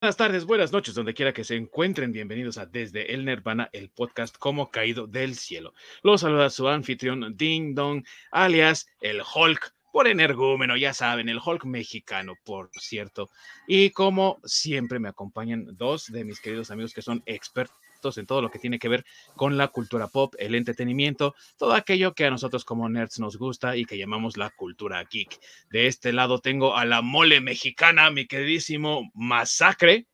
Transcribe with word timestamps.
Buenas 0.00 0.16
tardes, 0.16 0.44
buenas 0.44 0.70
noches, 0.70 0.94
donde 0.94 1.12
quiera 1.12 1.32
que 1.32 1.42
se 1.42 1.56
encuentren. 1.56 2.12
Bienvenidos 2.12 2.56
a 2.56 2.66
Desde 2.66 3.12
el 3.12 3.24
Nirvana, 3.24 3.68
el 3.72 3.90
podcast 3.90 4.38
como 4.38 4.70
caído 4.70 5.08
del 5.08 5.34
cielo. 5.34 5.74
Los 6.04 6.20
saluda 6.20 6.50
su 6.50 6.68
anfitrión 6.68 7.36
Ding 7.36 7.74
Dong, 7.74 8.04
alias 8.30 8.86
el 9.00 9.22
Hulk, 9.22 9.74
por 9.92 10.06
energúmeno, 10.06 10.76
ya 10.76 10.94
saben, 10.94 11.28
el 11.28 11.40
Hulk 11.44 11.64
mexicano, 11.64 12.34
por 12.44 12.70
cierto. 12.78 13.28
Y 13.66 13.90
como 13.90 14.38
siempre 14.44 15.00
me 15.00 15.08
acompañan 15.08 15.66
dos 15.76 16.06
de 16.06 16.24
mis 16.24 16.40
queridos 16.40 16.70
amigos 16.70 16.94
que 16.94 17.02
son 17.02 17.20
expertos 17.26 17.76
en 18.16 18.26
todo 18.26 18.40
lo 18.40 18.50
que 18.50 18.58
tiene 18.58 18.78
que 18.78 18.88
ver 18.88 19.04
con 19.36 19.56
la 19.56 19.68
cultura 19.68 20.06
pop, 20.06 20.34
el 20.38 20.54
entretenimiento, 20.54 21.34
todo 21.56 21.74
aquello 21.74 22.14
que 22.14 22.26
a 22.26 22.30
nosotros 22.30 22.64
como 22.64 22.88
nerds 22.88 23.18
nos 23.18 23.36
gusta 23.36 23.76
y 23.76 23.84
que 23.84 23.98
llamamos 23.98 24.36
la 24.36 24.50
cultura 24.50 25.04
geek. 25.04 25.38
De 25.70 25.86
este 25.86 26.12
lado 26.12 26.38
tengo 26.38 26.76
a 26.76 26.84
la 26.84 27.02
mole 27.02 27.40
mexicana, 27.40 28.10
mi 28.10 28.26
queridísimo 28.26 29.10
Masacre. 29.14 30.06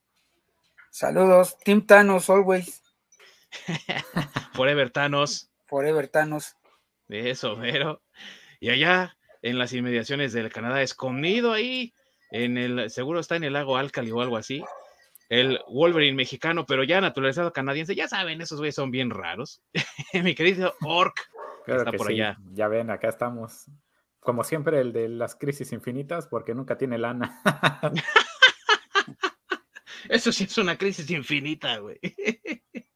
Saludos, 0.91 1.59
Team 1.59 1.87
Thanos, 1.87 2.31
always. 2.31 2.83
Forever 4.55 4.91
Thanos. 4.91 5.51
Forever 5.67 6.09
Thanos. 6.09 6.57
Eso, 7.09 7.59
pero. 7.61 8.03
Y 8.61 8.71
allá, 8.71 9.17
en 9.43 9.59
las 9.59 9.73
inmediaciones 9.73 10.33
del 10.33 10.51
Canadá, 10.51 10.83
escondido 10.83 11.53
ahí, 11.53 11.93
en 12.31 12.57
el, 12.57 12.91
seguro 12.91 13.21
está 13.21 13.37
en 13.37 13.45
el 13.45 13.53
lago 13.53 13.77
Alcali 13.77 14.11
o 14.11 14.21
algo 14.21 14.37
así, 14.37 14.65
el 15.29 15.61
Wolverine 15.69 16.17
mexicano, 16.17 16.67
pero 16.67 16.85
ya 16.85 17.01
naturalizado 17.01 17.53
canadiense. 17.53 17.95
Ya 17.95 18.09
saben, 18.09 18.41
esos 18.41 18.59
güeyes 18.59 18.75
son 18.75 18.91
bien 18.91 19.11
raros. 19.11 19.63
Mi 20.13 20.35
querido 20.35 20.75
Orc 20.83 21.29
está 21.67 21.93
por 21.93 22.11
allá. 22.11 22.37
Ya 22.53 22.69
ven, 22.69 22.91
acá 22.91 23.09
estamos. 23.09 23.67
Como 24.21 24.45
siempre, 24.45 24.81
el 24.81 24.93
de 24.93 25.09
las 25.09 25.37
crisis 25.37 25.73
infinitas, 25.73 26.27
porque 26.27 26.55
nunca 26.55 26.79
tiene 26.79 26.99
lana. 26.99 27.41
Eso 30.09 30.33
sí 30.33 30.45
es 30.45 30.59
una 30.59 30.77
crisis 30.77 31.11
infinita, 31.11 31.79
güey. 31.79 31.99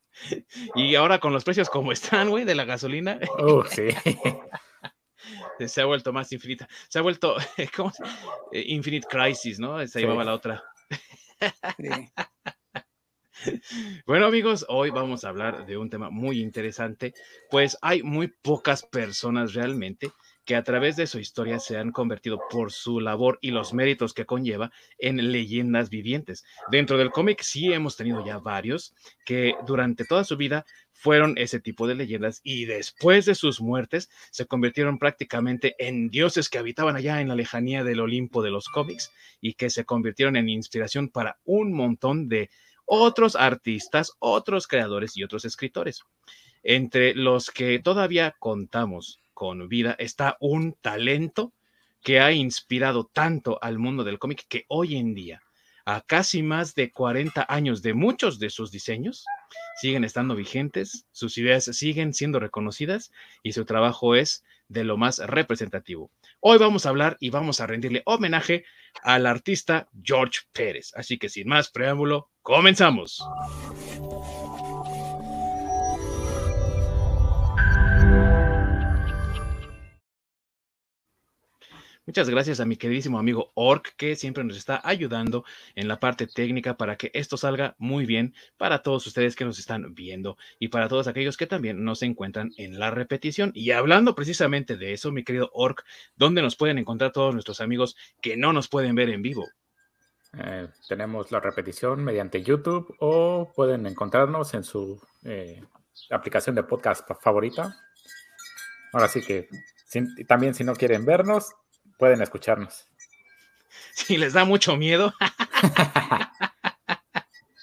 Y 0.74 0.96
ahora 0.96 1.20
con 1.20 1.32
los 1.32 1.44
precios 1.44 1.70
como 1.70 1.92
están, 1.92 2.28
güey, 2.28 2.44
de 2.44 2.56
la 2.56 2.64
gasolina. 2.64 3.20
Oh, 3.38 3.64
sí. 3.64 3.84
Se 5.64 5.80
ha 5.80 5.84
vuelto 5.84 6.12
más 6.12 6.32
infinita. 6.32 6.68
Se 6.88 6.98
ha 6.98 7.02
vuelto, 7.02 7.36
¿cómo? 7.76 7.92
Eh, 8.50 8.64
Infinite 8.66 9.06
Crisis, 9.08 9.60
¿no? 9.60 9.86
Se 9.86 10.00
llamaba 10.00 10.24
la 10.24 10.34
otra. 10.34 10.64
Bueno 14.06 14.26
amigos, 14.26 14.64
hoy 14.68 14.90
vamos 14.90 15.24
a 15.24 15.28
hablar 15.28 15.66
de 15.66 15.76
un 15.76 15.90
tema 15.90 16.10
muy 16.10 16.40
interesante, 16.40 17.14
pues 17.50 17.76
hay 17.82 18.02
muy 18.02 18.28
pocas 18.28 18.84
personas 18.84 19.54
realmente 19.54 20.10
que 20.48 20.56
a 20.56 20.64
través 20.64 20.96
de 20.96 21.06
su 21.06 21.18
historia 21.18 21.60
se 21.60 21.76
han 21.76 21.92
convertido 21.92 22.40
por 22.48 22.72
su 22.72 23.00
labor 23.00 23.38
y 23.42 23.50
los 23.50 23.74
méritos 23.74 24.14
que 24.14 24.24
conlleva 24.24 24.72
en 24.98 25.30
leyendas 25.30 25.90
vivientes. 25.90 26.42
Dentro 26.70 26.96
del 26.96 27.10
cómic 27.10 27.42
sí 27.42 27.70
hemos 27.70 27.98
tenido 27.98 28.24
ya 28.24 28.38
varios 28.38 28.94
que 29.26 29.52
durante 29.66 30.06
toda 30.06 30.24
su 30.24 30.38
vida 30.38 30.64
fueron 30.90 31.36
ese 31.36 31.60
tipo 31.60 31.86
de 31.86 31.96
leyendas 31.96 32.40
y 32.42 32.64
después 32.64 33.26
de 33.26 33.34
sus 33.34 33.60
muertes 33.60 34.08
se 34.30 34.46
convirtieron 34.46 34.98
prácticamente 34.98 35.74
en 35.78 36.08
dioses 36.08 36.48
que 36.48 36.56
habitaban 36.56 36.96
allá 36.96 37.20
en 37.20 37.28
la 37.28 37.34
lejanía 37.34 37.84
del 37.84 38.00
Olimpo 38.00 38.42
de 38.42 38.50
los 38.50 38.68
cómics 38.68 39.12
y 39.42 39.52
que 39.52 39.68
se 39.68 39.84
convirtieron 39.84 40.34
en 40.36 40.48
inspiración 40.48 41.10
para 41.10 41.38
un 41.44 41.74
montón 41.74 42.26
de 42.30 42.48
otros 42.86 43.36
artistas, 43.36 44.12
otros 44.18 44.66
creadores 44.66 45.14
y 45.14 45.24
otros 45.24 45.44
escritores. 45.44 46.04
Entre 46.62 47.14
los 47.14 47.50
que 47.50 47.80
todavía 47.80 48.34
contamos 48.38 49.20
con 49.38 49.68
vida 49.68 49.94
está 50.00 50.36
un 50.40 50.72
talento 50.80 51.52
que 52.02 52.18
ha 52.18 52.32
inspirado 52.32 53.08
tanto 53.12 53.56
al 53.62 53.78
mundo 53.78 54.02
del 54.02 54.18
cómic 54.18 54.44
que 54.48 54.64
hoy 54.66 54.96
en 54.96 55.14
día, 55.14 55.44
a 55.86 56.00
casi 56.00 56.42
más 56.42 56.74
de 56.74 56.90
40 56.90 57.46
años 57.48 57.80
de 57.80 57.94
muchos 57.94 58.40
de 58.40 58.50
sus 58.50 58.72
diseños, 58.72 59.24
siguen 59.80 60.02
estando 60.02 60.34
vigentes, 60.34 61.06
sus 61.12 61.38
ideas 61.38 61.66
siguen 61.66 62.14
siendo 62.14 62.40
reconocidas 62.40 63.12
y 63.44 63.52
su 63.52 63.64
trabajo 63.64 64.16
es 64.16 64.42
de 64.66 64.82
lo 64.82 64.96
más 64.96 65.20
representativo. 65.20 66.10
Hoy 66.40 66.58
vamos 66.58 66.84
a 66.84 66.88
hablar 66.88 67.16
y 67.20 67.30
vamos 67.30 67.60
a 67.60 67.68
rendirle 67.68 68.02
homenaje 68.06 68.64
al 69.04 69.24
artista 69.24 69.88
George 70.02 70.40
Pérez. 70.52 70.90
Así 70.96 71.16
que 71.16 71.28
sin 71.28 71.46
más 71.46 71.70
preámbulo, 71.70 72.28
comenzamos. 72.42 73.24
Muchas 82.08 82.30
gracias 82.30 82.58
a 82.58 82.64
mi 82.64 82.78
queridísimo 82.78 83.18
amigo 83.18 83.52
Ork, 83.52 83.92
que 83.98 84.16
siempre 84.16 84.42
nos 84.42 84.56
está 84.56 84.80
ayudando 84.82 85.44
en 85.74 85.88
la 85.88 86.00
parte 86.00 86.26
técnica 86.26 86.74
para 86.74 86.96
que 86.96 87.10
esto 87.12 87.36
salga 87.36 87.74
muy 87.76 88.06
bien 88.06 88.34
para 88.56 88.82
todos 88.82 89.06
ustedes 89.06 89.36
que 89.36 89.44
nos 89.44 89.58
están 89.58 89.94
viendo 89.94 90.38
y 90.58 90.68
para 90.68 90.88
todos 90.88 91.06
aquellos 91.06 91.36
que 91.36 91.46
también 91.46 91.84
nos 91.84 92.02
encuentran 92.02 92.52
en 92.56 92.78
la 92.78 92.90
repetición. 92.90 93.50
Y 93.52 93.72
hablando 93.72 94.14
precisamente 94.14 94.78
de 94.78 94.94
eso, 94.94 95.12
mi 95.12 95.22
querido 95.22 95.50
Ork, 95.52 95.84
¿dónde 96.16 96.40
nos 96.40 96.56
pueden 96.56 96.78
encontrar 96.78 97.12
todos 97.12 97.34
nuestros 97.34 97.60
amigos 97.60 97.94
que 98.22 98.38
no 98.38 98.54
nos 98.54 98.68
pueden 98.68 98.94
ver 98.94 99.10
en 99.10 99.20
vivo? 99.20 99.46
Eh, 100.38 100.66
tenemos 100.88 101.30
la 101.30 101.40
repetición 101.40 102.02
mediante 102.02 102.42
YouTube 102.42 102.96
o 103.00 103.52
pueden 103.54 103.86
encontrarnos 103.86 104.54
en 104.54 104.64
su 104.64 104.98
eh, 105.24 105.62
aplicación 106.08 106.56
de 106.56 106.62
podcast 106.62 107.06
favorita. 107.20 107.76
Ahora 108.94 109.08
sí 109.08 109.20
que 109.20 109.50
también 110.26 110.54
si 110.54 110.64
no 110.64 110.74
quieren 110.74 111.04
vernos, 111.04 111.54
pueden 111.98 112.22
escucharnos. 112.22 112.86
Si 113.92 114.16
les 114.16 114.32
da 114.32 114.44
mucho 114.44 114.76
miedo. 114.76 115.12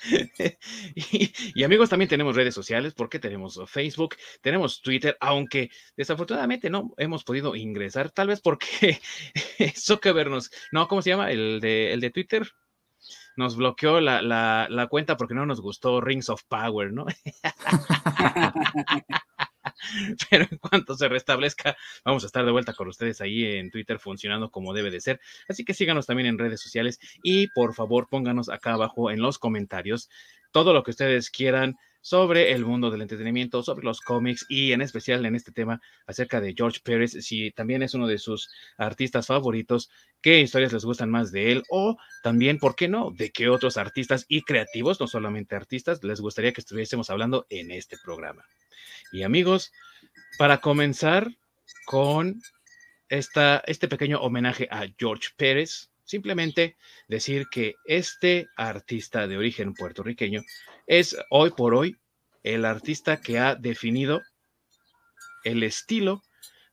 y, 0.95 1.63
amigos, 1.63 1.89
también 1.89 2.09
tenemos 2.09 2.35
redes 2.35 2.53
sociales 2.53 2.93
porque 2.93 3.19
tenemos 3.19 3.59
Facebook, 3.67 4.15
tenemos 4.41 4.81
Twitter, 4.81 5.17
aunque 5.19 5.71
desafortunadamente 5.95 6.69
no 6.69 6.93
hemos 6.97 7.23
podido 7.23 7.55
ingresar, 7.55 8.11
tal 8.11 8.27
vez 8.27 8.41
porque 8.41 8.99
Zuckerberg 9.75 10.29
nos, 10.29 10.51
no, 10.71 10.87
¿cómo 10.87 11.01
se 11.01 11.11
llama? 11.11 11.31
El 11.31 11.59
de, 11.61 11.93
el 11.93 12.01
de 12.01 12.11
Twitter 12.11 12.47
nos 13.37 13.55
bloqueó 13.55 13.99
la, 13.99 14.21
la, 14.21 14.67
la 14.69 14.87
cuenta 14.87 15.17
porque 15.17 15.33
no 15.33 15.45
nos 15.45 15.61
gustó 15.61 16.01
Rings 16.01 16.29
of 16.29 16.43
Power, 16.47 16.93
¿no? 16.93 17.05
pero 20.29 20.45
en 20.49 20.57
cuanto 20.57 20.95
se 20.95 21.07
restablezca, 21.09 21.75
vamos 22.03 22.23
a 22.23 22.27
estar 22.27 22.45
de 22.45 22.51
vuelta 22.51 22.73
con 22.73 22.87
ustedes 22.87 23.21
ahí 23.21 23.43
en 23.45 23.71
Twitter 23.71 23.99
funcionando 23.99 24.51
como 24.51 24.73
debe 24.73 24.91
de 24.91 25.01
ser. 25.01 25.19
Así 25.47 25.65
que 25.65 25.73
síganos 25.73 26.05
también 26.05 26.27
en 26.27 26.37
redes 26.37 26.61
sociales 26.61 26.99
y 27.23 27.47
por 27.47 27.73
favor 27.73 28.07
pónganos 28.09 28.49
acá 28.49 28.73
abajo 28.73 29.11
en 29.11 29.21
los 29.21 29.39
comentarios 29.39 30.09
todo 30.51 30.71
lo 30.71 30.83
que 30.83 30.91
ustedes 30.91 31.29
quieran 31.29 31.75
sobre 31.99 32.53
el 32.53 32.63
mundo 32.63 32.91
del 32.91 33.01
entretenimiento, 33.01 33.61
sobre 33.61 33.83
los 33.83 33.99
cómics 33.99 34.45
y 34.47 34.71
en 34.71 34.81
especial 34.81 35.25
en 35.25 35.35
este 35.35 35.51
tema 35.51 35.81
acerca 36.05 36.39
de 36.39 36.53
George 36.55 36.79
Pérez, 36.83 37.11
si 37.11 37.51
también 37.51 37.81
es 37.81 37.93
uno 37.93 38.07
de 38.07 38.19
sus 38.19 38.47
artistas 38.77 39.27
favoritos, 39.27 39.89
qué 40.21 40.39
historias 40.39 40.71
les 40.71 40.85
gustan 40.85 41.09
más 41.09 41.31
de 41.31 41.51
él 41.51 41.63
o 41.69 41.97
también, 42.21 42.59
¿por 42.59 42.75
qué 42.75 42.87
no?, 42.87 43.11
de 43.11 43.31
qué 43.31 43.49
otros 43.49 43.75
artistas 43.75 44.25
y 44.29 44.43
creativos, 44.43 44.99
no 45.01 45.07
solamente 45.07 45.55
artistas, 45.55 46.03
les 46.03 46.21
gustaría 46.21 46.53
que 46.53 46.61
estuviésemos 46.61 47.09
hablando 47.09 47.47
en 47.49 47.71
este 47.71 47.97
programa. 47.97 48.45
Y 49.15 49.23
amigos, 49.23 49.71
para 50.37 50.59
comenzar 50.59 51.31
con 51.85 52.41
esta, 53.07 53.63
este 53.65 53.87
pequeño 53.87 54.19
homenaje 54.19 54.67
a 54.69 54.87
George 54.99 55.29
Pérez, 55.37 55.89
simplemente 56.03 56.75
decir 57.07 57.45
que 57.49 57.75
este 57.85 58.49
artista 58.57 59.25
de 59.25 59.37
origen 59.37 59.73
puertorriqueño 59.73 60.41
es 60.85 61.15
hoy 61.29 61.51
por 61.51 61.75
hoy 61.75 61.95
el 62.43 62.65
artista 62.65 63.21
que 63.21 63.39
ha 63.39 63.55
definido 63.55 64.21
el 65.45 65.63
estilo 65.63 66.21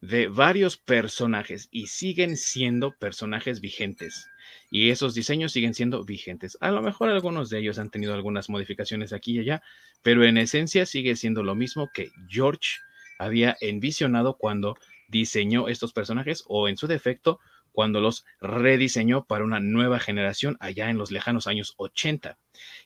de 0.00 0.26
varios 0.26 0.76
personajes 0.76 1.68
y 1.70 1.86
siguen 1.86 2.36
siendo 2.36 2.90
personajes 2.98 3.60
vigentes. 3.60 4.26
Y 4.74 4.88
esos 4.88 5.14
diseños 5.14 5.52
siguen 5.52 5.74
siendo 5.74 6.02
vigentes. 6.02 6.56
A 6.62 6.70
lo 6.70 6.80
mejor 6.80 7.10
algunos 7.10 7.50
de 7.50 7.58
ellos 7.58 7.78
han 7.78 7.90
tenido 7.90 8.14
algunas 8.14 8.48
modificaciones 8.48 9.12
aquí 9.12 9.32
y 9.32 9.40
allá, 9.40 9.62
pero 10.00 10.24
en 10.24 10.38
esencia 10.38 10.86
sigue 10.86 11.14
siendo 11.14 11.42
lo 11.42 11.54
mismo 11.54 11.90
que 11.92 12.10
George 12.26 12.78
había 13.18 13.54
envisionado 13.60 14.38
cuando 14.38 14.78
diseñó 15.08 15.68
estos 15.68 15.92
personajes 15.92 16.42
o 16.48 16.68
en 16.68 16.78
su 16.78 16.86
defecto 16.86 17.38
cuando 17.70 18.00
los 18.00 18.24
rediseñó 18.40 19.26
para 19.26 19.44
una 19.44 19.60
nueva 19.60 20.00
generación 20.00 20.56
allá 20.58 20.88
en 20.88 20.96
los 20.96 21.10
lejanos 21.10 21.46
años 21.46 21.74
80. 21.76 22.38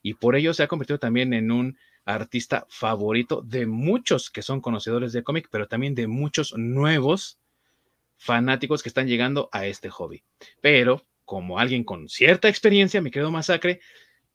Y 0.03 0.15
por 0.15 0.35
ello 0.35 0.55
se 0.55 0.65
ha 0.65 0.69
convertido 0.69 0.99
también 0.99 1.33
en 1.35 1.53
un 1.53 1.79
artista 2.05 2.67
favorito 2.69 3.43
de 3.43 3.65
muchos 3.67 4.29
que 4.29 4.43
son 4.43 4.61
conocedores 4.61 5.13
de 5.13 5.23
cómic, 5.23 5.47
pero 5.53 5.69
también 5.69 5.95
de 5.95 6.09
muchos 6.09 6.53
nuevos 6.57 7.39
fanáticos 8.17 8.83
que 8.83 8.89
están 8.89 9.07
llegando 9.07 9.49
a 9.53 9.67
este 9.67 9.89
hobby. 9.89 10.25
Pero 10.61 11.07
como 11.27 11.59
alguien 11.59 11.85
con 11.85 12.09
cierta 12.09 12.49
experiencia, 12.49 13.03
mi 13.03 13.11
querido 13.11 13.31
Masacre, 13.31 13.81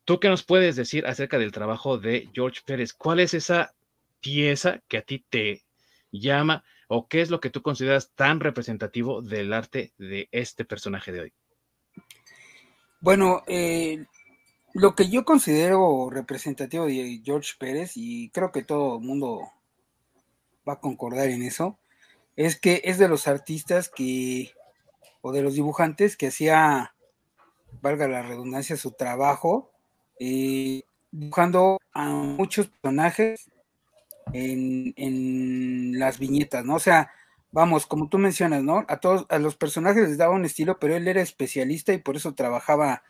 ¿tú 0.05 0.19
qué 0.19 0.27
nos 0.27 0.43
puedes 0.43 0.75
decir 0.75 1.07
acerca 1.07 1.39
del 1.39 1.51
trabajo 1.51 1.97
de 1.97 2.29
George 2.33 2.61
Pérez? 2.63 2.93
¿Cuál 2.93 3.21
es 3.21 3.33
esa 3.33 3.73
pieza 4.19 4.83
que 4.87 4.97
a 4.97 5.01
ti 5.01 5.25
te 5.27 5.63
llama 6.11 6.63
o 6.87 7.07
qué 7.07 7.21
es 7.21 7.31
lo 7.31 7.39
que 7.39 7.49
tú 7.49 7.61
consideras 7.61 8.11
tan 8.13 8.41
representativo 8.41 9.21
del 9.21 9.53
arte 9.53 9.93
de 9.97 10.27
este 10.31 10.65
personaje 10.65 11.13
de 11.13 11.21
hoy? 11.21 11.33
Bueno, 12.99 13.43
eh, 13.47 14.05
lo 14.73 14.93
que 14.93 15.09
yo 15.09 15.23
considero 15.23 16.09
representativo 16.11 16.85
de 16.85 17.21
George 17.23 17.53
Pérez, 17.57 17.93
y 17.95 18.29
creo 18.29 18.51
que 18.51 18.63
todo 18.63 18.97
el 18.97 19.05
mundo 19.05 19.49
va 20.67 20.73
a 20.73 20.79
concordar 20.79 21.29
en 21.29 21.41
eso, 21.41 21.79
es 22.35 22.59
que 22.59 22.81
es 22.83 22.97
de 22.97 23.07
los 23.07 23.27
artistas 23.27 23.89
que, 23.89 24.51
o 25.21 25.31
de 25.31 25.41
los 25.41 25.53
dibujantes 25.53 26.17
que 26.17 26.27
hacía, 26.27 26.93
valga 27.81 28.07
la 28.07 28.23
redundancia, 28.23 28.75
su 28.75 28.91
trabajo, 28.91 29.71
eh, 30.19 30.83
dibujando 31.11 31.77
a 31.93 32.09
muchos 32.09 32.67
personajes 32.67 33.51
en, 34.33 34.93
en, 34.97 35.99
las 35.99 36.19
viñetas, 36.19 36.65
¿no? 36.65 36.75
O 36.75 36.79
sea, 36.79 37.11
vamos, 37.51 37.85
como 37.85 38.09
tú 38.09 38.17
mencionas, 38.17 38.63
¿no? 38.63 38.85
A 38.87 38.99
todos, 38.99 39.25
a 39.29 39.39
los 39.39 39.55
personajes 39.55 40.07
les 40.09 40.17
daba 40.17 40.35
un 40.35 40.45
estilo, 40.45 40.79
pero 40.79 40.95
él 40.95 41.07
era 41.07 41.21
especialista 41.21 41.93
y 41.93 41.99
por 41.99 42.15
eso 42.15 42.33
trabajaba, 42.33 43.03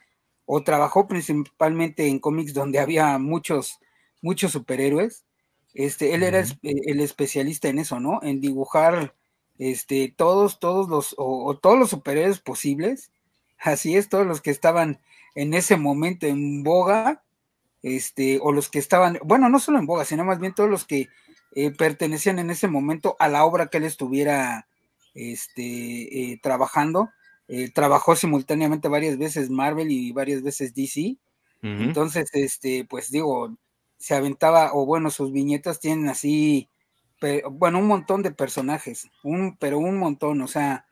o 0.46 0.64
trabajó 0.64 1.08
principalmente 1.08 2.08
en 2.08 2.20
cómics 2.20 2.54
donde 2.54 2.80
había 2.80 3.18
muchos, 3.20 3.80
muchos 4.22 4.52
superhéroes. 4.52 5.26
Este, 5.74 6.14
él 6.14 6.24
era 6.24 6.44
el 6.64 7.00
especialista 7.00 7.70
en 7.70 7.80
eso, 7.80 8.00
¿no? 8.00 8.20
En 8.24 8.42
dibujar 8.42 9.16
este, 9.58 10.14
todos, 10.16 10.60
todos 10.60 10.90
los, 10.90 11.16
o, 11.18 11.58
todos 11.58 11.78
los 11.80 11.90
superhéroes 11.90 12.40
posibles. 12.40 13.12
Así 13.60 13.96
es, 13.96 14.10
todos 14.10 14.26
los 14.26 14.42
que 14.42 14.52
estaban 14.52 15.00
en 15.36 15.54
ese 15.54 15.78
momento 15.78 16.26
en 16.28 16.64
boga, 16.64 17.24
este, 17.84 18.40
o 18.42 18.52
los 18.52 18.70
que 18.70 18.80
estaban, 18.80 19.20
bueno, 19.24 19.50
no 19.50 19.60
solo 19.60 19.80
en 19.80 19.86
boga, 19.86 20.06
sino 20.06 20.24
más 20.26 20.40
bien 20.40 20.54
todos 20.54 20.70
los 20.70 20.86
que 20.86 21.10
eh, 21.54 21.72
pertenecían 21.72 22.40
en 22.40 22.50
ese 22.50 22.68
momento 22.68 23.16
a 23.20 23.28
la 23.28 23.46
obra 23.46 23.68
que 23.68 23.78
él 23.78 23.84
estuviera 23.84 24.68
este, 25.14 26.32
eh, 26.32 26.40
trabajando. 26.42 27.10
Eh, 27.48 27.70
trabajó 27.70 28.16
simultáneamente 28.16 28.88
varias 28.88 29.18
veces 29.18 29.50
Marvel 29.50 29.92
y 29.92 30.12
varias 30.14 30.42
veces 30.42 30.74
DC. 30.74 31.18
Entonces, 31.64 32.30
este, 32.34 32.86
pues 32.86 33.12
digo, 33.12 33.56
se 34.00 34.16
aventaba, 34.16 34.72
o 34.74 34.86
bueno, 34.88 35.12
sus 35.12 35.32
viñetas 35.32 35.80
tienen 35.80 36.10
así, 36.10 36.71
bueno, 37.52 37.80
un 37.80 37.88
montón 37.88 38.24
de 38.24 38.32
personajes, 38.32 39.10
un, 39.24 39.58
pero 39.58 39.78
un 39.78 39.98
montón, 39.98 40.42
o 40.42 40.48
sea, 40.48 40.86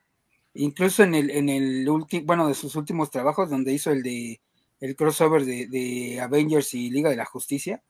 incluso 0.53 1.03
en 1.03 1.15
el, 1.15 1.31
en 1.31 1.49
el 1.49 1.89
último, 1.89 2.25
bueno, 2.25 2.47
de 2.47 2.55
sus 2.55 2.75
últimos 2.75 3.11
trabajos, 3.11 3.49
donde 3.49 3.73
hizo 3.73 3.91
el 3.91 4.03
de 4.03 4.41
el 4.79 4.95
crossover 4.95 5.43
de, 5.43 6.19
Avengers 6.21 6.73
y 6.73 6.89
Liga 6.89 7.09
de 7.09 7.17
la 7.17 7.25
Justicia, 7.25 7.83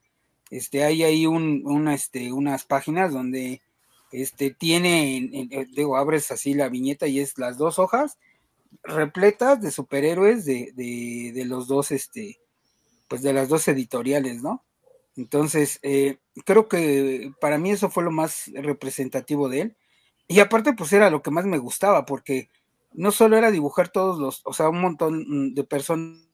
este, 0.50 0.84
hay 0.84 1.04
ahí 1.04 1.28
un, 1.28 1.88
este, 1.90 2.32
unas 2.32 2.66
páginas 2.66 3.14
donde 3.14 3.62
este, 4.12 4.52
tiene, 4.52 5.48
digo, 5.76 5.98
abres 5.98 6.32
así 6.32 6.56
la 6.56 6.70
viñeta 6.70 7.06
y 7.08 7.20
es 7.20 7.38
las 7.38 7.58
dos 7.58 7.78
hojas 7.78 8.18
repletas 8.84 9.62
de 9.62 9.72
superhéroes 9.72 10.46
de, 10.46 10.72
de, 10.76 11.32
de 11.34 11.46
los 11.46 11.68
dos, 11.68 11.92
este, 11.92 12.40
pues 13.08 13.22
de 13.22 13.34
las 13.34 13.50
dos 13.50 13.68
editoriales, 13.68 14.42
¿no? 14.42 14.64
Entonces, 15.16 15.80
eh, 15.84 16.20
creo 16.46 16.68
que 16.70 17.32
para 17.42 17.58
mí 17.58 17.72
eso 17.72 17.90
fue 17.90 18.04
lo 18.04 18.12
más 18.12 18.50
representativo 18.54 19.50
de 19.50 19.62
él. 19.62 19.78
Y 20.28 20.40
aparte, 20.42 20.74
pues 20.74 20.94
era 20.94 21.10
lo 21.10 21.22
que 21.22 21.32
más 21.32 21.46
me 21.46 21.58
gustaba, 21.58 22.06
porque 22.06 22.50
no 22.94 23.12
solo 23.12 23.38
era 23.38 23.52
dibujar 23.52 23.90
todos 23.90 24.20
los, 24.20 24.42
o 24.46 24.54
sea, 24.54 24.70
un 24.70 24.82
montón 24.82 25.54
de 25.56 25.64
personajes, 25.64 26.28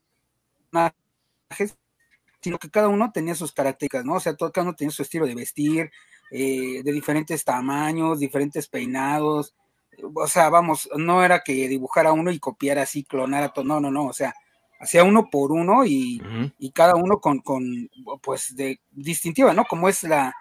sino 2.41 2.59
que 2.59 2.69
cada 2.69 2.89
uno 2.89 3.11
tenía 3.11 3.35
sus 3.35 3.51
características, 3.53 4.05
¿no? 4.05 4.15
O 4.15 4.19
sea, 4.19 4.35
todo, 4.35 4.51
cada 4.51 4.67
uno 4.67 4.75
tenía 4.75 4.91
su 4.91 5.01
estilo 5.03 5.25
de 5.27 5.35
vestir, 5.35 5.91
eh, 6.31 6.83
de 6.83 6.91
diferentes 6.91 7.43
tamaños, 7.43 8.19
diferentes 8.19 8.67
peinados. 8.67 9.55
O 10.15 10.27
sea, 10.27 10.49
vamos, 10.49 10.89
no 10.97 11.23
era 11.23 11.41
que 11.43 11.67
dibujara 11.69 12.13
uno 12.13 12.31
y 12.31 12.39
copiara 12.39 12.83
así, 12.83 13.03
clonara 13.03 13.49
todo, 13.53 13.65
no, 13.65 13.79
no, 13.79 13.91
no, 13.91 14.05
o 14.07 14.13
sea, 14.13 14.35
hacía 14.85 15.03
uno 15.03 15.29
por 15.29 15.51
uno 15.51 15.85
y, 15.85 16.21
cada 16.73 16.95
uno 16.95 17.19
con, 17.19 17.39
con, 17.39 17.89
pues, 18.21 18.55
de 18.55 18.79
distintiva, 18.91 19.53
¿no? 19.53 19.65
Como 19.65 19.89
es 19.89 20.03
la, 20.03 20.33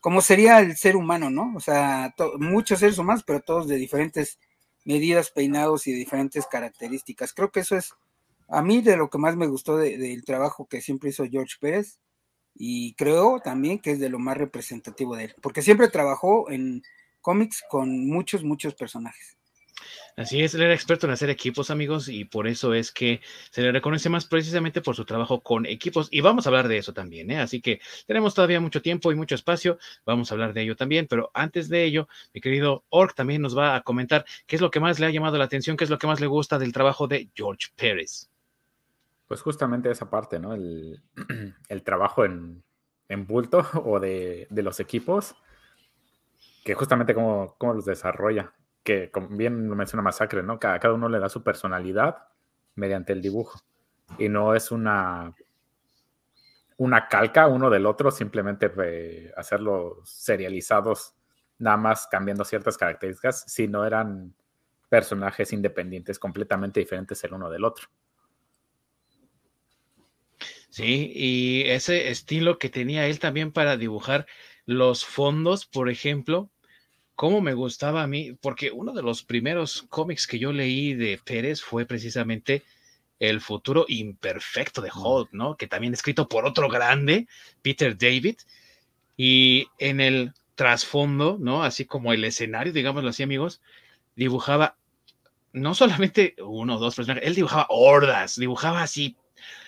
como 0.00 0.20
sería 0.20 0.60
el 0.60 0.76
ser 0.76 0.96
humano, 0.96 1.30
¿no? 1.30 1.52
O 1.56 1.60
sea, 1.60 2.14
muchos 2.38 2.78
seres 2.80 2.98
humanos, 2.98 3.24
pero 3.26 3.40
todos 3.40 3.68
de 3.68 3.76
diferentes 3.76 4.38
medidas, 4.84 5.30
peinados 5.30 5.86
y 5.86 5.92
de 5.92 5.98
diferentes 5.98 6.46
características. 6.46 7.32
Creo 7.32 7.50
que 7.50 7.60
eso 7.60 7.76
es 7.76 7.92
a 8.48 8.62
mí 8.62 8.80
de 8.80 8.96
lo 8.96 9.10
que 9.10 9.18
más 9.18 9.36
me 9.36 9.46
gustó 9.46 9.76
del 9.76 10.24
trabajo 10.24 10.66
que 10.66 10.80
siempre 10.80 11.10
hizo 11.10 11.26
George 11.26 11.56
Pérez 11.60 12.00
y 12.54 12.94
creo 12.94 13.40
también 13.40 13.78
que 13.78 13.92
es 13.92 14.00
de 14.00 14.08
lo 14.08 14.18
más 14.18 14.36
representativo 14.36 15.16
de 15.16 15.24
él, 15.24 15.34
porque 15.42 15.62
siempre 15.62 15.88
trabajó 15.88 16.50
en 16.50 16.82
cómics 17.20 17.62
con 17.68 18.08
muchos, 18.08 18.42
muchos 18.42 18.74
personajes. 18.74 19.37
Así 20.18 20.42
es, 20.42 20.52
él 20.54 20.62
era 20.62 20.74
experto 20.74 21.06
en 21.06 21.12
hacer 21.12 21.30
equipos, 21.30 21.70
amigos, 21.70 22.08
y 22.08 22.24
por 22.24 22.48
eso 22.48 22.74
es 22.74 22.90
que 22.90 23.20
se 23.52 23.62
le 23.62 23.70
reconoce 23.70 24.08
más 24.08 24.26
precisamente 24.26 24.80
por 24.80 24.96
su 24.96 25.04
trabajo 25.04 25.42
con 25.42 25.64
equipos. 25.64 26.08
Y 26.10 26.22
vamos 26.22 26.44
a 26.44 26.50
hablar 26.50 26.66
de 26.66 26.76
eso 26.78 26.92
también, 26.92 27.30
¿eh? 27.30 27.38
Así 27.38 27.60
que 27.60 27.80
tenemos 28.04 28.34
todavía 28.34 28.58
mucho 28.58 28.82
tiempo 28.82 29.12
y 29.12 29.14
mucho 29.14 29.36
espacio. 29.36 29.78
Vamos 30.04 30.30
a 30.30 30.34
hablar 30.34 30.54
de 30.54 30.62
ello 30.62 30.74
también, 30.74 31.06
pero 31.08 31.30
antes 31.34 31.68
de 31.68 31.84
ello, 31.84 32.08
mi 32.34 32.40
querido 32.40 32.84
Ork 32.88 33.14
también 33.14 33.42
nos 33.42 33.56
va 33.56 33.76
a 33.76 33.82
comentar 33.82 34.24
qué 34.48 34.56
es 34.56 34.62
lo 34.62 34.72
que 34.72 34.80
más 34.80 34.98
le 34.98 35.06
ha 35.06 35.10
llamado 35.10 35.38
la 35.38 35.44
atención, 35.44 35.76
qué 35.76 35.84
es 35.84 35.90
lo 35.90 35.98
que 35.98 36.08
más 36.08 36.18
le 36.18 36.26
gusta 36.26 36.58
del 36.58 36.72
trabajo 36.72 37.06
de 37.06 37.30
George 37.32 37.68
Pérez. 37.76 38.28
Pues 39.28 39.40
justamente 39.40 39.88
esa 39.88 40.10
parte, 40.10 40.40
¿no? 40.40 40.52
El, 40.52 41.00
trabajo 41.84 42.24
en, 42.24 42.64
bulto 43.28 43.64
o 43.84 44.00
de, 44.00 44.48
los 44.50 44.80
equipos, 44.80 45.36
que 46.64 46.74
justamente 46.74 47.14
cómo, 47.14 47.54
cómo 47.56 47.74
los 47.74 47.84
desarrolla 47.84 48.52
que 48.82 49.10
bien 49.30 49.68
lo 49.68 49.76
menciona 49.76 50.02
Masacre, 50.02 50.42
¿no? 50.42 50.58
Cada, 50.58 50.78
cada 50.78 50.94
uno 50.94 51.08
le 51.08 51.18
da 51.18 51.28
su 51.28 51.42
personalidad 51.42 52.28
mediante 52.74 53.12
el 53.12 53.20
dibujo. 53.22 53.60
Y 54.18 54.28
no 54.28 54.54
es 54.54 54.70
una, 54.70 55.34
una 56.78 57.08
calca 57.08 57.48
uno 57.48 57.68
del 57.68 57.86
otro, 57.86 58.10
simplemente 58.10 58.72
eh, 58.82 59.32
hacerlos 59.36 60.08
serializados, 60.08 61.14
nada 61.58 61.76
más 61.76 62.06
cambiando 62.06 62.44
ciertas 62.44 62.78
características, 62.78 63.44
sino 63.46 63.84
eran 63.84 64.34
personajes 64.88 65.52
independientes, 65.52 66.18
completamente 66.18 66.80
diferentes 66.80 67.22
el 67.24 67.34
uno 67.34 67.50
del 67.50 67.64
otro. 67.64 67.88
Sí, 70.70 71.10
y 71.14 71.62
ese 71.68 72.10
estilo 72.10 72.58
que 72.58 72.68
tenía 72.68 73.06
él 73.06 73.18
también 73.18 73.52
para 73.52 73.76
dibujar 73.76 74.26
los 74.64 75.04
fondos, 75.04 75.66
por 75.66 75.90
ejemplo, 75.90 76.50
cómo 77.18 77.40
me 77.40 77.52
gustaba 77.52 78.04
a 78.04 78.06
mí, 78.06 78.34
porque 78.40 78.70
uno 78.70 78.92
de 78.92 79.02
los 79.02 79.24
primeros 79.24 79.82
cómics 79.88 80.28
que 80.28 80.38
yo 80.38 80.52
leí 80.52 80.94
de 80.94 81.18
Pérez 81.18 81.60
fue 81.60 81.84
precisamente 81.84 82.62
El 83.18 83.40
futuro 83.40 83.86
imperfecto 83.88 84.80
de 84.80 84.92
Hulk, 84.94 85.30
¿no? 85.32 85.56
Que 85.56 85.66
también 85.66 85.92
escrito 85.94 86.28
por 86.28 86.46
otro 86.46 86.68
grande, 86.68 87.26
Peter 87.60 87.98
David, 87.98 88.36
y 89.16 89.66
en 89.80 90.00
el 90.00 90.32
trasfondo, 90.54 91.38
¿no? 91.40 91.64
Así 91.64 91.86
como 91.86 92.12
el 92.12 92.22
escenario, 92.22 92.72
digámoslo 92.72 93.10
así, 93.10 93.24
amigos, 93.24 93.60
dibujaba 94.14 94.76
no 95.52 95.74
solamente 95.74 96.36
uno 96.38 96.76
o 96.76 96.78
dos 96.78 96.94
personajes, 96.94 97.26
él 97.26 97.34
dibujaba 97.34 97.66
hordas, 97.68 98.36
dibujaba 98.36 98.84
así 98.84 99.16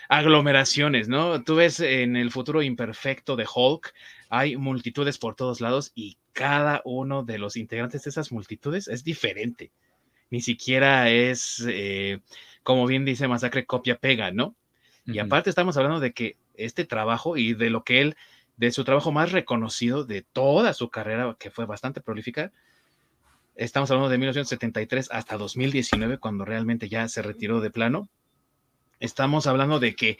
aglomeraciones, 0.09 1.09
¿no? 1.09 1.43
Tú 1.43 1.57
ves 1.57 1.81
en 1.81 2.15
el 2.15 2.31
futuro 2.31 2.63
imperfecto 2.63 3.35
de 3.35 3.49
Hulk, 3.53 3.93
hay 4.31 4.57
multitudes 4.57 5.19
por 5.19 5.35
todos 5.35 5.61
lados 5.61 5.93
y 5.95 6.17
cada 6.33 6.81
uno 6.85 7.25
de 7.25 7.39
los 7.39 7.57
integrantes 7.57 8.05
de 8.05 8.11
esas 8.11 8.33
multitudes 8.33 8.89
es 8.89 9.05
diferente. 9.05 9.73
Ni 10.31 10.41
siquiera 10.41 11.11
es, 11.11 11.63
eh, 11.69 12.21
como 12.63 12.87
bien 12.87 13.05
dice 13.05 13.29
Masacre, 13.29 13.67
copia-pega, 13.67 14.31
¿no? 14.31 14.55
Y 15.05 15.19
aparte 15.19 15.51
estamos 15.51 15.77
hablando 15.77 15.99
de 15.99 16.13
que 16.13 16.37
este 16.55 16.85
trabajo 16.85 17.37
y 17.37 17.55
de 17.55 17.69
lo 17.69 17.83
que 17.83 18.01
él, 18.01 18.17
de 18.57 18.71
su 18.71 18.85
trabajo 18.85 19.11
más 19.11 19.33
reconocido 19.33 20.05
de 20.05 20.23
toda 20.23 20.73
su 20.73 20.89
carrera, 20.89 21.37
que 21.39 21.51
fue 21.51 21.67
bastante 21.67 22.01
prolífica, 22.01 22.53
estamos 23.57 23.91
hablando 23.91 24.09
de 24.09 24.19
1973 24.19 25.09
hasta 25.11 25.37
2019, 25.37 26.19
cuando 26.19 26.45
realmente 26.45 26.89
ya 26.89 27.09
se 27.09 27.23
retiró 27.23 27.61
de 27.61 27.71
plano 27.71 28.09
estamos 29.01 29.47
hablando 29.47 29.81
de 29.81 29.97
que 29.97 30.19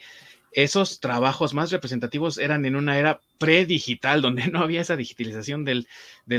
esos 0.51 0.99
trabajos 0.99 1.53
más 1.53 1.71
representativos 1.71 2.37
eran 2.37 2.65
en 2.65 2.75
una 2.75 2.97
era 2.97 3.21
predigital, 3.37 4.21
donde 4.21 4.47
no 4.47 4.59
había 4.59 4.81
esa 4.81 4.95
digitalización 4.95 5.65
del, 5.65 5.87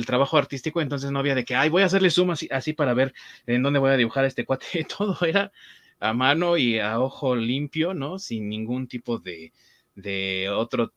trabajo 0.07 0.37
artístico, 0.37 0.81
entonces 0.81 1.11
no 1.11 1.19
había 1.19 1.35
de 1.35 1.45
que, 1.45 1.55
ay, 1.55 1.69
voy 1.69 1.83
a 1.83 1.87
hacerle 1.87 2.11
zoom 2.11 2.31
así, 2.31 2.49
así 2.51 2.73
para 2.73 2.95
ver 2.95 3.15
en 3.47 3.63
dónde 3.63 3.79
voy 3.79 3.91
a 3.91 3.97
dibujar 3.97 4.25
este 4.25 4.45
cuate. 4.45 4.87
Todo 4.97 5.17
era 5.27 5.53
a 6.01 6.13
mano 6.13 6.57
y 6.57 6.79
a 6.79 7.01
ojo 7.01 7.37
limpio, 7.37 7.95
¿no? 7.95 8.19
Sin 8.19 8.49
ningún 8.49 8.89
tipo 8.89 9.19
de, 9.19 9.53
de 9.95 10.51
otro 10.51 10.93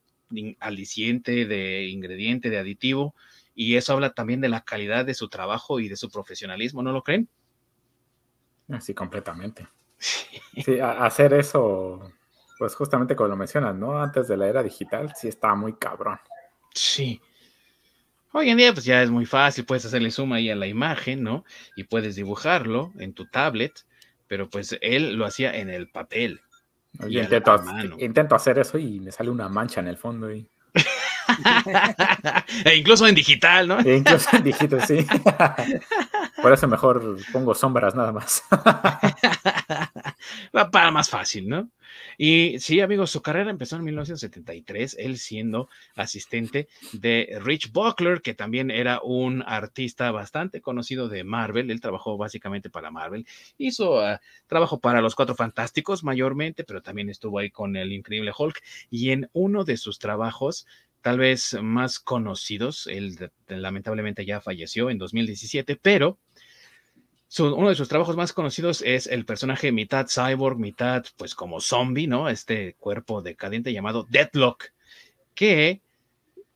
aliciente, 0.60 1.46
de 1.46 1.86
ingrediente, 1.86 2.50
de 2.50 2.58
aditivo. 2.58 3.16
Y 3.54 3.76
eso 3.76 3.94
habla 3.94 4.14
también 4.14 4.42
de 4.42 4.50
la 4.50 4.62
calidad 4.62 5.06
de 5.06 5.14
su 5.14 5.30
trabajo 5.30 5.80
y 5.80 5.88
de 5.88 5.96
su 5.96 6.10
profesionalismo, 6.10 6.84
¿no 6.84 6.92
lo 6.92 7.04
creen? 7.04 7.30
Sí, 8.82 8.96
completamente. 8.96 9.68
Sí, 10.00 10.80
hacer 10.80 11.34
eso, 11.34 12.12
pues 12.58 12.76
justamente 12.76 13.16
como 13.16 13.30
lo 13.30 13.36
mencionas, 13.36 13.76
¿no? 13.76 14.02
Antes 14.02 14.28
de 14.28 14.38
la 14.38 14.48
era 14.48 14.64
digital, 14.64 15.14
sí 15.16 15.28
estaba 15.28 15.56
muy 15.56 15.74
cabrón. 15.74 16.20
Sí. 16.74 17.22
Hoy 18.32 18.50
en 18.50 18.58
día, 18.58 18.74
pues 18.74 18.86
ya 18.86 19.02
es 19.02 19.10
muy 19.10 19.26
fácil, 19.26 19.66
puedes 19.66 19.86
hacerle 19.86 20.12
zoom 20.12 20.34
ahí 20.34 20.50
a 20.50 20.56
la 20.56 20.68
imagen, 20.68 21.24
¿no? 21.24 21.46
Y 21.76 21.86
puedes 21.86 22.16
dibujarlo 22.16 22.92
en 23.00 23.14
tu 23.14 23.26
tablet, 23.28 23.86
pero 24.28 24.50
pues 24.50 24.78
él 24.82 25.16
lo 25.16 25.26
hacía 25.26 25.56
en 25.56 25.70
el 25.70 25.90
papel. 25.90 26.42
Yo 27.08 27.22
intento, 27.22 27.62
intento, 27.98 28.36
hacer 28.36 28.60
eso 28.60 28.78
y 28.78 29.00
me 29.00 29.12
sale 29.12 29.30
una 29.30 29.50
mancha 29.50 29.82
en 29.82 29.88
el 29.88 29.98
fondo. 29.98 30.34
Y... 30.34 30.48
e 32.66 32.76
incluso 32.76 33.08
en 33.08 33.16
digital, 33.16 33.68
¿no? 33.68 33.80
E 33.80 33.98
incluso 33.98 34.36
en 34.36 34.44
digital, 34.44 34.86
sí. 34.86 35.06
Por 36.42 36.54
eso 36.54 36.68
mejor 36.68 37.18
pongo 37.32 37.56
sombras 37.56 37.96
nada 37.96 38.12
más. 38.12 38.44
Para 40.72 40.92
más 40.92 41.10
fácil, 41.10 41.50
¿no? 41.50 41.70
Y 42.18 42.60
sí, 42.60 42.82
amigos, 42.82 43.12
su 43.12 43.22
carrera 43.22 43.50
empezó 43.50 43.76
en 43.76 43.84
1973, 43.84 44.96
él 45.00 45.18
siendo 45.18 45.70
asistente 45.96 46.68
de 46.94 47.38
Rich 47.42 47.72
Buckler, 47.72 48.22
que 48.22 48.34
también 48.34 48.72
era 48.72 49.02
un 49.02 49.44
artista 49.46 50.12
bastante 50.12 50.62
conocido 50.62 51.10
de 51.10 51.24
Marvel. 51.24 51.72
Él 51.72 51.82
trabajó 51.82 52.18
básicamente 52.18 52.70
para 52.70 52.92
Marvel. 52.92 53.26
Hizo 53.58 54.00
uh, 54.00 54.18
trabajo 54.48 54.80
para 54.80 55.02
los 55.02 55.16
Cuatro 55.16 55.36
Fantásticos 55.36 56.04
mayormente, 56.04 56.64
pero 56.64 56.82
también 56.82 57.10
estuvo 57.10 57.40
ahí 57.40 57.50
con 57.50 57.76
el 57.76 57.92
Increíble 57.92 58.32
Hulk. 58.38 58.62
Y 58.90 59.12
en 59.12 59.30
uno 59.34 59.64
de 59.64 59.78
sus 59.78 60.00
trabajos 60.00 60.66
tal 61.02 61.20
vez 61.20 61.56
más 61.62 62.00
conocidos, 62.00 62.88
él 62.88 63.30
lamentablemente 63.48 64.26
ya 64.26 64.42
falleció 64.42 64.90
en 64.90 64.98
2017, 64.98 65.76
pero 65.76 66.18
uno 67.40 67.70
de 67.70 67.76
sus 67.76 67.90
trabajos 67.90 68.16
más 68.16 68.34
conocidos 68.34 68.82
es 68.82 69.08
el 69.08 69.26
personaje 69.26 69.72
mitad 69.72 70.08
cyborg, 70.08 70.58
mitad 70.58 71.06
pues 71.18 71.36
como 71.36 71.60
zombie, 71.60 72.08
¿no? 72.08 72.30
Este 72.30 72.76
cuerpo 72.76 73.22
decadente 73.22 73.74
llamado 73.74 74.06
Deadlock, 74.10 74.72
que 75.34 75.82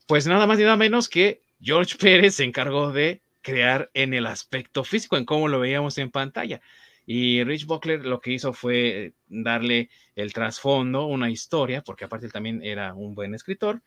pues 0.07 0.25
nada 0.27 0.47
más 0.47 0.59
y 0.59 0.63
nada 0.63 0.77
menos 0.77 1.09
que 1.09 1.41
George 1.61 1.97
Pérez 1.99 2.35
se 2.35 2.43
encargó 2.43 2.91
de 2.91 3.21
crear 3.41 3.89
en 3.93 4.13
el 4.13 4.25
aspecto 4.25 4.83
físico, 4.83 5.17
en 5.17 5.25
cómo 5.25 5.47
lo 5.47 5.59
veíamos 5.59 5.97
en 5.97 6.11
pantalla. 6.11 6.61
Y 7.05 7.43
Rich 7.43 7.65
Buckler 7.65 8.05
lo 8.05 8.21
que 8.21 8.31
hizo 8.33 8.53
fue 8.53 9.13
darle 9.27 9.89
el 10.15 10.31
trasfondo, 10.31 11.07
una 11.07 11.31
historia, 11.31 11.81
porque 11.81 12.05
aparte 12.05 12.27
él 12.27 12.31
también 12.31 12.63
era 12.63 12.93
un 12.93 13.15
buen 13.15 13.33
escritor. 13.33 13.81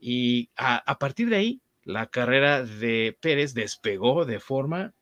Y 0.00 0.48
a 0.56 0.98
partir 0.98 1.28
de 1.28 1.36
ahí, 1.36 1.60
la 1.84 2.06
carrera 2.06 2.64
de 2.64 3.16
Pérez 3.20 3.54
despegó 3.54 4.24
de 4.24 4.40
forma 4.40 4.94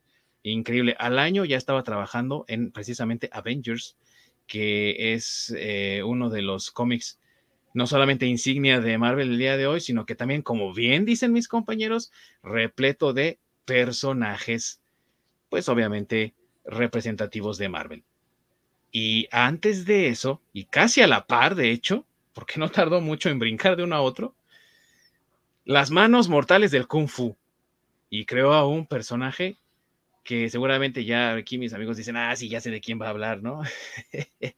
increíble. 0.42 0.96
Al 0.98 1.18
año 1.18 1.44
ya 1.44 1.56
estaba 1.56 1.82
trabajando 1.82 2.44
en 2.48 2.72
precisamente 2.72 3.28
Avengers, 3.32 3.96
que 4.46 5.14
es 5.14 5.54
eh, 5.56 6.02
uno 6.04 6.30
de 6.30 6.42
los 6.42 6.70
cómics 6.70 7.18
no 7.72 7.86
solamente 7.86 8.26
insignia 8.26 8.80
de 8.80 8.98
Marvel 8.98 9.30
el 9.30 9.38
día 9.38 9.56
de 9.56 9.66
hoy, 9.66 9.80
sino 9.80 10.04
que 10.04 10.16
también, 10.16 10.42
como 10.42 10.74
bien 10.74 11.04
dicen 11.04 11.32
mis 11.32 11.46
compañeros, 11.46 12.10
repleto 12.42 13.12
de 13.12 13.38
personajes, 13.64 14.80
pues 15.48 15.68
obviamente 15.68 16.34
representativos 16.64 17.58
de 17.58 17.68
Marvel. 17.68 18.04
Y 18.90 19.28
antes 19.30 19.84
de 19.84 20.08
eso, 20.08 20.42
y 20.52 20.64
casi 20.64 21.00
a 21.00 21.06
la 21.06 21.26
par, 21.26 21.54
de 21.54 21.70
hecho, 21.70 22.06
porque 22.32 22.58
no 22.58 22.70
tardó 22.70 23.00
mucho 23.00 23.30
en 23.30 23.38
brincar 23.38 23.76
de 23.76 23.84
uno 23.84 23.94
a 23.94 24.02
otro, 24.02 24.34
las 25.64 25.90
manos 25.90 26.28
mortales 26.28 26.72
del 26.72 26.88
Kung 26.88 27.08
Fu. 27.08 27.36
Y 28.12 28.24
creó 28.24 28.54
a 28.54 28.66
un 28.66 28.86
personaje 28.86 29.59
que 30.22 30.48
seguramente 30.50 31.04
ya 31.04 31.34
aquí 31.34 31.58
mis 31.58 31.72
amigos 31.72 31.96
dicen, 31.96 32.16
ah, 32.16 32.34
sí, 32.36 32.48
ya 32.48 32.60
sé 32.60 32.70
de 32.70 32.80
quién 32.80 33.00
va 33.00 33.06
a 33.06 33.10
hablar, 33.10 33.42
¿no? 33.42 33.62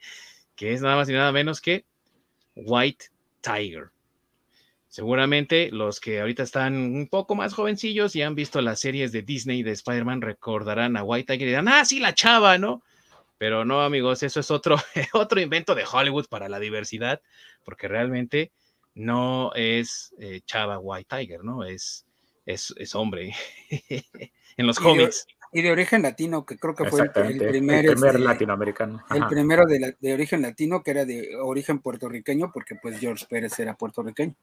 que 0.56 0.72
es 0.72 0.82
nada 0.82 0.96
más 0.96 1.08
y 1.08 1.12
nada 1.12 1.32
menos 1.32 1.60
que 1.60 1.84
White 2.54 3.06
Tiger. 3.40 3.90
Seguramente 4.88 5.70
los 5.72 6.00
que 6.00 6.20
ahorita 6.20 6.42
están 6.42 6.74
un 6.74 7.08
poco 7.08 7.34
más 7.34 7.54
jovencillos 7.54 8.14
y 8.14 8.22
han 8.22 8.34
visto 8.34 8.60
las 8.60 8.80
series 8.80 9.10
de 9.10 9.22
Disney 9.22 9.62
de 9.62 9.72
Spider-Man 9.72 10.20
recordarán 10.20 10.96
a 10.98 11.02
White 11.02 11.32
Tiger 11.32 11.48
y 11.48 11.50
dirán, 11.52 11.68
ah, 11.68 11.84
sí, 11.84 11.98
la 11.98 12.14
chava, 12.14 12.58
¿no? 12.58 12.82
Pero 13.38 13.64
no, 13.64 13.80
amigos, 13.80 14.22
eso 14.22 14.40
es 14.40 14.50
otro, 14.50 14.76
otro 15.14 15.40
invento 15.40 15.74
de 15.74 15.84
Hollywood 15.90 16.26
para 16.28 16.48
la 16.48 16.60
diversidad, 16.60 17.22
porque 17.64 17.88
realmente 17.88 18.52
no 18.94 19.52
es 19.54 20.14
eh, 20.18 20.42
chava 20.44 20.78
White 20.78 21.16
Tiger, 21.16 21.42
¿no? 21.42 21.64
Es, 21.64 22.06
es, 22.44 22.74
es 22.76 22.94
hombre 22.94 23.34
en 24.56 24.66
los 24.66 24.78
cómics. 24.78 25.26
Y 25.52 25.60
de 25.60 25.70
origen 25.70 26.02
latino, 26.02 26.46
que 26.46 26.56
creo 26.56 26.74
que 26.74 26.86
fue 26.86 27.02
el, 27.02 27.10
primer, 27.10 27.84
el 27.84 27.92
primer 27.92 28.14
este, 28.14 28.18
latinoamericano. 28.18 29.04
El 29.10 29.26
primero 29.26 29.66
de, 29.66 29.96
de, 30.00 30.14
origen 30.14 30.40
latino, 30.40 30.82
que 30.82 30.92
era 30.92 31.04
de 31.04 31.36
origen 31.36 31.80
puertorriqueño, 31.80 32.50
porque 32.52 32.76
pues 32.76 32.98
George 32.98 33.26
Pérez 33.28 33.58
era 33.58 33.74
puertorriqueño. 33.74 34.34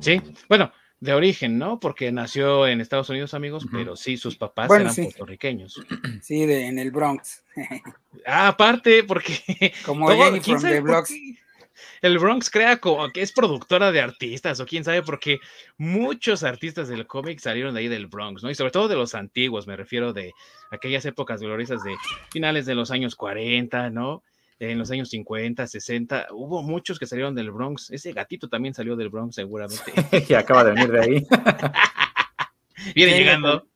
Sí, 0.00 0.20
bueno, 0.48 0.72
de 1.00 1.12
origen, 1.12 1.58
¿no? 1.58 1.78
Porque 1.78 2.10
nació 2.10 2.66
en 2.66 2.80
Estados 2.80 3.08
Unidos, 3.10 3.34
amigos, 3.34 3.66
pero 3.70 3.94
sí, 3.94 4.16
sus 4.16 4.36
papás 4.36 4.70
eran 4.70 4.94
puertorriqueños. 4.94 5.80
Sí, 6.22 6.46
de, 6.46 6.66
en 6.66 6.78
el 6.78 6.90
Bronx. 6.90 7.44
ah, 8.26 8.48
aparte, 8.48 9.04
porque... 9.04 9.72
Como 9.84 10.08
Jenny 10.16 10.40
from 10.40 10.62
the 10.62 10.80
Blocks 10.80 11.12
el 12.02 12.18
Bronx 12.18 12.50
crea 12.50 12.78
como 12.78 13.10
que 13.10 13.22
es 13.22 13.32
productora 13.32 13.92
de 13.92 14.00
artistas, 14.00 14.60
o 14.60 14.66
quién 14.66 14.84
sabe, 14.84 15.02
porque 15.02 15.40
muchos 15.78 16.42
artistas 16.42 16.88
del 16.88 17.06
cómic 17.06 17.38
salieron 17.38 17.74
de 17.74 17.80
ahí 17.80 17.88
del 17.88 18.06
Bronx, 18.06 18.42
¿no? 18.42 18.50
Y 18.50 18.54
sobre 18.54 18.70
todo 18.70 18.88
de 18.88 18.96
los 18.96 19.14
antiguos, 19.14 19.66
me 19.66 19.76
refiero 19.76 20.12
de 20.12 20.32
aquellas 20.70 21.04
épocas 21.04 21.40
gloriosas 21.40 21.82
de 21.82 21.94
finales 22.30 22.66
de 22.66 22.74
los 22.74 22.90
años 22.90 23.16
40, 23.16 23.90
¿no? 23.90 24.22
En 24.60 24.78
los 24.78 24.90
años 24.90 25.10
50, 25.10 25.66
60, 25.66 26.28
hubo 26.30 26.62
muchos 26.62 26.98
que 26.98 27.06
salieron 27.06 27.34
del 27.34 27.50
Bronx. 27.50 27.90
Ese 27.90 28.12
gatito 28.12 28.48
también 28.48 28.72
salió 28.72 28.94
del 28.96 29.08
Bronx, 29.08 29.34
seguramente. 29.34 29.82
y 30.28 30.34
acaba 30.34 30.64
de 30.64 30.70
venir 30.72 30.92
de 30.92 31.00
ahí. 31.00 31.26
Viene 32.94 33.18
llegando. 33.18 33.66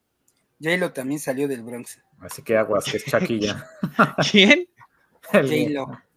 J-Lo 0.60 0.92
también 0.92 1.20
salió 1.20 1.48
del 1.48 1.62
Bronx. 1.62 2.00
Así 2.20 2.42
que 2.42 2.56
aguas, 2.56 2.84
que 2.84 2.96
es 2.96 3.04
Chaquilla. 3.04 3.64
¿Quién? 4.30 4.68
J-Lo. 5.22 6.07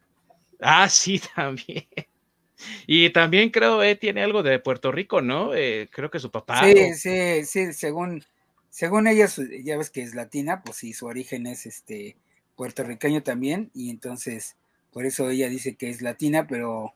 Ah, 0.62 0.88
sí, 0.88 1.20
también. 1.36 1.88
Y 2.86 3.10
también 3.10 3.50
creo 3.50 3.80
que 3.80 3.92
eh, 3.92 3.96
tiene 3.96 4.22
algo 4.22 4.44
de 4.44 4.60
Puerto 4.60 4.92
Rico, 4.92 5.22
¿no? 5.22 5.56
Eh, 5.56 5.90
creo 5.92 6.12
que 6.12 6.20
su 6.20 6.30
papá. 6.30 6.64
Sí, 6.64 6.94
sí, 6.94 7.46
sí, 7.46 7.74
según, 7.74 8.24
según 8.70 9.08
ella, 9.08 9.28
ya 9.64 9.78
ves 9.78 9.90
que 9.90 10.04
es 10.04 10.14
latina, 10.14 10.62
pues 10.64 10.78
sí, 10.78 10.94
su 10.94 11.08
origen 11.08 11.48
es 11.48 11.66
este 11.66 12.16
puertorriqueño 12.56 13.24
también, 13.24 13.72
y 13.74 13.90
entonces 13.90 14.56
por 14.92 15.06
eso 15.06 15.30
ella 15.30 15.50
dice 15.50 15.76
que 15.76 15.90
es 15.90 16.04
latina, 16.04 16.46
pero 16.46 16.94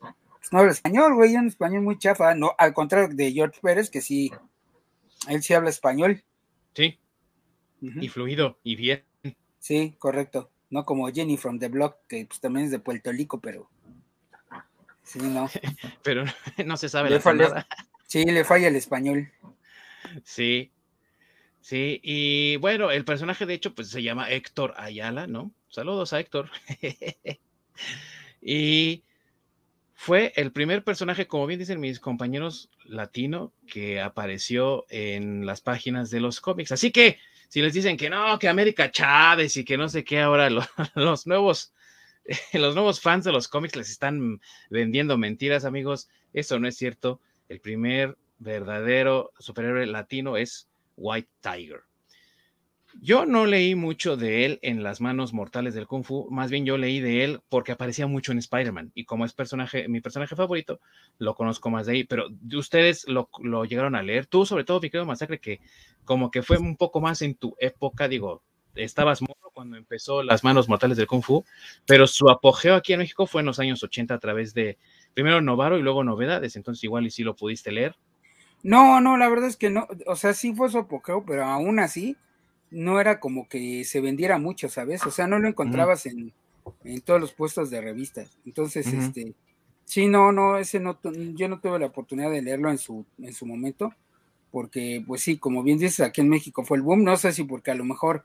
pues, 0.00 0.52
no 0.52 0.58
habla 0.58 0.72
español, 0.72 1.14
güey, 1.14 1.34
un 1.36 1.46
español 1.46 1.82
muy 1.82 1.98
chafa, 1.98 2.34
no, 2.34 2.54
al 2.58 2.74
contrario 2.74 3.08
de 3.14 3.32
George 3.32 3.58
Pérez, 3.62 3.88
que 3.88 4.02
sí, 4.02 4.30
él 5.28 5.42
sí 5.42 5.54
habla 5.54 5.70
español. 5.70 6.22
Sí, 6.74 6.98
y 7.80 8.08
fluido, 8.08 8.58
y 8.62 8.76
bien. 8.76 9.02
Sí, 9.58 9.96
correcto 9.98 10.50
no 10.70 10.84
como 10.84 11.10
Jenny 11.12 11.36
from 11.36 11.58
the 11.58 11.68
Block, 11.68 11.96
que 12.08 12.26
pues, 12.26 12.40
también 12.40 12.66
es 12.66 12.72
de 12.72 12.78
Puerto 12.78 13.12
Rico, 13.12 13.40
pero 13.40 13.68
sí, 15.02 15.18
no. 15.20 15.48
pero 16.02 16.24
no 16.64 16.76
se 16.76 16.88
sabe 16.88 17.10
la 17.10 17.20
falla, 17.20 17.66
Sí, 18.06 18.24
le 18.24 18.44
falla 18.44 18.68
el 18.68 18.76
español. 18.76 19.32
Sí, 20.24 20.70
sí, 21.60 22.00
y 22.02 22.56
bueno, 22.56 22.90
el 22.90 23.04
personaje 23.04 23.46
de 23.46 23.54
hecho 23.54 23.74
pues 23.74 23.90
se 23.90 24.02
llama 24.02 24.30
Héctor 24.30 24.74
Ayala, 24.76 25.26
¿no? 25.26 25.50
Saludos 25.68 26.12
a 26.12 26.20
Héctor. 26.20 26.50
y 28.40 29.02
fue 29.94 30.32
el 30.36 30.52
primer 30.52 30.84
personaje, 30.84 31.26
como 31.26 31.46
bien 31.46 31.58
dicen 31.58 31.80
mis 31.80 32.00
compañeros 32.00 32.70
latino, 32.84 33.52
que 33.66 34.00
apareció 34.00 34.84
en 34.88 35.46
las 35.46 35.60
páginas 35.60 36.10
de 36.10 36.20
los 36.20 36.40
cómics. 36.40 36.70
Así 36.70 36.92
que 36.92 37.18
si 37.48 37.62
les 37.62 37.72
dicen 37.72 37.96
que 37.96 38.10
no, 38.10 38.38
que 38.38 38.48
América 38.48 38.90
Chávez 38.90 39.56
y 39.56 39.64
que 39.64 39.76
no 39.76 39.88
sé 39.88 40.04
qué, 40.04 40.20
ahora 40.20 40.50
los, 40.94 41.26
nuevos, 41.26 41.72
los 42.52 42.74
nuevos 42.74 43.00
fans 43.00 43.24
de 43.24 43.32
los 43.32 43.48
cómics 43.48 43.76
les 43.76 43.90
están 43.90 44.40
vendiendo 44.70 45.16
mentiras, 45.16 45.64
amigos. 45.64 46.08
Eso 46.32 46.58
no 46.58 46.68
es 46.68 46.76
cierto. 46.76 47.20
El 47.48 47.60
primer 47.60 48.16
verdadero 48.38 49.32
superhéroe 49.38 49.86
latino 49.86 50.36
es 50.36 50.68
White 50.96 51.30
Tiger. 51.40 51.82
Yo 53.00 53.26
no 53.26 53.46
leí 53.46 53.74
mucho 53.74 54.16
de 54.16 54.44
él 54.44 54.58
en 54.62 54.82
las 54.82 55.00
manos 55.00 55.32
mortales 55.32 55.74
del 55.74 55.86
Kung 55.86 56.04
Fu, 56.04 56.28
más 56.30 56.50
bien 56.50 56.64
yo 56.64 56.78
leí 56.78 57.00
de 57.00 57.24
él 57.24 57.40
porque 57.48 57.72
aparecía 57.72 58.06
mucho 58.06 58.32
en 58.32 58.38
Spider-Man 58.38 58.92
y 58.94 59.04
como 59.04 59.24
es 59.24 59.32
personaje, 59.32 59.88
mi 59.88 60.00
personaje 60.00 60.34
favorito, 60.34 60.80
lo 61.18 61.34
conozco 61.34 61.70
más 61.70 61.86
de 61.86 61.92
ahí, 61.92 62.04
pero 62.04 62.28
ustedes 62.54 63.06
lo, 63.06 63.28
llegaron 63.64 63.94
a 63.94 64.02
leer, 64.02 64.26
tú 64.26 64.46
sobre 64.46 64.64
todo, 64.64 64.80
mi 64.80 64.90
querido 64.90 65.06
Masacre, 65.06 65.40
que 65.40 65.60
como 66.04 66.30
que 66.30 66.42
fue 66.42 66.58
un 66.58 66.76
poco 66.76 67.00
más 67.00 67.22
en 67.22 67.34
tu 67.34 67.54
época, 67.58 68.08
digo, 68.08 68.42
estabas 68.74 69.20
morro 69.22 69.50
cuando 69.52 69.76
empezó 69.76 70.22
las 70.22 70.42
manos 70.44 70.68
mortales 70.68 70.96
del 70.96 71.06
Kung 71.06 71.22
Fu, 71.22 71.44
pero 71.86 72.06
su 72.06 72.28
apogeo 72.30 72.74
aquí 72.74 72.92
en 72.92 73.00
México 73.00 73.26
fue 73.26 73.42
en 73.42 73.46
los 73.46 73.58
años 73.58 73.82
80 73.82 74.14
a 74.14 74.18
través 74.18 74.54
de 74.54 74.78
primero 75.14 75.40
Novaro 75.40 75.78
y 75.78 75.82
luego 75.82 76.02
Novedades, 76.02 76.56
entonces 76.56 76.82
igual 76.84 77.06
y 77.06 77.10
si 77.10 77.24
lo 77.24 77.36
pudiste 77.36 77.72
leer. 77.72 77.94
No, 78.62 79.00
no, 79.00 79.16
la 79.16 79.28
verdad 79.28 79.48
es 79.48 79.56
que 79.56 79.70
no, 79.70 79.86
o 80.06 80.16
sea, 80.16 80.34
sí 80.34 80.54
fue 80.54 80.70
su 80.70 80.78
apogeo, 80.78 81.24
pero 81.24 81.44
aún 81.44 81.78
así 81.78 82.16
no 82.70 83.00
era 83.00 83.20
como 83.20 83.48
que 83.48 83.84
se 83.84 84.00
vendiera 84.00 84.38
mucho, 84.38 84.68
¿sabes? 84.68 85.04
O 85.06 85.10
sea, 85.10 85.26
no 85.26 85.38
lo 85.38 85.48
encontrabas 85.48 86.06
en, 86.06 86.32
en, 86.84 87.00
todos 87.00 87.20
los 87.20 87.32
puestos 87.32 87.70
de 87.70 87.80
revistas. 87.80 88.38
Entonces, 88.44 88.86
este, 88.86 89.34
sí, 89.84 90.06
no, 90.08 90.32
no, 90.32 90.58
ese 90.58 90.80
no, 90.80 90.98
yo 91.34 91.48
no 91.48 91.60
tuve 91.60 91.78
la 91.78 91.86
oportunidad 91.86 92.30
de 92.30 92.42
leerlo 92.42 92.70
en 92.70 92.78
su, 92.78 93.06
en 93.18 93.32
su 93.32 93.46
momento, 93.46 93.94
porque, 94.50 95.02
pues 95.06 95.22
sí, 95.22 95.38
como 95.38 95.62
bien 95.62 95.78
dices, 95.78 96.00
aquí 96.00 96.20
en 96.20 96.28
México 96.28 96.64
fue 96.64 96.76
el 96.78 96.82
boom, 96.82 97.04
no 97.04 97.16
sé 97.16 97.32
si 97.32 97.44
porque 97.44 97.70
a 97.70 97.74
lo 97.74 97.84
mejor 97.84 98.24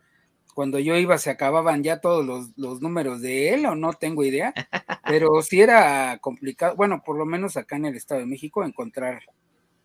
cuando 0.53 0.79
yo 0.79 0.97
iba 0.97 1.17
se 1.17 1.29
acababan 1.29 1.81
ya 1.81 2.01
todos 2.01 2.51
los, 2.57 2.81
números 2.81 3.21
de 3.21 3.53
él 3.53 3.65
o 3.65 3.75
no 3.75 3.93
tengo 3.93 4.23
idea, 4.23 4.53
pero 5.05 5.41
sí 5.41 5.61
era 5.61 6.17
complicado, 6.19 6.75
bueno, 6.75 7.03
por 7.05 7.17
lo 7.17 7.25
menos 7.25 7.57
acá 7.57 7.77
en 7.77 7.85
el 7.85 7.95
Estado 7.95 8.21
de 8.21 8.27
México 8.27 8.63
encontrar, 8.63 9.21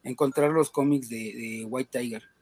encontrar 0.02 0.50
los 0.50 0.70
cómics 0.70 1.08
de 1.08 1.64
White 1.68 1.98
Tiger. 1.98 2.35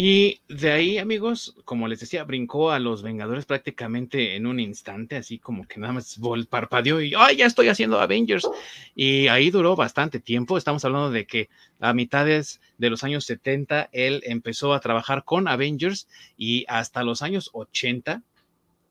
Y 0.00 0.42
de 0.48 0.70
ahí, 0.70 0.98
amigos, 0.98 1.56
como 1.64 1.88
les 1.88 1.98
decía, 1.98 2.22
brincó 2.22 2.70
a 2.70 2.78
los 2.78 3.02
Vengadores 3.02 3.46
prácticamente 3.46 4.36
en 4.36 4.46
un 4.46 4.60
instante, 4.60 5.16
así 5.16 5.40
como 5.40 5.66
que 5.66 5.80
nada 5.80 5.92
más 5.92 6.20
parpadeó 6.48 7.02
y 7.02 7.14
¡ay, 7.16 7.38
ya 7.38 7.46
estoy 7.46 7.66
haciendo 7.66 7.98
Avengers! 7.98 8.48
Y 8.94 9.26
ahí 9.26 9.50
duró 9.50 9.74
bastante 9.74 10.20
tiempo. 10.20 10.56
Estamos 10.56 10.84
hablando 10.84 11.10
de 11.10 11.26
que 11.26 11.48
a 11.80 11.94
mitades 11.94 12.60
de 12.76 12.90
los 12.90 13.02
años 13.02 13.24
70 13.24 13.88
él 13.90 14.22
empezó 14.24 14.72
a 14.72 14.78
trabajar 14.78 15.24
con 15.24 15.48
Avengers 15.48 16.06
y 16.36 16.64
hasta 16.68 17.02
los 17.02 17.22
años 17.22 17.50
80 17.52 18.22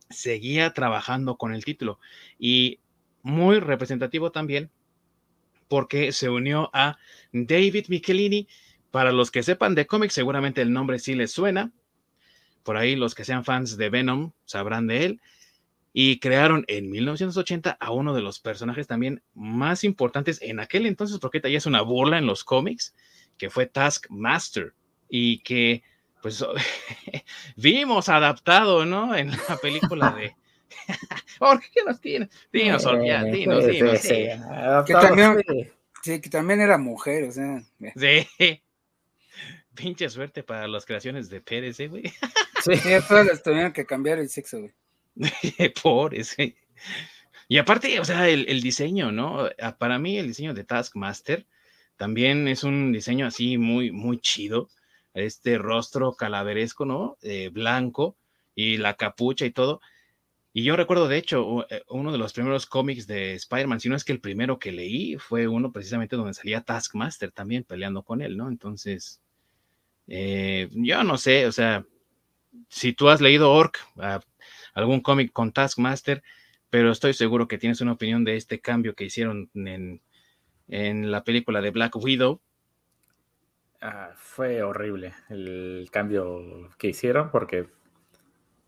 seguía 0.09 0.73
trabajando 0.73 1.37
con 1.37 1.53
el 1.53 1.63
título. 1.63 2.01
Y 2.37 2.79
muy 3.21 3.61
representativo 3.61 4.33
también 4.33 4.71
porque 5.69 6.11
se 6.11 6.29
unió 6.29 6.69
a 6.73 6.97
David 7.31 7.85
Michelini, 7.87 8.49
para 8.97 9.11
los 9.11 9.29
que 9.29 9.43
sepan 9.43 9.75
de 9.75 9.85
cómics, 9.85 10.15
seguramente 10.15 10.59
el 10.59 10.73
nombre 10.73 10.97
sí 10.97 11.13
les 11.13 11.31
suena. 11.31 11.71
Por 12.63 12.77
ahí 12.77 12.95
los 12.95 13.13
que 13.13 13.25
sean 13.25 13.45
fans 13.45 13.77
de 13.77 13.91
Venom 13.91 14.31
sabrán 14.45 14.87
de 14.87 15.05
él. 15.05 15.21
Y 15.93 16.17
crearon 16.17 16.65
en 16.67 16.89
1980 16.89 17.77
a 17.79 17.91
uno 17.91 18.15
de 18.15 18.23
los 18.23 18.39
personajes 18.39 18.87
también 18.87 19.21
más 19.35 19.83
importantes 19.83 20.41
en 20.41 20.59
aquel 20.59 20.87
entonces, 20.87 21.19
porque 21.19 21.39
ya 21.43 21.59
es 21.59 21.67
una 21.67 21.83
burla 21.83 22.17
en 22.17 22.25
los 22.25 22.43
cómics, 22.43 22.95
que 23.37 23.51
fue 23.51 23.67
Taskmaster. 23.67 24.73
Y 25.07 25.43
que, 25.43 25.83
pues, 26.23 26.43
vimos 27.55 28.09
adaptado, 28.09 28.83
¿no? 28.83 29.15
En 29.15 29.29
la 29.29 29.57
película 29.61 30.09
de... 30.09 30.35
¿Por 31.37 31.61
qué 31.61 31.83
nos 31.85 32.01
tiene? 32.01 32.29
Dinos, 32.51 32.83
ya, 33.05 33.23
dinos, 33.25 33.63
dinos. 33.67 34.01
Que 34.87 34.93
también, 34.93 35.43
sí, 36.01 36.19
que 36.19 36.31
también 36.31 36.61
era 36.61 36.79
mujer, 36.79 37.25
o 37.25 37.31
sea. 37.31 37.61
Sí. 37.95 38.63
Pinche 39.77 40.09
suerte 40.09 40.43
para 40.43 40.67
las 40.67 40.85
creaciones 40.85 41.29
de 41.29 41.41
Pérez, 41.41 41.79
¿eh, 41.79 41.87
güey. 41.87 42.03
Sí, 42.63 42.73
todas 43.07 43.25
las 43.25 43.43
tuvieron 43.43 43.71
que 43.71 43.85
cambiar 43.85 44.17
el 44.17 44.29
sexo, 44.29 44.59
güey. 44.59 44.73
Por 45.83 46.15
ese. 46.15 46.55
Y 47.47 47.59
aparte, 47.59 47.99
o 47.99 48.05
sea, 48.05 48.27
el, 48.27 48.61
diseño, 48.61 49.11
¿no? 49.11 49.47
Ah, 49.61 49.77
para 49.77 49.99
mí, 49.99 50.17
el 50.17 50.27
diseño 50.27 50.53
de 50.53 50.63
Taskmaster 50.63 51.45
también 51.95 52.47
es 52.47 52.63
un 52.63 52.91
diseño 52.91 53.27
así 53.27 53.57
muy, 53.57 53.91
muy 53.91 54.19
chido. 54.19 54.69
Este 55.13 55.57
rostro 55.57 56.13
calaveresco, 56.13 56.85
¿no? 56.85 57.17
Eh, 57.21 57.49
blanco 57.49 58.17
y 58.53 58.77
la 58.77 58.95
capucha 58.95 59.45
y 59.45 59.51
todo. 59.51 59.79
Y 60.51 60.63
yo 60.63 60.75
recuerdo, 60.75 61.07
de 61.07 61.17
hecho, 61.17 61.67
eh, 61.69 61.83
uno 61.87 62.11
de 62.11 62.17
los 62.17 62.33
primeros 62.33 62.65
cómics 62.65 63.07
de 63.07 63.35
Spider-Man, 63.35 63.79
si 63.79 63.89
no 63.89 63.95
es 63.95 64.03
que 64.03 64.11
el 64.11 64.19
primero 64.19 64.59
que 64.59 64.71
leí, 64.71 65.15
fue 65.17 65.47
uno 65.47 65.71
precisamente 65.71 66.15
donde 66.15 66.33
salía 66.33 66.61
Taskmaster 66.61 67.31
también 67.31 67.63
peleando 67.63 68.03
con 68.03 68.21
él, 68.21 68.35
¿no? 68.37 68.49
Entonces, 68.49 69.21
eh, 70.07 70.69
yo 70.71 71.03
no 71.03 71.17
sé, 71.17 71.45
o 71.47 71.51
sea, 71.51 71.85
si 72.69 72.93
tú 72.93 73.09
has 73.09 73.21
leído 73.21 73.51
Orc, 73.51 73.79
ah, 73.99 74.21
algún 74.73 75.01
cómic 75.01 75.31
con 75.33 75.51
Taskmaster, 75.51 76.23
pero 76.69 76.91
estoy 76.91 77.13
seguro 77.13 77.47
que 77.47 77.57
tienes 77.57 77.81
una 77.81 77.93
opinión 77.93 78.23
de 78.23 78.35
este 78.35 78.59
cambio 78.59 78.95
que 78.95 79.05
hicieron 79.05 79.49
en, 79.53 80.01
la 81.11 81.23
película 81.23 81.61
de 81.61 81.71
Black 81.71 81.95
Widow. 81.95 82.41
Ah, 83.81 84.11
fue 84.15 84.61
horrible 84.63 85.13
el 85.29 85.87
cambio 85.91 86.69
que 86.77 86.87
hicieron 86.87 87.29
porque 87.31 87.69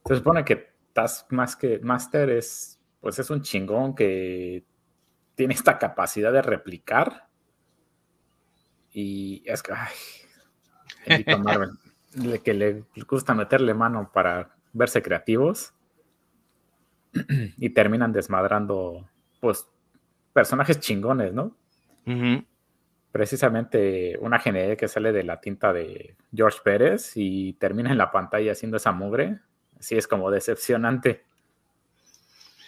se 0.05 0.15
supone 0.15 0.45
que 0.45 0.69
Taskmaster 0.93 2.29
es, 2.29 2.79
pues 3.01 3.19
es 3.19 3.29
un 3.29 3.41
chingón 3.41 3.95
que 3.95 4.63
tiene 5.35 5.53
esta 5.53 5.77
capacidad 5.77 6.31
de 6.31 6.41
replicar 6.41 7.27
y 8.91 9.43
es 9.45 9.61
que, 9.63 9.73
Marvel, 11.43 11.71
que 12.43 12.53
le 12.53 12.83
gusta 13.07 13.33
meterle 13.33 13.73
mano 13.73 14.11
para 14.13 14.55
verse 14.73 15.01
creativos 15.01 15.73
y 17.57 17.69
terminan 17.71 18.11
desmadrando, 18.11 19.07
pues, 19.39 19.67
personajes 20.33 20.79
chingones, 20.79 21.33
¿no? 21.33 21.55
Precisamente 23.11 24.17
una 24.19 24.39
GNE 24.39 24.77
que 24.77 24.87
sale 24.87 25.11
de 25.11 25.23
la 25.23 25.41
tinta 25.41 25.73
de 25.73 26.15
George 26.33 26.59
Pérez 26.63 27.13
y 27.15 27.53
termina 27.53 27.91
en 27.91 27.97
la 27.97 28.11
pantalla 28.11 28.51
haciendo 28.51 28.77
esa 28.77 28.91
mugre, 28.91 29.39
así 29.79 29.97
es 29.97 30.07
como 30.07 30.29
decepcionante. 30.29 31.23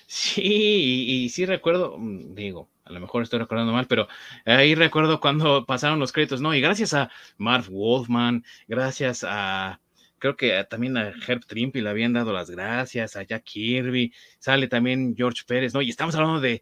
Sí, 0.08 0.42
y, 0.44 1.24
y 1.24 1.30
sí 1.30 1.46
recuerdo, 1.46 1.98
mm, 1.98 2.36
digo, 2.36 2.68
a 2.92 2.94
lo 2.94 3.00
mejor 3.00 3.24
estoy 3.24 3.40
recordando 3.40 3.74
mal, 3.74 3.88
pero 3.88 4.08
ahí 4.46 4.76
recuerdo 4.76 5.20
cuando 5.20 5.66
pasaron 5.68 6.00
los 6.00 6.12
créditos, 6.12 6.42
¿no? 6.42 6.54
Y 6.54 6.62
gracias 6.62 6.94
a 6.94 7.10
Marv 7.38 7.70
Wolfman, 7.70 8.44
gracias 8.68 9.26
a, 9.28 9.80
creo 10.20 10.36
que 10.36 10.64
también 10.70 10.98
a 10.98 11.14
Herb 11.28 11.46
Trimpe 11.46 11.82
le 11.82 11.90
habían 11.90 12.14
dado 12.14 12.34
las 12.34 12.50
gracias, 12.50 13.16
a 13.16 13.24
Jack 13.24 13.44
Kirby, 13.44 14.14
sale 14.40 14.68
también 14.68 15.16
George 15.18 15.44
Pérez, 15.48 15.74
¿no? 15.74 15.82
Y 15.82 15.90
estamos 15.90 16.16
hablando 16.16 16.40
de 16.40 16.62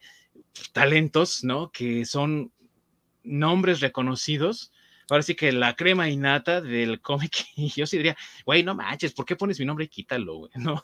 talentos, 0.71 1.43
¿no? 1.43 1.71
Que 1.71 2.05
son 2.05 2.51
nombres 3.23 3.81
reconocidos 3.81 4.71
ahora 5.11 5.23
sí 5.23 5.35
que 5.35 5.51
la 5.51 5.75
crema 5.75 6.09
innata 6.09 6.61
del 6.61 7.01
cómic, 7.01 7.45
y 7.55 7.69
yo 7.69 7.85
sí 7.85 7.97
diría, 7.97 8.17
güey, 8.45 8.63
no 8.63 8.75
manches, 8.75 9.13
¿por 9.13 9.25
qué 9.25 9.35
pones 9.35 9.59
mi 9.59 9.65
nombre 9.65 9.85
y 9.85 9.89
quítalo, 9.89 10.35
güey? 10.37 10.51
No, 10.59 10.83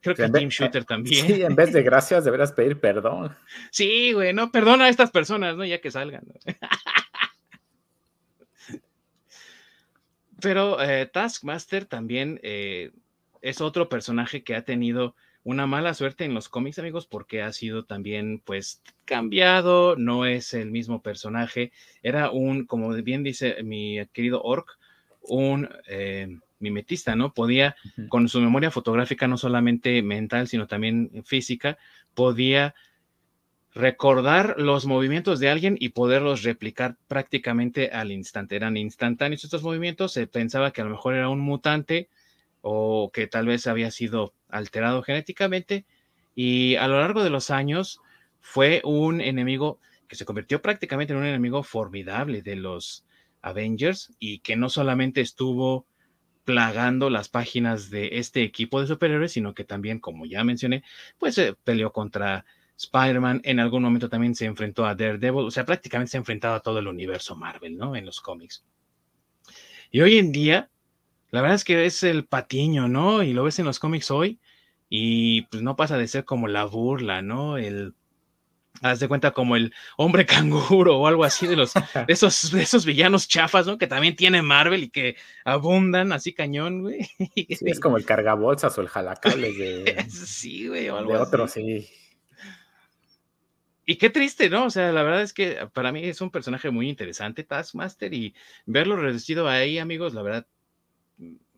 creo 0.00 0.14
que 0.14 0.28
Team 0.28 0.48
Shooter 0.48 0.84
también. 0.84 1.26
Sí, 1.26 1.42
en 1.42 1.54
vez 1.54 1.72
de 1.72 1.82
gracias 1.88 2.24
deberás 2.24 2.52
pedir 2.52 2.78
perdón. 2.80 3.36
Sí, 3.70 4.12
güey, 4.12 4.32
no, 4.32 4.50
perdona 4.50 4.86
a 4.86 4.88
estas 4.88 5.10
personas, 5.10 5.56
¿no? 5.56 5.64
Ya 5.64 5.80
que 5.80 5.90
salgan. 5.90 6.24
Pero 10.40 10.80
eh, 10.80 11.06
Taskmaster 11.06 11.84
también 11.84 12.38
eh, 12.42 12.92
es 13.42 13.60
otro 13.60 13.88
personaje 13.88 14.44
que 14.44 14.54
ha 14.54 14.62
tenido 14.62 15.16
una 15.48 15.66
mala 15.66 15.94
suerte 15.94 16.26
en 16.26 16.34
los 16.34 16.50
cómics, 16.50 16.78
amigos, 16.78 17.06
porque 17.06 17.40
ha 17.40 17.50
sido 17.54 17.86
también, 17.86 18.42
pues, 18.44 18.82
cambiado, 19.06 19.96
no 19.96 20.26
es 20.26 20.52
el 20.52 20.70
mismo 20.70 21.00
personaje, 21.00 21.72
era 22.02 22.30
un, 22.30 22.66
como 22.66 22.92
bien 22.92 23.22
dice 23.22 23.62
mi 23.62 23.96
querido 24.12 24.42
Orc, 24.42 24.78
un 25.22 25.66
eh, 25.88 26.38
mimetista, 26.58 27.16
¿no? 27.16 27.32
Podía, 27.32 27.76
con 28.10 28.28
su 28.28 28.42
memoria 28.42 28.70
fotográfica, 28.70 29.26
no 29.26 29.38
solamente 29.38 30.02
mental, 30.02 30.48
sino 30.48 30.66
también 30.66 31.10
física, 31.24 31.78
podía 32.12 32.74
recordar 33.72 34.56
los 34.58 34.84
movimientos 34.84 35.40
de 35.40 35.48
alguien 35.48 35.78
y 35.80 35.90
poderlos 35.90 36.42
replicar 36.42 36.98
prácticamente 37.08 37.90
al 37.90 38.12
instante. 38.12 38.54
Eran 38.54 38.76
instantáneos 38.76 39.44
estos 39.44 39.62
movimientos, 39.62 40.12
se 40.12 40.26
pensaba 40.26 40.72
que 40.72 40.82
a 40.82 40.84
lo 40.84 40.90
mejor 40.90 41.14
era 41.14 41.30
un 41.30 41.40
mutante 41.40 42.10
o 42.60 43.10
que 43.12 43.26
tal 43.26 43.46
vez 43.46 43.66
había 43.66 43.90
sido 43.90 44.34
alterado 44.48 45.02
genéticamente 45.02 45.84
y 46.34 46.76
a 46.76 46.88
lo 46.88 47.00
largo 47.00 47.24
de 47.24 47.30
los 47.30 47.50
años 47.50 48.00
fue 48.40 48.80
un 48.84 49.20
enemigo 49.20 49.80
que 50.06 50.16
se 50.16 50.24
convirtió 50.24 50.62
prácticamente 50.62 51.12
en 51.12 51.18
un 51.18 51.26
enemigo 51.26 51.62
formidable 51.62 52.42
de 52.42 52.56
los 52.56 53.04
Avengers 53.42 54.12
y 54.18 54.40
que 54.40 54.56
no 54.56 54.70
solamente 54.70 55.20
estuvo 55.20 55.86
plagando 56.44 57.10
las 57.10 57.28
páginas 57.28 57.90
de 57.90 58.18
este 58.18 58.42
equipo 58.42 58.80
de 58.80 58.86
superhéroes, 58.86 59.32
sino 59.32 59.52
que 59.52 59.64
también, 59.64 60.00
como 60.00 60.24
ya 60.24 60.44
mencioné, 60.44 60.82
pues 61.18 61.34
se 61.34 61.52
peleó 61.52 61.92
contra 61.92 62.46
Spider-Man, 62.78 63.42
en 63.44 63.60
algún 63.60 63.82
momento 63.82 64.08
también 64.08 64.34
se 64.34 64.46
enfrentó 64.46 64.86
a 64.86 64.94
Daredevil, 64.94 65.46
o 65.46 65.50
sea, 65.50 65.66
prácticamente 65.66 66.12
se 66.12 66.16
ha 66.16 66.20
enfrentado 66.20 66.54
a 66.54 66.60
todo 66.60 66.78
el 66.78 66.86
universo 66.86 67.36
Marvel, 67.36 67.76
¿no? 67.76 67.96
En 67.96 68.06
los 68.06 68.20
cómics. 68.20 68.64
Y 69.90 70.00
hoy 70.00 70.16
en 70.16 70.32
día, 70.32 70.70
la 71.30 71.42
verdad 71.42 71.56
es 71.56 71.64
que 71.64 71.86
es 71.86 72.02
el 72.02 72.24
patiño, 72.24 72.88
¿no? 72.88 73.22
Y 73.22 73.32
lo 73.32 73.44
ves 73.44 73.58
en 73.58 73.66
los 73.66 73.78
cómics 73.78 74.10
hoy 74.10 74.40
y 74.88 75.42
pues 75.42 75.62
no 75.62 75.76
pasa 75.76 75.98
de 75.98 76.08
ser 76.08 76.24
como 76.24 76.48
la 76.48 76.64
burla, 76.64 77.20
¿no? 77.20 77.58
El, 77.58 77.94
haz 78.82 79.00
de 79.00 79.08
cuenta 79.08 79.32
como 79.32 79.56
el 79.56 79.74
hombre 79.96 80.26
canguro 80.26 80.98
o 80.98 81.06
algo 81.06 81.24
así 81.24 81.46
de 81.46 81.56
los, 81.56 81.72
esos, 82.08 82.54
esos 82.54 82.86
villanos 82.86 83.28
chafas, 83.28 83.66
¿no? 83.66 83.78
Que 83.78 83.86
también 83.86 84.16
tiene 84.16 84.42
Marvel 84.42 84.84
y 84.84 84.90
que 84.90 85.16
abundan 85.44 86.12
así 86.12 86.32
cañón, 86.32 86.82
güey. 86.82 87.00
Sí, 87.34 87.64
es 87.66 87.80
como 87.80 87.96
el 87.96 88.04
cargabolsas 88.04 88.76
o 88.78 88.80
el 88.80 88.88
jalacable 88.88 89.52
de... 89.52 90.06
sí, 90.10 90.68
güey, 90.68 90.88
o 90.88 90.96
algo 90.96 91.12
de 91.12 91.18
otro, 91.18 91.48
sí. 91.48 91.88
Y 93.84 93.96
qué 93.96 94.10
triste, 94.10 94.50
¿no? 94.50 94.66
O 94.66 94.70
sea, 94.70 94.92
la 94.92 95.02
verdad 95.02 95.22
es 95.22 95.32
que 95.32 95.66
para 95.72 95.92
mí 95.92 96.04
es 96.04 96.20
un 96.20 96.30
personaje 96.30 96.70
muy 96.70 96.90
interesante, 96.90 97.42
Taskmaster, 97.42 98.12
y 98.12 98.34
verlo 98.66 98.96
reducido 98.96 99.48
ahí, 99.48 99.78
amigos, 99.78 100.12
la 100.12 100.20
verdad, 100.20 100.46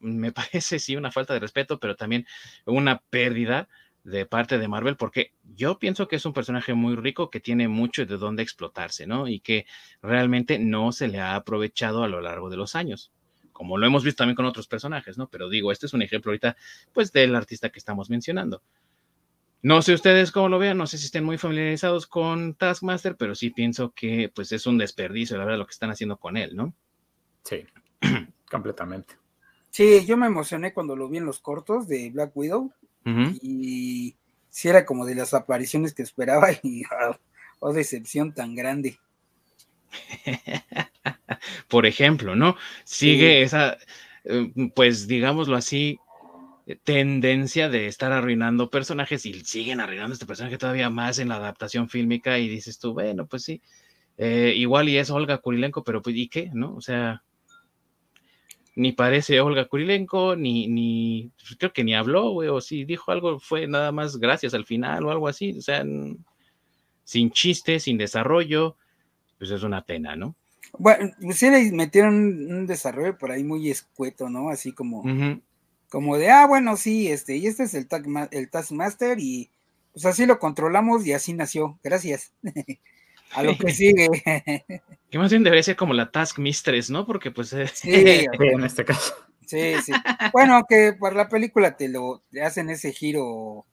me 0.01 0.33
parece 0.33 0.79
sí 0.79 0.97
una 0.97 1.13
falta 1.13 1.35
de 1.35 1.41
respeto, 1.41 1.79
pero 1.79 1.97
también 1.97 2.27
una 2.65 3.01
pérdida 3.01 3.69
de 4.05 4.25
parte 4.25 4.59
de 4.59 4.69
Marvel, 4.69 4.97
porque 4.97 5.33
yo 5.57 5.79
pienso 5.79 6.09
que 6.09 6.17
es 6.17 6.25
un 6.25 6.33
personaje 6.33 6.73
muy 6.75 6.97
rico 6.97 7.31
que 7.31 7.41
tiene 7.41 7.69
mucho 7.69 8.07
de 8.07 8.17
dónde 8.17 8.43
explotarse, 8.43 9.07
¿no? 9.07 9.29
Y 9.29 9.41
que 9.41 9.67
realmente 10.03 10.59
no 10.59 10.93
se 10.93 11.09
le 11.09 11.21
ha 11.21 11.35
aprovechado 11.35 12.03
a 12.03 12.09
lo 12.09 12.21
largo 12.21 12.51
de 12.51 12.57
los 12.57 12.75
años. 12.75 13.13
como 13.53 13.77
lo 13.77 13.87
hemos 13.87 14.05
visto 14.05 14.19
también 14.19 14.37
con 14.37 14.47
otros 14.47 14.67
personajes, 14.67 15.19
¿no? 15.19 15.29
Pero 15.29 15.51
digo, 15.51 15.71
este 15.71 15.85
es 15.85 15.93
un 15.93 16.01
ejemplo 16.01 16.31
ahorita, 16.31 16.57
pues, 16.95 17.13
del 17.13 17.37
artista 17.37 17.69
que 17.69 17.79
estamos 17.79 18.09
mencionando. 18.09 18.63
No 19.63 19.83
sé 19.83 19.93
ustedes 19.93 20.33
cómo 20.33 20.49
lo 20.49 20.59
vean, 20.59 20.79
no 20.79 20.87
sé 20.87 20.97
si 20.97 21.05
estén 21.05 21.25
muy 21.25 21.37
familiarizados 21.37 22.07
con 22.07 22.55
Taskmaster, 22.55 23.17
pero 23.17 23.35
sí 23.35 23.51
pienso 23.51 23.93
que 23.93 24.33
pues 24.35 24.53
es 24.53 24.67
un 24.67 24.79
desperdicio, 24.79 25.37
la 25.37 25.45
verdad, 25.45 25.59
lo 25.59 25.67
que 25.67 25.73
están 25.73 25.91
haciendo 25.91 26.17
con 26.17 26.39
él, 26.39 26.57
¿no? 26.57 26.73
Sí, 27.45 27.67
completamente. 28.51 29.19
Sí, 29.71 30.05
yo 30.05 30.17
me 30.17 30.27
emocioné 30.27 30.73
cuando 30.73 30.97
lo 30.97 31.09
vi 31.09 31.19
en 31.19 31.27
los 31.27 31.41
cortos 31.41 31.87
de 31.87 32.11
Black 32.11 32.33
Widow 32.35 32.73
y 33.41 34.15
sí 34.49 34.69
era 34.69 34.85
como 34.85 35.07
de 35.07 35.15
las 35.15 35.33
apariciones 35.33 35.95
que 35.95 36.03
esperaba 36.03 36.49
y 36.63 36.83
oh, 36.85 37.17
oh 37.61 37.73
decepción 37.73 38.35
tan 38.35 38.55
grande. 38.55 38.99
Por 41.69 41.87
ejemplo, 41.87 42.37
¿no? 42.37 42.57
Sigue 42.85 43.43
esa, 43.43 43.79
eh, 44.25 44.53
pues 44.75 45.07
digámoslo 45.09 45.57
así, 45.57 45.99
tendencia 46.85 47.69
de 47.69 47.87
estar 47.87 48.13
arruinando 48.13 48.71
personajes 48.71 49.27
y 49.27 49.45
siguen 49.45 49.81
arruinando 49.81 50.15
este 50.15 50.27
personaje 50.27 50.59
todavía 50.59 50.91
más 50.91 51.19
en 51.19 51.29
la 51.29 51.37
adaptación 51.37 51.89
fílmica 51.89 52.39
y 52.39 52.49
dices 52.49 52.79
tú, 52.79 52.93
bueno, 52.93 53.27
pues 53.27 53.45
sí, 53.45 53.63
eh, 54.19 54.53
igual 54.57 54.89
y 54.89 54.99
es 54.99 55.11
Olga 55.11 55.39
Kurilenko, 55.39 55.83
pero 55.83 56.03
pues 56.03 56.17
¿y 56.17 56.29
qué? 56.29 56.51
¿No? 56.53 56.75
O 56.75 56.81
sea, 56.81 57.23
ni 58.81 58.93
parece 58.93 59.41
Olga 59.41 59.67
Kurilenko, 59.67 60.37
ni, 60.37 60.67
ni, 60.67 61.31
pues, 61.37 61.57
creo 61.59 61.73
que 61.73 61.85
ni 61.85 61.95
habló, 61.95 62.31
güey, 62.31 62.49
o 62.49 62.63
si 62.63 62.85
dijo 62.85 63.13
algo 63.13 63.39
fue 63.39 63.67
nada 63.67 63.93
más 63.93 64.17
gracias 64.17 64.55
al 64.55 64.65
final 64.65 65.05
o 65.05 65.11
algo 65.11 65.29
así, 65.29 65.59
o 65.59 65.61
sea, 65.61 65.85
sin 67.05 67.31
chiste, 67.31 67.79
sin 67.79 67.99
desarrollo, 67.99 68.77
pues 69.39 69.51
es 69.51 69.63
una 69.63 69.85
pena, 69.85 70.17
¿no? 70.17 70.35
Bueno, 70.79 71.11
pues 71.21 71.39
sí 71.39 71.51
le 71.51 71.71
metieron 71.73 72.15
un 72.15 72.67
desarrollo 72.67 73.19
por 73.19 73.33
ahí 73.33 73.45
muy 73.45 73.71
escueto, 73.71 74.31
¿no? 74.31 74.49
Así 74.49 74.73
como 74.73 75.03
como 75.91 76.17
de, 76.17 76.31
ah, 76.31 76.47
bueno, 76.47 76.77
sí, 76.77 77.09
este, 77.09 77.37
y 77.37 77.49
este 77.49 77.65
es 77.65 77.75
el, 77.75 77.89
tag, 77.89 78.07
el 78.31 78.49
Taskmaster 78.49 79.19
y 79.19 79.51
pues 79.93 80.07
así 80.07 80.25
lo 80.25 80.39
controlamos 80.39 81.05
y 81.05 81.13
así 81.13 81.35
nació, 81.35 81.79
gracias. 81.83 82.33
a 83.35 83.43
lo 83.43 83.57
que 83.57 83.73
sigue. 83.73 84.09
que 85.11 85.19
más 85.19 85.31
bien 85.31 85.45
debería 85.45 85.63
ser 85.63 85.77
como 85.77 85.95
la 85.95 86.11
Task 86.11 86.39
Mistress, 86.39 86.91
¿no? 86.91 87.07
Porque 87.07 87.31
pues... 87.31 87.49
sí, 87.75 87.91
en 87.93 88.65
este 88.65 88.85
caso. 88.85 89.15
Sí, 89.47 89.75
sí. 89.85 89.93
Bueno, 90.33 90.65
que 90.69 90.93
por 90.93 91.15
la 91.15 91.29
película 91.29 91.77
te 91.77 91.89
lo 91.89 92.23
te 92.31 92.43
hacen 92.43 92.71
ese 92.71 92.93
giro 92.93 93.67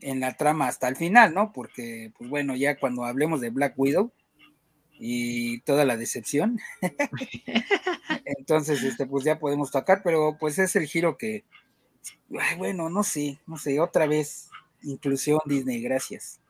en 0.00 0.20
la 0.20 0.34
trama 0.36 0.66
hasta 0.66 0.88
el 0.88 0.96
final, 0.96 1.34
¿no? 1.34 1.52
Porque, 1.52 2.10
pues 2.16 2.30
bueno, 2.30 2.56
ya 2.56 2.78
cuando 2.78 3.04
hablemos 3.04 3.40
de 3.40 3.50
Black 3.50 3.74
Widow, 3.76 4.12
y 4.98 5.60
toda 5.60 5.84
la 5.84 5.96
decepción. 5.96 6.58
Entonces, 8.24 8.82
este, 8.82 9.06
pues 9.06 9.24
ya 9.24 9.38
podemos 9.38 9.70
tocar, 9.70 10.02
pero 10.02 10.36
pues 10.38 10.58
es 10.58 10.76
el 10.76 10.86
giro 10.86 11.18
que, 11.18 11.44
bueno, 12.58 12.88
no 12.88 13.02
sé, 13.02 13.38
no 13.46 13.58
sé, 13.58 13.80
otra 13.80 14.06
vez, 14.06 14.48
inclusión 14.82 15.40
Disney, 15.46 15.82
gracias. 15.82 16.40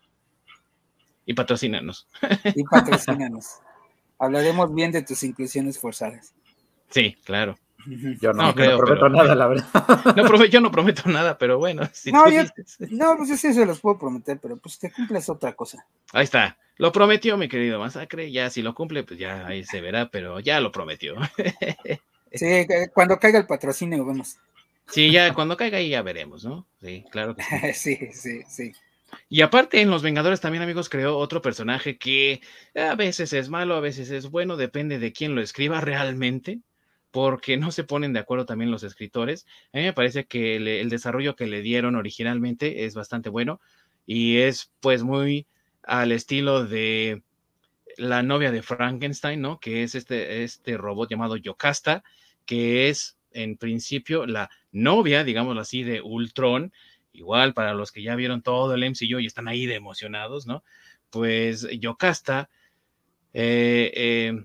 Y 1.27 1.35
patrocínanos. 1.35 2.09
Y 2.55 2.65
patrocínanos. 2.65 3.59
Hablaremos 4.19 4.75
bien 4.75 4.93
de 4.93 5.03
tus 5.03 5.23
inclusiones 5.23 5.79
forzadas. 5.79 6.35
Sí, 6.91 7.17
claro. 7.25 7.57
Yo 8.21 8.33
no, 8.33 8.55
prometo 8.55 9.09
nada, 9.09 9.35
la 9.35 9.47
verdad. 9.47 9.67
No, 10.17 10.45
yo 10.47 10.61
no 10.61 10.71
prometo 10.71 11.09
nada, 11.11 11.37
pero 11.37 11.59
bueno. 11.59 11.83
no, 12.13 12.25
no, 12.91 13.17
pues 13.17 13.41
sí 13.41 13.53
se 13.53 13.67
los 13.67 13.81
puedo 13.81 13.99
prometer, 13.99 14.39
pero 14.41 14.57
pues 14.57 14.79
que 14.79 14.91
cumples 14.91 15.29
otra 15.29 15.53
cosa. 15.53 15.87
Ahí 16.13 16.25
está. 16.25 16.57
Lo 16.77 16.93
prometió 16.93 17.37
mi 17.37 17.49
querido 17.49 17.79
Masacre. 17.79 18.33
Ya 18.33 18.49
si 18.51 18.63
lo 18.63 18.75
cumple, 18.75 19.05
pues 19.05 19.19
ya 19.19 19.47
ahí 19.47 19.65
se 19.65 19.81
verá, 19.81 20.09
pero 20.09 20.41
ya 20.41 20.61
lo 20.61 20.73
prometió. 20.73 21.17
Sí, 22.37 22.67
cuando 22.93 23.17
caiga 23.21 23.39
el 23.39 23.47
patrocinio, 23.47 24.05
vemos. 24.05 24.39
Sí, 24.89 25.13
ya 25.13 25.33
cuando 25.35 25.57
caiga 25.57 25.79
ahí 25.79 25.91
ya 25.91 26.03
veremos, 26.03 26.45
¿no? 26.45 26.67
Sí, 26.83 27.05
claro 27.13 27.37
que 27.37 27.45
sí. 27.75 27.95
sí, 27.95 28.09
sí, 28.13 28.43
sí. 28.49 28.73
Y 29.29 29.43
aparte 29.43 29.81
en 29.81 29.91
Los 29.91 30.03
Vengadores 30.03 30.41
también, 30.41 30.63
amigos, 30.63 30.89
creó 30.89 31.17
otro 31.19 31.43
personaje 31.43 31.99
que 31.99 32.41
a 32.75 32.95
veces 32.95 33.33
es 33.33 33.49
malo, 33.49 33.75
a 33.75 33.81
veces 33.81 34.11
es 34.11 34.31
bueno, 34.31 34.57
depende 34.57 34.99
de 34.99 35.13
quién 35.13 35.35
lo 35.35 35.41
escriba 35.41 35.81
realmente 35.81 36.61
porque 37.15 37.57
no 37.57 37.71
se 37.71 37.85
ponen 37.85 38.13
de 38.13 38.19
acuerdo 38.19 38.45
también 38.45 38.73
los 38.73 38.83
escritores. 38.83 39.47
A 39.73 39.79
mí 39.79 39.85
me 39.85 39.93
parece 39.93 40.27
que 40.27 40.57
el, 40.57 40.91
desarrollo 40.91 41.37
que 41.37 41.47
le 41.47 41.63
dieron 41.63 41.95
originalmente 41.95 42.87
es 42.87 42.97
bastante 42.97 43.29
bueno 43.29 43.61
y 44.05 44.39
es 44.39 44.73
pues 44.81 45.05
muy 45.05 45.47
al 45.85 46.11
estilo 46.11 46.67
de 46.67 47.23
la 47.97 48.25
novia 48.25 48.51
de 48.51 48.63
Frankenstein, 48.63 49.41
¿no? 49.41 49.61
Que 49.61 49.85
es 49.85 49.95
este, 49.95 50.43
este 50.43 50.77
robot 50.77 51.09
llamado 51.09 51.37
Yocasta, 51.37 52.03
que 52.47 52.89
es 52.89 53.17
en 53.31 53.59
principio 53.59 54.27
la 54.27 54.51
novia, 54.73 55.23
digámoslo 55.23 55.61
así, 55.61 55.85
de 55.85 56.01
Ultron. 56.01 56.73
Igual 57.15 57.55
para 57.55 57.75
los 57.75 57.93
que 57.93 58.03
ya 58.03 58.17
vieron 58.17 58.43
todo 58.43 58.75
el 58.75 58.83
MCU 58.83 59.21
y 59.21 59.27
están 59.27 59.49
ahí 59.49 59.67
de 59.67 59.77
emocionados, 59.77 60.47
¿no? 60.47 60.65
Pues 61.11 61.67
Yocasta 61.79 62.51
eh, 63.33 63.93
eh, 63.95 64.45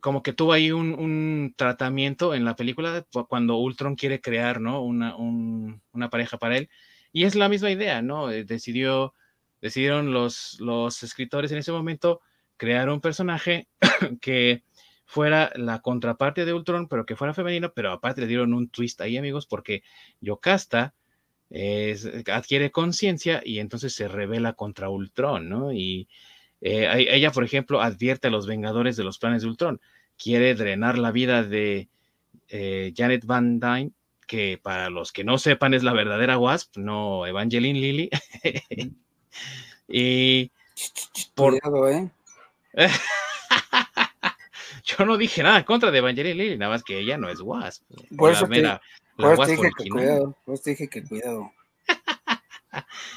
como 0.00 0.22
que 0.22 0.32
tuvo 0.32 0.52
ahí 0.52 0.70
un, 0.72 1.54
tratamiento 1.56 2.34
en 2.34 2.44
la 2.44 2.56
película 2.56 3.06
cuando 3.28 3.56
Ultron 3.56 3.94
quiere 3.96 4.20
crear, 4.20 4.60
¿no? 4.60 4.82
Una, 4.82 5.16
una, 5.16 6.10
pareja 6.10 6.36
para 6.36 6.58
él. 6.58 6.68
Y 7.12 7.24
es 7.24 7.36
la 7.36 7.48
misma 7.48 7.70
idea, 7.70 8.02
¿no? 8.02 8.30
Eh, 8.30 8.44
decidió, 8.44 9.14
decidieron 9.62 10.12
los, 10.12 10.58
los 10.60 11.02
escritores 11.02 11.52
en 11.52 11.58
ese 11.58 11.72
momento 11.72 12.20
crear 12.56 12.88
un 12.90 13.00
personaje 13.00 13.68
que 14.20 14.62
fuera 15.06 15.52
la 15.54 15.80
contraparte 15.80 16.44
de 16.44 16.52
Ultron, 16.52 16.88
pero 16.88 17.06
que 17.06 17.16
fuera 17.16 17.34
femenino, 17.34 17.72
pero 17.72 17.92
aparte 17.92 18.20
le 18.20 18.26
dieron 18.26 18.52
un 18.52 18.68
twist 18.68 19.00
ahí, 19.00 19.16
amigos, 19.16 19.46
porque 19.46 19.82
Yocasta 20.20 20.94
es, 21.50 22.08
adquiere 22.30 22.70
conciencia 22.70 23.42
y 23.44 23.58
entonces 23.58 23.94
se 23.94 24.08
revela 24.08 24.54
contra 24.54 24.88
Ultron, 24.88 25.48
¿no? 25.48 25.72
Y 25.72 26.08
eh, 26.60 27.06
ella, 27.10 27.30
por 27.30 27.44
ejemplo, 27.44 27.82
advierte 27.82 28.28
a 28.28 28.30
los 28.30 28.46
Vengadores 28.46 28.96
de 28.96 29.04
los 29.04 29.18
planes 29.18 29.42
de 29.42 29.48
Ultron. 29.48 29.80
Quiere 30.16 30.54
drenar 30.54 30.98
la 30.98 31.10
vida 31.10 31.42
de 31.42 31.88
eh, 32.48 32.92
Janet 32.96 33.24
Van 33.26 33.60
Dyne, 33.60 33.92
que 34.26 34.58
para 34.62 34.90
los 34.90 35.12
que 35.12 35.24
no 35.24 35.38
sepan 35.38 35.74
es 35.74 35.82
la 35.82 35.92
verdadera 35.92 36.38
Wasp, 36.38 36.78
no 36.78 37.26
Evangeline 37.26 37.80
Lilly. 37.80 38.10
y 39.88 40.50
por... 41.34 41.54
¿eh? 41.54 42.10
Yo 44.84 45.04
no 45.04 45.16
dije 45.16 45.42
nada 45.42 45.64
contra 45.64 45.90
de 45.90 45.98
Evangeline 45.98 46.36
Lilly, 46.36 46.58
nada 46.58 46.72
más 46.72 46.82
que 46.82 46.98
ella 46.98 47.16
no 47.16 47.28
es 47.28 47.40
Wasp. 47.40 47.84
Por 48.16 48.32
eso, 48.32 48.46
te, 48.48 48.62
dije 49.16 49.70
que 49.76 49.88
cuidado, 49.88 50.36
por 50.44 50.54
eso 50.54 50.62
dije 50.64 50.88
que 50.88 51.04
cuidado. 51.04 51.52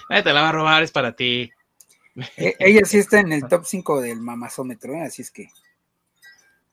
te 0.09 0.33
la 0.33 0.41
va 0.41 0.49
a 0.49 0.51
robar, 0.53 0.83
es 0.83 0.91
para 0.91 1.15
ti. 1.15 1.51
E, 2.35 2.55
ella 2.59 2.81
sí 2.85 2.97
está 2.97 3.19
en 3.19 3.31
el 3.31 3.41
top 3.49 3.65
5 3.65 4.01
del 4.01 4.21
mamazómetro, 4.21 4.93
¿eh? 4.93 5.01
así 5.01 5.21
es 5.21 5.31
que 5.31 5.49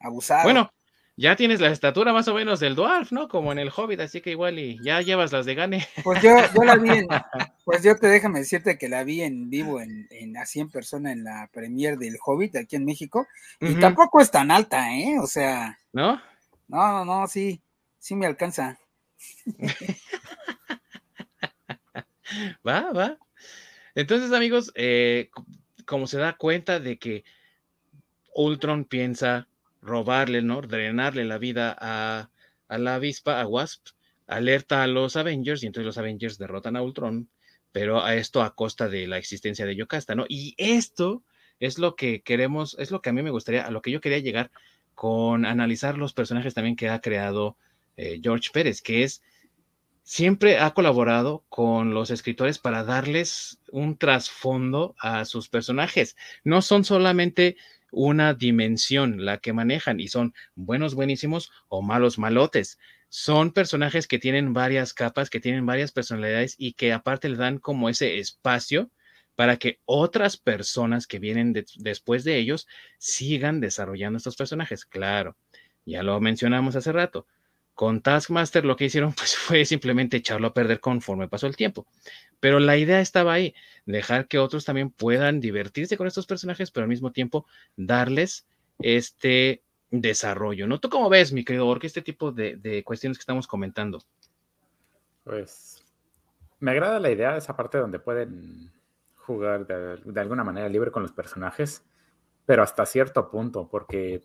abusada. 0.01 0.43
Bueno, 0.45 0.73
ya 1.17 1.37
tienes 1.37 1.61
la 1.61 1.71
estatura 1.71 2.13
más 2.13 2.27
o 2.29 2.35
menos 2.35 2.61
del 2.61 2.75
Dwarf, 2.75 3.13
¿no? 3.13 3.29
Como 3.29 3.53
en 3.53 3.59
el 3.59 3.71
Hobbit, 3.75 4.01
así 4.01 4.21
que 4.21 4.31
igual 4.31 4.59
y 4.59 4.83
ya 4.83 5.01
llevas 5.01 5.33
las 5.33 5.47
de 5.47 5.55
Gane. 5.55 5.87
Pues 6.03 6.21
yo, 6.23 6.35
yo 6.55 6.65
la 6.65 6.77
vi 6.77 6.91
en, 6.91 7.07
pues 7.65 7.83
yo 7.83 7.97
te 7.97 8.09
déjame 8.09 8.41
decirte 8.41 8.79
que 8.79 8.89
la 8.89 9.05
vi 9.05 9.23
en 9.23 9.49
vivo, 9.49 9.81
en, 9.81 10.09
en 10.11 10.37
así 10.37 10.61
en 10.61 10.71
persona 10.71 11.13
en 11.13 11.25
la 11.25 11.49
premier 11.53 11.99
del 11.99 12.19
Hobbit 12.25 12.57
aquí 12.57 12.77
en 12.77 12.85
México, 12.85 13.27
y 13.61 13.75
tampoco 13.77 14.21
es 14.21 14.31
tan 14.31 14.51
alta, 14.51 14.93
¿eh? 14.95 15.19
O 15.21 15.27
sea. 15.27 15.79
¿No? 15.93 16.21
No, 16.67 16.93
no, 16.93 17.05
no, 17.05 17.27
sí, 17.29 17.63
sí 17.99 18.17
me 18.17 18.27
alcanza. 18.27 18.79
va, 22.67 22.93
va. 22.93 23.19
Entonces, 23.95 24.33
amigos, 24.33 24.73
eh, 24.75 25.31
como 25.87 26.07
se 26.07 26.19
da 26.19 26.37
cuenta 26.37 26.81
de 26.81 26.99
que 26.99 27.25
Ultron 28.35 28.85
piensa 28.85 29.49
robarle, 29.81 30.43
¿no? 30.43 30.63
Drenarle 30.63 31.25
la 31.25 31.39
vida 31.39 31.77
a, 31.79 32.31
la 32.69 32.95
avispa, 32.97 33.41
a 33.41 33.47
Wasp, 33.47 33.89
alerta 34.27 34.83
a 34.83 34.87
los 34.87 35.17
Avengers 35.17 35.63
y 35.63 35.67
entonces 35.67 35.87
los 35.87 35.99
Avengers 35.99 36.39
derrotan 36.39 36.77
a 36.77 36.83
Ultron, 36.83 37.29
pero 37.71 38.03
a 38.03 38.15
esto 38.15 38.43
a 38.43 38.55
costa 38.55 38.89
de 38.89 39.07
la 39.07 39.19
existencia 39.19 39.67
de 39.67 39.77
Yocasta, 39.77 40.15
¿no? 40.15 40.25
Y 40.29 40.55
esto 40.57 41.23
es 41.61 41.79
lo 41.79 41.95
que 41.95 42.23
queremos, 42.23 42.77
es 42.79 42.91
lo 42.91 43.01
que 43.01 43.11
a 43.11 43.13
mí 43.13 43.23
me 43.23 43.31
gustaría, 43.31 43.67
a 43.67 43.71
lo 43.71 43.83
que 43.83 43.91
yo 43.91 44.01
quería 44.01 44.19
llegar 44.19 44.51
con 44.95 45.45
analizar 45.45 45.99
los 45.99 46.15
personajes 46.15 46.55
también 46.55 46.77
que 46.77 46.89
ha 46.89 47.01
creado 47.01 47.57
eh, 47.97 48.21
George 48.23 48.51
Pérez, 48.53 48.83
que 48.83 49.05
es 49.05 49.23
siempre 50.05 50.59
ha 50.59 50.73
colaborado 50.75 51.45
con 51.49 51.95
los 51.95 52.11
escritores 52.11 52.59
para 52.59 52.85
darles 52.85 53.59
un 53.73 53.97
trasfondo 53.97 54.95
a 55.01 55.25
sus 55.25 55.49
personajes. 55.49 56.15
No 56.45 56.63
son 56.63 56.85
solamente 56.85 57.57
una 57.91 58.35
dimensión 58.35 59.25
la 59.25 59.39
que 59.39 59.53
manejan 59.53 60.01
y 60.01 60.09
son 60.09 60.35
buenos 60.55 60.95
buenísimos 60.95 61.51
o 61.69 61.83
malos 61.83 62.19
malotes. 62.19 62.79
Son 63.09 63.53
personajes 63.53 64.07
que 64.07 64.19
tienen 64.19 64.53
varias 64.53 64.93
capas, 64.93 65.31
que 65.31 65.41
tienen 65.41 65.65
varias 65.65 65.93
personalidades 65.93 66.55
y 66.59 66.75
que 66.75 66.93
aparte 66.93 67.29
le 67.29 67.37
dan 67.37 67.59
como 67.59 67.89
ese 67.89 68.19
espacio 68.19 68.91
para 69.37 69.57
que 69.57 69.81
otras 69.85 70.37
personas 70.37 71.07
que 71.07 71.19
vienen 71.19 71.53
después 71.77 72.25
de 72.25 72.37
ellos 72.39 72.67
sigan 72.99 73.61
desarrollando 73.61 74.19
estos 74.19 74.37
personajes. 74.37 74.85
Claro, 74.85 75.37
ya 75.87 76.03
lo 76.03 76.21
mencionamos 76.21 76.77
hace 76.77 76.93
rato 76.93 77.27
Con 77.75 78.01
Taskmaster 78.01 78.65
lo 78.65 78.77
que 78.77 78.87
hicieron 78.87 79.13
pues, 79.17 79.37
fue 79.37 79.65
simplemente 79.65 80.19
echarlo 80.19 80.49
a 80.49 80.55
perder 80.55 80.81
conforme 80.81 81.29
pasó 81.29 81.47
el 81.47 81.57
tiempo. 81.57 81.87
Pero 82.41 82.61
la 82.61 82.77
idea 82.77 83.01
estaba 83.01 83.33
ahí, 83.33 83.55
dejar 83.87 84.29
que 84.29 84.39
otros 84.39 84.65
también 84.65 84.91
puedan 84.91 85.41
divertirse 85.41 85.97
con 85.97 86.07
estos 86.07 86.27
personajes, 86.27 86.71
pero 86.71 86.85
al 86.85 86.91
mismo 86.91 87.13
tiempo 87.13 87.47
darles 87.77 88.47
este 88.79 89.63
desarrollo, 89.91 90.67
¿no? 90.67 90.81
¿Tú 90.81 90.89
cómo 90.89 91.09
ves, 91.09 91.33
mi 91.33 91.45
querido 91.45 91.67
Orque, 91.67 91.87
este 91.87 92.03
tipo 92.03 92.33
de, 92.33 92.83
cuestiones 92.85 93.19
que 93.19 93.23
estamos 93.23 93.47
comentando? 93.47 94.01
Pues 95.23 95.83
me 96.61 96.73
agrada 96.73 96.99
la 97.01 97.11
idea 97.11 97.33
de 97.33 97.39
esa 97.39 97.57
parte 97.57 97.79
donde 97.79 97.99
pueden 97.99 98.73
jugar 99.17 99.67
de, 99.67 100.21
alguna 100.21 100.45
manera 100.45 100.69
libre 100.69 100.91
con 100.91 101.03
los 101.03 101.13
personajes, 101.13 101.85
pero 102.45 102.63
hasta 102.63 102.85
cierto 102.85 103.31
punto, 103.31 103.69
porque 103.69 104.23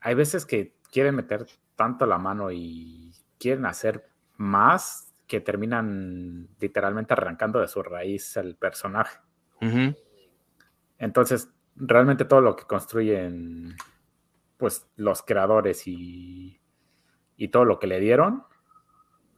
hay 0.00 0.14
veces 0.14 0.46
que 0.46 0.74
quieren 0.90 1.16
meter 1.16 1.46
tanto 1.76 2.06
la 2.06 2.18
mano 2.18 2.50
y 2.50 3.12
quieren 3.38 3.66
hacer 3.66 4.08
más 4.36 5.12
que 5.26 5.40
terminan 5.40 6.48
literalmente 6.58 7.12
arrancando 7.12 7.60
de 7.60 7.68
su 7.68 7.82
raíz 7.82 8.36
el 8.36 8.56
personaje. 8.56 9.18
Uh 9.60 9.66
-huh. 9.66 9.96
Entonces, 10.98 11.50
realmente 11.76 12.24
todo 12.24 12.40
lo 12.40 12.56
que 12.56 12.64
construyen 12.64 13.76
pues 14.56 14.86
los 14.96 15.22
creadores 15.22 15.86
y, 15.86 16.60
y 17.36 17.48
todo 17.48 17.64
lo 17.64 17.78
que 17.78 17.86
le 17.86 18.00
dieron 18.00 18.44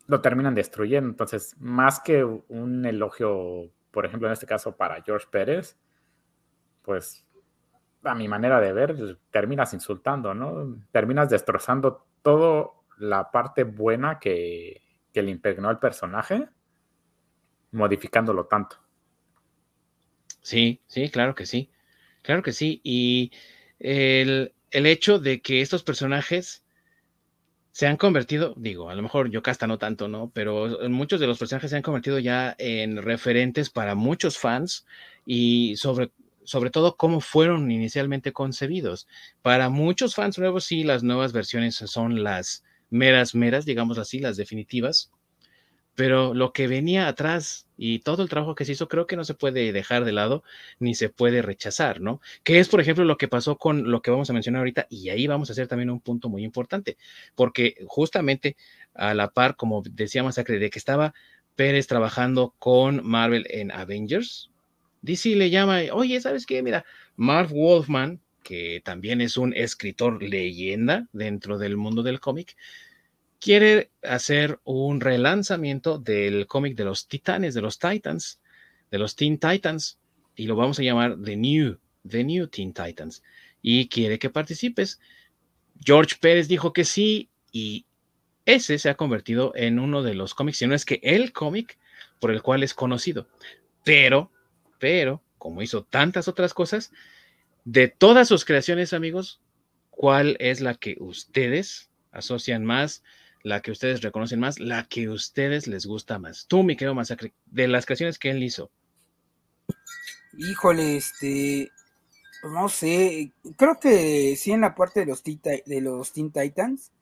lo 0.09 0.20
terminan 0.20 0.55
destruyendo. 0.55 1.09
Entonces, 1.09 1.57
más 1.61 2.01
que 2.01 2.25
un 2.25 2.85
elogio, 2.85 3.70
por 3.92 4.05
ejemplo, 4.05 4.29
en 4.29 4.33
este 4.33 4.46
caso 4.46 4.77
para 4.77 5.03
George 5.03 5.27
Pérez, 5.31 5.79
pues 6.83 7.25
a 8.04 8.14
mi 8.14 8.28
manera 8.28 8.60
de 8.60 8.72
ver, 8.72 9.18
terminas 9.30 9.72
insultando, 9.74 10.34
¿no? 10.34 10.78
Terminas 10.90 11.30
destrozando 11.30 12.04
toda 12.22 12.70
la 12.98 13.30
parte 13.30 13.64
buena 13.64 14.18
que, 14.18 14.82
que 15.12 15.22
le 15.22 15.30
impregnó 15.30 15.68
al 15.68 15.78
personaje, 15.78 16.48
modificándolo 17.72 18.46
tanto. 18.46 18.76
Sí, 20.40 20.80
sí, 20.86 21.10
claro 21.10 21.34
que 21.34 21.46
sí. 21.46 21.70
Claro 22.22 22.42
que 22.42 22.52
sí. 22.52 22.80
Y 22.84 23.32
el, 23.78 24.52
el 24.70 24.86
hecho 24.86 25.18
de 25.18 25.40
que 25.40 25.60
estos 25.60 25.82
personajes 25.82 26.64
se 27.72 27.86
han 27.86 27.96
convertido, 27.96 28.54
digo, 28.56 28.90
a 28.90 28.94
lo 28.94 29.02
mejor 29.02 29.30
Yocasta 29.30 29.66
no 29.66 29.78
tanto, 29.78 30.06
¿no? 30.06 30.30
Pero 30.34 30.78
muchos 30.90 31.20
de 31.20 31.26
los 31.26 31.38
personajes 31.38 31.70
se 31.70 31.76
han 31.76 31.82
convertido 31.82 32.18
ya 32.18 32.54
en 32.58 32.98
referentes 32.98 33.70
para 33.70 33.94
muchos 33.94 34.38
fans 34.38 34.86
y 35.24 35.76
sobre, 35.76 36.10
sobre 36.44 36.70
todo 36.70 36.96
cómo 36.96 37.20
fueron 37.20 37.70
inicialmente 37.70 38.33
concebidos. 38.33 39.07
Para 39.42 39.68
muchos 39.68 40.14
fans 40.14 40.38
nuevos, 40.38 40.64
sí, 40.64 40.85
las 40.85 41.02
nuevas 41.02 41.33
versiones 41.33 41.76
son 41.76 42.22
las 42.22 42.64
meras, 42.90 43.35
meras, 43.35 43.64
digamos 43.64 43.98
así, 43.98 44.18
las 44.18 44.37
definitivas. 44.37 45.11
Pero 45.94 46.33
lo 46.33 46.52
que 46.52 46.68
venía 46.68 47.07
atrás 47.07 47.66
y 47.76 47.98
todo 47.98 48.22
el 48.22 48.31
trabajo 48.31 48.55
que 48.55 48.64
se 48.64 48.72
hizo, 48.72 48.88
creo 48.88 49.07
que 49.07 49.16
no 49.16 49.24
se 49.24 49.35
puede 49.35 49.72
dejar 49.72 50.05
de 50.07 50.12
lado 50.12 50.42
ni 50.78 50.94
se 50.94 51.11
puede 51.11 51.42
rechazar, 51.42 52.00
¿no? 52.00 52.20
Que 52.44 52.61
es, 52.61 52.68
por 52.68 52.81
ejemplo, 52.81 53.05
lo 53.05 53.18
que 53.18 53.28
pasó 53.28 53.59
con 53.59 53.90
lo 53.90 54.00
que 54.00 54.11
vamos 54.11 54.31
a 54.31 54.33
mencionar 54.33 54.61
ahorita, 54.61 54.87
y 54.88 55.11
ahí 55.11 55.26
vamos 55.26 55.50
a 55.50 55.52
hacer 55.52 55.68
también 55.68 55.90
un 55.90 56.00
punto 56.00 56.31
muy 56.31 56.44
importante, 56.44 56.96
porque 57.35 57.76
justamente 57.87 58.57
a 58.94 59.12
la 59.12 59.33
par, 59.33 59.57
como 59.57 59.83
decía 59.83 60.22
Masacre, 60.22 60.59
de 60.59 60.70
que 60.70 60.78
estaba 60.78 61.12
Pérez 61.57 61.87
trabajando 61.87 62.55
con 62.59 63.07
Marvel 63.07 63.46
en 63.50 63.70
Avengers, 63.70 64.51
DC 65.02 65.36
le 65.36 65.50
llama, 65.50 65.80
oye, 65.92 66.20
¿sabes 66.20 66.46
qué? 66.46 66.62
Mira, 66.62 66.84
Marv 67.16 67.52
Wolfman, 67.52 68.20
que 68.42 68.80
también 68.84 69.20
es 69.20 69.36
un 69.36 69.52
escritor 69.52 70.22
leyenda 70.22 71.08
dentro 71.12 71.58
del 71.58 71.76
mundo 71.76 72.02
del 72.02 72.20
cómic, 72.20 72.56
quiere 73.40 73.90
hacer 74.02 74.60
un 74.64 75.00
relanzamiento 75.00 75.98
del 75.98 76.46
cómic 76.46 76.76
de 76.76 76.84
los 76.84 77.08
titanes, 77.08 77.54
de 77.54 77.60
los 77.60 77.78
Titans, 77.78 78.40
de 78.90 78.98
los 78.98 79.16
Teen 79.16 79.38
Titans, 79.38 79.98
y 80.36 80.46
lo 80.46 80.56
vamos 80.56 80.78
a 80.78 80.82
llamar 80.82 81.16
The 81.22 81.36
New, 81.36 81.78
The 82.08 82.24
New 82.24 82.46
Teen 82.46 82.72
Titans, 82.72 83.22
y 83.60 83.88
quiere 83.88 84.18
que 84.18 84.30
participes. 84.30 85.00
George 85.84 86.16
Pérez 86.20 86.48
dijo 86.48 86.72
que 86.72 86.84
sí, 86.84 87.28
y 87.52 87.86
ese 88.44 88.78
se 88.78 88.90
ha 88.90 88.94
convertido 88.94 89.52
en 89.54 89.78
uno 89.78 90.02
de 90.02 90.14
los 90.14 90.34
cómics, 90.34 90.58
si 90.58 90.66
no 90.66 90.74
es 90.74 90.84
que 90.84 91.00
el 91.02 91.32
cómic 91.32 91.78
por 92.18 92.30
el 92.30 92.42
cual 92.42 92.62
es 92.62 92.74
conocido. 92.74 93.26
Pero, 93.84 94.30
pero, 94.83 95.23
como 95.38 95.62
hizo 95.62 95.85
tantas 95.85 96.27
otras 96.27 96.55
cosas, 96.55 96.90
de 97.64 97.87
todas 97.87 98.27
sus 98.27 98.45
creaciones, 98.45 98.92
amigos, 98.92 99.40
¿cuál 99.90 100.37
es 100.40 100.61
la 100.61 100.75
que 100.75 100.97
ustedes 100.99 101.88
asocian 102.11 102.64
más? 102.64 103.05
la 103.45 103.61
que 103.61 103.73
ustedes 103.73 104.03
reconocen 104.03 104.38
más, 104.38 104.61
la 104.61 104.85
que 104.85 105.09
ustedes 105.09 105.66
les 105.66 105.85
gusta 105.85 106.21
más. 106.21 106.47
Tú, 106.47 106.62
mi 106.62 106.77
querido 106.77 106.95
Masacre, 106.95 107.33
de 107.47 107.66
las 107.66 107.87
creaciones 107.87 108.16
que 108.16 108.31
él 108.31 108.40
hizo. 108.40 108.71
Híjole, 110.38 110.99
este, 110.99 111.73
no 112.45 112.68
sé, 112.68 113.33
creo 113.57 113.81
que 113.81 114.37
sí 114.37 114.53
en 114.53 114.61
la 114.61 114.77
parte 114.77 115.01
de 115.01 115.07
los, 115.07 115.25
de 115.25 115.81
los 115.81 116.12
Teen 116.12 116.31
Titans, 116.31 116.92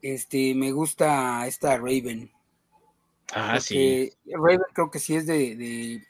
este, 0.00 0.54
me 0.54 0.72
gusta 0.72 1.46
esta 1.46 1.76
Raven. 1.76 2.32
Ah, 3.32 3.60
sí. 3.60 4.12
Raven 4.26 4.60
creo 4.72 4.90
que 4.90 4.98
sí 4.98 5.14
es 5.16 5.26
de, 5.26 5.56
de, 5.56 6.02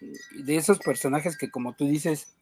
de, 0.43 0.57
esos 0.57 0.79
personajes 0.79 1.37
que 1.37 1.51
como 1.51 1.75
tú 1.75 1.87
dices, 1.87 2.35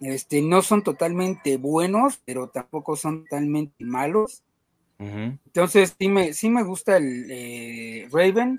este, 0.00 0.42
no 0.42 0.62
son 0.62 0.82
totalmente 0.82 1.56
buenos, 1.56 2.20
pero 2.24 2.48
tampoco 2.48 2.96
son 2.96 3.24
totalmente 3.24 3.84
malos. 3.84 4.42
Uh 4.98 5.04
-huh. 5.04 5.38
Entonces 5.46 5.94
sí 5.98 6.08
me, 6.08 6.32
sí 6.32 6.48
me 6.48 6.62
gusta 6.62 6.96
el 6.96 7.26
eh, 7.30 8.08
Raven 8.10 8.58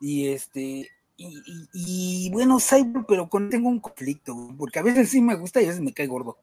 y 0.00 0.28
este 0.28 0.88
y, 1.16 1.42
y, 1.72 2.26
y, 2.26 2.30
bueno 2.30 2.60
Cyber, 2.60 3.04
pero 3.08 3.28
con 3.28 3.48
tengo 3.50 3.68
un 3.68 3.80
conflicto 3.80 4.34
porque 4.58 4.78
a 4.78 4.82
veces 4.82 5.08
sí 5.08 5.20
me 5.20 5.34
gusta 5.34 5.60
y 5.60 5.64
a 5.64 5.68
veces 5.68 5.82
me 5.82 5.92
cae 5.92 6.06
gordo. 6.06 6.38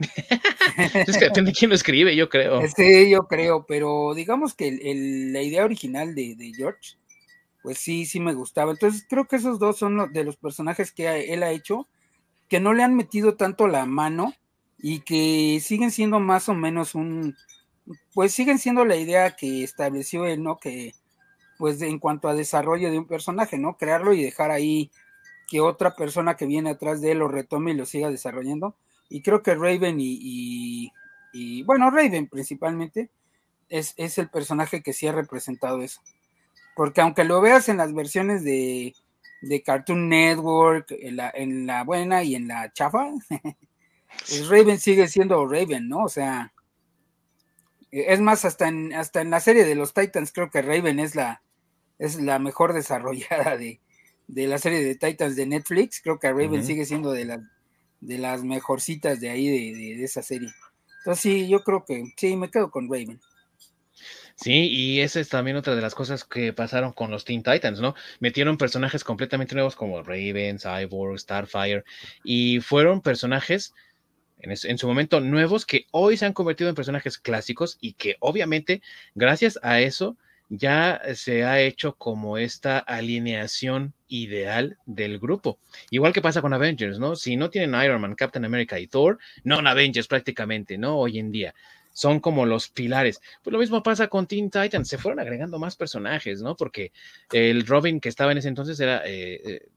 es 1.06 1.18
que 1.18 1.24
depende 1.26 1.50
de 1.50 1.56
quién 1.56 1.68
lo 1.68 1.74
escribe, 1.74 2.16
yo 2.16 2.28
creo. 2.28 2.60
Sí, 2.76 3.10
yo 3.10 3.26
creo, 3.26 3.66
pero 3.66 4.14
digamos 4.14 4.54
que 4.54 4.68
el, 4.68 4.80
el, 4.86 5.32
la 5.32 5.42
idea 5.42 5.64
original 5.64 6.14
de, 6.14 6.34
de, 6.36 6.52
George, 6.54 6.96
pues 7.62 7.78
sí, 7.78 8.06
sí 8.06 8.20
me 8.20 8.34
gustaba. 8.34 8.72
Entonces 8.72 9.04
creo 9.08 9.26
que 9.26 9.36
esos 9.36 9.58
dos 9.58 9.78
son 9.78 9.96
los, 9.96 10.12
de 10.12 10.24
los 10.24 10.36
personajes 10.36 10.92
que 10.92 11.32
él 11.32 11.42
ha 11.42 11.50
hecho, 11.50 11.88
que 12.48 12.60
no 12.60 12.72
le 12.72 12.82
han 12.82 12.94
metido 12.96 13.36
tanto 13.36 13.68
la 13.68 13.86
mano 13.86 14.34
y 14.78 15.00
que 15.00 15.60
siguen 15.62 15.90
siendo 15.90 16.20
más 16.20 16.48
o 16.48 16.54
menos 16.54 16.94
un, 16.94 17.36
pues 18.14 18.32
siguen 18.32 18.58
siendo 18.58 18.84
la 18.84 18.96
idea 18.96 19.36
que 19.36 19.62
estableció 19.62 20.26
él, 20.26 20.42
¿no? 20.42 20.58
Que 20.58 20.94
pues 21.58 21.80
en 21.82 21.98
cuanto 21.98 22.28
a 22.28 22.34
desarrollo 22.34 22.90
de 22.90 22.98
un 22.98 23.06
personaje, 23.06 23.58
¿no? 23.58 23.76
Crearlo 23.76 24.14
y 24.14 24.22
dejar 24.22 24.50
ahí 24.50 24.90
que 25.46 25.60
otra 25.60 25.94
persona 25.94 26.36
que 26.36 26.46
viene 26.46 26.70
atrás 26.70 27.00
de 27.00 27.12
él 27.12 27.18
lo 27.18 27.28
retome 27.28 27.72
y 27.72 27.74
lo 27.74 27.84
siga 27.84 28.08
desarrollando. 28.10 28.76
Y 29.08 29.20
creo 29.20 29.42
que 29.42 29.54
Raven 29.54 30.00
y, 30.00 30.18
y, 30.22 30.92
y 31.32 31.62
bueno, 31.64 31.90
Raven 31.90 32.28
principalmente 32.28 33.10
es, 33.68 33.92
es, 33.96 34.16
el 34.18 34.30
personaje 34.30 34.82
que 34.82 34.92
sí 34.92 35.06
ha 35.08 35.12
representado 35.12 35.82
eso. 35.82 36.00
Porque 36.76 37.00
aunque 37.00 37.24
lo 37.24 37.40
veas 37.40 37.68
en 37.68 37.76
las 37.76 37.92
versiones 37.92 38.44
de, 38.44 38.94
de 39.42 39.62
Cartoon 39.62 40.08
Network, 40.08 40.86
en 40.90 41.16
la, 41.16 41.30
en 41.34 41.66
la 41.66 41.84
buena 41.84 42.22
y 42.22 42.34
en 42.34 42.48
la 42.48 42.72
chafa, 42.72 43.10
pues 44.28 44.48
Raven 44.48 44.78
sigue 44.78 45.08
siendo 45.08 45.46
Raven, 45.46 45.88
¿no? 45.88 46.04
O 46.04 46.08
sea, 46.08 46.52
es 47.90 48.20
más, 48.20 48.44
hasta 48.44 48.68
en, 48.68 48.92
hasta 48.92 49.20
en 49.20 49.30
la 49.30 49.40
serie 49.40 49.64
de 49.64 49.74
los 49.74 49.94
Titans, 49.94 50.32
creo 50.32 50.50
que 50.50 50.62
Raven 50.62 51.00
es 51.00 51.14
la, 51.14 51.42
es 51.98 52.20
la 52.20 52.38
mejor 52.38 52.72
desarrollada 52.74 53.56
de, 53.56 53.80
de 54.28 54.46
la 54.46 54.58
serie 54.58 54.82
de 54.84 54.94
Titans 54.94 55.36
de 55.36 55.46
Netflix. 55.46 56.00
Creo 56.00 56.18
que 56.18 56.28
Raven 56.30 56.52
uh 56.52 56.56
-huh. 56.56 56.66
sigue 56.66 56.84
siendo 56.84 57.12
de, 57.12 57.24
la, 57.24 57.42
de 58.00 58.18
las 58.18 58.44
mejorcitas 58.44 59.20
de 59.20 59.30
ahí, 59.30 59.48
de, 59.48 59.78
de, 59.78 59.96
de, 59.96 60.04
esa 60.04 60.22
serie. 60.22 60.50
Entonces, 60.98 61.22
sí, 61.22 61.48
yo 61.48 61.62
creo 61.62 61.84
que 61.84 62.04
sí, 62.16 62.36
me 62.36 62.50
quedo 62.50 62.70
con 62.70 62.88
Raven. 62.88 63.20
Sí, 64.42 64.68
y 64.70 65.00
esa 65.00 65.20
es 65.20 65.28
también 65.28 65.58
otra 65.58 65.74
de 65.74 65.82
las 65.82 65.94
cosas 65.94 66.24
que 66.24 66.54
pasaron 66.54 66.92
con 66.92 67.10
los 67.10 67.26
Teen 67.26 67.42
Titans, 67.42 67.78
¿no? 67.80 67.94
Metieron 68.20 68.56
personajes 68.56 69.04
completamente 69.04 69.54
nuevos 69.54 69.76
como 69.76 70.02
Raven, 70.02 70.58
Cyborg, 70.58 71.18
Starfire, 71.18 71.84
y 72.24 72.60
fueron 72.60 73.02
personajes 73.02 73.74
en, 74.38 74.50
en, 74.50 74.78
su 74.78 74.86
momento 74.88 75.20
nuevos 75.20 75.66
que 75.66 75.86
hoy 75.90 76.16
se 76.16 76.24
han 76.24 76.32
convertido 76.32 76.70
en 76.70 76.74
personajes 76.74 77.18
clásicos 77.18 77.76
y 77.82 77.92
que 77.92 78.16
obviamente 78.20 78.80
gracias 79.14 79.58
a 79.62 79.82
eso 79.82 80.16
ya 80.48 81.00
se 81.14 81.44
ha 81.44 81.60
hecho 81.60 81.94
como 81.96 82.38
esta 82.38 82.78
alineación 82.78 83.94
ideal 84.08 84.78
del 84.86 85.18
grupo. 85.18 85.58
Igual 85.90 86.12
que 86.12 86.22
pasa 86.22 86.42
con 86.42 86.52
Avengers, 86.52 86.98
¿no? 86.98 87.14
Si 87.14 87.36
no 87.36 87.50
tienen 87.50 87.80
Iron 87.82 88.00
Man, 88.00 88.16
Captain 88.16 88.44
America 88.44 88.78
y 88.80 88.88
Thor, 88.88 89.18
no 89.44 89.58
Avengers 89.58 90.08
prácticamente, 90.08 90.78
¿no? 90.78 90.98
Hoy 90.98 91.18
en 91.18 91.30
día. 91.30 91.54
Son 91.92 92.20
como 92.20 92.46
los 92.46 92.68
pilares. 92.68 93.20
Pues 93.42 93.52
lo 93.52 93.58
mismo 93.58 93.82
pasa 93.82 94.08
con 94.08 94.26
Teen 94.26 94.50
Titans. 94.50 94.88
Se 94.88 94.98
fueron 94.98 95.20
agregando 95.20 95.58
más 95.58 95.76
personajes, 95.76 96.40
¿no? 96.40 96.56
Porque 96.56 96.92
el 97.32 97.66
Robin 97.66 98.00
que 98.00 98.08
estaba 98.08 98.32
en 98.32 98.38
ese 98.38 98.48
entonces 98.48 98.78
era 98.80 99.02
eh, 99.06 99.40
eh, 99.44 99.68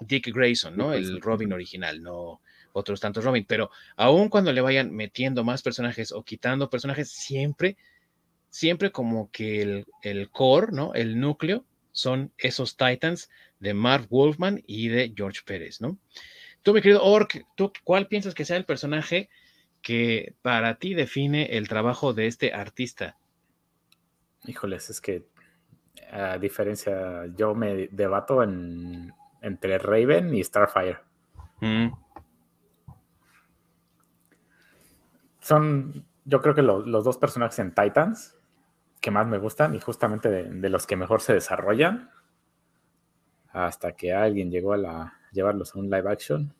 Dick 0.00 0.34
Grayson, 0.34 0.76
¿no? 0.76 0.92
El 0.92 1.20
Robin 1.20 1.52
original, 1.52 2.02
no, 2.02 2.40
otros 2.72 3.00
tantos 3.00 3.24
Robin, 3.24 3.44
pero 3.46 3.70
aun 3.96 4.28
cuando 4.28 4.52
le 4.52 4.60
vayan 4.60 4.92
metiendo 4.92 5.44
más 5.44 5.62
personajes 5.62 6.12
o 6.12 6.24
quitando 6.24 6.68
personajes, 6.68 7.10
siempre, 7.10 7.76
siempre 8.50 8.90
como 8.90 9.30
que 9.30 9.62
el, 9.62 9.86
el 10.02 10.30
core, 10.30 10.72
¿no? 10.72 10.92
El 10.94 11.20
núcleo 11.20 11.64
son 11.92 12.32
esos 12.36 12.76
Titans 12.76 13.30
de 13.60 13.72
Mark 13.74 14.08
Wolfman 14.10 14.62
y 14.66 14.88
de 14.88 15.12
George 15.16 15.40
Pérez, 15.46 15.80
¿no? 15.80 15.98
Tú, 16.62 16.72
mi 16.72 16.82
querido 16.82 17.04
Ork, 17.04 17.46
¿tú 17.56 17.72
cuál 17.84 18.08
piensas 18.08 18.34
que 18.34 18.44
sea 18.44 18.56
el 18.56 18.64
personaje 18.64 19.28
que 19.84 20.34
para 20.42 20.78
ti 20.80 20.94
define 20.94 21.56
el 21.56 21.68
trabajo 21.68 22.14
de 22.14 22.26
este 22.26 22.52
artista? 22.52 23.16
Híjoles, 24.44 24.90
es 24.90 25.00
que 25.00 25.26
a 26.10 26.38
diferencia, 26.38 27.26
yo 27.36 27.54
me 27.54 27.88
debato 27.92 28.42
en, 28.42 29.12
entre 29.40 29.78
Raven 29.78 30.34
y 30.34 30.42
Starfire. 30.42 30.98
Mm. 31.60 31.88
Son, 35.40 36.04
yo 36.24 36.40
creo 36.40 36.54
que 36.54 36.62
los 36.62 37.04
dos 37.04 37.18
personajes 37.18 37.58
en 37.58 37.74
Titans 37.74 38.38
que 39.00 39.10
más 39.10 39.26
me 39.26 39.36
gustan 39.36 39.74
y 39.74 39.80
justamente 39.80 40.30
de, 40.30 40.70
los 40.70 40.86
que 40.86 40.96
mejor 40.96 41.20
se 41.20 41.34
desarrollan 41.34 42.10
hasta 43.52 43.92
que 43.92 44.14
alguien 44.14 44.50
llegó 44.50 44.72
a 44.72 44.78
la, 44.78 45.12
llevarlos 45.30 45.74
a 45.74 45.78
un 45.78 45.90
live 45.90 46.10
action. 46.10 46.54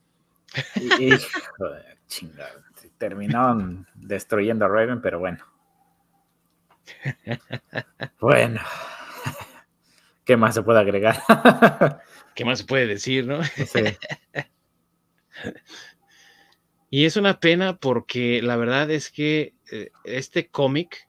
Y, 0.76 1.10
joder, 1.58 1.98
chingada, 2.06 2.64
terminaron 2.98 3.86
destruyendo 3.94 4.64
a 4.64 4.68
Raven, 4.68 5.00
pero 5.00 5.18
bueno. 5.18 5.44
Bueno, 8.20 8.60
¿qué 10.24 10.36
más 10.36 10.54
se 10.54 10.62
puede 10.62 10.80
agregar? 10.80 11.16
¿Qué 12.34 12.44
más 12.44 12.58
se 12.58 12.64
puede 12.64 12.86
decir, 12.86 13.26
no? 13.26 13.40
Y 16.90 17.06
es 17.06 17.16
una 17.16 17.40
pena 17.40 17.76
porque 17.76 18.40
la 18.40 18.56
verdad 18.56 18.88
es 18.90 19.10
que 19.10 19.54
eh, 19.72 19.90
este 20.04 20.48
cómic 20.48 21.08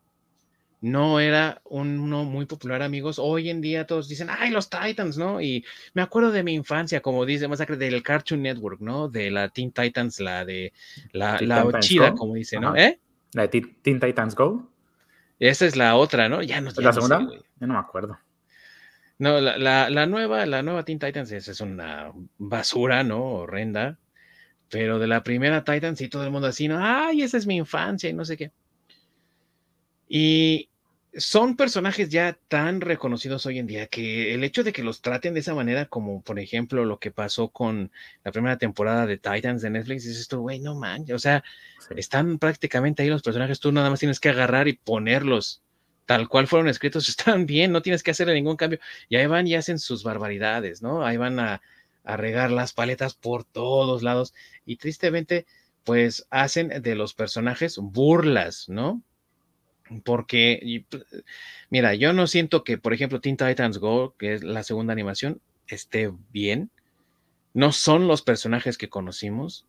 no 0.81 1.19
era 1.19 1.61
uno 1.65 2.25
muy 2.25 2.45
popular, 2.45 2.81
amigos. 2.81 3.19
Hoy 3.19 3.49
en 3.49 3.61
día 3.61 3.87
todos 3.87 4.07
dicen, 4.07 4.27
ay, 4.29 4.51
los 4.51 4.69
Titans, 4.69 5.17
¿no? 5.17 5.41
Y 5.41 5.65
me 5.93 6.01
acuerdo 6.01 6.31
de 6.31 6.43
mi 6.43 6.53
infancia, 6.53 7.01
como 7.01 7.25
dice 7.25 7.47
Masacre, 7.47 7.77
del 7.77 8.03
Cartoon 8.03 8.41
Network, 8.41 8.81
¿no? 8.81 9.07
De 9.09 9.31
la 9.31 9.49
Teen 9.49 9.71
Titans, 9.71 10.19
la 10.19 10.45
de 10.45 10.73
la, 11.11 11.39
la 11.41 11.79
chida, 11.79 12.13
como 12.13 12.35
dice, 12.35 12.59
¿no? 12.59 12.75
¿Eh? 12.75 12.99
La 13.33 13.47
de 13.47 13.61
Teen 13.81 13.99
Titans 13.99 14.35
Go. 14.35 14.71
Esa 15.39 15.65
es 15.65 15.75
la 15.75 15.95
otra, 15.95 16.29
¿no? 16.29 16.41
Ya 16.41 16.61
no 16.61 16.71
¿La 16.77 16.93
segunda? 16.93 17.19
Yo 17.19 17.67
no 17.67 17.73
me 17.73 17.79
acuerdo. 17.79 18.17
No, 19.17 19.39
la, 19.39 19.89
la, 19.89 20.05
nueva, 20.05 20.45
la 20.45 20.61
nueva 20.61 20.83
Teen 20.83 20.99
Titans 20.99 21.31
es, 21.31 21.47
es, 21.47 21.61
una 21.61 22.11
basura, 22.37 23.03
¿no? 23.03 23.23
Horrenda. 23.23 23.97
Pero 24.69 24.99
de 24.99 25.07
la 25.07 25.23
primera 25.23 25.63
Titans 25.63 26.01
y 26.01 26.09
todo 26.09 26.23
el 26.23 26.31
mundo 26.31 26.47
así, 26.47 26.67
¿no? 26.67 26.77
Ay, 26.79 27.21
esa 27.21 27.37
es 27.37 27.47
mi 27.47 27.55
infancia 27.55 28.09
y 28.09 28.13
no 28.13 28.25
sé 28.25 28.35
qué. 28.35 28.51
Y 30.07 30.69
son 31.17 31.55
personajes 31.55 32.09
ya 32.09 32.37
tan 32.49 32.81
reconocidos 32.81 33.45
hoy 33.45 33.59
en 33.59 33.67
día 33.67 33.87
que 33.87 34.33
el 34.33 34.43
hecho 34.43 34.63
de 34.63 34.73
que 34.73 34.83
los 34.83 35.01
traten 35.01 35.33
de 35.33 35.39
esa 35.39 35.55
manera, 35.55 35.85
como 35.85 36.21
por 36.21 36.39
ejemplo 36.39 36.83
lo 36.83 36.99
que 36.99 37.11
pasó 37.11 37.49
con 37.49 37.91
la 38.23 38.31
primera 38.31 38.57
temporada 38.57 39.05
de 39.05 39.17
Titans 39.17 39.61
de 39.61 39.69
Netflix, 39.69 40.05
es 40.05 40.19
esto, 40.19 40.41
güey, 40.41 40.59
no 40.59 40.75
manches, 40.75 41.15
o 41.15 41.19
sea, 41.19 41.43
están 41.95 42.37
prácticamente 42.37 43.03
ahí 43.03 43.09
los 43.09 43.21
personajes, 43.21 43.59
tú 43.59 43.71
nada 43.71 43.89
más 43.89 43.99
tienes 43.99 44.19
que 44.19 44.29
agarrar 44.29 44.67
y 44.67 44.73
ponerlos 44.73 45.61
tal 46.05 46.27
cual 46.29 46.47
fueron 46.47 46.67
escritos, 46.67 47.09
están 47.09 47.45
bien, 47.45 47.71
no 47.71 47.81
tienes 47.81 48.03
que 48.03 48.11
hacerle 48.11 48.33
ningún 48.33 48.57
cambio. 48.57 48.79
Y 49.09 49.15
ahí 49.15 49.25
van 49.27 49.47
y 49.47 49.55
hacen 49.55 49.79
sus 49.79 50.03
barbaridades, 50.03 50.81
¿no? 50.81 51.05
Ahí 51.05 51.17
van 51.17 51.39
a, 51.39 51.61
a 52.03 52.17
regar 52.17 52.51
las 52.51 52.73
paletas 52.73 53.15
por 53.15 53.43
todos 53.43 54.03
lados 54.03 54.33
y 54.65 54.77
tristemente, 54.77 55.45
pues 55.83 56.27
hacen 56.29 56.81
de 56.81 56.95
los 56.95 57.13
personajes 57.13 57.77
burlas, 57.77 58.69
¿no? 58.69 59.01
Porque, 60.03 60.85
mira, 61.69 61.93
yo 61.93 62.13
no 62.13 62.27
siento 62.27 62.63
que, 62.63 62.77
por 62.77 62.93
ejemplo, 62.93 63.21
Teen 63.21 63.37
Titans 63.37 63.77
Go, 63.77 64.15
que 64.17 64.33
es 64.33 64.43
la 64.43 64.63
segunda 64.63 64.93
animación, 64.93 65.41
esté 65.67 66.11
bien. 66.31 66.71
No 67.53 67.71
son 67.71 68.07
los 68.07 68.21
personajes 68.21 68.77
que 68.77 68.89
conocimos. 68.89 69.65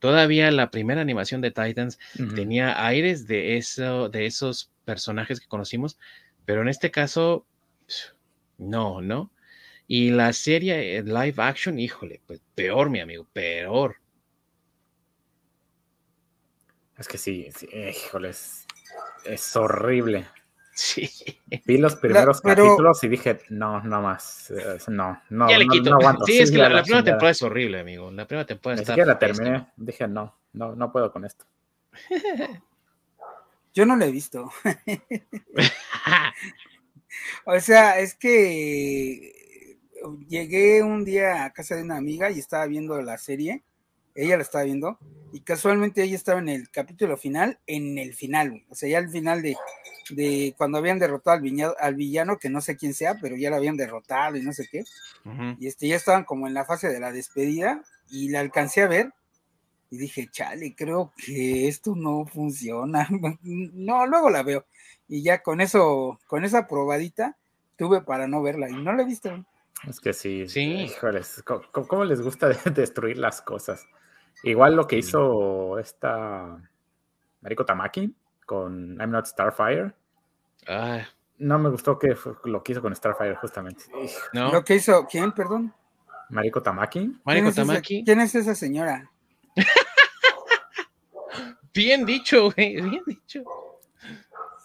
Todavía 0.00 0.50
la 0.50 0.70
primera 0.70 1.00
animación 1.00 1.40
de 1.40 1.50
Titans 1.50 1.98
tenía 2.34 2.84
aires 2.84 3.26
de, 3.26 3.58
eso, 3.58 4.08
de 4.08 4.26
esos 4.26 4.70
personajes 4.84 5.40
que 5.40 5.46
conocimos, 5.46 5.98
pero 6.46 6.62
en 6.62 6.68
este 6.68 6.90
caso, 6.90 7.46
no, 8.58 9.00
¿no? 9.02 9.30
Y 9.86 10.10
la 10.10 10.32
serie 10.32 10.96
eh, 10.96 11.02
live 11.02 11.34
action, 11.36 11.78
híjole, 11.78 12.20
pues 12.26 12.40
peor, 12.54 12.90
mi 12.90 13.00
amigo, 13.00 13.26
peor. 13.32 13.96
Es 16.96 17.08
que 17.08 17.18
sí, 17.18 17.48
sí 17.56 17.68
híjoles, 17.72 18.66
es 19.24 19.56
horrible. 19.56 20.26
Sí. 20.72 21.10
Vi 21.66 21.78
los 21.78 21.96
primeros 21.96 22.40
capítulos 22.40 23.02
y 23.04 23.08
dije, 23.08 23.40
no, 23.50 23.82
no 23.82 24.00
más. 24.00 24.52
No, 24.88 25.20
no, 25.28 25.50
ya 25.50 25.58
le 25.58 25.66
quito. 25.66 25.92
aguanto. 25.92 26.24
Sí, 26.24 26.38
es 26.38 26.50
que 26.50 26.58
la, 26.58 26.82
primera 26.82 27.04
temporada 27.04 27.32
es 27.32 27.42
horrible, 27.42 27.80
amigo. 27.80 28.10
La 28.10 28.26
primera 28.26 28.46
temporada 28.46 28.80
está. 28.80 28.96
la 28.96 29.18
terminé. 29.18 29.66
Dije, 29.76 30.08
no, 30.08 30.34
no, 30.52 30.74
no 30.74 30.90
puedo 30.90 31.12
con 31.12 31.24
esto. 31.24 31.44
Yo 33.74 33.86
no 33.86 33.96
la 33.96 34.06
he 34.06 34.10
visto. 34.10 34.50
o 37.44 37.60
sea, 37.60 38.00
es 38.00 38.14
que 38.14 39.78
llegué 40.28 40.82
un 40.82 41.04
día 41.04 41.44
a 41.44 41.52
casa 41.52 41.76
de 41.76 41.82
una 41.82 41.96
amiga 41.96 42.30
y 42.30 42.38
estaba 42.38 42.66
viendo 42.66 43.00
la 43.02 43.18
serie 43.18 43.64
ella 44.14 44.36
la 44.36 44.42
estaba 44.42 44.64
viendo, 44.64 44.98
y 45.32 45.40
casualmente 45.40 46.02
ella 46.02 46.16
estaba 46.16 46.40
en 46.40 46.48
el 46.48 46.70
capítulo 46.70 47.16
final, 47.16 47.58
en 47.66 47.98
el 47.98 48.14
final, 48.14 48.64
o 48.68 48.74
sea, 48.74 48.88
ya 48.88 48.98
al 48.98 49.08
final 49.10 49.42
de, 49.42 49.56
de 50.10 50.54
cuando 50.56 50.78
habían 50.78 50.98
derrotado 50.98 51.38
al, 51.38 51.74
al, 51.78 51.94
villano, 51.94 52.38
que 52.38 52.50
no 52.50 52.60
sé 52.60 52.76
quién 52.76 52.94
sea, 52.94 53.16
pero 53.20 53.36
ya 53.36 53.50
lo 53.50 53.56
habían 53.56 53.76
derrotado 53.76 54.36
y 54.36 54.42
no 54.42 54.52
sé 54.52 54.66
qué, 54.70 54.84
y 55.58 55.66
este, 55.66 55.88
ya 55.88 55.96
estaban 55.96 56.24
como 56.24 56.46
en 56.46 56.54
la 56.54 56.64
fase 56.64 56.88
de 56.88 57.00
la 57.00 57.12
despedida, 57.12 57.82
y 58.08 58.28
la 58.28 58.40
alcancé 58.40 58.82
a 58.82 58.88
ver, 58.88 59.12
y 59.90 59.98
dije, 59.98 60.28
chale, 60.30 60.74
creo 60.76 61.12
que 61.16 61.68
esto 61.68 61.94
no 61.94 62.26
funciona, 62.26 63.08
no, 63.42 64.06
luego 64.06 64.30
la 64.30 64.42
veo, 64.42 64.66
y 65.08 65.22
ya 65.22 65.42
con 65.42 65.60
eso, 65.60 66.20
con 66.26 66.44
esa 66.44 66.66
probadita, 66.66 67.36
tuve 67.76 68.02
para 68.02 68.26
no 68.26 68.42
verla, 68.42 68.68
y 68.68 68.74
no 68.74 68.92
la 68.92 69.02
he 69.02 69.06
visto. 69.06 69.44
Es 69.86 70.00
que 70.00 70.12
sí, 70.12 70.48
sí. 70.48 70.62
Híjoles, 70.62 71.42
¿cómo, 71.44 72.04
les 72.04 72.20
gusta 72.20 72.48
destruir 72.74 73.18
las 73.18 73.42
cosas? 73.42 73.86
Igual 74.42 74.76
lo 74.76 74.86
que 74.86 74.98
hizo 74.98 75.78
esta 75.78 76.58
Mariko 77.40 77.64
Tamaki 77.64 78.14
con 78.46 78.98
I'm 79.00 79.10
Not 79.10 79.26
Starfire. 79.26 79.92
Ah. 80.66 81.06
No 81.38 81.58
me 81.58 81.70
gustó 81.70 81.98
que 81.98 82.14
lo 82.44 82.62
que 82.62 82.72
hizo 82.72 82.82
con 82.82 82.94
Starfire, 82.94 83.36
justamente. 83.36 83.84
¿No? 84.32 84.52
¿Lo 84.52 84.62
que 84.62 84.74
hizo 84.74 85.06
quién, 85.10 85.32
perdón? 85.32 85.74
Mariko 86.28 86.62
Tamaki. 86.62 87.16
Mariko 87.24 87.52
Tamaki. 87.52 88.04
¿Quién 88.04 88.20
es 88.20 88.34
esa 88.34 88.54
señora? 88.54 89.10
bien 91.74 92.04
dicho, 92.04 92.52
güey, 92.52 92.80
bien 92.80 93.02
dicho. 93.06 93.42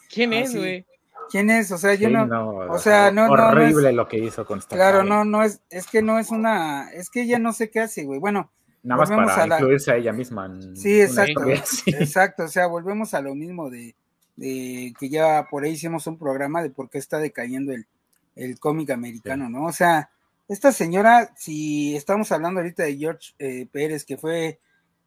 ¿Quién 0.10 0.34
ah, 0.34 0.40
es, 0.40 0.56
güey? 0.56 0.86
¿Quién 1.36 1.50
es? 1.50 1.70
O 1.74 1.78
sea, 1.78 1.96
yo 1.96 2.10
no, 2.10 2.50
o 2.70 2.80
sea, 2.80 3.12
no, 3.12 3.28
horrible 3.30 3.92
lo 3.92 4.08
que 4.08 4.20
hizo 4.20 4.46
con 4.46 4.62
Starfire. 4.62 4.90
Claro, 4.90 5.04
no, 5.04 5.26
no 5.26 5.44
es, 5.44 5.60
es 5.70 5.86
que 5.86 6.02
no 6.02 6.18
es 6.18 6.30
una, 6.30 6.90
es 6.94 7.10
que 7.10 7.24
ella 7.24 7.40
no 7.40 7.52
sé 7.52 7.70
qué 7.70 7.82
hace, 7.82 8.06
güey. 8.06 8.22
Bueno, 8.22 8.54
Nada 8.84 9.02
más 9.02 9.10
para 9.10 9.56
a 9.56 9.58
incluirse 9.58 9.92
a 9.92 9.98
ella 9.98 10.14
misma. 10.14 10.50
sí, 10.76 11.02
exacto. 11.02 11.42
Exacto, 11.88 12.44
o 12.44 12.48
sea, 12.48 12.68
volvemos 12.68 13.14
a 13.14 13.20
lo 13.20 13.36
mismo 13.36 13.70
de, 13.70 13.98
que 14.38 15.10
ya 15.10 15.46
por 15.52 15.66
ahí 15.66 15.72
hicimos 15.72 16.08
un 16.08 16.18
programa 16.18 16.64
de 16.64 16.70
por 16.70 16.90
qué 16.90 17.00
está 17.00 17.20
decayendo 17.20 17.74
el, 17.74 18.58
cómic 18.62 18.92
americano, 18.92 19.50
¿no? 19.50 19.66
O 19.66 19.74
sea, 19.74 20.12
esta 20.48 20.72
señora, 20.72 21.34
si 21.36 21.98
estamos 21.98 22.32
hablando 22.32 22.62
ahorita 22.62 22.84
de 22.84 22.96
George 22.96 23.34
eh, 23.40 23.68
Pérez, 23.70 24.06
que 24.06 24.16
fue, 24.16 24.62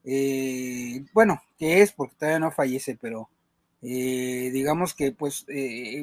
eh, 0.04 1.06
bueno, 1.14 1.40
que 1.58 1.80
es, 1.80 1.92
porque 1.92 2.16
todavía 2.16 2.40
no 2.40 2.50
fallece, 2.50 2.98
pero 3.00 3.30
eh, 3.82 4.50
digamos 4.52 4.94
que 4.94 5.12
pues 5.12 5.46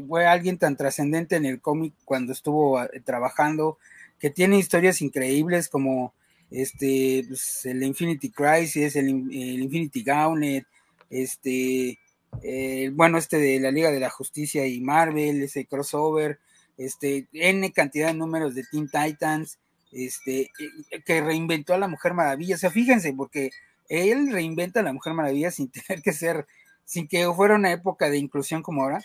fue 0.07 0.25
alguien 0.25 0.57
tan 0.57 0.77
trascendente 0.77 1.35
en 1.35 1.45
el 1.45 1.61
cómic 1.61 1.93
cuando 2.05 2.31
estuvo 2.33 2.79
trabajando, 3.03 3.77
que 4.19 4.29
tiene 4.29 4.57
historias 4.57 5.01
increíbles 5.01 5.69
como 5.69 6.13
este, 6.51 7.25
pues, 7.27 7.65
el 7.65 7.83
Infinity 7.83 8.29
Crisis, 8.29 8.95
el, 8.95 9.09
Infinity 9.09 10.03
Gauntlet, 10.03 10.65
este, 11.09 11.99
eh, 12.41 12.89
bueno, 12.93 13.17
este 13.17 13.37
de 13.37 13.59
la 13.59 13.71
Liga 13.71 13.91
de 13.91 13.99
la 13.99 14.09
Justicia 14.09 14.65
y 14.67 14.81
Marvel, 14.81 15.43
ese 15.43 15.65
crossover, 15.65 16.39
este, 16.77 17.27
N 17.33 17.71
cantidad 17.71 18.07
de 18.07 18.13
números 18.13 18.55
de 18.55 18.63
Teen 18.63 18.89
Titans, 18.89 19.59
este, 19.91 20.51
eh, 20.91 21.01
que 21.05 21.21
reinventó 21.21 21.73
a 21.73 21.77
la 21.77 21.87
Mujer 21.87 22.13
Maravilla, 22.13 22.55
o 22.55 22.59
sea, 22.59 22.71
fíjense, 22.71 23.13
porque 23.13 23.51
él 23.89 24.31
reinventa 24.31 24.79
a 24.79 24.83
la 24.83 24.93
Mujer 24.93 25.13
Maravilla 25.13 25.51
sin 25.51 25.69
tener 25.87 26.01
que 26.01 26.13
ser, 26.13 26.45
sin 26.85 27.07
que 27.07 27.31
fuera 27.33 27.55
una 27.55 27.71
época 27.71 28.09
de 28.09 28.17
inclusión 28.17 28.61
como 28.61 28.83
ahora. 28.83 29.01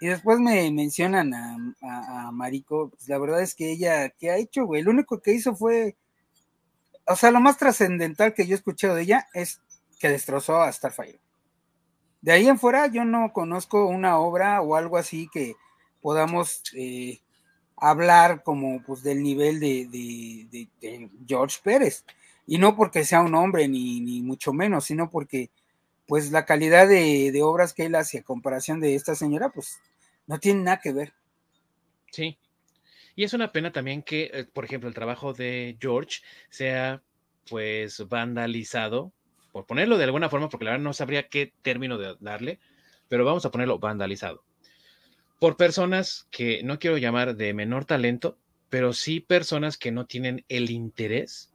Y 0.00 0.06
después 0.06 0.38
me 0.38 0.70
mencionan 0.70 1.34
a, 1.34 2.30
Mariko, 2.32 2.90
pues 2.90 3.08
la 3.08 3.18
verdad 3.18 3.42
es 3.42 3.54
que 3.54 3.70
ella, 3.70 4.08
¿qué 4.10 4.30
ha 4.30 4.36
hecho, 4.36 4.64
güey? 4.64 4.82
Lo 4.82 4.90
único 4.90 5.20
que 5.20 5.32
hizo 5.32 5.54
fue 5.54 5.96
o 7.10 7.16
sea, 7.16 7.32
lo 7.32 7.40
más 7.40 7.58
trascendental 7.58 8.34
que 8.34 8.46
yo 8.46 8.54
he 8.54 8.56
escuchado 8.56 8.94
de 8.94 9.02
ella 9.02 9.28
es 9.34 9.60
que 9.98 10.08
destrozó 10.08 10.60
a 10.62 10.72
Starfire. 10.72 11.20
de 12.20 12.32
ahí 12.32 12.48
en 12.48 12.58
fuera 12.58 12.86
yo 12.86 13.04
no 13.04 13.32
conozco 13.32 13.86
una 13.86 14.18
obra 14.18 14.62
o 14.62 14.76
algo 14.76 14.96
así 14.96 15.28
que 15.32 15.56
podamos 16.00 16.62
eh, 16.76 17.20
hablar 17.76 18.42
como 18.44 18.82
pues 18.84 19.02
del 19.02 19.22
nivel 19.22 19.58
de, 19.58 20.68
George 21.26 21.58
Pérez. 21.62 22.04
Y 22.46 22.58
no 22.58 22.76
porque 22.76 23.04
sea 23.04 23.22
un 23.22 23.34
hombre, 23.34 23.68
ni, 23.68 24.00
ni 24.00 24.22
mucho 24.22 24.52
menos, 24.52 24.84
sino 24.84 25.10
porque 25.10 25.50
pues 26.10 26.32
la 26.32 26.44
calidad 26.44 26.88
de, 26.88 27.40
obras 27.44 27.72
que 27.72 27.86
él 27.86 27.94
hace 27.94 28.18
a 28.18 28.24
comparación 28.24 28.80
de 28.80 28.96
esta 28.96 29.14
señora, 29.14 29.50
pues 29.50 29.78
no 30.26 30.40
tiene 30.40 30.64
nada 30.64 30.80
que 30.82 30.92
ver. 30.92 31.12
Sí. 32.10 32.36
Y 33.14 33.22
es 33.22 33.32
una 33.32 33.52
pena 33.52 33.70
también 33.70 34.02
que, 34.02 34.28
eh, 34.34 34.44
por 34.44 34.64
ejemplo, 34.64 34.88
el 34.88 34.94
trabajo 34.96 35.34
de 35.34 35.76
George 35.80 36.22
sea 36.48 37.00
pues 37.48 38.08
vandalizado, 38.08 39.12
por 39.52 39.66
ponerlo 39.66 39.98
de 39.98 40.04
alguna 40.04 40.28
forma, 40.28 40.48
porque 40.48 40.64
la 40.64 40.72
verdad 40.72 40.82
no 40.82 40.94
sabría 40.94 41.28
qué 41.28 41.52
término 41.62 41.96
de 41.96 42.16
darle, 42.18 42.58
pero 43.06 43.24
vamos 43.24 43.46
a 43.46 43.52
ponerlo 43.52 43.78
vandalizado 43.78 44.42
por 45.38 45.56
personas 45.56 46.26
que 46.32 46.64
no 46.64 46.80
quiero 46.80 46.98
llamar 46.98 47.36
de 47.36 47.54
menor 47.54 47.84
talento, 47.84 48.36
pero 48.68 48.92
sí 48.92 49.20
personas 49.20 49.78
que 49.78 49.92
no 49.92 50.06
tienen 50.06 50.44
el 50.48 50.72
interés 50.72 51.49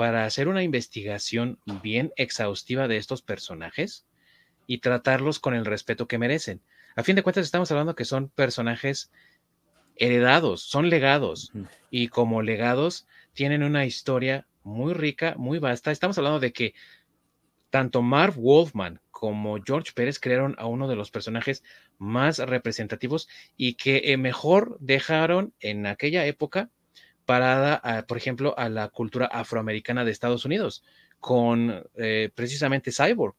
para 0.00 0.24
hacer 0.24 0.48
una 0.48 0.62
investigación 0.62 1.58
bien 1.82 2.10
exhaustiva 2.16 2.88
de 2.88 2.96
estos 2.96 3.20
personajes 3.20 4.06
y 4.66 4.78
tratarlos 4.78 5.40
con 5.40 5.52
el 5.52 5.66
respeto 5.66 6.08
que 6.08 6.16
merecen. 6.16 6.62
A 6.96 7.02
fin 7.02 7.16
de 7.16 7.22
cuentas, 7.22 7.44
estamos 7.44 7.70
hablando 7.70 7.94
que 7.94 8.06
son 8.06 8.30
personajes 8.30 9.12
heredados, 9.96 10.62
son 10.62 10.88
legados, 10.88 11.52
y 11.90 12.08
como 12.08 12.40
legados 12.40 13.06
tienen 13.34 13.62
una 13.62 13.84
historia 13.84 14.46
muy 14.62 14.94
rica, 14.94 15.34
muy 15.36 15.58
vasta. 15.58 15.90
Estamos 15.90 16.16
hablando 16.16 16.40
de 16.40 16.54
que 16.54 16.72
tanto 17.68 18.00
Marv 18.00 18.36
Wolfman 18.36 19.02
como 19.10 19.58
George 19.62 19.92
Pérez 19.94 20.18
crearon 20.18 20.54
a 20.56 20.64
uno 20.64 20.88
de 20.88 20.96
los 20.96 21.10
personajes 21.10 21.62
más 21.98 22.38
representativos 22.38 23.28
y 23.54 23.74
que 23.74 24.00
eh, 24.06 24.16
mejor 24.16 24.78
dejaron 24.80 25.52
en 25.60 25.84
aquella 25.84 26.24
época 26.24 26.70
parada, 27.30 28.04
por 28.08 28.16
ejemplo, 28.16 28.58
a 28.58 28.68
la 28.68 28.88
cultura 28.88 29.26
afroamericana 29.26 30.04
de 30.04 30.10
Estados 30.10 30.44
Unidos, 30.44 30.82
con 31.20 31.84
eh, 31.94 32.30
precisamente 32.34 32.90
Cyborg, 32.90 33.36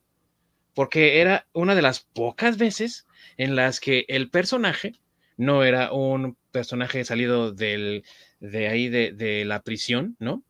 porque 0.74 1.20
era 1.20 1.46
una 1.52 1.76
de 1.76 1.82
las 1.82 2.00
pocas 2.00 2.58
veces 2.58 3.06
en 3.36 3.58
las 3.58 3.82
que 3.82 4.06
el 4.08 4.30
personaje 4.30 4.94
no 5.36 5.66
era 5.66 5.92
un 5.92 6.38
personaje 6.54 7.04
salido 7.04 7.52
del, 7.52 8.06
de 8.40 8.70
ahí 8.70 8.88
de, 8.88 9.12
de 9.12 9.44
la 9.44 9.62
prisión, 9.62 10.16
¿no? 10.20 10.42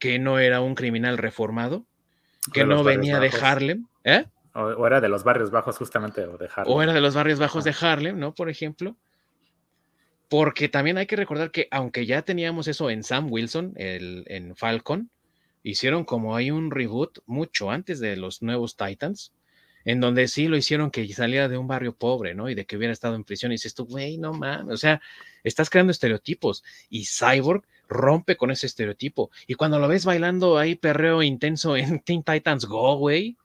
Que 0.00 0.18
no 0.18 0.40
era 0.40 0.60
un 0.60 0.74
criminal 0.74 1.18
reformado, 1.18 1.86
que 2.52 2.64
no 2.64 2.82
venía 2.82 3.20
de 3.20 3.30
Harlem, 3.30 3.86
¿eh? 4.02 4.24
O, 4.54 4.84
era 4.88 5.00
de 5.00 5.08
los 5.08 5.22
barrios 5.22 5.52
bajos, 5.52 5.78
justamente, 5.78 6.26
o 6.26 6.36
de 6.36 6.48
Harlem. 6.52 6.76
O 6.76 6.82
era 6.82 6.92
de 6.92 7.00
los 7.00 7.14
barrios 7.14 7.38
bajos 7.38 7.62
de 7.62 7.76
Harlem, 7.80 8.18
¿no? 8.18 8.34
Por 8.34 8.50
ejemplo. 8.50 8.96
Porque 10.32 10.70
también 10.70 10.96
hay 10.96 11.04
que 11.04 11.16
recordar 11.16 11.50
que, 11.50 11.68
aunque 11.70 12.06
ya 12.06 12.22
teníamos 12.22 12.66
eso 12.66 12.88
en 12.88 13.02
Sam 13.02 13.30
Wilson, 13.30 13.74
el, 13.76 14.24
en 14.28 14.56
Falcon, 14.56 15.10
hicieron 15.62 16.06
como 16.06 16.34
hay 16.34 16.50
un 16.50 16.70
reboot 16.70 17.18
mucho 17.26 17.70
antes 17.70 18.00
de 18.00 18.16
los 18.16 18.40
nuevos 18.40 18.78
Titans, 18.78 19.34
en 19.84 20.00
donde 20.00 20.28
sí 20.28 20.48
lo 20.48 20.56
hicieron 20.56 20.90
que 20.90 21.06
saliera 21.12 21.48
de 21.48 21.58
un 21.58 21.68
barrio 21.68 21.94
pobre, 21.94 22.34
¿no? 22.34 22.48
Y 22.48 22.54
de 22.54 22.64
que 22.64 22.78
hubiera 22.78 22.94
estado 22.94 23.14
en 23.14 23.24
prisión. 23.24 23.52
Y 23.52 23.56
dices 23.56 23.74
tú, 23.74 23.84
güey, 23.84 24.16
no 24.16 24.32
mames, 24.32 24.72
o 24.72 24.78
sea, 24.78 25.02
estás 25.44 25.68
creando 25.68 25.90
estereotipos. 25.90 26.64
Y 26.88 27.04
Cyborg 27.04 27.66
rompe 27.86 28.38
con 28.38 28.50
ese 28.50 28.64
estereotipo. 28.64 29.30
Y 29.46 29.52
cuando 29.52 29.78
lo 29.78 29.86
ves 29.86 30.06
bailando 30.06 30.56
ahí 30.56 30.76
perreo 30.76 31.22
intenso 31.22 31.76
en 31.76 32.00
Teen 32.00 32.22
Titans 32.22 32.64
Go, 32.64 32.96
güey, 32.96 33.36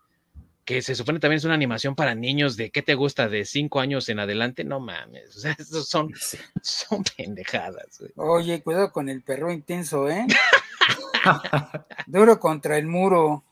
que 0.68 0.82
se 0.82 0.96
supone 0.96 1.22
también 1.22 1.38
es 1.38 1.46
una 1.46 1.54
animación 1.54 1.96
para 1.96 2.14
niños 2.14 2.58
de 2.58 2.72
qué 2.72 2.82
te 2.82 2.94
gusta 2.94 3.30
de 3.30 3.46
cinco 3.46 3.80
años 3.80 4.10
en 4.10 4.20
adelante, 4.20 4.66
no 4.66 4.82
mames, 4.82 5.38
o 5.38 5.40
sea, 5.40 5.56
esos 5.58 5.88
son, 5.88 6.14
son 6.62 7.06
pendejadas. 7.16 8.04
Oye, 8.18 8.62
cuidado 8.62 8.92
con 8.92 9.08
el 9.08 9.24
perro 9.24 9.50
intenso, 9.50 10.10
¿eh? 10.10 10.28
Duro 12.06 12.38
contra 12.38 12.78
el 12.78 12.86
muro. 12.86 13.46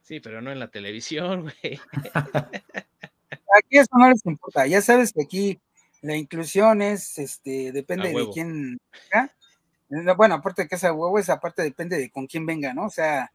Sí, 0.00 0.20
pero 0.20 0.40
no 0.40 0.50
en 0.50 0.58
la 0.58 0.68
televisión, 0.68 1.42
güey. 1.42 1.78
Aquí 3.54 3.78
eso 3.78 3.90
no 3.98 4.08
les 4.08 4.24
importa, 4.24 4.66
ya 4.66 4.80
sabes 4.80 5.12
que 5.12 5.22
aquí 5.24 5.60
la 6.00 6.16
inclusión 6.16 6.80
es, 6.80 7.18
este, 7.18 7.70
depende 7.70 8.14
de 8.14 8.30
quién, 8.32 8.80
bueno, 10.16 10.36
aparte 10.36 10.62
de 10.62 10.68
que 10.68 10.76
esa 10.76 10.92
huevo, 10.92 11.18
esa 11.18 11.40
parte 11.40 11.62
depende 11.62 11.98
de 11.98 12.10
con 12.10 12.26
quién 12.26 12.46
venga, 12.46 12.72
¿no? 12.72 12.86
O 12.86 12.90
sea, 12.90 13.32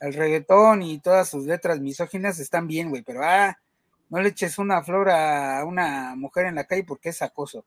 el 0.00 0.12
reggaetón 0.14 0.82
y 0.82 0.98
todas 0.98 1.28
sus 1.28 1.46
letras 1.46 1.80
misóginas 1.80 2.38
están 2.38 2.66
bien, 2.66 2.90
güey, 2.90 3.02
pero 3.02 3.20
ah, 3.24 3.58
no 4.10 4.20
le 4.20 4.28
eches 4.28 4.58
una 4.58 4.82
flor 4.82 5.08
a 5.10 5.64
una 5.64 6.14
mujer 6.16 6.46
en 6.46 6.56
la 6.56 6.64
calle 6.64 6.84
porque 6.84 7.08
es 7.08 7.22
acoso. 7.22 7.64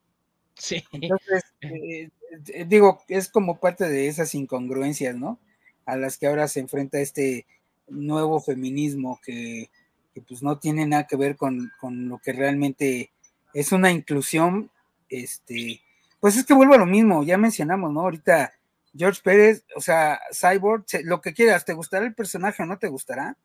Sí. 0.53 0.83
Entonces, 0.91 1.43
eh, 1.61 2.09
eh, 2.53 2.65
digo, 2.67 3.03
es 3.07 3.29
como 3.29 3.59
parte 3.59 3.89
de 3.89 4.07
esas 4.07 4.33
incongruencias, 4.35 5.15
¿no? 5.15 5.39
A 5.85 5.97
las 5.97 6.17
que 6.17 6.27
ahora 6.27 6.47
se 6.47 6.59
enfrenta 6.59 6.99
este 6.99 7.45
nuevo 7.87 8.39
feminismo 8.41 9.19
que, 9.23 9.69
que 10.13 10.21
pues 10.21 10.43
no 10.43 10.59
tiene 10.59 10.85
nada 10.85 11.07
que 11.07 11.15
ver 11.15 11.37
con, 11.37 11.71
con, 11.79 12.09
lo 12.09 12.19
que 12.19 12.33
realmente 12.33 13.11
es 13.53 13.71
una 13.71 13.91
inclusión, 13.91 14.69
este, 15.09 15.81
pues 16.19 16.37
es 16.37 16.45
que 16.45 16.53
vuelvo 16.53 16.73
a 16.73 16.79
lo 16.79 16.85
mismo, 16.85 17.23
ya 17.23 17.37
mencionamos, 17.37 17.91
¿no? 17.91 18.01
Ahorita 18.01 18.53
George 18.95 19.21
Pérez, 19.23 19.65
o 19.75 19.81
sea, 19.81 20.19
Cyborg, 20.33 20.85
lo 21.03 21.21
que 21.21 21.33
quieras, 21.33 21.65
¿te 21.65 21.73
gustará 21.73 22.05
el 22.05 22.15
personaje 22.15 22.63
o 22.63 22.65
no 22.65 22.79
te 22.79 22.87
gustará? 22.87 23.37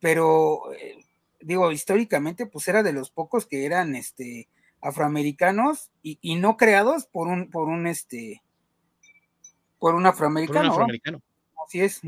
Pero, 0.00 0.72
eh, 0.74 1.04
digo, 1.40 1.72
históricamente, 1.72 2.46
pues 2.46 2.68
era 2.68 2.82
de 2.82 2.92
los 2.92 3.10
pocos 3.10 3.46
que 3.46 3.66
eran, 3.66 3.96
este, 3.96 4.48
afroamericanos 4.80 5.90
y, 6.02 6.36
no 6.36 6.56
creados 6.56 7.06
por 7.06 7.26
un, 7.28 7.50
por 7.50 7.68
un, 7.68 7.86
este, 7.86 8.42
por 9.78 9.94
un 9.94 10.06
afroamericano. 10.06 10.70
afroamericano. 10.70 11.22
Así 11.66 11.80
es. 11.80 12.00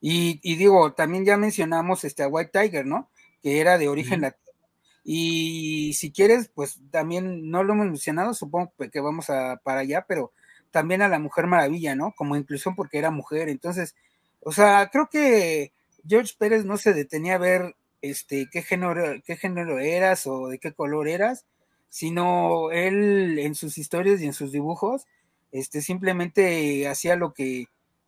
y, 0.00 0.56
digo, 0.56 0.92
también 0.92 1.24
ya 1.24 1.36
mencionamos 1.36 2.04
este, 2.04 2.22
a 2.22 2.28
White 2.28 2.50
Tiger, 2.52 2.86
¿no? 2.86 3.10
Que 3.42 3.60
era 3.60 3.78
de 3.78 3.88
origen 3.88 4.20
latino 4.20 4.41
y 5.04 5.94
si 5.94 6.12
quieres, 6.12 6.50
pues 6.54 6.80
también 6.90 7.50
no 7.50 7.64
lo 7.64 7.72
hemos 7.72 7.86
mencionado, 7.86 8.34
supongo 8.34 8.72
que 8.92 9.00
vamos 9.00 9.30
a 9.30 9.60
para 9.64 9.80
allá, 9.80 10.04
pero 10.06 10.32
también 10.70 11.02
a 11.02 11.08
la 11.08 11.18
Mujer 11.18 11.46
Maravilla, 11.46 11.94
¿no? 11.94 12.12
Como 12.16 12.36
inclusión 12.36 12.74
porque 12.76 12.98
era 12.98 13.10
mujer. 13.10 13.48
Entonces, 13.48 13.94
o 14.40 14.52
sea, 14.52 14.88
creo 14.92 15.08
que 15.10 15.72
George 16.06 16.34
Pérez 16.38 16.64
no 16.64 16.76
se 16.76 16.94
detenía 16.94 17.36
a 17.36 17.38
ver 17.38 17.76
este 18.00 18.48
qué 18.50 18.62
género, 18.62 19.22
qué 19.24 19.36
género 19.36 19.78
eras 19.78 20.26
o 20.26 20.48
de 20.48 20.58
qué 20.58 20.72
color 20.72 21.08
eras, 21.08 21.46
sino 21.88 22.70
él 22.70 23.38
en 23.38 23.54
sus 23.54 23.78
historias 23.78 24.20
y 24.20 24.26
en 24.26 24.32
sus 24.32 24.52
dibujos, 24.52 25.06
este 25.52 25.82
simplemente 25.82 26.88
hacía 26.88 27.16
lo 27.16 27.32
que 27.34 27.66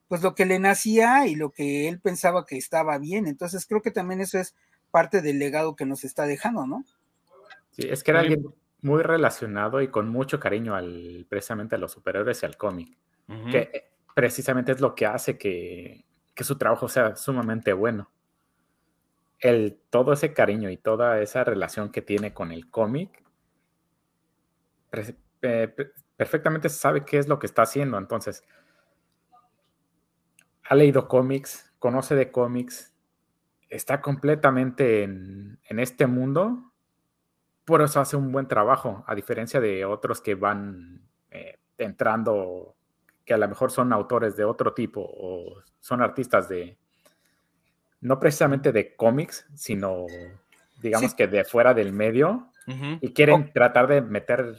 pues 0.08 0.22
lo 0.22 0.34
que 0.34 0.46
le 0.46 0.58
nacía 0.58 1.26
y 1.26 1.34
lo 1.34 1.50
que 1.50 1.88
él 1.88 2.00
pensaba 2.00 2.46
que 2.46 2.56
estaba 2.56 2.98
bien. 2.98 3.26
Entonces, 3.26 3.66
creo 3.66 3.82
que 3.82 3.90
también 3.90 4.20
eso 4.20 4.38
es 4.38 4.54
parte 4.94 5.22
del 5.22 5.40
legado 5.40 5.74
que 5.74 5.86
nos 5.86 6.04
está 6.04 6.24
dejando, 6.24 6.68
¿no? 6.68 6.84
Sí, 7.72 7.82
es 7.90 8.04
que 8.04 8.12
era 8.12 8.20
alguien 8.20 8.46
muy 8.80 9.02
relacionado 9.02 9.82
y 9.82 9.88
con 9.88 10.08
mucho 10.08 10.38
cariño 10.38 10.76
al, 10.76 11.26
precisamente 11.28 11.74
a 11.74 11.78
los 11.78 11.90
superhéroes 11.90 12.40
y 12.40 12.46
al 12.46 12.56
cómic, 12.56 12.96
que 13.50 13.90
precisamente 14.14 14.70
es 14.70 14.80
lo 14.80 14.94
que 14.94 15.06
hace 15.06 15.36
que, 15.36 16.04
su 16.36 16.56
trabajo 16.56 16.88
sea 16.88 17.16
sumamente 17.16 17.72
bueno. 17.72 18.08
El, 19.40 19.80
todo 19.90 20.12
ese 20.12 20.32
cariño 20.32 20.70
y 20.70 20.76
toda 20.76 21.20
esa 21.20 21.42
relación 21.42 21.90
que 21.90 22.00
tiene 22.00 22.32
con 22.32 22.52
el 22.52 22.70
cómic, 22.70 23.20
perfectamente 26.16 26.68
sabe 26.68 27.04
qué 27.04 27.18
es 27.18 27.26
lo 27.26 27.40
que 27.40 27.46
está 27.46 27.62
haciendo. 27.62 27.98
Entonces, 27.98 28.44
ha 30.62 30.76
leído 30.76 31.08
cómics, 31.08 31.74
conoce 31.80 32.14
de 32.14 32.30
cómics, 32.30 32.93
está 33.74 34.00
completamente 34.00 35.02
en, 35.02 35.58
este 35.68 36.06
mundo, 36.06 36.72
por 37.64 37.82
eso 37.82 38.00
hace 38.00 38.16
un 38.16 38.30
buen 38.30 38.46
trabajo, 38.46 39.04
a 39.06 39.14
diferencia 39.14 39.60
de 39.60 39.84
otros 39.84 40.20
que 40.20 40.36
van 40.36 41.02
eh, 41.30 41.58
entrando, 41.78 42.76
que 43.24 43.34
a 43.34 43.38
lo 43.38 43.48
mejor 43.48 43.72
son 43.72 43.92
autores 43.92 44.36
de 44.36 44.44
otro 44.44 44.74
tipo 44.74 45.00
o 45.04 45.60
son 45.80 46.02
artistas 46.02 46.48
de, 46.48 46.76
no 48.00 48.20
precisamente 48.20 48.70
de 48.70 48.94
cómics, 48.94 49.46
sino 49.54 50.06
digamos 50.80 51.14
que 51.14 51.26
de 51.26 51.44
fuera 51.44 51.74
del 51.74 51.92
medio 51.92 52.50
y 53.00 53.12
quieren 53.12 53.52
tratar 53.52 53.88
de 53.88 54.00
meter 54.00 54.56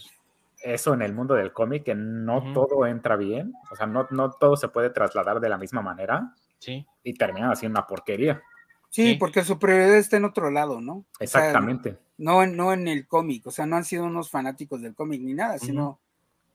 eso 0.61 0.93
en 0.93 1.01
el 1.01 1.13
mundo 1.13 1.35
del 1.35 1.53
cómic, 1.53 1.83
que 1.83 1.95
no 1.95 2.51
todo 2.53 2.85
entra 2.85 3.15
bien, 3.15 3.53
o 3.71 3.75
sea, 3.75 3.87
no, 3.87 4.07
no 4.11 4.31
todo 4.31 4.57
se 4.57 4.67
puede 4.67 4.89
trasladar 4.89 5.39
de 5.39 5.49
la 5.49 5.57
misma 5.57 5.81
manera. 5.81 6.33
Sí. 6.59 6.85
Y 7.03 7.13
terminan 7.13 7.51
haciendo 7.51 7.79
una 7.79 7.87
porquería. 7.87 8.41
Sí, 8.95 9.15
porque 9.15 9.43
su 9.43 9.59
prioridad 9.59 9.97
está 9.97 10.15
en 10.15 10.23
otro 10.23 10.49
lado, 10.51 10.79
¿no? 10.79 11.03
Exactamente. 11.19 11.97
no, 12.17 12.45
no 12.47 12.71
en 12.71 12.87
el 12.87 13.05
cómic, 13.07 13.45
o 13.45 13.51
sea, 13.51 13.65
no 13.65 13.75
han 13.75 13.83
sido 13.83 14.05
unos 14.05 14.29
fanáticos 14.29 14.81
del 14.81 14.95
cómic 14.95 15.21
ni 15.21 15.33
nada, 15.33 15.59
sino 15.59 15.99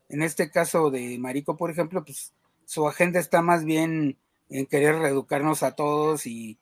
en 0.09 0.23
este 0.23 0.49
caso 0.49 0.89
de 0.89 1.19
Marico, 1.19 1.55
por 1.55 1.69
ejemplo, 1.69 2.03
pues 2.03 2.33
su 2.65 2.87
agenda 2.87 3.19
está 3.19 3.43
más 3.43 3.63
bien 3.63 4.17
en 4.49 4.65
querer 4.65 4.95
reeducarnos 4.95 5.61
a 5.61 5.75
todos 5.75 6.25
y, 6.25 6.57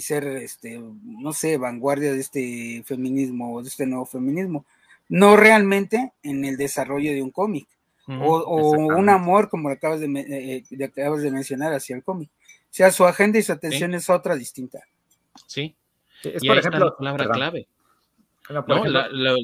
ser, 0.00 0.26
este, 0.26 0.78
no 1.02 1.32
sé, 1.32 1.56
vanguardia 1.56 2.12
de 2.12 2.20
este 2.20 2.82
feminismo, 2.84 3.62
de 3.62 3.68
este 3.68 3.86
nuevo 3.86 4.04
feminismo. 4.04 4.66
No 5.08 5.36
realmente 5.36 6.12
en 6.22 6.44
el 6.44 6.58
desarrollo 6.58 7.12
de 7.12 7.22
un 7.22 7.30
cómic. 7.30 7.66
o, 8.06 8.70
un 8.76 9.08
amor, 9.08 9.48
como 9.48 9.70
acabas 9.70 10.00
de, 10.00 10.06
eh, 10.06 10.64
eh, 10.70 10.84
acabas 10.84 11.22
de 11.22 11.30
mencionar, 11.30 11.72
hacia 11.72 11.96
el 11.96 12.04
cómic. 12.04 12.28
O 12.28 12.74
sea, 12.74 12.90
su 12.90 13.06
agenda 13.06 13.38
y 13.38 13.42
su 13.42 13.52
atención 13.52 13.94
es 13.94 14.10
otra 14.10 14.36
distinta. 14.36 14.80
Sí. 15.46 15.76
Es, 16.22 16.44
por 16.44 16.58
ejemplo, 16.58 16.86
la 16.86 16.96
palabra 16.96 17.28
clave. 17.30 17.68
No, 18.50 18.64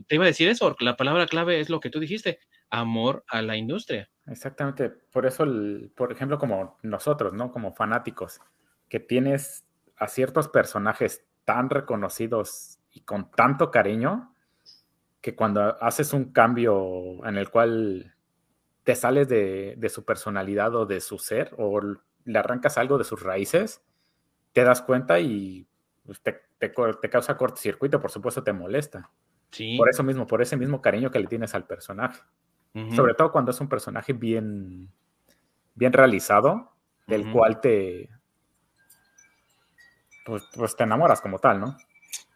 te 0.06 0.14
iba 0.14 0.24
a 0.24 0.28
decir 0.28 0.48
eso, 0.48 0.76
la 0.80 0.96
palabra 0.96 1.26
clave 1.26 1.60
es 1.60 1.70
lo 1.70 1.80
que 1.80 1.90
tú 1.90 2.00
dijiste, 2.00 2.40
amor 2.70 3.24
a 3.28 3.42
la 3.42 3.56
industria. 3.56 4.10
Exactamente, 4.26 4.90
por 4.90 5.24
eso, 5.24 5.46
por 5.94 6.12
ejemplo, 6.12 6.38
como 6.38 6.78
nosotros, 6.82 7.32
¿no? 7.32 7.50
Como 7.50 7.74
fanáticos, 7.74 8.40
que 8.88 9.00
tienes 9.00 9.64
a 9.96 10.08
ciertos 10.08 10.48
personajes 10.48 11.24
tan 11.44 11.70
reconocidos 11.70 12.78
y 12.92 13.00
con 13.00 13.30
tanto 13.30 13.70
cariño, 13.70 14.34
que 15.20 15.34
cuando 15.34 15.82
haces 15.82 16.12
un 16.12 16.32
cambio 16.32 17.24
en 17.26 17.38
el 17.38 17.50
cual 17.50 18.14
te 18.84 18.94
sales 18.94 19.28
de, 19.28 19.90
su 19.90 20.04
personalidad 20.04 20.74
o 20.74 20.86
de 20.86 21.00
su 21.00 21.18
ser, 21.18 21.54
o 21.58 21.80
le 22.24 22.38
arrancas 22.38 22.78
algo 22.78 22.98
de 22.98 23.04
sus 23.04 23.22
raíces, 23.22 23.82
te 24.52 24.64
das 24.64 24.82
cuenta 24.82 25.20
y 25.20 25.66
pues, 26.08 26.22
te, 26.22 26.40
te, 26.58 27.10
causa 27.10 27.36
cortocircuito, 27.36 28.00
por 28.00 28.10
supuesto 28.10 28.42
te 28.42 28.54
molesta. 28.54 29.10
Sí. 29.50 29.76
Por 29.76 29.90
eso 29.90 30.02
mismo, 30.02 30.26
por 30.26 30.40
ese 30.40 30.56
mismo 30.56 30.80
cariño 30.80 31.10
que 31.10 31.18
le 31.18 31.26
tienes 31.26 31.54
al 31.54 31.66
personaje. 31.66 32.22
Sobre 32.96 33.12
todo 33.12 33.30
cuando 33.30 33.50
es 33.50 33.60
un 33.60 33.68
personaje 33.68 34.14
bien, 34.14 34.88
bien 35.74 35.92
realizado, 35.92 36.72
del 37.06 37.30
cual 37.30 37.60
te, 37.60 38.08
pues, 40.24 40.44
pues, 40.54 40.76
te 40.76 40.84
enamoras 40.84 41.20
como 41.20 41.38
tal, 41.40 41.60
¿no? 41.60 41.76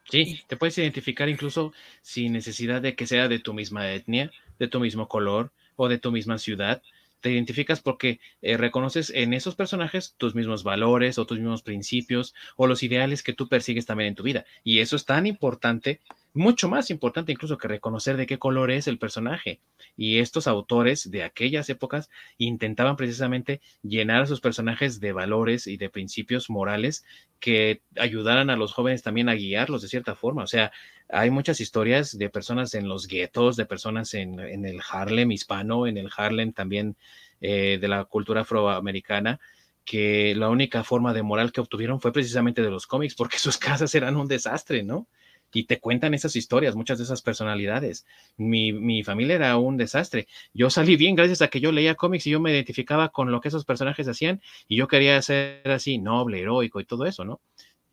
Sí, 0.04 0.42
te 0.48 0.58
puedes 0.58 0.76
identificar 0.76 1.30
incluso 1.30 1.72
sin 2.02 2.34
necesidad 2.34 2.82
de 2.82 2.94
que 2.94 3.06
sea 3.06 3.26
de 3.28 3.38
tu 3.38 3.54
misma 3.54 3.90
etnia, 3.90 4.30
de 4.58 4.68
tu 4.68 4.80
mismo 4.80 5.08
color 5.08 5.50
o 5.76 5.88
de 5.88 5.96
tu 5.96 6.12
misma 6.12 6.36
ciudad 6.36 6.82
te 7.22 7.30
identificas 7.30 7.80
porque 7.80 8.20
eh, 8.42 8.58
reconoces 8.58 9.10
en 9.10 9.32
esos 9.32 9.54
personajes 9.54 10.14
tus 10.18 10.34
mismos 10.34 10.64
valores 10.64 11.18
o 11.18 11.24
tus 11.24 11.38
mismos 11.38 11.62
principios 11.62 12.34
o 12.56 12.66
los 12.66 12.82
ideales 12.82 13.22
que 13.22 13.32
tú 13.32 13.48
persigues 13.48 13.86
también 13.86 14.08
en 14.08 14.14
tu 14.14 14.24
vida. 14.24 14.44
Y 14.62 14.80
eso 14.80 14.96
es 14.96 15.06
tan 15.06 15.26
importante, 15.26 16.00
mucho 16.34 16.68
más 16.68 16.90
importante 16.90 17.32
incluso 17.32 17.58
que 17.58 17.68
reconocer 17.68 18.16
de 18.16 18.26
qué 18.26 18.38
color 18.38 18.70
es 18.70 18.88
el 18.88 18.98
personaje. 18.98 19.60
Y 19.96 20.18
estos 20.18 20.46
autores 20.46 21.10
de 21.10 21.24
aquellas 21.24 21.68
épocas 21.68 22.08
intentaban 22.38 22.96
precisamente 22.96 23.60
llenar 23.82 24.22
a 24.22 24.26
sus 24.26 24.40
personajes 24.40 25.00
de 25.00 25.12
valores 25.12 25.66
y 25.66 25.76
de 25.76 25.90
principios 25.90 26.48
morales 26.48 27.04
que 27.38 27.82
ayudaran 27.98 28.50
a 28.50 28.56
los 28.56 28.72
jóvenes 28.72 29.02
también 29.02 29.28
a 29.28 29.34
guiarlos 29.34 29.82
de 29.82 29.88
cierta 29.88 30.14
forma. 30.14 30.44
O 30.44 30.46
sea, 30.46 30.72
hay 31.08 31.30
muchas 31.30 31.60
historias 31.60 32.16
de 32.16 32.30
personas 32.30 32.74
en 32.74 32.88
los 32.88 33.06
guetos, 33.06 33.56
de 33.56 33.66
personas 33.66 34.14
en, 34.14 34.38
el 34.40 34.80
Harlem 34.90 35.32
hispano, 35.32 35.86
en 35.86 35.98
el 35.98 36.08
Harlem 36.16 36.52
también 36.52 36.96
eh, 37.40 37.78
de 37.80 37.88
la 37.88 38.04
cultura 38.04 38.42
afroamericana, 38.42 39.38
que 39.84 40.34
la 40.34 40.48
única 40.48 40.84
forma 40.84 41.12
de 41.12 41.22
moral 41.22 41.52
que 41.52 41.60
obtuvieron 41.60 42.00
fue 42.00 42.12
precisamente 42.12 42.62
de 42.62 42.70
los 42.70 42.86
cómics, 42.86 43.14
porque 43.14 43.38
sus 43.38 43.58
casas 43.58 43.94
eran 43.94 44.16
un 44.16 44.28
desastre, 44.28 44.82
¿no? 44.82 45.06
Y 45.52 45.64
te 45.64 45.80
cuentan 45.80 46.14
esas 46.14 46.34
historias, 46.36 46.74
muchas 46.74 46.98
de 46.98 47.04
esas 47.04 47.22
personalidades. 47.22 48.06
Mi, 48.36 48.72
mi, 48.72 49.04
familia 49.04 49.36
era 49.36 49.56
un 49.58 49.76
desastre. 49.76 50.26
Yo 50.54 50.70
salí 50.70 50.96
bien 50.96 51.14
gracias 51.14 51.42
a 51.42 51.48
que 51.48 51.60
yo 51.60 51.72
leía 51.72 51.94
cómics 51.94 52.26
y 52.26 52.30
yo 52.30 52.40
me 52.40 52.52
identificaba 52.52 53.10
con 53.10 53.30
lo 53.30 53.40
que 53.40 53.48
esos 53.48 53.64
personajes 53.64 54.08
hacían 54.08 54.40
y 54.66 54.76
yo 54.76 54.88
quería 54.88 55.20
ser 55.20 55.68
así, 55.70 55.98
noble, 55.98 56.40
heroico 56.40 56.80
y 56.80 56.84
todo 56.84 57.06
eso, 57.06 57.24
¿no? 57.24 57.40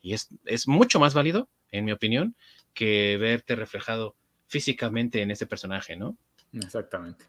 Y 0.01 0.13
es, 0.13 0.29
es 0.45 0.67
mucho 0.67 0.99
más 0.99 1.13
válido, 1.13 1.49
en 1.71 1.85
mi 1.85 1.91
opinión, 1.91 2.35
que 2.73 3.17
verte 3.17 3.55
reflejado 3.55 4.15
físicamente 4.47 5.21
en 5.21 5.31
ese 5.31 5.45
personaje, 5.45 5.95
¿no? 5.95 6.15
Exactamente. 6.53 7.25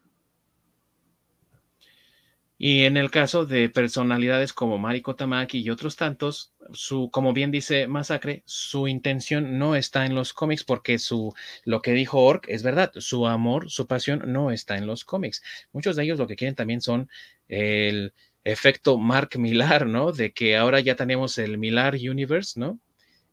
Y 2.62 2.84
en 2.84 2.98
el 2.98 3.10
caso 3.10 3.46
de 3.46 3.70
personalidades 3.70 4.52
como 4.52 4.76
Mariko 4.76 5.16
Tamaki 5.16 5.60
y 5.60 5.70
otros 5.70 5.96
tantos, 5.96 6.52
su, 6.74 7.08
como 7.10 7.32
bien 7.32 7.50
dice 7.50 7.86
Masacre, 7.86 8.42
su 8.44 8.86
intención 8.86 9.58
no 9.58 9.76
está 9.76 10.04
en 10.04 10.14
los 10.14 10.34
cómics 10.34 10.62
porque 10.62 10.98
su, 10.98 11.32
lo 11.64 11.80
que 11.80 11.92
dijo 11.92 12.22
Ork 12.22 12.44
es 12.48 12.62
verdad, 12.62 12.92
su 12.96 13.26
amor, 13.26 13.70
su 13.70 13.86
pasión 13.86 14.24
no 14.26 14.50
está 14.50 14.76
en 14.76 14.86
los 14.86 15.06
cómics. 15.06 15.42
Muchos 15.72 15.96
de 15.96 16.02
ellos 16.02 16.18
lo 16.18 16.26
que 16.26 16.36
quieren 16.36 16.54
también 16.54 16.82
son 16.82 17.08
el 17.48 18.12
efecto 18.44 18.98
Mark 18.98 19.38
Millar, 19.38 19.86
¿no? 19.86 20.12
De 20.12 20.34
que 20.34 20.58
ahora 20.58 20.80
ya 20.80 20.96
tenemos 20.96 21.38
el 21.38 21.56
Millar 21.56 21.94
Universe, 21.94 22.60
¿no? 22.60 22.78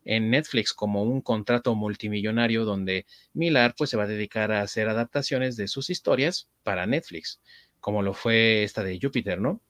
en 0.08 0.30
Netflix 0.30 0.72
como 0.72 1.04
un 1.04 1.22
contrato 1.22 1.76
multimillonario 1.76 2.64
donde 2.64 3.06
Millar 3.34 3.76
pues 3.78 3.90
se 3.90 3.98
va 3.98 4.04
a 4.04 4.08
dedicar 4.08 4.54
a 4.54 4.62
hacer 4.62 4.88
adaptaciones 4.88 5.58
de 5.58 5.68
sus 5.68 5.90
historias 5.90 6.48
para 6.64 6.86
Netflix, 6.86 7.42
como 7.88 8.02
lo 8.02 8.14
fue 8.14 8.66
esta 8.66 8.84
de 8.84 9.00
Júpiter, 9.02 9.40
¿no? 9.40 9.62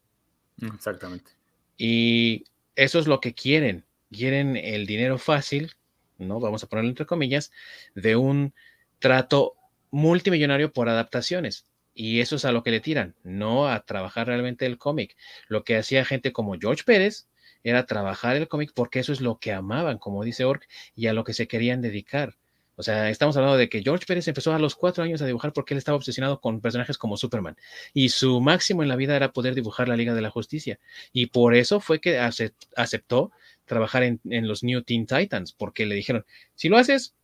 Exactamente. 0.59 1.29
Y 1.77 2.45
eso 2.75 2.97
es 2.97 3.05
lo 3.05 3.19
que 3.19 3.35
quieren, 3.35 3.85
quieren 4.11 4.57
el 4.57 4.87
dinero 4.87 5.19
fácil, 5.19 5.75
¿no? 6.17 6.39
Vamos 6.39 6.63
a 6.63 6.67
ponerlo 6.67 6.89
entre 6.89 7.05
comillas, 7.05 7.51
de 7.93 8.15
un 8.15 8.55
trato 8.97 9.53
multimillonario 9.91 10.73
por 10.73 10.89
adaptaciones. 10.89 11.67
Y 11.93 12.19
eso 12.19 12.37
es 12.37 12.45
a 12.45 12.51
lo 12.51 12.63
que 12.63 12.71
le 12.71 12.79
tiran, 12.79 13.13
no 13.21 13.69
a 13.69 13.85
trabajar 13.85 14.25
realmente 14.25 14.65
el 14.65 14.79
cómic. 14.79 15.15
Lo 15.47 15.63
que 15.63 15.77
hacía 15.77 16.03
gente 16.03 16.33
como 16.33 16.57
George 16.59 16.85
Pérez, 16.85 17.27
era 17.63 17.85
trabajar 17.85 18.35
el 18.35 18.47
cómic 18.47 18.71
porque 18.73 18.97
eso 18.97 19.13
es 19.13 19.21
lo 19.21 19.37
que 19.37 19.53
amaban, 19.53 19.99
como 19.99 20.23
dice 20.23 20.43
Ork, 20.43 20.67
y 20.95 21.05
a 21.05 21.13
lo 21.13 21.23
que 21.23 21.35
se 21.35 21.47
querían 21.47 21.83
dedicar. 21.83 22.35
O 22.77 22.83
sea, 22.83 23.09
estamos 23.09 23.35
hablando 23.35 23.57
de 23.57 23.69
que 23.69 23.81
George 23.81 24.05
Pérez 24.05 24.27
empezó 24.27 24.53
a 24.53 24.59
los 24.59 24.75
cuatro 24.75 25.03
años 25.03 25.21
a 25.21 25.25
dibujar 25.25 25.51
porque 25.51 25.73
él 25.73 25.79
estaba 25.79 25.95
obsesionado 25.95 26.39
con 26.39 26.61
personajes 26.61 26.97
como 26.99 27.17
Superman. 27.17 27.57
Y 27.91 28.09
su 28.09 28.39
máximo 28.39 28.83
en 28.83 28.89
la 28.89 28.95
vida 28.95 29.15
era 29.15 29.33
poder 29.33 29.55
dibujar 29.55 29.87
la 29.89 29.97
Liga 29.97 30.13
de 30.13 30.21
la 30.21 30.29
Justicia. 30.29 30.79
Y 31.11 31.25
por 31.25 31.55
eso 31.55 31.79
fue 31.79 31.99
que 31.99 32.19
aceptó 32.19 33.31
trabajar 33.65 34.03
en, 34.03 34.21
en 34.29 34.47
los 34.47 34.63
New 34.63 34.83
Teen 34.83 35.07
Titans, 35.07 35.53
porque 35.53 35.87
le 35.87 35.95
dijeron, 35.95 36.23
si 36.53 36.69
lo 36.69 36.77
haces, 36.77 37.15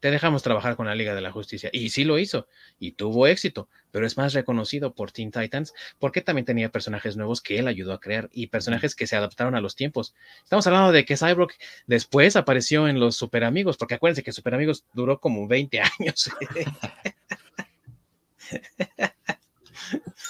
te 0.00 0.10
dejamos 0.10 0.42
trabajar 0.42 0.76
con 0.76 0.86
la 0.86 0.94
Liga 0.94 1.14
de 1.14 1.20
la 1.20 1.30
Justicia. 1.30 1.70
Y 1.72 1.90
sí 1.90 2.04
lo 2.04 2.18
hizo, 2.18 2.48
y 2.78 2.92
tuvo 2.92 3.26
éxito, 3.26 3.68
pero 3.90 4.06
es 4.06 4.16
más 4.16 4.32
reconocido 4.32 4.94
por 4.94 5.12
Teen 5.12 5.30
Titans 5.30 5.74
porque 5.98 6.22
también 6.22 6.46
tenía 6.46 6.70
personajes 6.70 7.16
nuevos 7.16 7.40
que 7.40 7.58
él 7.58 7.68
ayudó 7.68 7.92
a 7.92 8.00
crear 8.00 8.28
y 8.32 8.48
personajes 8.48 8.94
que 8.94 9.06
se 9.06 9.16
adaptaron 9.16 9.54
a 9.54 9.60
los 9.60 9.76
tiempos. 9.76 10.14
Estamos 10.42 10.66
hablando 10.66 10.92
de 10.92 11.04
que 11.04 11.16
Cyborg 11.16 11.52
después 11.86 12.36
apareció 12.36 12.88
en 12.88 12.98
los 12.98 13.16
Super 13.16 13.44
Amigos, 13.44 13.76
porque 13.76 13.94
acuérdense 13.94 14.22
que 14.22 14.32
Super 14.32 14.54
Amigos 14.54 14.84
duró 14.94 15.20
como 15.20 15.46
20 15.46 15.80
años. 15.98 16.30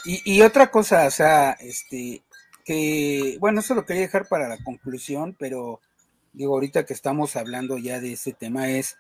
y, 0.05 0.37
y 0.37 0.43
otra 0.43 0.71
cosa, 0.71 1.07
o 1.07 1.11
sea, 1.11 1.53
este, 1.61 2.23
que, 2.65 3.37
bueno, 3.41 3.61
eso 3.61 3.75
lo 3.75 3.87
quería 3.87 4.03
dejar 4.03 4.29
para 4.29 4.49
la 4.49 4.59
conclusión, 4.63 5.37
pero 5.39 5.81
digo, 6.33 6.55
ahorita 6.55 6.85
que 6.85 6.93
estamos 6.93 7.37
hablando 7.37 7.79
ya 7.79 8.01
de 8.01 8.13
ese 8.13 8.33
tema 8.33 8.69
es 8.69 8.97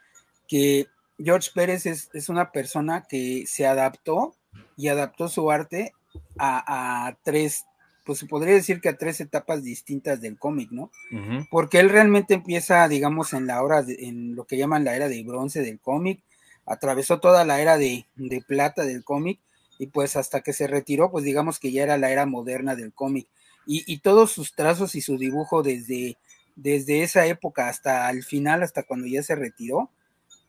que 0.50 0.88
George 1.16 1.50
Pérez 1.54 1.86
es, 1.86 2.28
una 2.28 2.50
persona 2.50 3.06
que 3.08 3.44
se 3.46 3.66
adaptó 3.66 4.34
y 4.76 4.88
adaptó 4.88 5.28
su 5.28 5.48
arte 5.52 5.92
a, 6.38 7.16
tres, 7.22 7.66
pues 8.04 8.18
se 8.18 8.26
podría 8.26 8.54
decir 8.54 8.80
que 8.80 8.88
a 8.88 8.98
tres 8.98 9.20
etapas 9.20 9.62
distintas 9.62 10.20
del 10.20 10.36
cómic, 10.38 10.72
¿no? 10.72 10.90
Porque 11.52 11.78
él 11.78 11.88
realmente 11.88 12.34
empieza, 12.34 12.88
digamos, 12.88 13.32
en 13.32 13.46
la 13.46 13.62
hora, 13.62 13.84
en 13.86 14.34
lo 14.34 14.44
que 14.44 14.56
llaman 14.56 14.84
la 14.84 14.96
era 14.96 15.08
de 15.08 15.22
bronce 15.22 15.62
del 15.62 15.78
cómic, 15.78 16.20
atravesó 16.66 17.20
toda 17.20 17.44
la 17.44 17.60
era 17.60 17.78
de, 17.78 18.06
plata 18.48 18.82
del 18.82 19.04
cómic 19.04 19.38
y 19.78 19.86
pues 19.86 20.16
hasta 20.16 20.40
que 20.40 20.52
se 20.52 20.66
retiró, 20.66 21.12
pues 21.12 21.24
digamos 21.24 21.60
que 21.60 21.70
ya 21.70 21.84
era 21.84 21.96
la 21.96 22.10
era 22.10 22.26
moderna 22.26 22.74
del 22.74 22.92
cómic. 22.92 23.28
Y, 23.66 23.84
y 23.86 23.98
todos 23.98 24.32
sus 24.32 24.56
trazos 24.56 24.96
y 24.96 25.00
su 25.00 25.16
dibujo 25.16 25.62
desde, 25.62 26.18
desde 26.56 27.02
esa 27.02 27.26
época 27.26 27.68
hasta 27.68 28.10
el 28.10 28.24
final, 28.24 28.64
hasta 28.64 28.82
cuando 28.82 29.06
ya 29.06 29.22
se 29.22 29.36
retiró, 29.36 29.90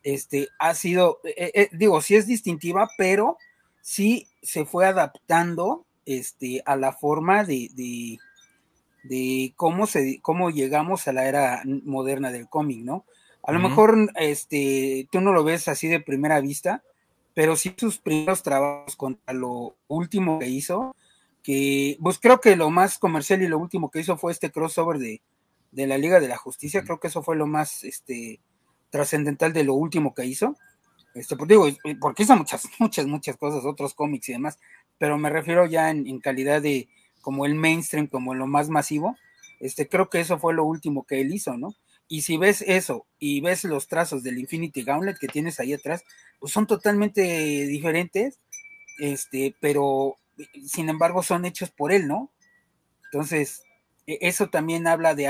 este, 0.04 0.50
ha 0.60 0.74
sido, 0.74 1.20
eh, 1.24 1.52
eh, 1.54 1.70
digo, 1.72 2.02
sí 2.02 2.16
es 2.16 2.28
distintiva, 2.28 2.90
pero 2.98 3.38
sí 3.82 4.28
se 4.42 4.66
fue 4.66 4.86
adaptando 4.86 5.86
este, 6.06 6.62
a 6.66 6.76
la 6.76 6.94
forma 6.94 7.44
de, 7.44 8.20
de, 9.04 9.54
cómo, 9.56 9.88
se, 9.88 10.20
cómo 10.22 10.50
llegamos 10.50 11.08
a 11.08 11.14
la 11.14 11.28
era 11.28 11.62
moderna 11.66 12.32
del 12.32 12.50
cómic, 12.50 12.80
¿no? 12.80 13.06
A 13.44 13.52
lo 13.52 13.60
mejor 13.60 13.98
este, 14.18 15.08
tú 15.12 15.20
no 15.20 15.34
lo 15.34 15.44
ves 15.44 15.68
así 15.68 15.88
de 15.88 16.00
primera 16.00 16.40
vista, 16.42 16.84
pero 17.34 17.56
sí 17.56 17.74
sus 17.76 17.98
primeros 17.98 18.44
trabajos 18.44 18.96
contra 18.96 19.34
lo 19.34 19.76
último 19.88 20.38
que 20.38 20.48
hizo, 20.48 20.96
que 21.42 21.98
pues 22.02 22.20
creo 22.20 22.40
que 22.40 22.56
lo 22.56 22.70
más 22.70 23.00
comercial 23.00 23.42
y 23.42 23.48
lo 23.48 23.58
último 23.58 23.90
que 23.90 24.02
hizo 24.02 24.16
fue 24.16 24.32
este 24.32 24.52
crossover 24.52 25.00
de, 25.00 25.22
de 25.72 25.88
la 25.88 25.98
Liga 25.98 26.20
de 26.20 26.28
la 26.28 26.38
Justicia, 26.38 26.84
creo 26.84 27.00
que 27.00 27.08
eso 27.08 27.24
fue 27.24 27.36
lo 27.36 27.48
más, 27.48 27.84
este, 27.84 28.40
trascendental 28.92 29.54
de 29.54 29.64
lo 29.64 29.74
último 29.74 30.14
que 30.14 30.26
hizo. 30.26 30.56
Este, 31.16 31.36
pues 31.36 31.50
digo, 31.50 31.68
porque 32.00 32.24
hizo 32.24 32.36
muchas, 32.36 32.64
muchas, 32.80 33.08
muchas 33.08 33.38
cosas, 33.38 33.66
otros 33.66 33.96
cómics 33.96 34.30
y 34.30 34.34
demás, 34.34 34.60
pero 35.00 35.18
me 35.18 35.30
refiero 35.30 35.66
ya 35.66 35.90
en, 35.90 36.20
calidad 36.20 36.62
de 36.62 36.88
como 37.22 37.46
el 37.46 37.56
mainstream, 37.56 38.08
como 38.08 38.36
lo 38.36 38.48
más 38.48 38.70
masivo, 38.70 39.18
Este, 39.60 39.88
creo 39.88 40.10
que 40.10 40.20
eso 40.20 40.40
fue 40.40 40.54
lo 40.54 40.64
último 40.64 41.06
que 41.06 41.22
él 41.22 41.34
hizo, 41.34 41.58
¿no? 41.58 41.76
Y 42.08 42.24
si 42.24 42.38
ves 42.38 42.62
eso 42.68 43.06
y 43.20 43.42
ves 43.42 43.64
los 43.64 43.88
trazos 43.88 44.24
del 44.24 44.38
Infinity 44.38 44.84
Gauntlet 44.84 45.18
que 45.18 45.28
tienes 45.28 45.60
ahí 45.60 45.74
atrás, 45.74 46.04
pues 46.40 46.52
son 46.52 46.68
totalmente 46.68 47.22
diferentes, 47.68 48.40
este, 49.00 49.56
pero 49.62 50.18
sin 50.66 50.90
embargo 50.90 51.24
son 51.24 51.46
hechos 51.46 51.72
por 51.72 51.92
él, 51.92 52.08
¿no? 52.08 52.32
Entonces, 53.06 53.64
e, 54.08 54.18
eso 54.22 54.50
también 54.50 54.88
habla 54.88 55.16
de, 55.16 55.24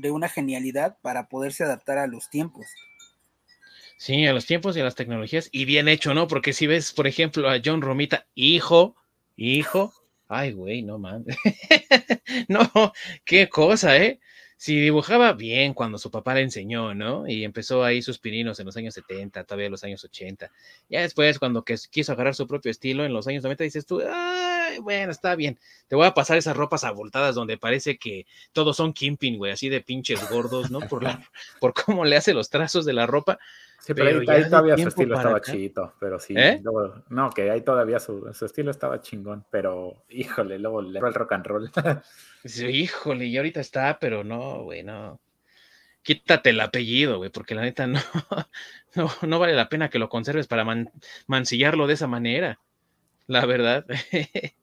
de, 0.00 0.10
una 0.10 0.28
genialidad 0.28 0.98
para 1.02 1.28
poderse 1.28 1.64
adaptar 1.64 1.98
a 1.98 2.06
los 2.06 2.28
tiempos. 2.30 2.66
Sí, 3.98 4.26
a 4.26 4.32
los 4.32 4.46
tiempos 4.46 4.76
y 4.76 4.80
a 4.80 4.84
las 4.84 4.94
tecnologías, 4.94 5.48
y 5.52 5.64
bien 5.64 5.88
hecho, 5.88 6.14
¿no? 6.14 6.28
Porque 6.28 6.52
si 6.52 6.68
ves, 6.68 6.92
por 6.92 7.08
ejemplo, 7.08 7.50
a 7.50 7.60
John 7.62 7.82
Romita, 7.82 8.26
hijo, 8.34 8.94
hijo, 9.36 9.92
ay, 10.28 10.52
güey, 10.52 10.82
no 10.82 10.98
mames. 10.98 11.36
no, 12.48 12.92
qué 13.24 13.48
cosa, 13.48 13.96
¿eh? 13.96 14.20
si 14.58 14.78
dibujaba 14.80 15.32
bien 15.34 15.72
cuando 15.72 15.98
su 15.98 16.10
papá 16.10 16.34
le 16.34 16.42
enseñó, 16.42 16.92
¿no? 16.92 17.28
Y 17.28 17.44
empezó 17.44 17.84
ahí 17.84 18.02
sus 18.02 18.18
pininos 18.18 18.58
en 18.58 18.66
los 18.66 18.76
años 18.76 18.92
70, 18.92 19.44
todavía 19.44 19.66
en 19.66 19.72
los 19.72 19.84
años 19.84 20.02
80. 20.02 20.50
Ya 20.88 21.00
después, 21.00 21.38
cuando 21.38 21.64
quiso 21.64 22.12
agarrar 22.12 22.34
su 22.34 22.48
propio 22.48 22.72
estilo 22.72 23.04
en 23.04 23.12
los 23.12 23.28
años 23.28 23.44
90, 23.44 23.62
dices 23.62 23.86
tú, 23.86 24.02
ay, 24.04 24.80
bueno, 24.80 25.12
está 25.12 25.36
bien. 25.36 25.60
Te 25.86 25.94
voy 25.94 26.08
a 26.08 26.14
pasar 26.14 26.38
esas 26.38 26.56
ropas 26.56 26.82
abultadas 26.82 27.36
donde 27.36 27.56
parece 27.56 27.98
que 27.98 28.26
todos 28.52 28.76
son 28.76 28.92
kimping, 28.92 29.38
güey, 29.38 29.52
así 29.52 29.68
de 29.68 29.80
pinches 29.80 30.28
gordos, 30.28 30.72
¿no? 30.72 30.80
Por, 30.80 31.04
la, 31.04 31.22
por 31.60 31.72
cómo 31.72 32.04
le 32.04 32.16
hace 32.16 32.34
los 32.34 32.50
trazos 32.50 32.84
de 32.84 32.94
la 32.94 33.06
ropa. 33.06 33.38
Sí, 33.78 33.94
pero, 33.94 34.20
ahí, 34.30 34.44
todavía 34.44 34.76
su 34.76 34.88
estilo 34.88 35.16
estaba 35.16 35.40
chido, 35.40 35.94
pero 36.00 36.18
sí. 36.18 36.34
¿Eh? 36.36 36.60
no, 37.08 37.30
que 37.30 37.50
ahí 37.50 37.60
todavía 37.62 38.00
su, 38.00 38.28
su, 38.34 38.44
estilo 38.44 38.70
estaba 38.70 39.00
chingón, 39.00 39.44
pero 39.50 40.04
híjole, 40.08 40.58
luego 40.58 40.82
le 40.82 40.98
el 40.98 41.14
rock 41.14 41.32
and 41.32 41.46
roll. 41.46 41.70
híjole, 42.44 43.26
y 43.26 43.36
ahorita 43.36 43.60
está, 43.60 43.98
pero 43.98 44.24
no, 44.24 44.64
güey, 44.64 44.82
no. 44.82 45.20
Quítate 46.02 46.50
el 46.50 46.60
apellido, 46.60 47.18
güey, 47.18 47.30
porque 47.30 47.54
la 47.54 47.62
neta 47.62 47.86
no, 47.86 48.00
no, 48.96 49.10
no, 49.22 49.38
vale 49.38 49.54
la 49.54 49.68
pena 49.68 49.90
que 49.90 49.98
lo 49.98 50.08
conserves 50.08 50.48
para 50.48 50.66
mancillarlo 51.26 51.86
de 51.86 51.94
esa 51.94 52.08
manera, 52.08 52.58
la 53.26 53.46
verdad. 53.46 53.86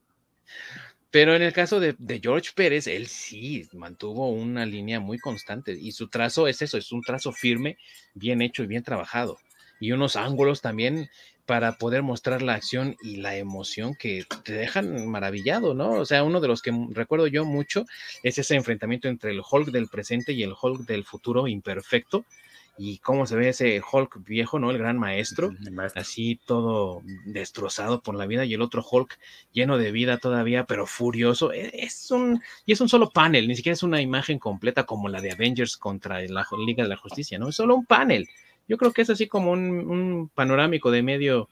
Pero 1.12 1.36
en 1.36 1.42
el 1.42 1.54
caso 1.54 1.80
de, 1.80 1.96
George 2.22 2.52
Pérez, 2.56 2.88
él 2.88 3.08
sí 3.08 3.68
mantuvo 3.74 4.30
una 4.30 4.66
línea 4.66 5.00
muy 5.00 5.18
constante 5.18 5.72
y 5.72 5.92
su 5.94 6.10
trazo 6.10 6.48
es 6.48 6.62
eso, 6.62 6.78
es 6.78 6.92
un 6.92 7.02
trazo 7.02 7.32
firme, 7.32 7.78
bien 8.14 8.42
hecho 8.42 8.64
y 8.64 8.68
bien 8.68 8.84
trabajado. 8.84 9.38
Y 9.80 9.92
unos 9.92 10.16
ángulos 10.16 10.62
también 10.62 11.10
para 11.46 11.78
poder 11.78 12.02
mostrar 12.02 12.42
la 12.42 12.56
acción 12.56 12.96
y 13.04 13.18
la 13.18 13.38
emoción 13.38 13.96
que 13.96 14.26
te 14.44 14.54
dejan 14.54 15.08
maravillado, 15.08 15.74
¿no? 15.74 15.92
O 15.92 16.06
sea, 16.06 16.24
uno 16.24 16.42
de 16.42 16.48
los 16.48 16.62
que 16.62 16.74
recuerdo 16.90 17.28
yo 17.28 17.46
mucho 17.46 17.86
es 18.24 18.38
ese 18.38 18.56
enfrentamiento 18.56 19.08
entre 19.08 19.32
el 19.32 19.42
Hulk 19.50 19.70
del 19.70 19.88
presente 19.88 20.34
y 20.34 20.44
el 20.44 20.54
Hulk 20.60 20.88
del 20.88 21.06
futuro 21.06 21.48
imperfecto, 21.48 22.26
y 22.78 22.98
cómo 23.00 23.26
se 23.26 23.36
ve 23.36 23.50
ese 23.50 23.82
Hulk 23.90 24.24
viejo, 24.26 24.60
¿no? 24.60 24.70
El 24.70 24.78
gran 24.78 24.98
maestro, 24.98 25.54
así 25.96 26.40
todo 26.46 27.02
destrozado 27.26 28.02
por 28.02 28.16
la 28.16 28.26
vida, 28.26 28.44
y 28.46 28.54
el 28.54 28.62
otro 28.62 28.86
Hulk 28.90 29.18
lleno 29.54 29.78
de 29.78 29.92
vida 29.92 30.18
todavía, 30.18 30.66
pero 30.66 30.86
furioso. 30.86 31.54
E, 31.54 31.72
es 31.74 32.12
un, 32.12 32.42
y 32.66 32.74
es 32.74 32.82
un 32.82 32.90
solo 32.90 33.10
panel, 33.10 33.48
ni 33.48 33.56
siquiera 33.56 33.74
es 33.74 33.84
una 33.84 34.02
imagen 34.02 34.40
completa 34.40 34.86
como 34.86 35.08
la 35.08 35.22
de 35.22 35.32
Avengers 35.32 35.78
contra 35.78 36.22
la 36.22 36.46
Liga 36.66 36.84
de 36.84 36.90
la 36.90 36.98
Justicia, 36.98 37.40
¿no? 37.40 37.50
Es 37.50 37.56
solo 37.56 37.76
un 37.76 37.86
panel. 37.86 38.28
Yo 38.68 38.78
creo 38.78 38.92
que 38.92 39.04
es 39.04 39.10
así 39.10 39.28
como 39.28 39.52
un, 39.52 40.30
panorámico 40.34 40.92
de 40.92 41.04
medio, 41.04 41.50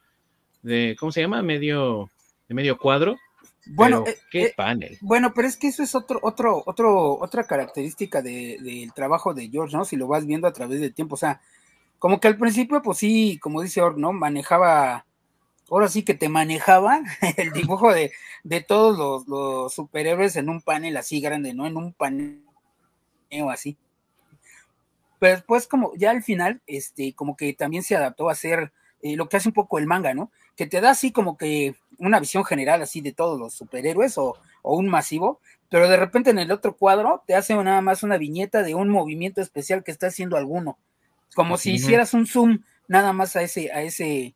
de, 0.62 0.96
¿cómo 1.00 1.12
se 1.12 1.22
llama? 1.22 1.42
Medio, 1.42 2.10
de 2.48 2.56
medio 2.56 2.78
cuadro. 2.78 3.18
Bueno, 3.66 4.04
eh, 4.06 4.18
qué 4.30 4.44
eh, 4.46 4.54
panel. 4.56 4.98
Bueno, 5.02 5.34
pero 5.34 5.48
es 5.48 5.58
que 5.58 5.68
eso 5.68 5.84
es 5.84 5.96
otro, 5.96 6.20
otro, 6.22 6.64
otro, 6.66 7.18
otra 7.20 7.46
característica 7.46 8.22
del 8.22 8.92
trabajo 8.94 9.34
de 9.34 9.50
George, 9.50 9.76
¿no? 9.76 9.86
Si 9.86 9.96
lo 9.96 10.08
vas 10.08 10.26
viendo 10.26 10.48
a 10.48 10.54
través 10.54 10.82
del 10.82 10.94
tiempo, 10.94 11.16
o 11.16 11.18
sea, 11.18 11.42
como 12.00 12.20
que 12.20 12.28
al 12.28 12.38
principio, 12.38 12.82
pues 12.82 12.98
sí, 12.98 13.40
como 13.42 13.62
dice 13.62 13.82
Or, 13.82 13.98
¿no? 13.98 14.12
Manejaba, 14.12 15.06
ahora 15.70 15.88
sí 15.88 16.04
que 16.04 16.14
te 16.14 16.28
manejaba 16.30 17.02
el 17.38 17.52
dibujo 17.54 17.94
de, 17.94 18.12
de 18.44 18.62
todos 18.62 18.98
los, 18.98 19.28
los, 19.28 19.74
superhéroes 19.74 20.36
en 20.36 20.50
un 20.50 20.62
panel 20.62 20.98
así 20.98 21.22
grande, 21.22 21.54
¿no? 21.54 21.66
En 21.66 21.78
un 21.78 21.94
panel 21.94 22.44
así. 23.50 23.78
Pero 25.20 25.36
después, 25.36 25.68
como 25.68 25.94
ya 25.96 26.12
al 26.12 26.22
final, 26.22 26.62
este, 26.68 27.14
como 27.14 27.38
que 27.38 27.54
también 27.54 27.84
se 27.84 27.96
adaptó 27.96 28.28
a 28.28 28.34
hacer 28.34 28.74
eh, 29.02 29.16
lo 29.16 29.30
que 29.30 29.38
hace 29.38 29.50
un 29.50 29.54
poco 29.54 29.80
el 29.80 29.88
manga, 29.88 30.14
¿no? 30.14 30.32
Que 30.56 30.68
te 30.68 30.82
da 30.82 30.92
así 30.92 31.12
como 31.12 31.38
que 31.38 31.76
una 31.98 32.20
visión 32.20 32.46
general 32.46 32.82
así 32.82 33.02
de 33.02 33.12
todos 33.12 33.40
los 33.40 33.54
superhéroes 33.54 34.18
o, 34.18 34.38
un 34.64 34.88
masivo, 34.88 35.42
pero 35.70 35.90
de 35.90 35.98
repente 35.98 36.30
en 36.30 36.40
el 36.40 36.52
otro 36.52 36.78
cuadro 36.78 37.22
te 37.28 37.36
hace 37.36 37.54
nada 37.54 37.82
más 37.82 38.02
una 38.02 38.18
viñeta 38.18 38.64
de 38.64 38.76
un 38.76 38.88
movimiento 38.88 39.42
especial 39.42 39.84
que 39.84 39.92
está 39.92 40.08
haciendo 40.08 40.38
alguno, 40.38 40.78
como 41.36 41.58
si 41.58 41.74
hicieras 41.74 42.14
un 42.14 42.26
zoom 42.26 42.60
nada 42.88 43.12
más 43.12 43.36
a 43.36 43.42
ese, 43.42 43.74
a 43.74 43.82
ese, 43.82 44.36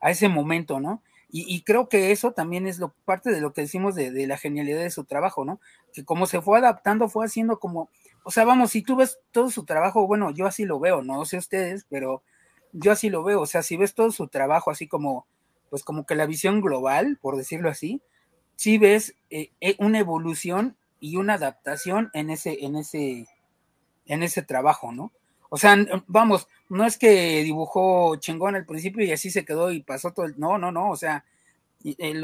a 0.00 0.10
ese 0.10 0.28
momento, 0.28 0.80
¿no? 0.80 1.00
Y, 1.30 1.60
creo 1.60 1.90
que 1.90 2.10
eso 2.10 2.32
también 2.32 2.66
es 2.66 2.78
lo, 2.78 2.94
parte 3.04 3.30
de 3.30 3.42
lo 3.42 3.52
que 3.52 3.60
decimos 3.60 3.94
de, 3.94 4.10
de, 4.10 4.26
la 4.26 4.38
genialidad 4.38 4.80
de 4.80 4.90
su 4.90 5.04
trabajo, 5.04 5.44
¿no? 5.44 5.60
Que 5.92 6.02
como 6.02 6.24
se 6.24 6.40
fue 6.40 6.58
adaptando, 6.58 7.10
fue 7.10 7.26
haciendo 7.26 7.60
como 7.60 7.90
o 8.28 8.30
sea, 8.30 8.44
vamos, 8.44 8.72
si 8.72 8.82
tú 8.82 8.94
ves 8.94 9.18
todo 9.32 9.50
su 9.50 9.64
trabajo, 9.64 10.06
bueno, 10.06 10.30
yo 10.32 10.46
así 10.46 10.66
lo 10.66 10.78
veo, 10.78 11.00
no 11.02 11.24
sé 11.24 11.38
ustedes, 11.38 11.86
pero 11.88 12.22
yo 12.72 12.92
así 12.92 13.08
lo 13.08 13.22
veo, 13.22 13.40
o 13.40 13.46
sea, 13.46 13.62
si 13.62 13.78
ves 13.78 13.94
todo 13.94 14.12
su 14.12 14.28
trabajo 14.28 14.70
así 14.70 14.86
como, 14.86 15.26
pues 15.70 15.84
como 15.84 16.06
que 16.06 16.14
la 16.14 16.26
visión 16.26 16.60
global, 16.60 17.18
por 17.20 17.36
decirlo 17.36 17.70
así, 17.70 18.00
sí 18.56 18.78
ves 18.78 19.14
eh, 19.30 19.50
eh, 19.60 19.76
una 19.78 19.98
evolución 19.98 20.76
y 21.00 21.16
una 21.16 21.34
adaptación 21.34 22.10
en 22.12 22.30
ese, 22.30 22.64
en 22.64 22.76
ese, 22.76 23.26
en 24.06 24.22
ese 24.22 24.42
trabajo, 24.42 24.92
¿no? 24.92 25.12
O 25.50 25.56
sea, 25.56 25.76
vamos, 26.06 26.48
no 26.68 26.84
es 26.84 26.98
que 26.98 27.42
dibujó 27.42 28.16
chingón 28.16 28.54
al 28.54 28.66
principio 28.66 29.04
y 29.04 29.12
así 29.12 29.30
se 29.30 29.44
quedó 29.44 29.72
y 29.72 29.82
pasó 29.82 30.12
todo 30.12 30.26
el, 30.26 30.38
no, 30.38 30.58
no, 30.58 30.72
no, 30.72 30.90
o 30.90 30.96
sea, 30.96 31.24
eh, 31.84 32.14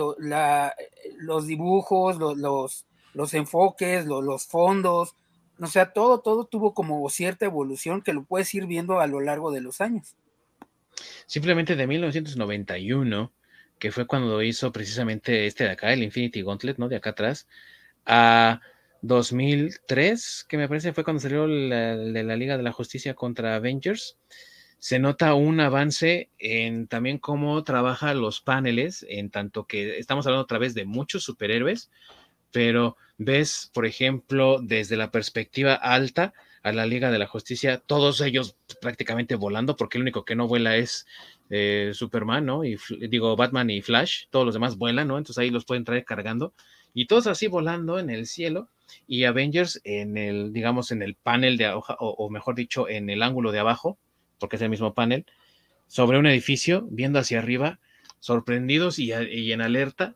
los 1.16 1.46
dibujos, 1.46 2.18
los, 2.18 2.84
los, 3.14 3.34
enfoques, 3.34 4.04
los 4.04 4.46
fondos, 4.46 5.16
o 5.60 5.66
sea, 5.66 5.92
todo, 5.92 6.20
todo 6.20 6.44
tuvo 6.44 6.74
como 6.74 7.08
cierta 7.08 7.46
evolución 7.46 8.02
que 8.02 8.12
lo 8.12 8.24
puedes 8.24 8.52
ir 8.54 8.66
viendo 8.66 9.00
a 9.00 9.06
lo 9.06 9.20
largo 9.20 9.52
de 9.52 9.60
los 9.60 9.80
años. 9.80 10.16
Simplemente 11.26 11.76
de 11.76 11.86
1991, 11.86 13.32
que 13.78 13.92
fue 13.92 14.06
cuando 14.06 14.42
hizo 14.42 14.72
precisamente 14.72 15.46
este 15.46 15.64
de 15.64 15.70
acá, 15.70 15.92
el 15.92 16.02
Infinity 16.02 16.42
Gauntlet, 16.42 16.78
¿no? 16.78 16.88
De 16.88 16.96
acá 16.96 17.10
atrás, 17.10 17.48
a 18.06 18.60
2003, 19.02 20.46
que 20.48 20.56
me 20.56 20.68
parece 20.68 20.92
fue 20.92 21.04
cuando 21.04 21.20
salió 21.20 21.46
la, 21.46 21.94
la 21.94 22.36
Liga 22.36 22.56
de 22.56 22.62
la 22.62 22.72
Justicia 22.72 23.14
contra 23.14 23.56
Avengers, 23.56 24.16
se 24.78 24.98
nota 24.98 25.32
un 25.32 25.60
avance 25.60 26.30
en 26.38 26.88
también 26.88 27.18
cómo 27.18 27.64
trabaja 27.64 28.12
los 28.12 28.42
paneles, 28.42 29.04
en 29.08 29.30
tanto 29.30 29.66
que 29.66 29.98
estamos 29.98 30.26
hablando 30.26 30.42
otra 30.42 30.58
vez 30.58 30.74
de 30.74 30.84
muchos 30.84 31.24
superhéroes, 31.24 31.90
pero 32.52 32.96
ves, 33.16 33.70
por 33.72 33.86
ejemplo, 33.86 34.60
desde 34.62 34.96
la 34.96 35.10
perspectiva 35.10 35.74
alta 35.74 36.34
a 36.64 36.72
la 36.72 36.86
Liga 36.86 37.10
de 37.10 37.18
la 37.18 37.26
Justicia, 37.26 37.78
todos 37.78 38.22
ellos 38.22 38.56
prácticamente 38.80 39.36
volando, 39.36 39.76
porque 39.76 39.98
el 39.98 40.02
único 40.02 40.24
que 40.24 40.34
no 40.34 40.48
vuela 40.48 40.76
es 40.76 41.06
eh, 41.50 41.90
Superman, 41.92 42.46
¿no? 42.46 42.64
Y 42.64 42.78
digo, 43.08 43.36
Batman 43.36 43.68
y 43.68 43.82
Flash, 43.82 44.24
todos 44.30 44.46
los 44.46 44.54
demás 44.54 44.78
vuelan, 44.78 45.08
¿no? 45.08 45.18
Entonces 45.18 45.38
ahí 45.38 45.50
los 45.50 45.66
pueden 45.66 45.84
traer 45.84 46.04
cargando, 46.06 46.54
y 46.94 47.06
todos 47.06 47.26
así 47.26 47.48
volando 47.48 47.98
en 47.98 48.08
el 48.08 48.26
cielo, 48.26 48.70
y 49.06 49.24
Avengers 49.24 49.80
en 49.84 50.16
el, 50.16 50.54
digamos, 50.54 50.90
en 50.90 51.02
el 51.02 51.16
panel 51.16 51.58
de 51.58 51.68
hoja, 51.68 51.96
o, 52.00 52.30
mejor 52.30 52.54
dicho, 52.54 52.88
en 52.88 53.10
el 53.10 53.22
ángulo 53.22 53.52
de 53.52 53.58
abajo, 53.58 53.98
porque 54.40 54.56
es 54.56 54.62
el 54.62 54.70
mismo 54.70 54.94
panel, 54.94 55.26
sobre 55.86 56.18
un 56.18 56.26
edificio, 56.26 56.88
viendo 56.90 57.18
hacia 57.18 57.40
arriba, 57.40 57.78
sorprendidos 58.20 58.98
y 58.98 59.12
en 59.12 59.60
alerta, 59.60 60.14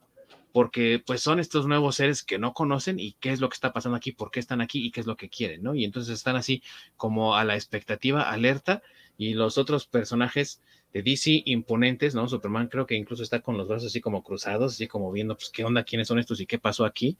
porque 0.59 1.00
pues 1.06 1.20
son 1.20 1.38
estos 1.38 1.68
nuevos 1.68 1.94
seres 1.94 2.24
que 2.24 2.36
no 2.36 2.52
conocen 2.52 2.98
y 2.98 3.12
qué 3.20 3.30
es 3.30 3.38
lo 3.38 3.48
que 3.48 3.54
está 3.54 3.72
pasando 3.72 3.96
aquí, 3.96 4.11
por 4.11 4.32
qué 4.32 4.40
están 4.40 4.61
aquí 4.61 4.84
y 4.84 4.90
qué 4.90 4.98
es 4.98 5.06
lo 5.06 5.16
que 5.16 5.28
quieren, 5.28 5.62
¿no? 5.62 5.76
Y 5.76 5.84
entonces 5.84 6.12
están 6.12 6.34
así 6.34 6.64
como 6.96 7.36
a 7.36 7.44
la 7.44 7.54
expectativa, 7.54 8.28
alerta, 8.28 8.82
y 9.16 9.34
los 9.34 9.56
otros 9.56 9.86
personajes 9.86 10.61
de 10.92 11.04
DC 11.04 11.44
imponentes, 11.46 12.16
¿no? 12.16 12.26
Superman 12.26 12.66
creo 12.66 12.86
que 12.86 12.96
incluso 12.96 13.22
está 13.22 13.38
con 13.38 13.56
los 13.56 13.68
brazos 13.68 13.86
así 13.86 14.00
como 14.00 14.24
cruzados, 14.24 14.72
así 14.72 14.88
como 14.88 15.12
viendo, 15.12 15.36
pues, 15.36 15.48
qué 15.50 15.64
onda, 15.64 15.84
quiénes 15.84 16.09
son 16.09 16.18
estos 16.18 16.40
y 16.40 16.46
qué 16.46 16.59
pasó 16.59 16.84
aquí. 16.84 17.16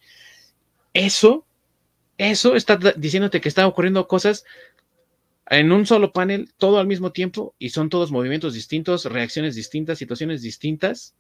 Eso, 0.93 1.47
eso 2.17 2.57
está 2.57 2.77
diciéndote 2.97 3.41
que 3.41 3.49
están 3.49 3.67
ocurriendo 3.67 4.09
cosas 4.09 4.45
en 5.49 5.71
un 5.71 5.87
solo 5.87 6.13
panel, 6.13 6.53
todo 6.57 6.81
al 6.81 6.89
mismo 6.89 7.13
tiempo, 7.13 7.55
y 7.61 7.69
son 7.69 7.89
todos 7.89 8.11
movimientos 8.11 8.55
distintos, 8.55 9.05
reacciones 9.05 9.55
distintas, 9.55 9.99
situaciones 9.99 10.43
distintas, 10.43 11.15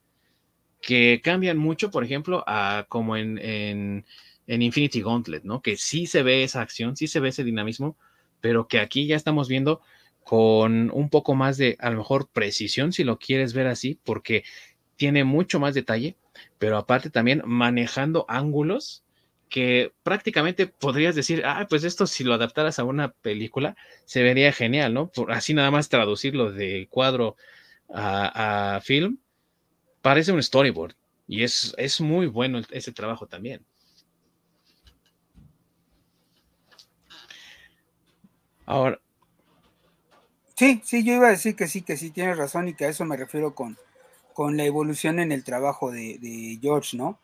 que 0.81 1.20
cambian 1.22 1.59
mucho, 1.59 1.91
por 1.91 2.05
ejemplo, 2.05 2.45
a 2.47 2.87
como 2.89 3.16
en, 3.16 4.05
Infinity 4.47 5.03
Gauntlet, 5.03 5.45
¿no? 5.45 5.61
Que 5.61 5.76
sí 5.76 6.07
se 6.07 6.22
ve 6.22 6.43
esa 6.43 6.61
acción, 6.62 6.97
sí 6.97 7.07
se 7.07 7.20
ve 7.20 7.29
ese 7.29 7.45
dinamismo, 7.45 7.97
pero 8.41 8.66
que 8.66 8.81
aquí 8.81 9.07
ya 9.07 9.16
estamos 9.16 9.49
viendo 9.49 9.83
con 10.24 10.91
un 10.93 11.11
poco 11.11 11.35
más 11.35 11.57
de, 11.59 11.76
a 11.81 11.91
lo 11.91 11.99
mejor, 11.99 12.29
precisión, 12.29 12.93
si 12.93 13.05
lo 13.05 13.18
quieres 13.18 13.53
ver 13.53 13.66
así, 13.66 13.99
porque 14.05 14.45
tiene 14.97 15.24
mucho 15.24 15.61
más 15.61 15.74
detalle, 15.74 16.16
pero 16.59 16.76
aparte 16.76 17.11
también 17.11 17.43
manejando 17.45 18.24
ángulos 18.29 19.05
que 19.49 19.93
prácticamente 20.03 20.66
podrías 20.66 21.14
decir, 21.14 21.43
ah, 21.45 21.66
pues 21.68 21.85
esto 21.85 22.07
si 22.07 22.24
lo 22.24 22.35
adaptaras 22.35 22.79
a 22.79 22.85
una 22.85 23.12
película 23.12 23.76
se 24.05 24.22
vería 24.22 24.53
genial, 24.53 24.95
¿no? 24.95 25.09
Por 25.11 25.33
así 25.33 25.55
nada 25.55 25.70
más 25.70 25.89
traducirlo 25.89 26.53
de 26.53 26.87
cuadro 26.91 27.37
a, 27.89 28.81
film, 28.83 29.18
parece 30.03 30.33
un 30.33 30.43
storyboard 30.43 30.95
y 31.27 31.43
es, 31.43 31.75
es 31.77 32.01
muy 32.01 32.27
bueno 32.27 32.61
ese 32.71 32.93
trabajo 32.93 33.27
también. 33.27 33.65
Ahora. 38.69 39.01
Sí, 40.55 40.83
sí, 40.85 41.03
yo 41.03 41.15
iba 41.15 41.29
a 41.29 41.31
decir 41.31 41.57
que 41.57 41.69
sí, 41.69 41.81
que 41.81 41.97
sí, 41.97 42.11
tienes 42.11 42.37
razón 42.37 42.69
y 42.69 42.75
que 42.75 42.85
a 42.85 42.91
eso 42.91 43.07
me 43.07 43.17
refiero 43.17 43.55
con, 43.55 43.79
con 44.35 44.59
la 44.59 44.65
evolución 44.65 45.21
en 45.21 45.33
el 45.33 45.43
trabajo 45.43 45.91
de, 45.91 46.59
George, 46.61 46.97
¿no? 46.97 47.19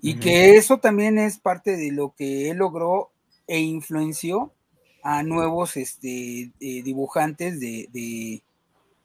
Y 0.00 0.14
que 0.14 0.56
eso 0.56 0.78
también 0.78 1.18
es 1.18 1.38
parte 1.38 1.76
de 1.76 1.92
lo 1.92 2.14
que 2.16 2.50
él 2.50 2.56
logró 2.56 3.10
e 3.46 3.58
influenció 3.60 4.52
a 5.02 5.22
nuevos 5.22 5.76
este, 5.76 6.52
eh, 6.58 6.82
dibujantes 6.82 7.60
de, 7.60 7.90
de, 7.92 8.42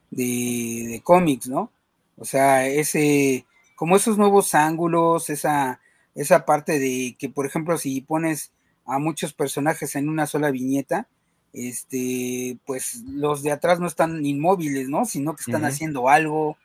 de, 0.09 1.01
cómics, 1.03 1.47
¿no? 1.47 1.69
O 2.17 2.25
sea, 2.25 2.67
ese, 2.67 3.45
como 3.75 3.95
esos 3.95 4.17
nuevos 4.17 4.53
ángulos, 4.55 5.29
esa, 5.29 5.79
esa 6.15 6.45
parte 6.45 6.79
de 6.79 7.15
que, 7.17 7.29
por 7.29 7.45
ejemplo, 7.45 7.77
si 7.77 8.01
pones 8.01 8.51
a 8.85 8.99
muchos 8.99 9.33
personajes 9.33 9.95
en 9.95 10.09
una 10.09 10.27
sola 10.27 10.51
viñeta, 10.51 11.07
este, 11.53 12.57
pues 12.65 13.03
los 13.05 13.43
de 13.43 13.51
atrás 13.51 13.79
no 13.79 13.87
están 13.87 14.25
inmóviles, 14.25 14.89
¿no? 14.89 15.05
Sino 15.05 15.35
que 15.35 15.43
están 15.45 15.65
haciendo 15.65 16.09
algo. 16.09 16.57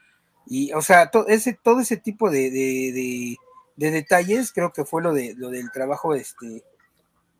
Y, 0.46 0.72
o 0.72 0.82
sea, 0.82 1.10
todo 1.10 1.28
ese, 1.28 1.52
todo 1.52 1.80
ese 1.80 1.96
tipo 1.96 2.30
de, 2.30 2.50
de, 2.50 3.36
detalles 3.76 4.52
creo 4.52 4.72
que 4.72 4.84
fue 4.84 5.02
lo, 5.02 5.12
de, 5.12 5.34
lo 5.34 5.50
del 5.50 5.70
trabajo, 5.70 6.14
este, 6.14 6.64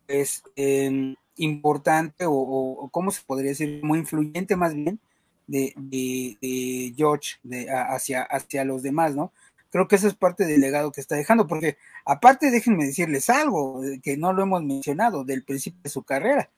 es 0.09 0.43
em, 0.57 1.17
importante 1.37 2.27
o, 2.27 2.33
o, 2.33 2.89
¿cómo 2.91 3.11
se 3.11 3.23
podría 3.27 3.51
decir? 3.51 3.81
Muy 3.83 3.99
influyente 4.01 4.57
más 4.57 4.75
bien 4.75 5.01
de, 5.49 5.75
de, 5.77 6.95
George 6.97 7.37
de, 7.43 7.69
hacia, 7.71 8.23
hacia 8.23 8.65
los 8.65 8.83
demás, 8.85 9.17
¿no? 9.17 9.33
Creo 9.71 9.89
que 9.89 9.97
eso 9.97 10.07
es 10.07 10.15
parte 10.15 10.47
del 10.47 10.61
legado 10.61 10.93
que 10.93 11.01
está 11.01 11.17
dejando, 11.17 11.47
porque 11.49 11.77
aparte 12.05 12.51
déjenme 12.53 12.87
decirles 12.87 13.29
algo 13.29 13.85
eh, 13.85 14.01
que 14.01 14.17
no 14.17 14.33
lo 14.33 14.43
hemos 14.45 14.63
mencionado 14.63 15.25
del 15.25 15.43
principio 15.43 15.81
de 15.83 15.91
su 15.91 16.05
carrera 16.05 16.49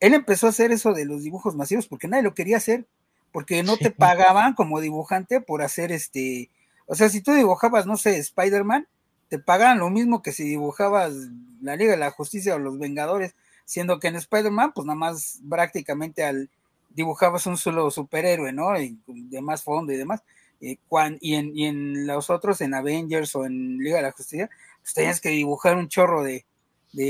él 0.00 0.14
empezó 0.14 0.46
a 0.46 0.50
hacer 0.50 0.72
eso 0.72 0.92
de 0.92 1.04
los 1.04 1.22
dibujos 1.22 1.56
masivos 1.56 1.86
porque 1.86 2.08
nadie 2.08 2.22
lo 2.22 2.34
quería 2.34 2.58
hacer, 2.58 2.86
porque 3.32 3.62
no 3.62 3.76
te 3.76 3.90
pagaban 3.90 4.54
como 4.54 4.80
dibujante 4.80 5.40
por 5.40 5.62
hacer 5.62 5.92
este, 5.92 6.50
o 6.86 6.94
sea, 6.94 7.08
si 7.08 7.20
tú 7.20 7.32
dibujabas, 7.32 7.86
no 7.86 7.96
sé, 7.96 8.18
Spider-Man, 8.18 8.86
te 9.28 9.38
pagaban 9.38 9.78
lo 9.78 9.90
mismo 9.90 10.22
que 10.22 10.32
si 10.32 10.44
dibujabas 10.44 11.12
la 11.60 11.76
Liga 11.76 11.92
de 11.92 11.98
la 11.98 12.10
Justicia 12.10 12.54
o 12.54 12.58
los 12.58 12.78
Vengadores, 12.78 13.34
siendo 13.64 14.00
que 14.00 14.08
en 14.08 14.16
Spider-Man, 14.16 14.72
pues 14.74 14.86
nada 14.86 14.98
más 14.98 15.40
prácticamente 15.48 16.24
al 16.24 16.48
dibujabas 16.88 17.46
un 17.46 17.56
solo 17.56 17.90
superhéroe, 17.90 18.52
¿no? 18.52 18.78
Y 18.80 18.98
de 19.06 19.40
más 19.40 19.62
fondo 19.62 19.92
y 19.92 19.96
demás. 19.96 20.22
Eh, 20.60 20.78
y, 21.20 21.34
en, 21.34 21.56
y 21.56 21.66
en 21.66 22.06
los 22.06 22.30
otros, 22.30 22.60
en 22.60 22.74
Avengers 22.74 23.34
o 23.36 23.44
en 23.44 23.78
Liga 23.78 23.98
de 23.98 24.02
la 24.02 24.12
Justicia, 24.12 24.50
pues 24.82 24.94
tenías 24.94 25.20
que 25.20 25.30
dibujar 25.30 25.76
un 25.76 25.88
chorro 25.88 26.22
de, 26.22 26.44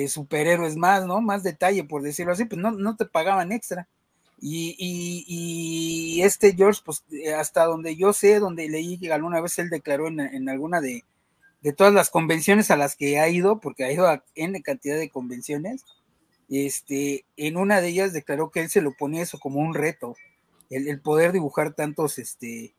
superhéroes 0.09 0.77
más, 0.77 1.07
¿no? 1.07 1.21
Más 1.21 1.43
detalle, 1.43 1.85
por 1.85 2.03
decirlo 2.03 2.33
así, 2.33 2.45
pues 2.45 2.61
no, 2.61 2.97
te 2.97 3.07
pagaban 3.07 3.53
extra. 3.53 3.89
Y, 4.41 4.77
y, 4.79 6.23
este 6.23 6.55
George, 6.55 6.83
pues 6.85 7.05
eh, 7.11 7.35
hasta 7.35 7.65
donde 7.65 7.97
yo 7.97 8.13
sé, 8.13 8.39
donde 8.39 8.69
leí 8.69 9.09
alguna 9.11 9.41
vez 9.41 9.59
él 9.59 9.71
declaró 9.71 10.09
en, 10.09 10.49
alguna 10.49 10.81
de, 10.81 11.05
de, 11.63 11.73
todas 11.73 11.93
las 11.95 12.11
convenciones 12.11 12.71
a 12.71 12.77
las 12.77 12.97
que 12.97 13.19
ha 13.19 13.29
ido, 13.29 13.61
porque 13.61 13.85
ha 13.85 13.93
ido 13.93 14.07
a 14.07 14.25
N 14.35 14.61
cantidad 14.63 14.97
de 14.99 15.11
convenciones, 15.11 15.85
este, 16.49 17.25
en 17.37 17.57
una 17.57 17.81
de 17.81 17.89
ellas 17.89 18.13
declaró 18.13 18.51
que 18.51 18.61
él 18.61 18.71
se 18.71 18.81
lo 18.81 18.93
ponía 18.93 19.23
eso 19.23 19.39
como 19.39 19.61
un 19.61 19.75
reto, 19.75 20.17
el, 20.71 21.01
poder 21.01 21.33
dibujar 21.33 21.75
tantos, 21.75 22.19
este, 22.19 22.75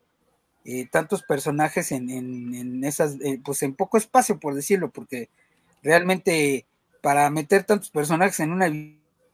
eh, 0.66 0.88
tantos 0.92 1.24
personajes 1.24 1.92
en, 1.92 2.10
en, 2.10 2.84
esas, 2.84 3.16
eh, 3.22 3.40
pues 3.44 3.64
en 3.64 3.76
poco 3.76 3.98
espacio, 3.98 4.40
por 4.40 4.54
decirlo, 4.56 4.92
porque 4.92 5.30
realmente 5.82 6.66
para 7.02 7.30
meter 7.30 7.64
tantos 7.64 7.90
personajes 7.90 8.40
en 8.40 8.52
una 8.52 8.70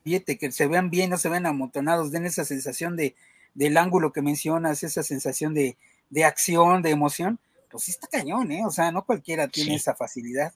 billete 0.04 0.38
que 0.38 0.52
se 0.52 0.68
vean 0.68 0.90
bien, 0.90 1.10
no 1.10 1.18
se 1.18 1.30
vean 1.30 1.46
amontonados, 1.46 2.12
den 2.12 2.26
esa 2.26 2.46
sensación 2.46 2.96
de, 2.96 3.16
del 3.54 3.78
ángulo 3.78 4.14
que 4.14 4.22
mencionas, 4.22 4.84
esa 4.84 5.04
sensación 5.04 5.54
de, 5.54 5.78
de 6.10 6.26
acción, 6.26 6.82
de 6.82 6.92
emoción, 6.92 7.40
pues 7.72 7.84
sí 7.86 7.92
está 7.92 8.08
cañón, 8.08 8.52
¿eh? 8.52 8.66
O 8.66 8.72
sea, 8.72 8.92
no 8.92 9.06
cualquiera 9.06 9.48
tiene 9.48 9.76
esa 9.76 9.96
facilidad. 9.96 10.54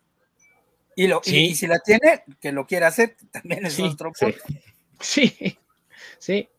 Y, 1.00 1.08
lo, 1.08 1.22
y, 1.24 1.56
si 1.56 1.66
la 1.66 1.80
tiene, 1.80 2.26
que 2.42 2.52
lo 2.52 2.68
quiera 2.68 2.88
hacer, 2.88 3.16
también 3.32 3.66
es 3.66 3.80
otro 3.80 4.12
Sí, 5.00 5.58
sí. 6.18 6.50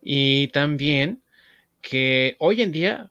Y 0.00 0.46
también 0.48 1.24
que 1.82 2.36
hoy 2.38 2.62
en 2.62 2.70
día 2.70 3.10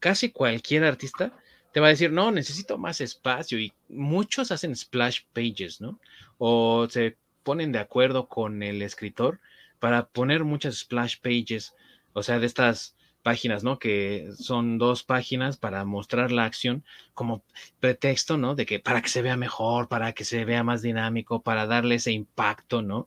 casi 0.00 0.30
cualquier 0.30 0.82
artista 0.82 1.32
te 1.70 1.78
va 1.78 1.86
a 1.86 1.90
decir, 1.90 2.10
no, 2.10 2.32
necesito 2.32 2.76
más 2.76 3.00
espacio 3.00 3.60
y 3.60 3.72
muchos 3.88 4.50
hacen 4.50 4.74
splash 4.74 5.20
pages, 5.32 5.80
¿no? 5.80 6.00
O 6.38 6.88
se 6.90 7.16
ponen 7.44 7.70
de 7.70 7.78
acuerdo 7.78 8.26
con 8.26 8.64
el 8.64 8.82
escritor 8.82 9.38
para 9.78 10.08
poner 10.08 10.42
muchas 10.42 10.78
splash 10.78 11.18
pages, 11.22 11.72
o 12.14 12.24
sea, 12.24 12.40
de 12.40 12.46
estas 12.46 12.96
páginas, 13.28 13.62
¿no? 13.62 13.78
Que 13.78 14.30
son 14.38 14.78
dos 14.78 15.02
páginas 15.02 15.58
para 15.58 15.84
mostrar 15.84 16.32
la 16.32 16.46
acción 16.46 16.82
como 17.12 17.42
pretexto, 17.78 18.38
¿no? 18.38 18.54
De 18.54 18.64
que 18.64 18.80
para 18.80 19.02
que 19.02 19.10
se 19.10 19.20
vea 19.20 19.36
mejor, 19.36 19.86
para 19.88 20.14
que 20.14 20.24
se 20.24 20.46
vea 20.46 20.64
más 20.64 20.80
dinámico, 20.80 21.42
para 21.42 21.66
darle 21.66 21.96
ese 21.96 22.10
impacto, 22.10 22.80
¿no? 22.80 23.06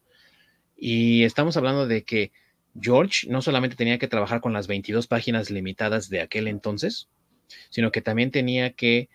Y 0.78 1.24
estamos 1.24 1.58
hablando 1.58 1.88
de 1.88 2.04
que 2.04 2.32
George 2.80 3.28
no 3.32 3.42
solamente 3.42 3.76
tenía 3.76 3.98
que 3.98 4.08
trabajar 4.08 4.42
con 4.42 4.54
las 4.54 4.68
22 4.68 5.08
páginas 5.08 5.50
limitadas 5.50 6.08
de 6.08 6.22
aquel 6.22 6.48
entonces, 6.48 7.10
sino 7.72 7.92
que 7.92 8.04
también 8.04 8.30
tenía 8.30 8.74
que 8.74 9.10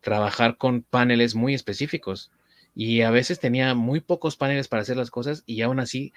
trabajar 0.00 0.58
con 0.58 0.82
paneles 0.82 1.34
muy 1.34 1.54
específicos. 1.54 2.30
Y 2.72 3.00
a 3.00 3.10
veces 3.10 3.40
tenía 3.40 3.74
muy 3.74 3.98
pocos 3.98 4.36
paneles 4.36 4.68
para 4.68 4.82
hacer 4.82 4.96
las 4.96 5.10
cosas 5.10 5.42
y 5.44 5.62
aún 5.62 5.80
así 5.80 6.12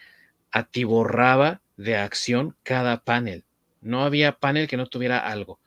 atiborraba 0.52 1.62
de 1.78 1.98
acción 1.98 2.56
cada 2.62 3.04
panel. 3.04 3.44
No 3.86 4.04
había 4.04 4.34
panel 4.34 4.68
que 4.68 4.78
no 4.78 4.88
tuviera 4.88 5.20
algo. 5.20 5.60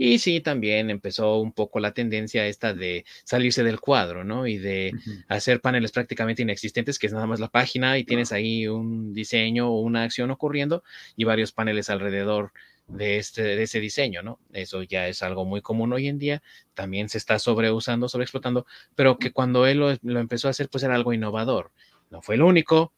Y 0.00 0.20
sí, 0.20 0.40
también 0.40 0.90
empezó 0.90 1.38
un 1.40 1.52
poco 1.52 1.80
la 1.80 1.92
tendencia 1.92 2.46
esta 2.46 2.72
de 2.72 3.04
salirse 3.24 3.64
del 3.64 3.80
cuadro, 3.80 4.22
¿no? 4.22 4.46
Y 4.46 4.56
de 4.58 4.92
hacer 5.28 5.60
paneles 5.60 5.90
prácticamente 5.90 6.42
inexistentes, 6.42 7.00
que 7.00 7.08
es 7.08 7.12
nada 7.12 7.26
más 7.26 7.40
la 7.40 7.48
página 7.48 7.98
y 7.98 8.04
tienes 8.04 8.30
ahí 8.30 8.68
un 8.68 9.12
diseño 9.12 9.68
o 9.68 9.80
una 9.80 10.04
acción 10.04 10.30
ocurriendo 10.30 10.84
y 11.16 11.24
varios 11.24 11.50
paneles 11.50 11.90
alrededor 11.90 12.52
de, 12.88 13.18
este, 13.18 13.42
de 13.42 13.62
ese 13.62 13.80
diseño, 13.80 14.22
¿no? 14.22 14.38
Eso 14.52 14.82
ya 14.82 15.08
es 15.08 15.22
algo 15.22 15.44
muy 15.44 15.60
común 15.62 15.92
hoy 15.92 16.08
en 16.08 16.18
día, 16.18 16.42
también 16.74 17.08
se 17.08 17.18
está 17.18 17.38
sobreusando, 17.38 18.08
sobreexplotando, 18.08 18.66
pero 18.94 19.18
que 19.18 19.32
cuando 19.32 19.66
él 19.66 19.78
lo, 19.78 20.20
empezó 20.20 20.48
a 20.48 20.52
hacer, 20.52 20.68
pues 20.68 20.84
era 20.84 20.94
algo 20.94 21.12
innovador. 21.12 21.70
No 22.10 22.22
fue 22.22 22.36
el 22.36 22.42
único, 22.42 22.92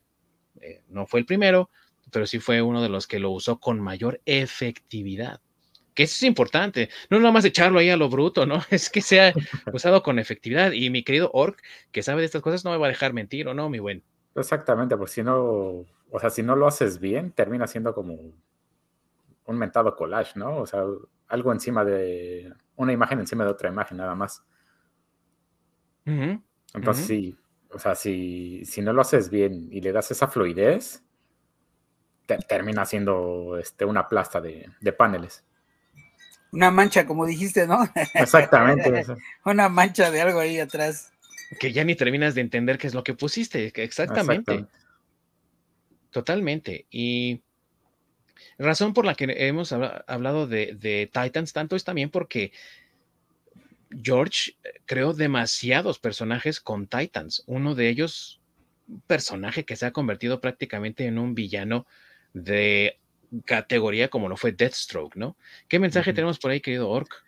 eh, 0.61 0.83
no 0.89 1.07
fue 1.07 1.21
el 1.21 1.27
primero, 1.27 1.71
pero 2.11 2.27
sí 2.27 2.39
fue 2.39 2.63
uno 2.63 2.83
de 2.83 2.89
los 2.89 3.07
que 3.07 3.19
lo 3.19 3.31
usó 3.31 3.59
con 3.61 3.81
mayor 3.81 4.21
efectividad. 4.25 5.41
Que 5.95 6.05
eso 6.05 6.15
es 6.15 6.23
importante, 6.23 6.89
no 7.11 7.19
nada 7.19 7.33
más 7.33 7.45
echarlo 7.45 7.79
ahí 7.79 7.91
a 7.91 7.97
lo 7.97 8.09
bruto, 8.09 8.47
¿no? 8.47 8.61
Es 8.71 8.91
que 8.91 9.01
sea 9.01 9.33
usado 9.73 10.03
con 10.03 10.19
efectividad. 10.19 10.73
Y 10.73 10.91
mi 10.91 11.03
querido 11.03 11.31
Orc, 11.33 11.61
que 11.93 12.03
sabe 12.03 12.21
de 12.21 12.27
estas 12.27 12.43
cosas, 12.43 12.65
no 12.65 12.71
me 12.71 12.79
va 12.79 12.87
a 12.87 12.91
dejar 12.91 13.13
mentir, 13.13 13.49
¿o 13.49 13.55
no, 13.55 13.69
mi 13.69 13.79
buen? 13.79 14.03
Exactamente, 14.35 14.97
porque 14.97 15.13
si 15.13 15.23
no, 15.23 15.87
o 16.11 16.21
sea, 16.21 16.31
si 16.31 16.43
no 16.43 16.57
lo 16.57 16.67
haces 16.67 17.01
bien, 17.01 17.33
termina 17.33 17.67
siendo 17.67 17.95
como 17.95 18.15
un 19.51 19.59
mentado 19.59 19.97
collage, 19.97 20.39
¿no? 20.39 20.59
O 20.59 20.67
sea, 20.67 20.85
algo 21.29 21.53
encima 21.53 21.85
de 21.85 22.53
una 22.77 22.93
imagen 22.93 23.21
encima 23.21 23.45
de 23.45 23.51
otra 23.51 23.69
imagen, 23.69 23.99
nada 23.99 24.15
más. 24.15 24.45
Entonces, 26.75 27.07
sí, 27.07 27.37
o 27.71 27.79
sea, 27.79 27.95
si, 27.95 28.65
si, 28.65 28.83
no 28.83 28.93
lo 28.93 29.03
haces 29.03 29.31
bien 29.31 29.69
y 29.71 29.81
le 29.81 29.93
das 29.93 30.11
esa 30.11 30.27
fluidez, 30.27 31.05
termina 32.39 32.85
siendo 32.85 33.59
este, 33.59 33.85
una 33.85 34.09
plasta 34.09 34.41
de, 34.41 34.71
paneles. 34.97 35.45
Una 36.53 36.71
mancha, 36.71 37.07
como 37.07 37.27
dijiste, 37.27 37.67
¿no? 37.67 37.89
Exactamente. 38.15 39.05
una 39.45 39.69
mancha 39.69 40.11
de 40.11 40.21
algo 40.21 40.41
ahí 40.41 40.59
atrás. 40.59 41.13
Que 41.59 41.73
ya 41.73 41.85
ni 41.85 41.95
terminas 41.95 42.35
de 42.35 42.41
entender 42.41 42.79
qué 42.79 42.87
es 42.87 42.95
lo 42.95 43.05
que 43.05 43.15
pusiste. 43.15 43.67
Exactamente. 43.67 44.53
Exactamente. 44.53 44.73
Totalmente. 46.11 46.87
Y 46.91 47.43
Razón 48.59 48.93
por 48.93 49.07
la 49.07 49.15
que 49.15 49.27
hemos 49.47 49.73
hablado 49.73 50.47
de, 50.47 51.11
Titans 51.13 51.53
tanto 51.53 51.77
es 51.77 51.85
también 51.85 52.11
porque 52.11 52.53
George 54.03 54.53
eh, 54.63 54.81
creó 54.85 55.15
demasiados 55.15 55.99
personajes 55.99 56.61
con 56.61 56.87
Titans. 56.87 57.43
Uno 57.47 57.75
de 57.75 57.89
ellos, 57.89 58.41
un 58.87 59.01
personaje 59.01 59.65
que 59.65 59.77
se 59.77 59.87
ha 59.87 59.93
convertido 59.93 60.41
prácticamente 60.43 61.07
en 61.07 61.19
un 61.19 61.35
villano 61.35 61.87
de 62.33 62.99
categoría 63.45 64.09
como 64.09 64.29
lo 64.29 64.37
fue 64.37 64.53
Deathstroke, 64.53 65.17
¿no? 65.17 65.37
¿Qué 65.69 65.79
mensaje 65.79 66.13
tenemos 66.13 66.39
por 66.39 66.51
ahí, 66.51 66.61
querido 66.61 66.89
Orc? 66.89 67.25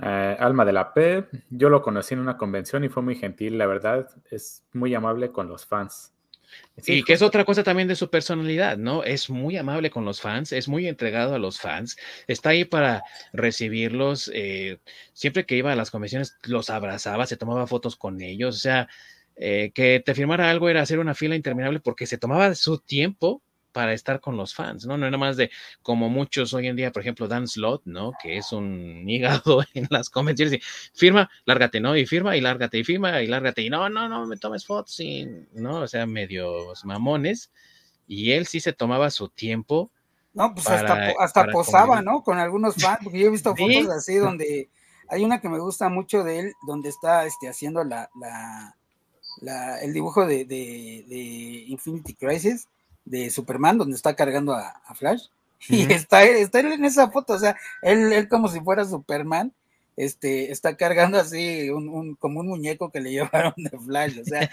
Eh, 0.00 0.36
Alma 0.38 0.64
de 0.64 0.72
la 0.72 0.92
P, 0.92 1.24
yo 1.50 1.68
lo 1.68 1.80
conocí 1.82 2.14
en 2.14 2.20
una 2.20 2.36
convención 2.36 2.84
y 2.84 2.88
fue 2.88 3.02
muy 3.02 3.14
gentil, 3.16 3.56
la 3.56 3.66
verdad, 3.66 4.08
es 4.30 4.62
muy 4.72 4.94
amable 4.94 5.32
con 5.32 5.48
los 5.48 5.64
fans. 5.64 6.12
y 6.86 7.02
que 7.02 7.14
es 7.14 7.22
otra 7.22 7.44
cosa 7.44 7.62
también 7.62 7.88
de 7.88 7.96
su 7.96 8.08
personalidad, 8.08 8.76
¿no? 8.78 9.04
Es 9.04 9.30
muy 9.30 9.56
amable 9.56 9.90
con 9.90 10.04
los 10.04 10.20
fans, 10.20 10.52
es 10.52 10.68
muy 10.68 10.86
entregado 10.86 11.34
a 11.34 11.38
los 11.38 11.60
fans, 11.60 11.96
está 12.26 12.50
ahí 12.50 12.64
para 12.64 13.02
recibirlos. 13.32 14.30
Eh, 14.34 14.78
siempre 15.12 15.44
que 15.44 15.56
iba 15.56 15.72
a 15.72 15.76
las 15.76 15.90
convenciones, 15.90 16.36
los 16.44 16.70
abrazaba, 16.70 17.26
se 17.26 17.36
tomaba 17.36 17.66
fotos 17.66 17.96
con 17.96 18.20
ellos, 18.20 18.56
o 18.56 18.58
sea, 18.58 18.88
eh, 19.36 19.70
que 19.74 20.02
te 20.04 20.14
firmara 20.14 20.50
algo 20.50 20.68
era 20.68 20.82
hacer 20.82 20.98
una 20.98 21.14
fila 21.14 21.36
interminable 21.36 21.80
porque 21.80 22.06
se 22.06 22.16
tomaba 22.16 22.54
su 22.54 22.78
tiempo 22.78 23.42
para 23.76 23.92
estar 23.92 24.20
con 24.20 24.38
los 24.38 24.54
fans, 24.54 24.86
¿no? 24.86 24.96
No 24.96 25.06
era 25.06 25.18
más 25.18 25.36
de 25.36 25.50
como 25.82 26.08
muchos 26.08 26.54
hoy 26.54 26.66
en 26.66 26.76
día, 26.76 26.90
por 26.92 27.02
ejemplo, 27.02 27.28
Dan 27.28 27.46
Slot, 27.46 27.82
¿no? 27.84 28.12
Que 28.22 28.38
es 28.38 28.50
un 28.50 29.06
hígado 29.06 29.62
en 29.74 29.86
las 29.90 30.08
convenciones 30.08 30.54
y 30.54 30.60
firma, 30.94 31.28
lárgate, 31.44 31.78
¿no? 31.78 31.94
Y 31.94 32.06
firma 32.06 32.38
y 32.38 32.40
lárgate 32.40 32.78
y 32.78 32.84
firma 32.84 33.20
y 33.20 33.26
lárgate 33.26 33.60
y 33.60 33.68
no, 33.68 33.90
no, 33.90 34.08
no 34.08 34.26
me 34.26 34.38
tomes 34.38 34.64
fotos 34.64 34.98
y, 35.00 35.28
¿no? 35.52 35.80
O 35.80 35.86
sea, 35.86 36.06
medios 36.06 36.86
mamones. 36.86 37.50
Y 38.06 38.32
él 38.32 38.46
sí 38.46 38.60
se 38.60 38.72
tomaba 38.72 39.10
su 39.10 39.28
tiempo. 39.28 39.90
No, 40.32 40.54
pues 40.54 40.66
hasta, 40.70 41.12
hasta 41.18 41.46
posaba, 41.48 42.00
¿no? 42.00 42.22
Con 42.22 42.38
algunos 42.38 42.76
fans, 42.76 43.00
porque 43.04 43.18
yo 43.18 43.26
he 43.26 43.30
visto 43.30 43.54
fotos 43.54 43.90
así 43.90 44.14
donde 44.16 44.70
hay 45.10 45.22
una 45.22 45.38
que 45.38 45.50
me 45.50 45.58
gusta 45.58 45.90
mucho 45.90 46.24
de 46.24 46.38
él, 46.38 46.54
donde 46.66 46.88
está 46.88 47.26
este, 47.26 47.46
haciendo 47.46 47.84
la, 47.84 48.08
la, 49.42 49.80
el 49.82 49.92
dibujo 49.92 50.24
de, 50.24 50.46
de, 50.46 51.04
de 51.06 51.64
Infinity 51.68 52.14
Crisis 52.14 52.68
de 53.06 53.30
Superman, 53.30 53.78
donde 53.78 53.96
está 53.96 54.14
cargando 54.14 54.52
a, 54.54 54.80
Flash. 54.94 55.28
Y 55.70 55.90
está, 55.90 56.22
está 56.22 56.60
él 56.60 56.72
en 56.72 56.84
esa 56.84 57.10
foto, 57.10 57.32
o 57.32 57.38
sea, 57.38 57.56
él, 57.80 58.12
él 58.12 58.28
como 58.28 58.48
si 58.48 58.60
fuera 58.60 58.84
Superman, 58.84 59.54
este, 59.96 60.52
está 60.52 60.76
cargando 60.76 61.18
así 61.18 61.70
un, 61.70 62.14
como 62.16 62.40
un 62.40 62.48
muñeco 62.48 62.90
que 62.90 63.00
le 63.00 63.10
llevaron 63.12 63.54
de 63.56 63.70
Flash, 63.78 64.20
o 64.20 64.24
sea, 64.24 64.50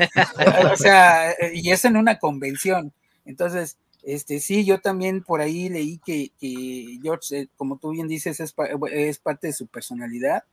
o 0.72 0.78
sea, 0.78 1.36
y 1.54 1.70
es 1.72 1.84
en 1.84 1.98
una 1.98 2.20
convención. 2.20 2.94
Entonces, 3.26 3.78
este, 4.04 4.40
sí, 4.40 4.66
yo 4.66 4.80
también 4.80 5.24
por 5.24 5.42
ahí 5.42 5.70
leí 5.70 5.98
que, 6.06 6.32
que 6.40 7.00
George, 7.02 7.40
eh, 7.40 7.48
como 7.58 7.78
tú 7.78 7.92
bien 7.92 8.08
dices, 8.08 8.40
es, 8.40 8.54
es, 8.92 9.20
parte 9.20 9.48
de 9.48 9.54
su 9.54 9.68
personalidad, 9.68 10.44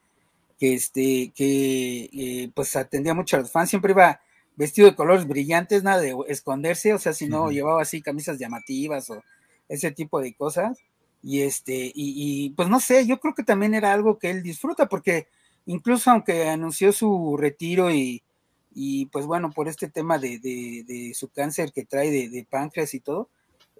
que 0.58 0.74
este, 0.74 1.32
que 1.34 2.10
eh, 2.12 2.50
pues 2.54 2.76
atendía 2.76 3.14
mucho 3.14 3.36
a 3.36 3.40
los 3.40 3.50
fans, 3.50 3.70
siempre 3.70 3.92
iba 3.92 4.20
vestido 4.60 4.90
de 4.90 4.94
colores 4.94 5.26
brillantes, 5.26 5.82
nada 5.82 6.02
de 6.02 6.14
esconderse, 6.28 6.92
o 6.92 6.98
sea, 6.98 7.14
si 7.14 7.26
no 7.26 7.50
llevaba 7.50 7.80
así 7.80 8.02
camisas 8.02 8.38
llamativas 8.38 9.08
o 9.08 9.22
ese 9.70 9.90
tipo 9.90 10.20
de 10.20 10.34
cosas. 10.34 10.78
Y 11.22 11.40
este, 11.40 11.90
y, 11.94 12.50
pues 12.50 12.68
no 12.68 12.78
sé, 12.78 13.06
yo 13.06 13.20
creo 13.20 13.34
que 13.34 13.42
también 13.42 13.72
era 13.72 13.94
algo 13.94 14.18
que 14.18 14.28
él 14.28 14.42
disfruta, 14.42 14.86
porque 14.86 15.28
incluso 15.64 16.10
aunque 16.10 16.46
anunció 16.50 16.92
su 16.92 17.38
retiro 17.38 17.90
y, 17.90 18.22
y 18.70 19.06
pues 19.06 19.24
bueno, 19.24 19.50
por 19.50 19.66
este 19.66 19.88
tema 19.88 20.18
de, 20.18 20.38
de, 20.38 21.12
su 21.14 21.30
cáncer 21.30 21.72
que 21.72 21.86
trae 21.86 22.10
de, 22.10 22.46
páncreas 22.48 22.92
y 22.92 23.00
todo, 23.00 23.30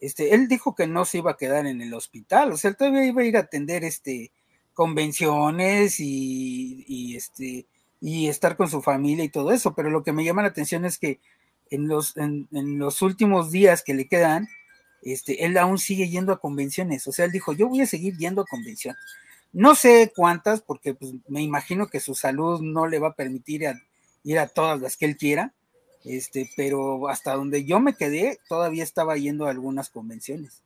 este, 0.00 0.34
él 0.34 0.48
dijo 0.48 0.74
que 0.74 0.86
no 0.86 1.04
se 1.04 1.18
iba 1.18 1.32
a 1.32 1.36
quedar 1.36 1.66
en 1.66 1.82
el 1.82 1.92
hospital, 1.92 2.52
o 2.52 2.56
sea, 2.56 2.70
él 2.70 2.76
todavía 2.76 3.04
iba 3.04 3.20
a 3.20 3.26
ir 3.26 3.36
a 3.36 3.40
atender 3.40 3.84
este 3.84 4.32
convenciones 4.72 6.00
y, 6.00 6.86
y 6.88 7.16
este 7.16 7.66
y 8.00 8.28
estar 8.28 8.56
con 8.56 8.68
su 8.68 8.80
familia 8.82 9.24
y 9.24 9.28
todo 9.28 9.52
eso, 9.52 9.74
pero 9.74 9.90
lo 9.90 10.02
que 10.02 10.12
me 10.12 10.24
llama 10.24 10.42
la 10.42 10.48
atención 10.48 10.84
es 10.84 10.98
que 10.98 11.20
en 11.70 11.86
los, 11.86 12.16
en, 12.16 12.48
los 12.50 13.02
últimos 13.02 13.50
días 13.50 13.82
que 13.82 13.94
le 13.94 14.08
quedan, 14.08 14.48
este, 15.02 15.44
él 15.44 15.56
aún 15.58 15.78
sigue 15.78 16.08
yendo 16.08 16.32
a 16.32 16.40
convenciones, 16.40 17.06
o 17.06 17.12
sea, 17.12 17.26
él 17.26 17.32
dijo, 17.32 17.52
yo 17.52 17.68
voy 17.68 17.82
a 17.82 17.86
seguir 17.86 18.16
yendo 18.16 18.42
a 18.42 18.46
convenciones. 18.46 19.00
No 19.52 19.74
sé 19.74 20.12
cuántas, 20.14 20.62
porque 20.62 20.94
pues, 20.94 21.12
me 21.28 21.42
imagino 21.42 21.88
que 21.88 22.00
su 22.00 22.14
salud 22.14 22.60
no 22.60 22.86
le 22.86 22.98
va 22.98 23.08
a 23.08 23.14
permitir 23.14 23.64
ir 24.22 24.38
a 24.38 24.46
todas 24.46 24.80
las 24.80 24.96
que 24.96 25.06
él 25.06 25.16
quiera, 25.16 25.54
este, 26.04 26.50
pero 26.56 27.08
hasta 27.08 27.34
donde 27.34 27.64
yo 27.64 27.80
me 27.80 27.94
quedé, 27.94 28.38
todavía 28.48 28.84
estaba 28.84 29.16
yendo 29.16 29.46
a 29.46 29.50
algunas 29.50 29.90
convenciones. 29.90 30.62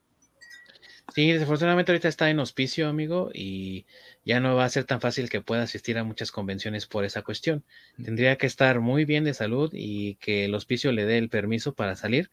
Sí, 1.13 1.31
desafortunadamente 1.31 1.93
ahorita 1.93 2.09
está 2.09 2.31
en 2.31 2.41
hospicio, 2.41 2.89
amigo, 2.89 3.31
y 3.33 3.85
ya 4.25 4.41
no 4.41 4.57
va 4.57 4.65
a 4.65 4.69
ser 4.69 4.85
tan 4.85 5.01
fácil 5.01 5.29
que 5.29 5.43
pueda 5.43 5.63
asistir 5.63 5.99
a 5.99 6.05
muchas 6.05 6.33
convenciones 6.33 6.87
por 6.87 7.05
esa 7.05 7.23
cuestión. 7.23 7.63
Tendría 8.03 8.37
que 8.37 8.47
estar 8.47 8.81
muy 8.81 9.05
bien 9.05 9.23
de 9.25 9.35
salud 9.35 9.71
y 9.73 10.17
que 10.17 10.47
el 10.47 10.55
hospicio 10.55 10.93
le 10.93 11.05
dé 11.05 11.19
el 11.19 11.29
permiso 11.29 11.75
para 11.75 11.95
salir. 11.95 12.31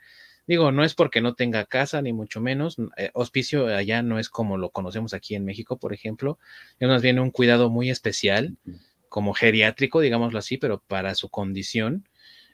Digo, 0.48 0.72
no 0.72 0.84
es 0.84 0.96
porque 0.96 1.22
no 1.22 1.36
tenga 1.36 1.66
casa, 1.66 2.02
ni 2.02 2.14
mucho 2.14 2.42
menos. 2.42 2.78
Eh, 2.98 3.12
hospicio 3.14 3.68
allá 3.68 4.02
no 4.02 4.20
es 4.20 4.30
como 4.30 4.58
lo 4.58 4.72
conocemos 4.72 5.14
aquí 5.14 5.36
en 5.36 5.46
México, 5.46 5.78
por 5.78 5.94
ejemplo. 5.94 6.40
Es 6.80 6.88
más 6.88 7.02
bien 7.02 7.20
un 7.20 7.30
cuidado 7.30 7.70
muy 7.70 7.90
especial, 7.90 8.58
como 9.10 9.34
geriátrico, 9.34 10.00
digámoslo 10.00 10.40
así, 10.40 10.58
pero 10.58 10.82
para 10.88 11.14
su 11.14 11.30
condición. 11.30 12.08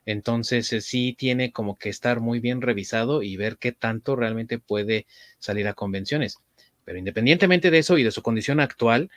Entonces 0.07 0.71
eh, 0.71 0.79
sí 0.81 1.13
tiene 1.15 1.51
como 1.51 1.77
que 1.77 1.89
estar 1.89 2.21
muy 2.21 2.39
bien 2.39 2.61
revisado 2.61 3.21
y 3.21 3.35
ver 3.35 3.57
qué 3.57 3.73
tanto 3.73 4.15
realmente 4.15 4.57
puede 4.57 5.05
salir 5.37 5.67
a 5.67 5.73
convenciones. 5.73 6.37
Pero 6.85 6.97
independientemente 6.97 7.69
de 7.69 7.79
eso 7.79 7.97
y 7.97 8.03
de 8.03 8.11
su 8.11 8.21
condición 8.21 8.61
actual, 8.61 9.11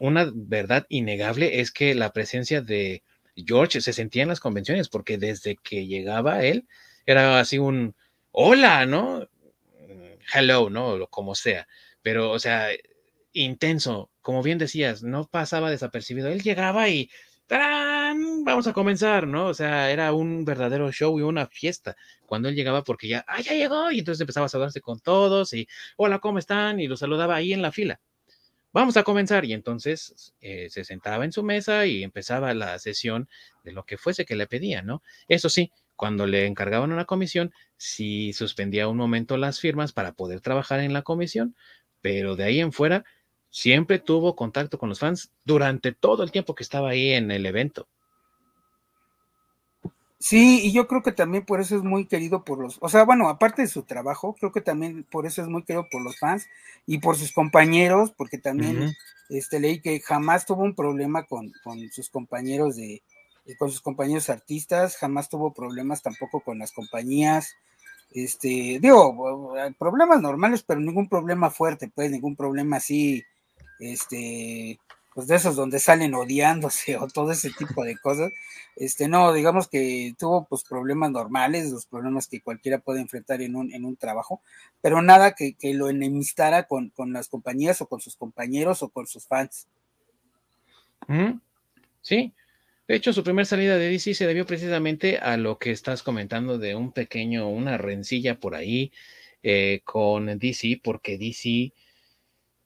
una 0.00 0.30
verdad 0.34 0.84
innegable 0.90 1.60
es 1.60 1.70
que 1.70 1.94
la 1.94 2.12
presencia 2.12 2.60
de 2.60 3.02
George 3.34 3.80
se 3.80 3.94
sentía 3.94 4.22
en 4.22 4.28
las 4.28 4.40
convenciones, 4.40 4.90
porque 4.90 5.16
desde 5.16 5.56
que 5.56 5.86
llegaba 5.86 6.44
él, 6.44 6.68
era 7.06 7.40
así 7.40 7.58
un 7.58 7.94
hola, 8.30 8.84
¿no? 8.84 9.26
Hello, 10.34 10.68
¿no? 10.68 11.06
Como 11.06 11.34
sea. 11.34 11.66
Pero, 12.02 12.30
o 12.30 12.38
sea, 12.38 12.68
intenso, 13.32 14.10
como 14.20 14.42
bien 14.42 14.58
decías, 14.58 15.02
no 15.02 15.26
pasaba 15.26 15.70
desapercibido. 15.70 16.28
Él 16.28 16.42
llegaba 16.42 16.90
y 16.90 17.10
Vamos 17.48 18.66
a 18.66 18.72
comenzar, 18.72 19.26
¿no? 19.26 19.46
O 19.46 19.54
sea, 19.54 19.90
era 19.90 20.12
un 20.12 20.44
verdadero 20.44 20.90
show 20.92 21.18
y 21.18 21.22
una 21.22 21.46
fiesta 21.46 21.96
cuando 22.26 22.48
él 22.48 22.54
llegaba 22.54 22.82
porque 22.82 23.08
ya, 23.08 23.24
ah, 23.28 23.40
ya 23.40 23.52
llegó, 23.52 23.90
y 23.90 23.98
entonces 23.98 24.20
empezaba 24.20 24.46
a 24.46 24.48
saludarse 24.48 24.80
con 24.80 25.00
todos 25.00 25.52
y, 25.52 25.68
hola, 25.96 26.18
¿cómo 26.18 26.38
están? 26.38 26.80
Y 26.80 26.86
los 26.86 27.00
saludaba 27.00 27.36
ahí 27.36 27.52
en 27.52 27.62
la 27.62 27.72
fila. 27.72 28.00
Vamos 28.72 28.96
a 28.96 29.04
comenzar. 29.04 29.44
Y 29.44 29.52
entonces 29.52 30.34
eh, 30.40 30.68
se 30.70 30.84
sentaba 30.84 31.24
en 31.24 31.32
su 31.32 31.42
mesa 31.42 31.86
y 31.86 32.02
empezaba 32.02 32.54
la 32.54 32.78
sesión 32.78 33.28
de 33.62 33.72
lo 33.72 33.84
que 33.84 33.98
fuese 33.98 34.24
que 34.24 34.36
le 34.36 34.46
pedían, 34.46 34.86
¿no? 34.86 35.02
Eso 35.28 35.48
sí, 35.48 35.70
cuando 35.96 36.26
le 36.26 36.46
encargaban 36.46 36.92
una 36.92 37.04
comisión, 37.04 37.52
sí 37.76 38.32
suspendía 38.32 38.88
un 38.88 38.96
momento 38.96 39.36
las 39.36 39.60
firmas 39.60 39.92
para 39.92 40.12
poder 40.12 40.40
trabajar 40.40 40.80
en 40.80 40.92
la 40.92 41.02
comisión, 41.02 41.54
pero 42.00 42.36
de 42.36 42.44
ahí 42.44 42.60
en 42.60 42.72
fuera 42.72 43.04
siempre 43.54 44.00
tuvo 44.00 44.34
contacto 44.34 44.78
con 44.78 44.88
los 44.88 44.98
fans 44.98 45.30
durante 45.44 45.92
todo 45.92 46.24
el 46.24 46.32
tiempo 46.32 46.56
que 46.56 46.64
estaba 46.64 46.90
ahí 46.90 47.10
en 47.12 47.30
el 47.30 47.46
evento. 47.46 47.86
Sí, 50.18 50.60
y 50.64 50.72
yo 50.72 50.88
creo 50.88 51.04
que 51.04 51.12
también 51.12 51.44
por 51.44 51.60
eso 51.60 51.76
es 51.76 51.84
muy 51.84 52.06
querido 52.06 52.42
por 52.42 52.58
los, 52.58 52.78
o 52.80 52.88
sea, 52.88 53.04
bueno, 53.04 53.28
aparte 53.28 53.62
de 53.62 53.68
su 53.68 53.84
trabajo, 53.84 54.34
creo 54.34 54.50
que 54.50 54.60
también 54.60 55.04
por 55.04 55.24
eso 55.24 55.40
es 55.40 55.46
muy 55.46 55.62
querido 55.62 55.86
por 55.88 56.02
los 56.02 56.18
fans 56.18 56.48
y 56.84 56.98
por 56.98 57.14
sus 57.16 57.32
compañeros, 57.32 58.10
porque 58.16 58.38
también 58.38 58.92
este, 59.28 59.60
leí 59.60 59.80
que 59.80 60.00
jamás 60.00 60.46
tuvo 60.46 60.64
un 60.64 60.74
problema 60.74 61.22
con, 61.22 61.52
sus 61.92 62.10
compañeros 62.10 62.74
de, 62.74 63.02
con 63.56 63.70
sus 63.70 63.80
compañeros 63.80 64.30
artistas, 64.30 64.96
jamás 64.96 65.28
tuvo 65.28 65.54
problemas 65.54 66.02
tampoco 66.02 66.40
con 66.40 66.58
las 66.58 66.72
compañías, 66.72 67.54
este, 68.10 68.80
digo, 68.80 69.54
problemas 69.78 70.20
normales, 70.20 70.64
pero 70.64 70.80
ningún 70.80 71.08
problema 71.08 71.50
fuerte, 71.50 71.88
pues, 71.94 72.10
ningún 72.10 72.34
problema 72.34 72.78
así 72.78 73.24
este, 73.78 74.78
pues 75.14 75.28
de 75.28 75.36
esos 75.36 75.56
donde 75.56 75.78
salen 75.78 76.14
odiándose 76.14 76.96
o 76.98 77.06
todo 77.08 77.32
ese 77.32 77.50
tipo 77.50 77.84
de 77.84 77.96
cosas. 77.96 78.32
Este, 78.76 79.08
no, 79.08 79.32
digamos 79.32 79.68
que 79.68 80.14
tuvo 80.18 80.46
pues 80.46 80.64
problemas 80.64 81.10
normales, 81.12 81.70
los 81.70 81.86
problemas 81.86 82.26
que 82.26 82.40
cualquiera 82.40 82.78
puede 82.78 83.00
enfrentar 83.00 83.40
en 83.40 83.54
un, 83.54 83.72
en 83.72 83.84
un 83.84 83.96
trabajo, 83.96 84.42
pero 84.80 85.00
nada 85.00 85.34
que, 85.34 85.54
lo 85.74 85.88
enemistara 85.88 86.64
con, 86.64 86.92
las 87.12 87.28
compañías 87.28 87.80
o 87.80 87.86
con 87.86 88.00
sus 88.00 88.16
compañeros 88.16 88.82
o 88.82 88.88
con 88.88 89.06
sus 89.06 89.26
fans. 89.26 89.68
Sí, 92.02 92.32
de 92.88 92.96
hecho, 92.96 93.12
su 93.12 93.22
primera 93.22 93.46
salida 93.46 93.78
de 93.78 93.88
DC 93.88 94.14
se 94.14 94.26
debió 94.26 94.44
precisamente 94.44 95.18
a 95.18 95.36
lo 95.36 95.58
que 95.58 95.70
estás 95.70 96.02
comentando 96.02 96.58
de 96.58 96.74
un 96.74 96.92
pequeño, 96.92 97.48
una 97.48 97.78
rencilla 97.78 98.38
por 98.40 98.54
ahí 98.54 98.92
eh, 99.42 99.80
con 99.84 100.38
DC, 100.38 100.80
porque 100.82 101.16
DC 101.16 101.72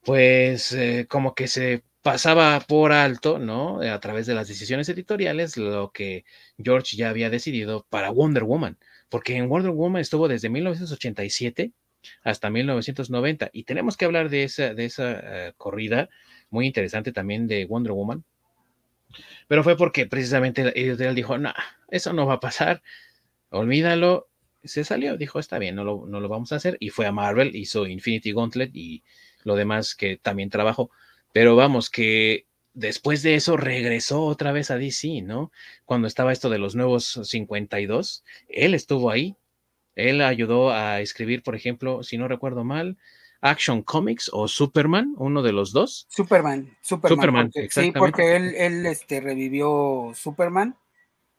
pues 0.05 0.73
eh, 0.73 1.07
como 1.09 1.35
que 1.35 1.49
se 1.49 1.85
pasaba 2.03 2.61
por 2.61 2.93
alto, 2.93 3.39
¿no? 3.39 3.81
A 3.83 4.01
través 4.01 4.27
de 4.27 4.35
las 4.35 4.49
decisiones 4.49 4.89
editoriales, 4.89 5.57
lo 5.57 5.91
que 5.93 6.25
George 6.59 6.97
ya 6.97 7.11
había 7.11 7.31
decidido 7.31 7.87
para 7.91 8.11
Wonder 8.11 8.45
Woman, 8.45 8.79
porque 9.09 9.37
en 9.37 9.49
Wonder 9.49 9.73
Woman 9.73 10.01
estuvo 10.01 10.29
desde 10.29 10.49
1987 10.49 11.73
hasta 12.23 12.51
1990 12.51 13.51
y 13.53 13.65
tenemos 13.65 13.97
que 13.97 14.05
hablar 14.05 14.31
de 14.31 14.45
esa, 14.45 14.75
de 14.75 14.85
esa 14.85 15.49
eh, 15.49 15.53
corrida 15.57 16.09
muy 16.51 16.67
interesante 16.67 17.13
también 17.13 17.47
de 17.47 17.67
Wonder 17.67 17.93
Woman, 17.93 18.25
pero 19.49 19.63
fue 19.65 19.77
porque 19.77 20.07
precisamente 20.07 20.63
el 20.63 20.69
editorial 20.69 21.15
dijo, 21.15 21.39
no, 21.39 21.53
eso 21.89 22.13
no 22.13 22.27
va 22.27 22.35
a 22.35 22.41
pasar, 22.41 22.83
olvídalo, 23.51 24.29
se 24.65 24.85
salió, 24.85 25.17
dijo, 25.17 25.39
está 25.39 25.59
bien, 25.59 25.75
no 25.75 25.85
lo, 25.85 26.07
no 26.07 26.21
lo 26.21 26.29
vamos 26.29 26.53
a 26.53 26.57
hacer, 26.57 26.77
y 26.81 26.91
fue 26.91 27.07
a 27.07 27.13
Marvel, 27.13 27.55
hizo 27.57 27.87
Infinity 27.87 28.33
Gauntlet 28.33 28.71
y 28.75 29.03
lo 29.45 29.57
demás 29.57 29.95
que 29.95 30.17
también 30.17 30.51
trabajo. 30.51 30.91
Pero 31.33 31.57
vamos, 31.57 31.91
que 31.91 32.47
después 32.75 33.23
de 33.23 33.35
eso 33.35 33.57
regresó 33.57 34.25
otra 34.25 34.53
vez 34.53 34.71
a 34.71 34.79
DC, 34.79 35.23
¿no? 35.23 35.53
Cuando 35.85 36.07
estaba 36.07 36.33
esto 36.33 36.49
de 36.49 36.59
los 36.59 36.75
nuevos 36.75 37.21
52, 37.25 38.25
él 38.49 38.75
estuvo 38.75 39.11
ahí. 39.11 39.37
Él 39.95 40.23
ayudó 40.23 40.71
a 40.71 41.01
escribir, 41.01 41.43
por 41.43 41.57
ejemplo, 41.57 42.05
si 42.05 42.19
no 42.19 42.29
recuerdo 42.29 42.63
mal, 42.63 42.97
Action 43.41 43.83
Comics 43.83 44.31
o 44.33 44.49
Superman, 44.49 45.15
uno 45.19 45.43
de 45.43 45.53
los 45.53 45.73
dos. 45.73 46.07
Superman, 46.09 46.77
Superman. 46.81 47.51
sí, 47.71 47.93
porque 47.93 48.37
él, 48.37 48.55
él 48.57 48.87
este, 48.87 49.21
revivió 49.21 50.13
Superman. 50.15 50.77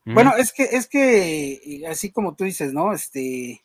Bueno, 0.05 0.33
es 0.37 0.51
que, 0.51 0.63
es 0.63 0.87
que, 0.87 1.83
así 1.87 2.11
como 2.11 2.35
tú 2.35 2.43
dices, 2.43 2.73
¿no? 2.73 2.93
Este, 2.93 3.61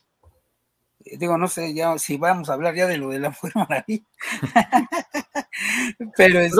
digo, 1.04 1.38
no 1.38 1.48
sé 1.48 1.74
ya 1.74 1.98
si 1.98 2.16
vamos 2.16 2.48
a 2.48 2.54
hablar 2.54 2.74
ya 2.74 2.86
de 2.86 2.98
lo 2.98 3.10
de 3.10 3.18
la 3.18 3.30
Mujer 3.30 3.52
Maravilla. 3.54 4.04
Pero 6.16 6.40
este, 6.40 6.56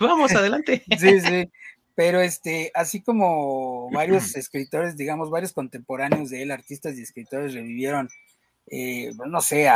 vamos, 0.00 0.32
adelante. 0.34 0.82
sí, 0.98 1.20
sí. 1.20 1.50
Pero 1.94 2.20
este, 2.20 2.70
así 2.74 3.02
como 3.02 3.90
varios 3.90 4.34
escritores, 4.36 4.96
digamos, 4.96 5.30
varios 5.30 5.52
contemporáneos 5.52 6.30
de 6.30 6.42
él, 6.42 6.50
artistas 6.50 6.96
y 6.96 7.02
escritores 7.02 7.54
revivieron, 7.54 8.08
eh, 8.66 9.12
no 9.26 9.40
sé, 9.40 9.68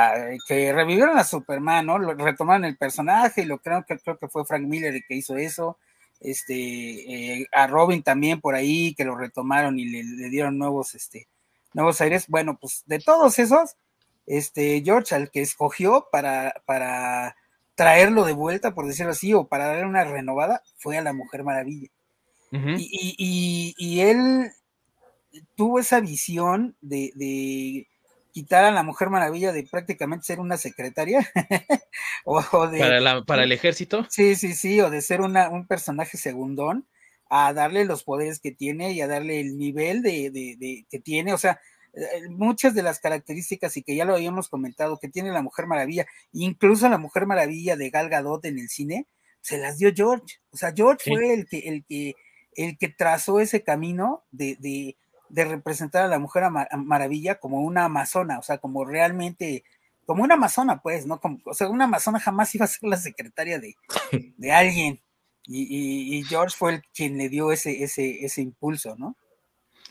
que 0.49 0.73
revivieron 0.73 1.19
a 1.19 1.25
Superman, 1.25 1.87
¿no? 1.87 1.99
Lo, 1.99 2.15
retomaron 2.15 2.65
el 2.65 2.77
personaje 2.77 3.43
y 3.43 3.47
lo 3.47 3.59
creo 3.59 3.85
que 3.87 3.99
creo 3.99 4.19
que 4.19 4.29
fue 4.29 4.45
Frank 4.45 4.63
Miller 4.63 4.95
el 4.95 5.05
que 5.07 5.17
hizo 5.17 5.37
eso. 5.37 5.79
Este, 6.19 6.55
eh, 6.55 7.47
a 7.53 7.67
Robin 7.67 8.03
también 8.03 8.41
por 8.41 8.55
ahí, 8.55 8.95
que 8.95 9.05
lo 9.05 9.17
retomaron 9.17 9.79
y 9.79 9.85
le, 9.85 10.03
le 10.03 10.31
dieron 10.31 10.57
nuevos, 10.57 10.95
este, 10.95 11.29
Nuevos 11.77 12.01
Aires, 12.01 12.25
bueno, 12.29 12.59
pues 12.59 12.85
de 12.87 12.99
todos 12.99 13.39
esos, 13.39 13.77
este, 14.25 14.83
George, 14.83 15.15
al 15.15 15.31
que 15.31 15.43
escogió 15.43 16.09
para, 16.11 16.63
para 16.65 17.37
traerlo 17.75 18.25
de 18.25 18.33
vuelta, 18.33 18.75
por 18.75 18.87
decirlo 18.87 19.13
así, 19.13 19.35
o 19.35 19.47
para 19.47 19.67
darle 19.67 19.85
una 19.85 20.03
renovada, 20.05 20.63
fue 20.79 20.97
a 20.97 21.03
la 21.03 21.13
Mujer 21.13 21.45
Maravilla. 21.45 21.91
y, 22.51 24.01
él 24.01 24.51
tuvo 25.55 25.79
esa 25.79 26.01
visión 26.01 26.75
de, 26.81 27.87
quitar 28.33 28.65
a 28.65 28.71
la 28.71 28.83
Mujer 28.83 29.11
Maravilla 29.11 29.53
de 29.53 29.65
prácticamente 29.65 30.25
ser 30.25 30.41
una 30.41 30.57
secretaria. 30.57 31.31
o, 32.25 32.41
para, 32.43 33.23
para, 33.23 33.45
el 33.45 33.53
ejército. 33.53 34.07
Sí, 34.09 34.35
sí, 34.35 34.55
sí, 34.55 34.81
o 34.81 34.89
de 34.89 35.03
ser 35.03 35.21
una, 35.21 35.51
un 35.51 35.67
personaje 35.67 36.17
segundón 36.17 36.87
a 37.29 37.53
darle 37.53 37.85
los 37.85 38.05
poderes 38.05 38.41
que 38.41 38.53
tiene 38.53 38.93
y 38.93 39.01
a 39.01 39.09
darle 39.09 39.41
el 39.41 39.59
nivel 39.59 40.03
de, 40.03 40.87
que 40.89 40.99
tiene, 41.01 41.33
o 41.33 41.39
sea, 41.39 41.61
eh, 41.95 42.29
muchas 42.29 42.75
de 42.75 42.83
las 42.83 43.01
características 43.01 43.77
y 43.77 43.83
que 43.83 43.97
ya 43.97 44.05
lo 44.05 44.15
habíamos 44.15 44.49
comentado 44.49 44.99
que 44.99 45.09
tiene 45.09 45.33
la 45.33 45.43
Mujer 45.43 45.67
Maravilla, 45.67 46.07
incluso 46.33 46.89
la 46.89 46.99
Mujer 46.99 47.27
Maravilla 47.27 47.77
de 47.77 47.91
Gal 47.91 48.09
Gadot 48.09 48.45
en 48.45 48.59
el 48.59 48.69
cine, 48.69 49.07
se 49.41 49.59
las 49.59 49.79
dio 49.79 49.93
George, 49.95 50.41
o 50.51 50.57
sea, 50.57 50.73
George 50.75 51.11
fue 51.11 51.33
el 51.33 51.47
que, 51.47 51.59
el 51.61 51.85
que, 51.85 52.15
el 52.55 52.79
que 52.79 52.89
trazó 52.89 53.41
ese 53.41 53.63
camino 53.63 54.25
de, 54.31 54.57
de, 54.61 54.97
de 55.29 55.45
representar 55.45 56.05
a 56.05 56.09
la 56.09 56.19
Mujer 56.19 56.45
Maravilla 56.51 57.37
como 57.37 57.61
una 57.63 57.85
amazona, 57.85 58.39
o 58.39 58.43
sea, 58.43 58.59
como 58.59 58.85
realmente 58.85 59.65
como 60.07 60.23
una 60.23 60.35
amazona, 60.35 60.81
pues, 60.81 61.05
¿no? 61.05 61.21
Como, 61.21 61.39
o 61.45 61.53
sea, 61.53 61.69
una 61.69 61.85
amazona 61.85 62.21
jamás 62.21 62.55
iba 62.55 62.65
a 62.65 62.69
ser 62.69 62.89
la 62.89 62.97
secretaria 62.97 63.59
de, 63.59 63.75
de 64.39 64.53
alguien. 64.53 65.01
Y, 65.49 66.25
George 66.29 66.57
fue 66.57 66.75
el 66.75 66.83
quien 66.95 67.17
le 67.17 67.29
dio 67.29 67.53
ese, 67.53 67.83
ese, 67.83 68.43
impulso, 68.43 68.97
¿no? 68.97 69.17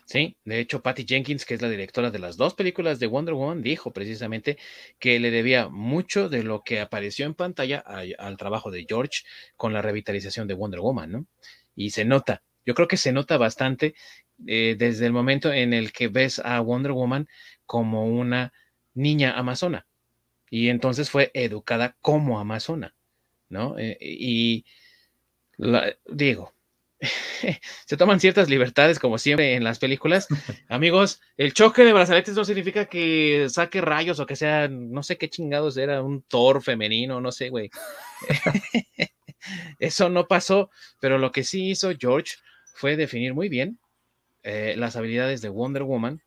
Sí, 0.05 0.35
de 0.43 0.59
hecho, 0.59 0.81
Patty 0.81 1.05
Jenkins, 1.07 1.45
que 1.45 1.55
es 1.55 1.61
la 1.61 1.69
directora 1.69 2.11
de 2.11 2.19
las 2.19 2.37
dos 2.37 2.53
películas 2.53 2.99
de 2.99 3.07
Wonder 3.07 3.33
Woman, 3.33 3.63
dijo 3.63 3.91
precisamente 3.91 4.57
que 4.99 5.19
le 5.19 5.31
debía 5.31 5.67
mucho 5.69 6.29
de 6.29 6.43
lo 6.43 6.61
que 6.63 6.79
apareció 6.79 7.25
en 7.25 7.33
pantalla 7.33 7.79
al 7.79 8.37
trabajo 8.37 8.69
de 8.69 8.85
George 8.87 9.23
con 9.55 9.73
la 9.73 9.81
revitalización 9.81 10.47
de 10.47 10.53
Wonder 10.53 10.81
Woman, 10.81 11.11
¿no? 11.11 11.27
Y 11.75 11.89
se 11.91 12.05
nota, 12.05 12.43
yo 12.65 12.75
creo 12.75 12.87
que 12.87 12.97
se 12.97 13.11
nota 13.13 13.37
bastante 13.37 13.95
eh, 14.45 14.75
desde 14.77 15.05
el 15.05 15.13
momento 15.13 15.51
en 15.53 15.73
el 15.73 15.91
que 15.91 16.07
ves 16.07 16.39
a 16.39 16.59
Wonder 16.59 16.91
Woman 16.91 17.27
como 17.65 18.05
una 18.05 18.53
niña 18.93 19.37
amazona. 19.37 19.87
Y 20.49 20.69
entonces 20.69 21.09
fue 21.09 21.31
educada 21.33 21.97
como 22.01 22.39
amazona, 22.39 22.95
¿no? 23.49 23.77
Eh, 23.79 23.97
y 23.99 24.65
digo, 26.07 26.55
se 27.85 27.97
toman 27.97 28.19
ciertas 28.19 28.49
libertades 28.49 28.99
como 28.99 29.17
siempre 29.17 29.55
en 29.55 29.63
las 29.63 29.79
películas. 29.79 30.27
Amigos, 30.69 31.21
el 31.37 31.53
choque 31.53 31.83
de 31.83 31.93
brazaletes 31.93 32.35
no 32.35 32.45
significa 32.45 32.85
que 32.85 33.47
saque 33.49 33.81
rayos 33.81 34.19
o 34.19 34.25
que 34.25 34.35
sea, 34.35 34.67
no 34.67 35.03
sé 35.03 35.17
qué 35.17 35.29
chingados 35.29 35.77
era, 35.77 36.01
un 36.01 36.21
Thor 36.23 36.63
femenino, 36.63 37.21
no 37.21 37.31
sé, 37.31 37.49
güey. 37.49 37.69
Eso 39.79 40.09
no 40.09 40.27
pasó, 40.27 40.71
pero 40.99 41.17
lo 41.17 41.31
que 41.31 41.43
sí 41.43 41.69
hizo 41.69 41.91
George 41.99 42.37
fue 42.73 42.95
definir 42.95 43.33
muy 43.33 43.47
bien 43.49 43.79
eh, 44.43 44.75
las 44.77 44.95
habilidades 44.95 45.41
de 45.41 45.49
Wonder 45.49 45.83
Woman, 45.83 46.21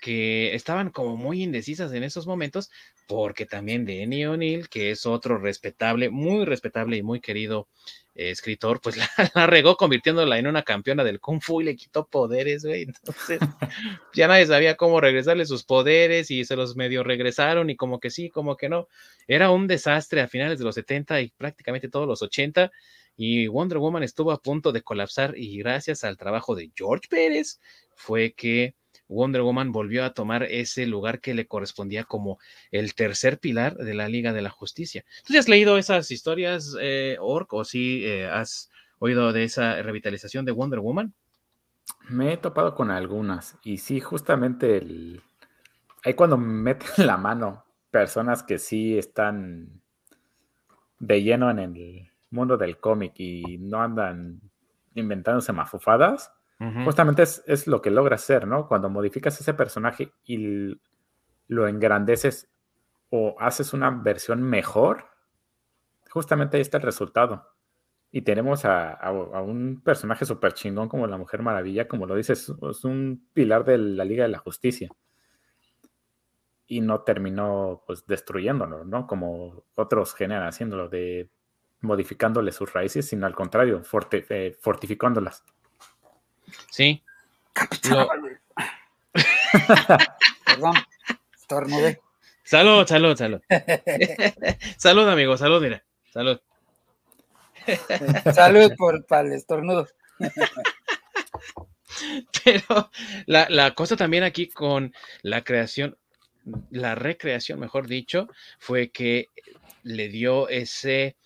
que 0.00 0.54
estaban 0.54 0.90
como 0.90 1.16
muy 1.16 1.42
indecisas 1.42 1.92
en 1.92 2.02
esos 2.02 2.26
momentos, 2.26 2.70
porque 3.08 3.46
también 3.46 3.84
Denny 3.84 4.26
O'Neill, 4.26 4.68
que 4.68 4.90
es 4.90 5.06
otro 5.06 5.38
respetable, 5.38 6.10
muy 6.10 6.44
respetable 6.44 6.96
y 6.96 7.02
muy 7.02 7.20
querido 7.20 7.68
escritor, 8.16 8.80
pues 8.80 8.96
la, 9.34 9.46
regó 9.46 9.76
convirtiéndola 9.76 10.38
en 10.38 10.46
una 10.46 10.62
campeona 10.62 11.04
del 11.04 11.20
Kung 11.20 11.40
Fu 11.40 11.60
y 11.60 11.64
le 11.64 11.76
quitó 11.76 12.06
poderes, 12.06 12.64
güey. 12.64 12.82
Entonces, 12.82 13.38
ya 14.14 14.26
nadie 14.28 14.46
sabía 14.46 14.76
cómo 14.76 15.00
regresarle 15.00 15.46
sus 15.46 15.64
poderes 15.64 16.30
y 16.30 16.44
se 16.44 16.56
los 16.56 16.76
medio 16.76 17.02
regresaron 17.02 17.70
y 17.70 17.76
como 17.76 18.00
que 18.00 18.10
sí, 18.10 18.30
como 18.30 18.56
que 18.56 18.68
no. 18.68 18.88
Era 19.28 19.50
un 19.50 19.66
desastre 19.66 20.20
a 20.20 20.28
finales 20.28 20.58
de 20.58 20.64
los 20.64 20.74
70 20.74 21.20
y 21.20 21.28
prácticamente 21.36 21.88
todos 21.88 22.08
los 22.08 22.22
80 22.22 22.70
y 23.16 23.46
Wonder 23.46 23.78
Woman 23.78 24.02
estuvo 24.02 24.30
a 24.30 24.42
punto 24.42 24.72
de 24.72 24.82
colapsar 24.82 25.34
y 25.36 25.58
gracias 25.58 26.04
al 26.04 26.16
trabajo 26.16 26.54
de 26.54 26.70
George 26.74 27.08
Pérez 27.08 27.60
fue 27.94 28.34
que 28.34 28.74
Wonder 29.08 29.42
Woman 29.42 29.72
volvió 29.72 30.04
a 30.04 30.14
tomar 30.14 30.42
ese 30.44 30.86
lugar 30.86 31.20
que 31.20 31.34
le 31.34 31.46
correspondía 31.46 32.04
como 32.04 32.38
el 32.70 32.94
tercer 32.94 33.38
pilar 33.38 33.76
de 33.76 33.94
la 33.94 34.08
Liga 34.08 34.32
de 34.32 34.42
la 34.42 34.50
Justicia. 34.50 35.04
¿Tú 35.26 35.36
has 35.38 35.48
leído 35.48 35.78
esas 35.78 36.10
historias, 36.10 36.76
eh, 36.80 37.16
Orc, 37.20 37.52
o 37.52 37.64
si 37.64 38.04
eh, 38.04 38.26
has 38.26 38.70
oído 38.98 39.32
de 39.32 39.44
esa 39.44 39.82
revitalización 39.82 40.44
de 40.44 40.52
Wonder 40.52 40.80
Woman? 40.80 41.14
Me 42.08 42.32
he 42.32 42.36
topado 42.36 42.74
con 42.74 42.90
algunas 42.90 43.56
y 43.62 43.78
sí, 43.78 44.00
justamente 44.00 44.78
el... 44.78 45.22
ahí 46.04 46.14
cuando 46.14 46.36
meten 46.36 46.88
la 47.06 47.16
mano 47.16 47.64
personas 47.90 48.42
que 48.42 48.58
sí 48.58 48.98
están 48.98 49.80
de 50.98 51.22
lleno 51.22 51.50
en 51.50 51.58
el 51.58 52.10
mundo 52.30 52.56
del 52.56 52.78
cómic 52.78 53.14
y 53.18 53.58
no 53.58 53.80
andan 53.80 54.40
inventándose 54.94 55.52
mafufadas, 55.52 56.32
Justamente 56.58 57.22
es, 57.22 57.66
lo 57.66 57.82
que 57.82 57.90
logra 57.90 58.14
hacer, 58.14 58.46
¿no? 58.46 58.66
Cuando 58.66 58.88
modificas 58.88 59.38
ese 59.38 59.52
personaje 59.52 60.12
y 60.24 60.80
lo 61.48 61.68
engrandeces 61.68 62.48
o 63.10 63.36
haces 63.38 63.74
una 63.74 63.90
versión 63.90 64.42
mejor, 64.42 65.04
justamente 66.08 66.56
ahí 66.56 66.62
está 66.62 66.78
el 66.78 66.84
resultado. 66.84 67.46
Y 68.10 68.22
tenemos 68.22 68.64
a, 68.64 68.98
un 69.42 69.82
personaje 69.84 70.24
súper 70.24 70.54
chingón 70.54 70.88
como 70.88 71.06
la 71.06 71.18
Mujer 71.18 71.42
Maravilla, 71.42 71.86
como 71.88 72.06
lo 72.06 72.14
dices, 72.14 72.50
es 72.70 72.84
un 72.84 73.28
pilar 73.34 73.64
de 73.64 73.76
la 73.76 74.06
Liga 74.06 74.24
de 74.24 74.30
la 74.30 74.38
Justicia. 74.38 74.88
Y 76.66 76.80
no 76.80 77.02
terminó 77.02 77.82
pues 77.86 78.06
destruyéndolo, 78.06 78.84
¿no? 78.84 79.06
Como 79.06 79.64
otros 79.74 80.14
generan 80.14 80.48
haciéndolo, 80.48 80.88
de 80.88 81.28
modificándole 81.82 82.50
sus 82.50 82.72
raíces, 82.72 83.06
sino 83.06 83.26
al 83.26 83.34
contrario, 83.34 83.82
eh, 84.10 84.56
fortificándolas. 84.58 85.44
Sí. 86.70 87.02
Perdón, 90.44 90.74
estornudé. 91.34 92.00
Salud, 92.44 92.86
salud, 92.86 93.16
salud. 93.16 93.40
salud, 94.76 95.08
amigo, 95.08 95.36
salud, 95.36 95.62
mira. 95.62 95.82
Salud. 96.12 96.40
salud 98.32 98.72
por 98.76 99.04
el 99.10 99.32
estornudo. 99.32 99.88
Pero 102.44 102.90
la, 103.26 103.48
la 103.48 103.74
cosa 103.74 103.96
también 103.96 104.22
aquí 104.22 104.48
con 104.48 104.94
la 105.22 105.42
creación, 105.42 105.96
la 106.70 106.94
recreación, 106.94 107.58
mejor 107.58 107.88
dicho, 107.88 108.28
fue 108.58 108.90
que 108.90 109.30
le 109.82 110.08
dio 110.08 110.48
ese 110.48 111.16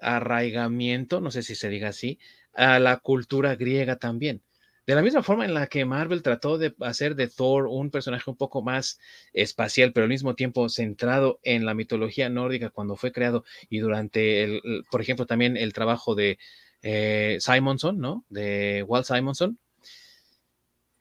arraigamiento, 0.00 1.20
no 1.20 1.30
sé 1.30 1.42
si 1.42 1.54
se 1.54 1.68
diga 1.68 1.88
así, 1.88 2.18
a 2.54 2.78
la 2.78 2.98
cultura 2.98 3.56
griega 3.56 3.96
también. 3.96 4.42
De 4.86 4.94
la 4.94 5.02
misma 5.02 5.22
forma 5.22 5.46
en 5.46 5.54
la 5.54 5.66
que 5.66 5.86
Marvel 5.86 6.22
trató 6.22 6.58
de 6.58 6.74
hacer 6.80 7.14
de 7.14 7.28
Thor 7.28 7.66
un 7.68 7.90
personaje 7.90 8.30
un 8.30 8.36
poco 8.36 8.62
más 8.62 8.98
espacial, 9.32 9.92
pero 9.92 10.04
al 10.04 10.10
mismo 10.10 10.34
tiempo 10.34 10.68
centrado 10.68 11.40
en 11.42 11.64
la 11.64 11.72
mitología 11.72 12.28
nórdica 12.28 12.68
cuando 12.68 12.96
fue 12.96 13.10
creado 13.10 13.44
y 13.70 13.78
durante, 13.78 14.44
el, 14.44 14.84
por 14.90 15.00
ejemplo, 15.00 15.26
también 15.26 15.56
el 15.56 15.72
trabajo 15.72 16.14
de 16.14 16.38
eh, 16.82 17.38
Simonson, 17.40 17.98
¿no? 17.98 18.26
De 18.28 18.84
Walt 18.86 19.06
Simonson. 19.06 19.58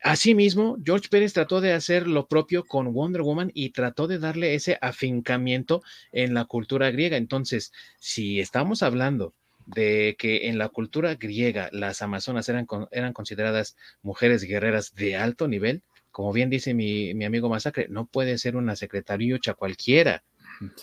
Asimismo, 0.02 0.78
George 0.84 1.08
Pérez 1.10 1.34
trató 1.34 1.60
de 1.62 1.74
hacer 1.74 2.08
lo 2.08 2.28
propio 2.28 2.66
con 2.66 2.94
Wonder 2.94 3.22
Woman 3.22 3.52
y 3.54 3.72
trató 3.72 4.08
de 4.08 4.20
darle 4.20 4.56
ese 4.56 4.78
afincamiento 4.82 5.82
en 6.12 6.34
la 6.34 6.46
cultura 6.46 6.92
griega. 6.92 7.18
Entonces, 7.18 7.72
si 8.00 8.40
estamos 8.40 8.84
hablando 8.84 9.34
de 9.66 10.16
que 10.18 10.48
en 10.48 10.58
la 10.58 10.70
cultura 10.70 11.16
griega 11.16 11.70
las 11.72 12.02
amazonas 12.02 12.50
eran, 12.50 12.68
eran 12.92 13.14
consideradas 13.14 13.76
mujeres 14.02 14.44
guerreras 14.44 14.94
de 14.96 15.16
alto 15.16 15.48
nivel, 15.48 15.84
como 16.12 16.32
bien 16.32 16.50
dice 16.50 16.74
mi, 16.74 17.14
mi 17.16 17.26
amigo 17.26 17.50
Masacre, 17.50 17.88
no 17.90 18.06
puede 18.06 18.38
ser 18.38 18.56
una 18.56 18.76
secretariucha 18.76 19.56
cualquiera. 19.56 20.24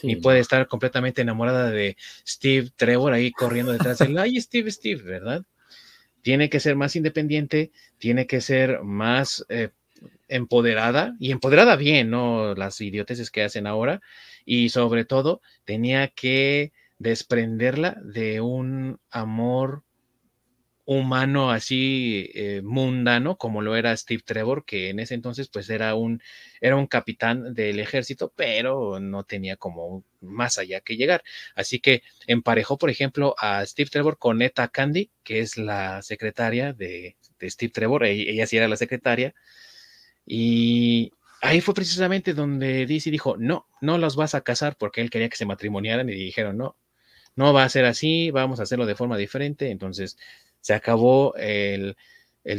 ni 0.03 0.17
puede 0.17 0.41
estar 0.41 0.67
completamente 0.67 1.23
enamorada 1.23 1.71
de 1.71 1.97
Steve 2.27 2.71
Trevor 2.77 3.13
ahí 3.13 3.31
corriendo 3.31 3.73
detrás 3.73 3.99
de 3.99 4.07
él. 4.07 4.19
Ay, 4.19 4.41
Steve, 4.41 4.71
Steve, 4.71 5.03
¿verdad? 5.03 5.45
Tiene 6.23 6.51
que 6.51 6.61
ser 6.61 6.77
más 6.77 6.97
independiente, 6.97 7.71
tiene 7.99 8.27
que 8.27 8.41
ser 8.41 8.83
más 8.83 9.47
eh, 9.49 9.71
empoderada 10.29 11.15
y 11.19 11.31
empoderada 11.31 11.77
bien, 11.77 12.11
no 12.11 12.55
las 12.55 12.81
idioteces 12.81 13.31
que 13.31 13.43
hacen 13.43 13.67
ahora. 13.67 14.01
Y 14.45 14.71
sobre 14.71 15.05
todo, 15.05 15.41
tenía 15.65 16.09
que 16.09 16.73
desprenderla 17.01 17.97
de 18.05 18.41
un 18.43 19.01
amor 19.11 19.83
humano 20.85 21.51
así 21.51 22.31
eh, 22.35 22.63
mundano 22.63 23.39
como 23.39 23.63
lo 23.63 23.77
era 23.77 23.97
Steve 23.97 24.23
Trevor, 24.25 24.65
que 24.65 24.91
en 24.91 25.01
ese 25.01 25.15
entonces 25.15 25.49
pues 25.49 25.71
era 25.71 25.95
un, 25.95 26.21
era 26.61 26.77
un 26.77 26.87
capitán 26.87 27.55
del 27.55 27.81
ejército, 27.81 28.33
pero 28.37 29.01
no 29.01 29.25
tenía 29.25 29.57
como 29.57 30.05
más 30.21 30.59
allá 30.59 30.81
que 30.81 30.97
llegar. 30.97 31.23
Así 31.55 31.81
que 31.81 32.03
emparejó, 32.27 32.77
por 32.77 32.91
ejemplo, 32.91 33.35
a 33.39 33.65
Steve 33.67 33.91
Trevor 33.91 34.19
con 34.19 34.39
Neta 34.39 34.69
Candy, 34.69 35.11
que 35.23 35.41
es 35.41 35.57
la 35.57 36.03
secretaria 36.03 36.73
de, 36.73 37.17
Steve 37.43 37.73
Trevor, 37.73 38.05
ella, 38.05 38.31
ella 38.31 38.47
sí 38.47 38.57
era 38.57 38.69
la 38.69 38.77
secretaria, 38.77 39.35
y 40.27 41.13
ahí 41.41 41.61
fue 41.61 41.75
precisamente 41.75 42.35
donde 42.35 42.87
DC 42.87 43.11
dijo, 43.11 43.37
no, 43.39 43.67
no 43.81 43.99
los 43.99 44.17
vas 44.17 44.35
a 44.35 44.43
casar 44.43 44.77
porque 44.77 45.01
él 45.01 45.11
quería 45.11 45.29
que 45.29 45.37
se 45.37 45.47
matrimoniaran 45.47 46.09
y 46.09 46.15
dijeron, 46.15 46.59
no, 46.59 46.77
no 47.41 47.55
va 47.55 47.65
a 47.65 47.69
ser 47.71 47.87
así, 47.87 48.31
vamos 48.31 48.61
a 48.61 48.65
hacerlo 48.65 48.85
de 48.85 48.95
forma 48.95 49.17
diferente. 49.17 49.71
Entonces 49.71 50.19
se 50.61 50.75
acabó 50.75 51.35
el, 51.37 51.97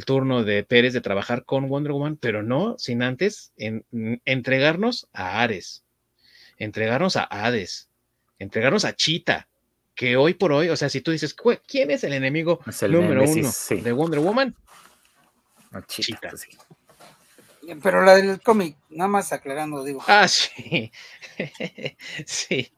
turno 0.07 0.43
de 0.43 0.63
Pérez 0.63 0.93
de 0.93 1.01
trabajar 1.01 1.45
con 1.45 1.69
Wonder 1.69 1.91
Woman, 1.91 2.17
pero 2.17 2.41
no 2.41 2.79
sin 2.79 3.03
antes 3.03 3.53
entregarnos 4.25 5.07
a 5.13 5.43
Ares, 5.43 5.83
entregarnos 6.57 7.15
a 7.15 7.25
Hades, 7.25 7.89
entregarnos 8.39 8.83
a 8.83 8.95
Cheetah, 8.95 9.47
que 9.93 10.17
hoy 10.17 10.33
por 10.33 10.51
hoy, 10.51 10.69
o 10.69 10.75
sea, 10.75 10.89
si 10.89 11.01
tú 11.01 11.11
dices, 11.11 11.35
¿quién 11.67 11.91
es 11.91 12.03
el 12.03 12.13
enemigo 12.13 12.59
número 12.89 13.23
uno 13.23 13.51
de 13.69 13.91
Wonder 13.91 14.19
Woman? 14.19 14.55
Cheetah. 15.87 16.35
Sí. 16.37 16.57
Pero 17.83 18.01
la 18.01 18.15
del 18.15 18.41
cómic, 18.41 18.77
nada 18.89 19.09
más 19.09 19.31
aclarando, 19.31 19.83
digo. 19.83 20.03
Ah, 20.07 20.27
sí. 20.27 20.91
sí. 22.25 22.73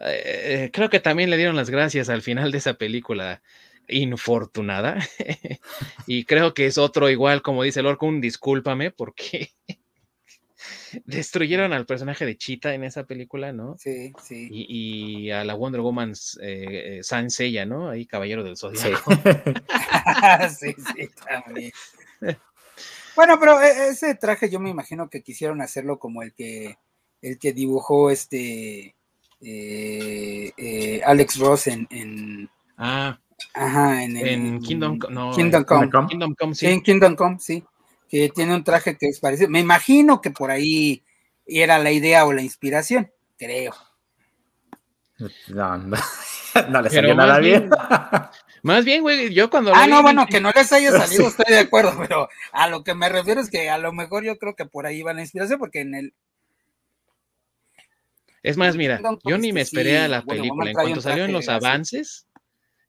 Eh, 0.00 0.70
creo 0.72 0.88
que 0.88 1.00
también 1.00 1.30
le 1.30 1.36
dieron 1.36 1.56
las 1.56 1.70
gracias 1.70 2.08
al 2.08 2.22
final 2.22 2.52
de 2.52 2.58
esa 2.58 2.74
película 2.74 3.42
infortunada. 3.88 4.98
y 6.06 6.24
creo 6.24 6.54
que 6.54 6.66
es 6.66 6.78
otro 6.78 7.10
igual, 7.10 7.42
como 7.42 7.62
dice 7.62 7.82
Lorcun, 7.82 8.20
discúlpame 8.20 8.90
porque 8.90 9.50
destruyeron 11.04 11.72
al 11.72 11.86
personaje 11.86 12.24
de 12.24 12.36
Cheetah 12.36 12.74
en 12.74 12.84
esa 12.84 13.04
película, 13.04 13.52
¿no? 13.52 13.76
Sí, 13.78 14.12
sí. 14.22 14.48
Y, 14.50 15.30
a 15.30 15.44
la 15.44 15.54
Wonder 15.54 15.80
Woman 15.80 16.12
eh, 16.40 16.98
eh 16.98 17.00
Sansella, 17.02 17.66
¿no? 17.66 17.90
Ahí, 17.90 18.06
Caballero 18.06 18.44
del 18.44 18.56
Zodiaco. 18.56 19.12
Sí. 19.12 19.20
sí, 20.58 20.74
sí, 20.94 21.08
también. 21.26 21.72
Bueno, 23.16 23.38
pero 23.38 23.60
eh, 23.60 23.88
ese 23.90 24.14
traje 24.14 24.48
yo 24.50 24.60
me 24.60 24.70
imagino 24.70 25.10
que 25.10 25.22
quisieron 25.22 25.60
hacerlo 25.60 25.98
como 25.98 26.22
el 26.22 26.32
que 26.32 26.78
el 27.22 27.38
que 27.38 27.52
dibujó 27.52 28.10
este 28.10 28.96
eh, 29.40 30.52
eh, 30.56 31.00
Alex 31.04 31.38
Ross 31.38 31.66
en, 31.68 32.48
ah, 32.76 33.18
ajá, 33.54 34.04
en, 34.04 34.60
Kingdom, 34.60 34.98
no, 35.10 35.32
Kingdom 35.32 35.64
Come. 35.64 35.88
Kingdom 36.08 36.34
Come, 36.34 36.54
sí. 36.54 36.66
En 36.66 36.82
Kingdom 36.82 37.16
Come, 37.16 37.38
sí. 37.38 37.64
Que 38.08 38.28
tiene 38.28 38.54
un 38.54 38.64
traje 38.64 38.96
que 38.96 39.06
es 39.06 39.20
parecido. 39.20 39.48
Me 39.48 39.60
imagino 39.60 40.20
que 40.20 40.30
por 40.30 40.50
ahí 40.50 41.04
era 41.46 41.78
la 41.78 41.92
idea 41.92 42.26
o 42.26 42.32
la 42.32 42.42
inspiración, 42.42 43.10
creo. 43.38 43.72
No, 45.48 45.76
no, 45.78 45.96
no 46.70 46.82
le 46.82 46.90
salió 46.90 47.14
nada 47.14 47.38
bien. 47.38 47.70
Más 48.62 48.84
bien, 48.84 49.02
güey, 49.02 49.32
yo 49.32 49.48
cuando. 49.48 49.72
Ah, 49.74 49.86
no, 49.86 50.02
bueno, 50.02 50.26
que 50.26 50.40
no 50.40 50.50
les 50.54 50.72
haya 50.72 50.90
salido, 51.06 51.28
estoy 51.28 51.52
de 51.54 51.60
acuerdo, 51.60 51.94
pero 51.98 52.28
a 52.52 52.68
lo 52.68 52.84
que 52.84 52.94
me 52.94 53.08
refiero 53.08 53.40
es 53.40 53.50
que 53.50 53.70
a 53.70 53.78
lo 53.78 53.92
mejor 53.92 54.24
yo 54.24 54.36
creo 54.38 54.54
que 54.54 54.66
por 54.66 54.86
ahí 54.86 55.02
va 55.02 55.14
la 55.14 55.22
inspiración, 55.22 55.58
porque 55.58 55.80
en 55.80 55.94
el, 55.94 56.14
es 58.42 58.56
más, 58.56 58.76
mira, 58.76 59.00
yo 59.24 59.38
ni 59.38 59.52
me 59.52 59.60
esperé 59.60 59.98
a 59.98 60.08
la 60.08 60.22
película. 60.22 60.70
en 60.70 60.74
cuanto 60.74 61.00
salió 61.00 61.24
en 61.24 61.32
los 61.32 61.48
avances, 61.48 62.26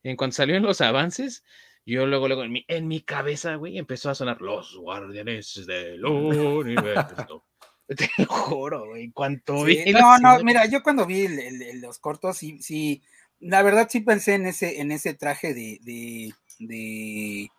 en 0.02 0.16
cuanto 0.16 0.36
salió 0.36 0.56
en 0.56 0.62
los 0.62 0.80
avances, 0.80 1.44
yo 1.84 2.06
luego, 2.06 2.28
luego, 2.28 2.44
en 2.44 2.52
mi, 2.52 2.64
en 2.68 2.86
mi 2.86 3.00
cabeza, 3.00 3.56
güey, 3.56 3.76
empezó 3.76 4.10
a 4.10 4.14
sonar 4.14 4.40
los 4.40 4.76
guardianes 4.76 5.64
del 5.66 6.04
universo. 6.06 7.44
Te 7.88 8.08
lo 8.18 8.26
juro, 8.26 8.86
güey, 8.86 9.10
cuanto 9.10 9.64
vi. 9.64 9.84
No, 9.92 10.18
no, 10.18 10.42
mira, 10.44 10.66
yo 10.66 10.82
cuando 10.82 11.04
vi 11.04 11.28
los 11.80 11.98
cortos, 11.98 12.38
sí, 12.38 12.62
sí, 12.62 13.02
la 13.40 13.62
verdad 13.62 13.88
sí 13.90 14.00
pensé 14.00 14.34
en 14.34 14.46
ese, 14.46 14.80
en 14.80 14.92
ese 14.92 15.14
traje 15.14 15.52
de, 15.52 15.78
de, 15.82 16.32
de 16.60 17.50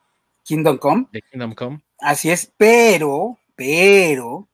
Kingdom 0.43 0.77
Come. 0.77 1.07
De 1.11 1.21
Kingdom 1.21 1.53
Come. 1.53 1.83
Así 1.99 2.31
es, 2.31 2.51
pero, 2.57 3.37
pero, 3.55 4.49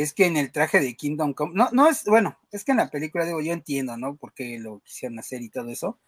es 0.00 0.14
que 0.14 0.26
en 0.26 0.36
el 0.36 0.52
traje 0.52 0.80
de 0.80 0.94
Kingdom 0.94 1.34
Come, 1.34 1.52
no, 1.54 1.68
no 1.72 1.88
es, 1.88 2.04
bueno, 2.04 2.38
es 2.50 2.64
que 2.64 2.72
en 2.72 2.78
la 2.78 2.90
película, 2.90 3.24
digo, 3.24 3.40
yo 3.40 3.52
entiendo, 3.52 3.96
¿no? 3.96 4.16
Por 4.16 4.32
qué 4.32 4.58
lo 4.58 4.80
quisieron 4.80 5.18
hacer 5.18 5.42
y 5.42 5.50
todo 5.50 5.68
eso, 5.70 5.98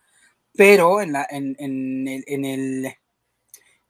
pero 0.56 1.00
en, 1.00 1.12
la, 1.12 1.26
en, 1.28 1.56
en 1.58 2.08
el, 2.08 2.24
en 2.26 2.44
el, 2.44 2.94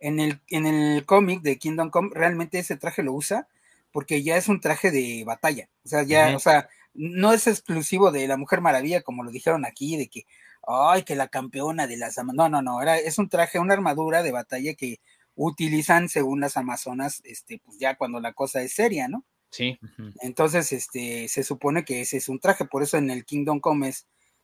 en 0.01 0.21
el, 0.21 0.41
en 0.49 0.67
el 0.67 1.07
cómic 1.07 1.43
de 1.43 1.59
Kingdom 1.59 1.91
Come, 1.91 2.11
realmente 2.13 2.59
ese 2.59 2.77
traje 2.77 3.03
lo 3.03 3.13
usa 3.13 3.49
porque 3.93 4.23
ya 4.23 4.37
es 4.37 4.49
un 4.49 4.61
traje 4.61 4.91
de 4.91 5.23
batalla, 5.25 5.69
o 5.85 5.89
sea, 5.89 6.03
ya, 6.03 6.35
o 6.35 6.41
sea, 6.41 6.69
no 6.95 7.33
es 7.33 7.47
exclusivo 7.47 8.11
de 8.11 8.27
la 8.27 8.37
Mujer 8.37 8.61
Maravilla, 8.61 9.03
como 9.03 9.23
lo 9.23 9.31
dijeron 9.31 9.65
aquí, 9.65 9.97
de 9.97 10.09
que, 10.09 10.27
ay, 10.67 11.05
que 11.05 11.15
la 11.15 11.29
campeona 11.29 11.87
de 11.87 11.97
las, 11.97 12.17
no, 12.19 12.49
no, 12.49 12.63
no, 12.63 12.83
era, 12.83 12.99
es 12.99 13.19
un 13.19 13.29
traje, 13.29 13.61
una 13.61 13.75
armadura 13.75 14.23
de 14.23 14.33
batalla 14.33 14.75
que 14.75 15.01
utilizan 15.37 16.09
según 16.09 16.41
las 16.41 16.57
amazonas, 16.57 17.21
este, 17.25 17.61
pues 17.65 17.79
ya 17.79 17.97
cuando 17.97 18.21
la 18.21 18.33
cosa 18.33 18.63
es 18.63 18.75
seria, 18.75 19.09
¿no? 19.09 19.25
Sí. 19.55 19.79
Entonces, 20.21 20.73
este, 20.73 21.29
se 21.29 21.45
supone 21.45 21.85
que 21.85 22.01
ese 22.01 22.17
es 22.17 22.29
un 22.29 22.41
traje, 22.41 22.65
por 22.65 22.83
eso 22.83 22.97
en 22.97 23.09
el 23.09 23.25
Kingdom 23.25 23.61
Come 23.61 23.89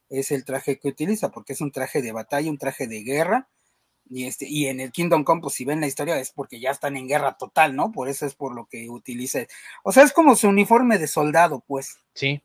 es, 0.08 0.30
el 0.30 0.44
traje 0.44 0.78
que 0.78 0.86
utiliza, 0.86 1.32
porque 1.32 1.52
es 1.52 1.60
un 1.60 1.72
traje 1.72 2.00
de 2.00 2.12
batalla, 2.12 2.48
un 2.48 2.58
traje 2.58 2.86
de 2.86 3.02
guerra, 3.02 3.48
y 4.08 4.26
este, 4.26 4.46
y 4.48 4.68
en 4.68 4.78
el 4.78 4.92
Kingdom 4.92 5.24
Come, 5.24 5.40
pues 5.40 5.54
si 5.54 5.64
ven 5.64 5.80
la 5.80 5.88
historia, 5.88 6.16
es 6.20 6.30
porque 6.30 6.60
ya 6.60 6.70
están 6.70 6.96
en 6.96 7.08
guerra 7.08 7.36
total, 7.36 7.74
¿no? 7.74 7.90
Por 7.90 8.08
eso 8.08 8.24
es 8.24 8.36
por 8.36 8.54
lo 8.54 8.66
que 8.66 8.88
utiliza. 8.88 9.40
O 9.82 9.90
sea, 9.90 10.04
es 10.04 10.12
como 10.12 10.36
su 10.36 10.48
uniforme 10.48 10.96
de 10.96 11.08
soldado, 11.08 11.64
pues. 11.66 11.96
Sí. 12.14 12.40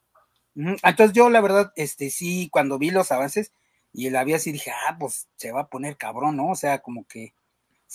Entonces 0.56 1.14
yo, 1.14 1.30
la 1.30 1.42
verdad, 1.42 1.72
este, 1.76 2.10
sí, 2.10 2.50
cuando 2.52 2.80
vi 2.80 2.90
los 2.90 3.12
avances 3.12 3.52
y 3.94 4.08
el 4.08 4.16
había 4.16 4.38
así, 4.38 4.52
dije, 4.52 4.72
ah, 4.72 4.98
pues 5.00 5.28
se 5.36 5.52
va 5.52 5.62
a 5.62 5.68
poner 5.68 5.98
cabrón, 5.98 6.36
¿no? 6.36 6.50
O 6.50 6.56
sea, 6.56 6.80
como 6.80 7.06
que 7.06 7.36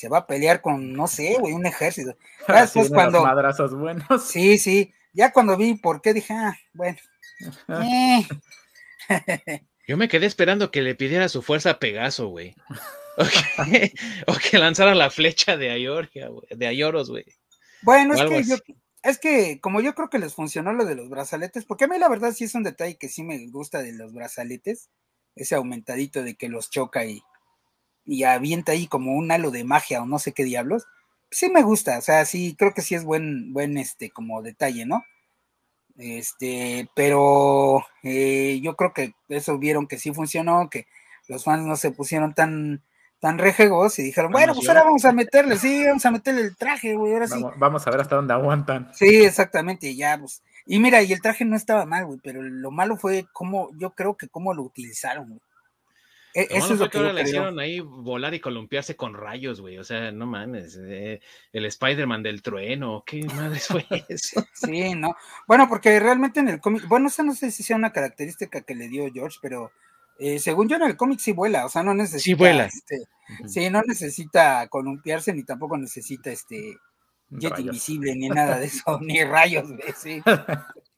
se 0.01 0.09
va 0.09 0.21
a 0.21 0.27
pelear 0.27 0.63
con, 0.63 0.95
no 0.95 1.07
sé, 1.07 1.37
güey, 1.39 1.53
un 1.53 1.67
ejército. 1.67 2.17
Ya 2.49 2.63
después 2.63 2.89
cuando... 2.89 3.23
Madrazos 3.23 3.75
buenos. 3.75 4.25
Sí, 4.25 4.57
sí, 4.57 4.95
ya 5.13 5.31
cuando 5.31 5.59
vi 5.59 5.75
por 5.75 6.01
qué 6.01 6.15
dije, 6.15 6.33
ah, 6.33 6.57
bueno. 6.73 6.97
Eh. 7.83 8.27
Yo 9.87 9.99
me 9.99 10.09
quedé 10.09 10.25
esperando 10.25 10.71
que 10.71 10.81
le 10.81 10.95
pidiera 10.95 11.29
su 11.29 11.43
fuerza 11.43 11.73
a 11.73 11.79
Pegaso, 11.79 12.29
güey. 12.29 12.55
O 14.27 14.35
que, 14.35 14.57
lanzara 14.57 14.95
la 14.95 15.11
flecha 15.11 15.59
de 15.59 15.71
Ayoria, 15.71 16.29
güey, 16.29 16.47
de 16.49 16.67
Ayoros, 16.67 17.11
güey. 17.11 17.27
Bueno, 17.83 18.15
es 18.15 18.23
que 18.23 18.45
yo, 18.45 18.57
es 19.03 19.19
que 19.19 19.61
como 19.61 19.83
yo 19.83 19.95
creo 19.95 20.09
que 20.09 20.19
les 20.19 20.33
funcionó 20.33 20.73
lo 20.73 20.87
de 20.87 20.95
los 20.95 21.11
brazaletes, 21.11 21.67
porque 21.67 21.85
a 21.85 21.89
mí 21.89 21.99
la 21.99 22.09
verdad 22.09 22.33
sí 22.33 22.45
es 22.45 22.55
un 22.55 22.63
detalle 22.63 22.97
que 22.97 23.11
sí 23.11 23.23
me 23.23 23.47
gusta 23.49 23.83
de 23.83 23.93
los 23.93 24.15
brazaletes, 24.15 24.89
ese 25.35 25.55
aumentadito 25.55 26.23
de 26.23 26.37
que 26.37 26.49
los 26.49 26.71
choca 26.71 27.05
y, 27.05 27.21
y 28.11 28.24
avienta 28.24 28.73
ahí 28.73 28.89
como 28.89 29.15
un 29.15 29.31
halo 29.31 29.53
de 29.53 29.62
magia 29.62 30.03
o 30.03 30.07
no 30.07 30.19
sé 30.19 30.32
qué 30.32 30.43
diablos, 30.43 30.89
sí 31.31 31.49
me 31.49 31.62
gusta, 31.62 31.99
o 31.99 32.01
sea, 32.01 32.24
sí, 32.24 32.57
creo 32.59 32.74
que 32.74 32.82
sí 32.82 32.97
es 32.97 33.05
buen, 33.05 33.53
buen, 33.53 33.78
este, 33.78 34.11
como 34.11 34.43
detalle, 34.43 34.85
¿no? 34.85 35.05
Este, 35.97 36.89
pero 36.97 37.85
eh, 38.03 38.59
yo 38.62 38.74
creo 38.74 38.93
que 38.93 39.15
eso 39.28 39.59
vieron 39.59 39.87
que 39.87 39.97
sí 39.97 40.12
funcionó, 40.12 40.69
que 40.69 40.89
los 41.28 41.45
fans 41.45 41.65
no 41.65 41.77
se 41.77 41.93
pusieron 41.93 42.35
tan, 42.35 42.82
tan 43.20 43.39
rejegos 43.39 43.97
y 44.01 44.03
dijeron, 44.03 44.32
bueno, 44.32 44.55
pues 44.55 44.69
ahora 44.69 44.82
vamos 44.82 45.05
a 45.05 45.12
meterle, 45.12 45.57
sí, 45.57 45.85
vamos 45.87 46.05
a 46.05 46.11
meterle 46.11 46.41
el 46.41 46.57
traje, 46.57 46.95
güey, 46.95 47.12
ahora 47.12 47.28
sí. 47.28 47.41
Vamos, 47.59 47.87
a 47.87 47.91
ver 47.93 48.01
hasta 48.01 48.16
dónde 48.16 48.35
aguantan. 48.35 48.91
Sí, 48.93 49.24
exactamente, 49.24 49.87
y 49.89 49.97
ya, 49.97 50.19
pues. 50.19 50.43
Y 50.66 50.81
mira, 50.81 51.01
y 51.03 51.12
el 51.12 51.23
traje 51.23 51.45
no 51.45 51.55
estaba 51.55 51.87
mal, 51.87 52.07
güey, 52.07 52.19
pero 52.24 52.43
lo 52.43 52.73
malo 52.73 52.97
fue 52.97 53.27
cómo, 53.32 53.70
yo 53.78 53.91
creo 53.91 54.16
que 54.16 54.27
cómo 54.27 54.53
lo 54.53 54.65
utilizaron, 54.65 55.28
güey. 55.28 55.41
E, 56.35 56.47
eso 56.51 56.74
es 56.74 56.81
lo 56.81 56.89
que, 56.89 56.98
ahora 56.98 57.12
le 57.12 57.23
hicieron 57.23 57.59
ahí 57.59 57.81
volar 57.81 58.35
y 58.35 58.40
columpiarse 58.40 58.97
con 58.97 59.15
rayos, 59.15 59.61
güey. 59.61 59.78
O 59.78 59.85
sea, 59.85 60.12
no 60.12 60.27
mames. 60.27 60.78
Eh, 60.81 61.20
el 61.52 61.65
Spider-Man 61.66 62.23
del 62.23 62.43
trueno, 62.43 63.02
¿qué 63.07 63.24
madre 63.24 63.59
fue 63.59 63.85
eso? 64.09 64.44
sí, 64.52 64.94
no. 64.94 65.16
Bueno, 65.47 65.69
porque 65.69 65.98
realmente 66.01 66.40
en 66.40 66.48
el 66.48 66.61
cómic, 66.61 66.86
bueno, 66.89 67.09
esa 67.09 67.23
no 67.23 67.35
sé 67.35 67.51
si 67.51 67.62
sea 67.62 67.77
una 67.77 67.93
característica 67.93 68.61
que 68.62 68.74
le 68.74 68.89
dio 68.89 69.11
George, 69.12 69.39
pero 69.43 69.73
Eh, 70.23 70.39
según 70.39 70.69
yo 70.69 70.77
en 70.77 70.82
el 70.82 70.97
cómic 70.98 71.19
sí 71.19 71.32
vuela, 71.32 71.65
o 71.65 71.70
sea, 71.70 71.82
no 71.82 71.94
necesita. 71.94 72.23
Sí 72.23 72.35
vuela. 72.35 72.66
Este, 72.66 72.98
Sí, 73.47 73.70
no 73.70 73.82
necesita 73.82 74.66
columpiarse 74.69 75.32
ni 75.32 75.44
tampoco 75.44 75.78
necesita 75.78 76.31
este 76.31 76.77
jet 77.31 77.59
invisible 77.59 78.15
ni 78.16 78.28
nada 78.28 78.59
de 78.59 78.66
eso, 78.66 78.98
ni 79.02 79.23
rayos, 79.24 79.69
sí. 79.97 80.23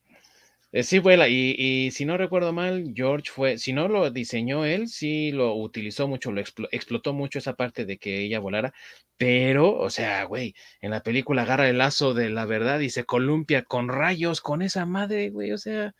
Eh, 0.74 0.85
sí 0.85 1.01
vuela, 1.01 1.28
y, 1.28 1.55
y, 1.59 1.90
si 1.90 2.07
no 2.07 2.16
recuerdo 2.16 2.55
mal, 2.55 2.94
George 2.97 3.31
fue, 3.31 3.59
si 3.59 3.74
no 3.74 3.89
lo 3.89 4.11
diseñó 4.11 4.65
él, 4.65 4.89
sí 4.89 5.31
lo 5.31 5.55
utilizó 5.55 6.09
mucho, 6.09 6.32
lo 6.32 6.40
explotó 6.40 7.12
mucho 7.12 7.39
esa 7.39 7.53
parte 7.53 7.85
de 7.85 7.99
que 7.99 8.20
ella 8.20 8.40
volara, 8.40 8.73
pero, 9.19 9.77
o 9.77 9.90
sea, 9.90 10.24
güey, 10.24 10.55
en 10.81 10.90
la 10.90 11.03
película 11.03 11.43
agarra 11.43 11.69
el 11.69 11.77
lazo 11.77 12.15
de 12.15 12.31
la 12.31 12.47
verdad 12.47 12.81
y 12.81 12.89
se 12.89 13.05
columpia 13.05 13.65
con 13.65 13.89
rayos 13.89 14.40
con 14.40 14.62
esa 14.62 14.86
madre, 14.86 15.28
güey, 15.28 15.53
o 15.53 15.59
sea, 15.59 15.94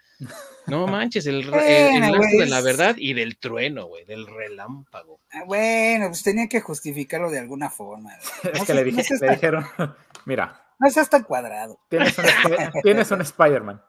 no 0.67 0.87
manches, 0.87 1.27
el, 1.27 1.51
lazo 1.51 1.59
de 2.39 2.47
la 2.49 2.63
verdad 2.63 2.97
y 2.97 3.13
del 3.13 3.37
trueno, 3.37 3.89
güey, 3.89 4.07
del 4.07 4.27
relámpago. 4.27 5.21
Ah, 5.33 5.45
bueno, 5.47 6.09
pues 6.09 6.23
tenía 6.23 6.49
que 6.49 6.63
justificarlo 6.63 7.31
de 7.31 7.41
alguna 7.41 7.69
forma. 7.69 8.17
es 8.55 8.65
que 8.65 8.73
le, 8.73 8.85
dijeron, 8.85 9.67
mira. 10.25 10.65
No 10.79 10.91
seas 10.91 11.11
tan 11.11 11.25
cuadrado. 11.25 11.79
Tienes 11.91 12.17
un, 12.19 12.25
tienes 12.83 13.11
un 13.11 13.21
Spider-Man 13.21 13.83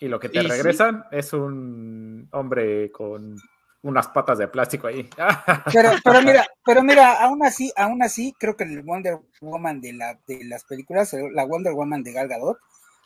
y 0.00 0.08
lo 0.08 0.18
que 0.18 0.30
te 0.30 0.42
regresan 0.42 1.04
es 1.12 1.34
un 1.34 2.26
hombre 2.32 2.90
con 2.90 3.36
unas 3.82 4.08
patas 4.08 4.38
de 4.38 4.48
plástico 4.48 4.86
ahí. 4.86 5.08
pero, 5.72 5.92
pero 6.02 6.22
mira, 6.22 6.46
pero 6.64 6.82
mira, 6.82 7.22
aún 7.22 7.44
así, 7.44 7.70
aún 7.76 8.02
así, 8.02 8.34
creo 8.38 8.56
que 8.56 8.64
el 8.64 8.82
Wonder 8.82 9.18
Woman 9.42 9.80
de, 9.80 9.92
la, 9.92 10.18
de 10.26 10.44
las 10.44 10.64
películas, 10.64 11.14
la 11.32 11.44
Wonder 11.44 11.74
Woman 11.74 12.02
de 12.02 12.12
Gal 12.12 12.28
Gadot, 12.28 12.58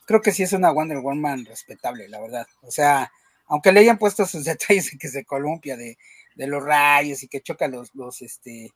creo 0.06 0.22
que 0.22 0.30
sí 0.30 0.44
es 0.44 0.52
una 0.52 0.70
Wonder 0.70 0.98
Woman 0.98 1.44
respetable, 1.44 2.08
la 2.08 2.20
verdad. 2.20 2.46
O 2.62 2.70
sea, 2.70 3.10
aunque 3.46 3.72
le 3.72 3.80
hayan 3.80 3.98
puesto 3.98 4.24
sus 4.24 4.44
detalles 4.44 4.92
de 4.92 4.98
que 4.98 5.08
se 5.08 5.24
columpia 5.24 5.76
de, 5.76 5.98
de 6.36 6.46
los 6.46 6.62
rayos 6.62 7.24
y 7.24 7.28
que 7.28 7.40
choca 7.40 7.66
los, 7.66 7.92
los, 7.94 8.22
este, 8.22 8.72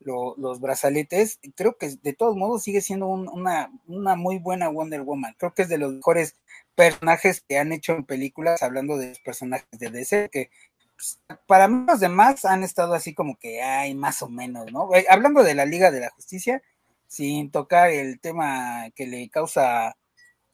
los 0.00 0.60
brazaletes, 0.60 1.40
creo 1.54 1.76
que 1.76 1.96
de 2.02 2.12
todos 2.12 2.36
modos 2.36 2.62
sigue 2.62 2.80
siendo 2.80 3.06
una, 3.06 3.70
una 3.86 4.14
muy 4.14 4.38
buena 4.38 4.68
Wonder 4.68 5.02
Woman. 5.02 5.34
Creo 5.38 5.54
que 5.54 5.62
es 5.62 5.68
de 5.68 5.78
los 5.78 5.92
mejores 5.92 6.36
personajes 6.76 7.40
que 7.40 7.58
han 7.58 7.72
hecho 7.72 7.94
en 7.94 8.04
películas, 8.04 8.62
hablando 8.62 8.98
de 8.98 9.08
los 9.08 9.18
personajes 9.20 9.66
de 9.72 9.90
DC, 9.90 10.28
que 10.30 10.50
pues, 10.96 11.18
para 11.46 11.68
mí 11.68 11.86
los 11.88 12.00
demás 12.00 12.44
han 12.44 12.62
estado 12.62 12.94
así 12.94 13.14
como 13.14 13.38
que 13.38 13.62
hay 13.62 13.94
más 13.94 14.22
o 14.22 14.28
menos, 14.28 14.70
¿no? 14.72 14.94
Eh, 14.94 15.06
hablando 15.08 15.42
de 15.42 15.54
la 15.54 15.64
Liga 15.64 15.90
de 15.90 16.00
la 16.00 16.10
Justicia, 16.10 16.62
sin 17.08 17.50
tocar 17.50 17.90
el 17.90 18.20
tema 18.20 18.90
que 18.94 19.06
le 19.06 19.28
causa 19.30 19.96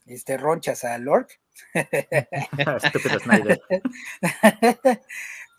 este 0.06 0.36
ronchas 0.38 0.84
a 0.84 0.98
Lord. 0.98 1.28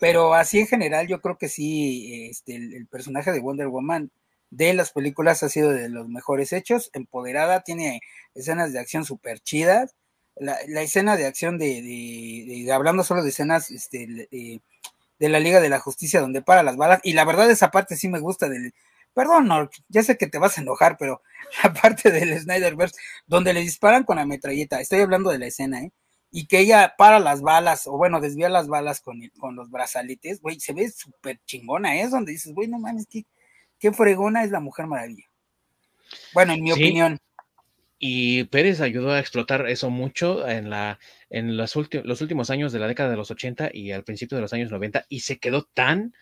Pero 0.00 0.34
así 0.34 0.60
en 0.60 0.66
general, 0.66 1.06
yo 1.06 1.20
creo 1.20 1.38
que 1.38 1.48
sí, 1.48 2.28
este, 2.30 2.56
el, 2.56 2.86
personaje 2.88 3.32
de 3.32 3.40
Wonder 3.40 3.68
Woman 3.68 4.10
de 4.50 4.74
las 4.74 4.92
películas 4.92 5.42
ha 5.42 5.48
sido 5.48 5.72
de 5.72 5.88
los 5.88 6.08
mejores 6.08 6.52
hechos. 6.52 6.90
Empoderada, 6.94 7.62
tiene 7.62 8.00
escenas 8.34 8.72
de 8.72 8.80
acción 8.80 9.04
súper 9.04 9.40
chidas 9.40 9.94
la, 10.36 10.82
escena 10.82 11.16
de 11.16 11.26
acción 11.26 11.58
de, 11.58 12.68
hablando 12.72 13.04
solo 13.04 13.22
de 13.22 13.30
escenas 13.30 13.70
este, 13.70 14.06
de, 14.06 15.28
la 15.28 15.40
Liga 15.40 15.60
de 15.60 15.68
la 15.68 15.78
Justicia 15.78 16.20
donde 16.20 16.42
para 16.42 16.62
las 16.62 16.76
balas, 16.76 17.00
y 17.02 17.12
la 17.12 17.24
verdad 17.24 17.50
esa 17.50 17.70
parte 17.70 17.96
sí 17.96 18.08
me 18.08 18.20
gusta 18.20 18.48
del, 18.48 18.74
perdón, 19.14 19.70
ya 19.88 20.02
sé 20.02 20.16
que 20.16 20.26
te 20.26 20.38
vas 20.38 20.58
a 20.58 20.60
enojar, 20.60 20.96
pero 20.98 21.22
la 21.62 21.72
parte 21.72 22.10
del 22.10 22.38
Snyderverse 22.38 22.96
donde 23.26 23.52
le 23.52 23.60
disparan 23.60 24.04
con 24.04 24.16
la 24.16 24.26
metralleta, 24.26 24.80
estoy 24.80 25.00
hablando 25.00 25.30
de 25.30 25.38
la 25.38 25.46
escena, 25.46 25.82
¿eh? 25.82 25.92
Y 26.36 26.46
que 26.46 26.58
ella 26.58 26.94
para 26.98 27.20
las 27.20 27.42
balas, 27.42 27.86
o 27.86 27.96
bueno, 27.96 28.20
desvía 28.20 28.48
las 28.48 28.66
balas 28.66 29.00
con, 29.00 29.20
con 29.38 29.54
los 29.54 29.70
brazaletes, 29.70 30.40
güey, 30.40 30.58
se 30.58 30.72
ve 30.72 30.90
súper 30.90 31.38
chingona, 31.44 31.96
¿eh? 31.96 32.02
es 32.02 32.10
donde 32.10 32.32
dices, 32.32 32.52
güey, 32.52 32.66
no 32.66 32.80
mames, 32.80 33.06
qué, 33.08 33.24
qué 33.78 33.92
fregona 33.92 34.42
es 34.42 34.50
la 34.50 34.58
Mujer 34.58 34.88
Maravilla. 34.88 35.28
Bueno, 36.32 36.52
en 36.52 36.62
mi 36.64 36.72
opinión. 36.72 37.20
Y 37.98 38.44
Pérez 38.44 38.80
ayudó 38.80 39.12
a 39.12 39.20
explotar 39.20 39.68
eso 39.68 39.90
mucho 39.90 40.48
en, 40.48 40.68
la, 40.68 40.98
en 41.30 41.56
los, 41.56 41.74
los, 42.04 42.20
últimos 42.20 42.50
años 42.50 42.72
de 42.72 42.78
la 42.78 42.88
década 42.88 43.10
de 43.10 43.16
los 43.16 43.30
80 43.30 43.70
y 43.72 43.92
al 43.92 44.04
principio 44.04 44.36
de 44.36 44.42
los 44.42 44.52
años 44.52 44.70
90 44.70 45.06
y 45.08 45.20
se 45.20 45.38
quedó 45.38 45.62
tan 45.62 46.12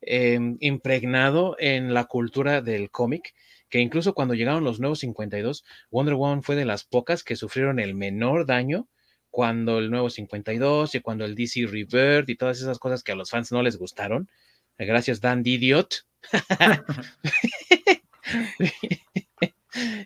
em, 0.00 0.56
impregnado 0.60 1.56
en 1.58 1.94
la 1.94 2.04
cultura 2.04 2.62
del 2.62 2.90
cómic 2.90 3.34
que 3.68 3.78
incluso 3.78 4.14
cuando 4.14 4.34
llegaron 4.34 4.64
los 4.64 4.80
nuevos 4.80 4.98
52, 4.98 5.64
Wonder 5.90 6.14
Woman 6.14 6.42
fue 6.42 6.56
de 6.56 6.64
las 6.64 6.84
pocas 6.84 7.22
que 7.22 7.36
sufrieron 7.36 7.78
el 7.78 7.94
menor 7.94 8.44
daño 8.44 8.88
cuando 9.30 9.78
el 9.78 9.90
nuevo 9.90 10.10
52 10.10 10.96
y 10.96 11.00
cuando 11.00 11.24
el 11.24 11.36
DC 11.36 11.66
Rebirth 11.66 12.28
y 12.28 12.36
todas 12.36 12.60
esas 12.60 12.80
cosas 12.80 13.04
que 13.04 13.12
a 13.12 13.14
los 13.14 13.30
fans 13.30 13.52
no 13.52 13.62
les 13.62 13.78
gustaron. 13.78 14.28
Gracias, 14.76 15.20
Dan 15.20 15.42
Idiot. 15.44 16.04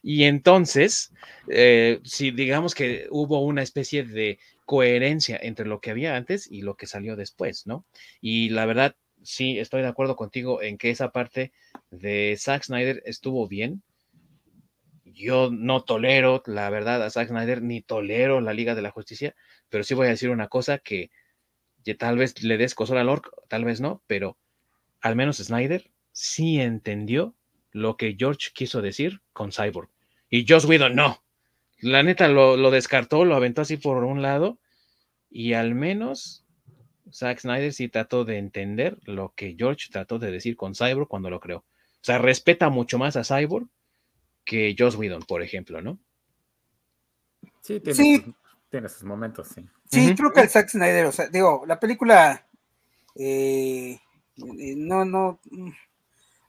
Y 0.02 0.24
entonces, 0.24 1.12
eh, 1.48 2.00
si 2.04 2.30
digamos 2.30 2.74
que 2.74 3.06
hubo 3.10 3.40
una 3.40 3.62
especie 3.62 4.04
de 4.04 4.38
coherencia 4.64 5.38
entre 5.40 5.66
lo 5.66 5.80
que 5.80 5.90
había 5.90 6.16
antes 6.16 6.50
y 6.50 6.62
lo 6.62 6.76
que 6.76 6.86
salió 6.86 7.16
después, 7.16 7.66
¿no? 7.66 7.84
Y 8.20 8.50
la 8.50 8.66
verdad, 8.66 8.96
sí, 9.22 9.58
estoy 9.58 9.82
de 9.82 9.88
acuerdo 9.88 10.16
contigo 10.16 10.62
en 10.62 10.78
que 10.78 10.90
esa 10.90 11.10
parte 11.10 11.52
de 11.90 12.36
Zack 12.38 12.64
Snyder 12.64 13.02
estuvo 13.06 13.48
bien. 13.48 13.82
Yo 15.04 15.50
no 15.52 15.84
tolero, 15.84 16.42
la 16.46 16.70
verdad, 16.70 17.02
a 17.02 17.10
Zack 17.10 17.28
Snyder, 17.28 17.62
ni 17.62 17.82
tolero 17.82 18.40
la 18.40 18.52
Liga 18.52 18.74
de 18.74 18.82
la 18.82 18.90
Justicia, 18.90 19.34
pero 19.68 19.84
sí 19.84 19.94
voy 19.94 20.06
a 20.06 20.10
decir 20.10 20.30
una 20.30 20.48
cosa 20.48 20.78
que, 20.78 21.10
tal 21.98 22.18
vez 22.18 22.42
le 22.42 22.56
des 22.56 22.74
cosor 22.74 22.98
al 22.98 23.08
orc, 23.08 23.30
tal 23.48 23.64
vez 23.64 23.80
no, 23.80 24.02
pero 24.06 24.38
al 25.00 25.16
menos 25.16 25.36
Snyder 25.36 25.90
sí 26.12 26.60
entendió 26.60 27.34
lo 27.74 27.96
que 27.96 28.16
George 28.16 28.52
quiso 28.54 28.80
decir 28.80 29.20
con 29.34 29.52
Cyborg. 29.52 29.90
Y 30.30 30.46
Joss 30.48 30.64
Whedon 30.64 30.94
no. 30.94 31.22
La 31.80 32.02
neta 32.02 32.28
lo, 32.28 32.70
descartó, 32.70 33.24
lo 33.24 33.34
aventó 33.34 33.60
así 33.60 33.76
por 33.76 34.04
un 34.04 34.22
lado. 34.22 34.58
Y 35.28 35.52
al 35.52 35.74
menos 35.74 36.46
Zack 37.12 37.40
Snyder 37.40 37.72
sí 37.72 37.88
trató 37.88 38.24
de 38.24 38.38
entender 38.38 38.96
lo 39.04 39.34
que 39.34 39.56
George 39.58 39.88
trató 39.90 40.18
de 40.20 40.30
decir 40.30 40.56
con 40.56 40.74
Cyborg 40.74 41.08
cuando 41.08 41.28
lo 41.30 41.40
creó. 41.40 41.58
O 41.58 42.04
sea, 42.04 42.18
respeta 42.18 42.70
mucho 42.70 42.96
más 42.96 43.16
a 43.16 43.24
Cyborg 43.24 43.66
que 44.44 44.76
Joss 44.78 44.94
Whedon, 44.94 45.22
por 45.22 45.42
ejemplo, 45.42 45.82
¿no? 45.82 45.98
Sí, 47.60 47.80
tiene, 47.80 48.88
Sus, 48.88 49.04
momentos, 49.04 49.48
sí. 49.48 49.66
Sí, 49.90 50.14
creo 50.14 50.32
que 50.32 50.42
el 50.42 50.48
Zack 50.48 50.68
Snyder, 50.68 51.06
o 51.06 51.12
sea, 51.12 51.28
digo, 51.28 51.64
la 51.66 51.80
película 51.80 52.46
eh, 53.16 53.98
eh, 54.36 54.74
no, 54.76 55.04
no, 55.04 55.40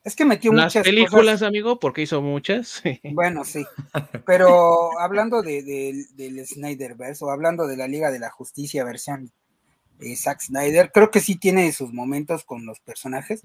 es 0.06 0.15
que 0.15 0.23
metió 0.23 0.53
Las 0.53 0.76
películas, 0.76 1.41
amigo, 1.41 1.80
porque 1.80 2.03
hizo 2.03 2.22
muchas. 2.22 2.84
Bueno, 3.11 3.44
sí. 3.44 3.65
Pero 4.27 4.98
hablando 4.99 5.41
de, 5.41 6.06
del 6.14 6.45
Snyderverse 6.45 7.26
o 7.26 7.32
hablando 7.32 7.65
de 7.65 7.76
la 7.76 7.88
Liga 7.88 8.11
de 8.11 8.19
la 8.19 8.30
Justicia 8.30 8.84
versión 8.84 9.32
de 9.98 10.15
Zack 10.15 10.41
Snyder, 10.41 10.91
creo 10.94 11.10
que 11.10 11.22
sí 11.22 11.38
tiene 11.38 11.72
sus 11.72 11.91
momentos 11.91 12.44
con 12.44 12.68
los 12.68 12.80
personajes. 12.82 13.41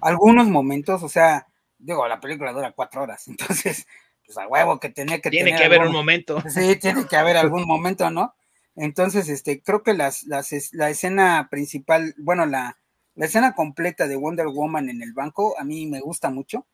Algunos 0.00 0.46
momentos, 0.46 1.02
o 1.02 1.08
sea, 1.08 1.48
digo, 1.78 2.06
la 2.06 2.20
película 2.20 2.52
dura 2.52 2.70
cuatro 2.70 3.02
horas, 3.02 3.26
entonces, 3.28 3.88
pues 4.24 4.38
a 4.38 4.46
huevo 4.46 4.78
que 4.78 4.90
tenía 4.90 5.20
que 5.20 5.30
Tiene 5.30 5.56
que 5.56 5.64
haber 5.64 5.82
un 5.82 5.92
momento. 5.92 6.40
Sí, 6.48 6.76
tiene 6.76 7.08
que 7.08 7.16
haber 7.16 7.36
algún 7.36 7.66
momento, 7.66 8.08
¿no? 8.12 8.36
Entonces, 8.76 9.28
este, 9.28 9.62
creo 9.62 9.82
que 9.82 9.94
las, 9.94 10.22
las, 10.24 10.52
la 10.72 10.90
escena 10.90 11.48
principal, 11.50 12.14
bueno, 12.18 12.46
la 12.46 12.78
la 13.14 13.26
escena 13.26 13.54
completa 13.54 14.06
de 14.06 14.16
Wonder 14.16 14.48
Woman 14.48 14.88
en 14.88 15.02
el 15.02 15.12
banco 15.12 15.58
a 15.58 15.64
mí 15.64 15.86
me 15.86 16.00
gusta 16.00 16.30
mucho. 16.30 16.66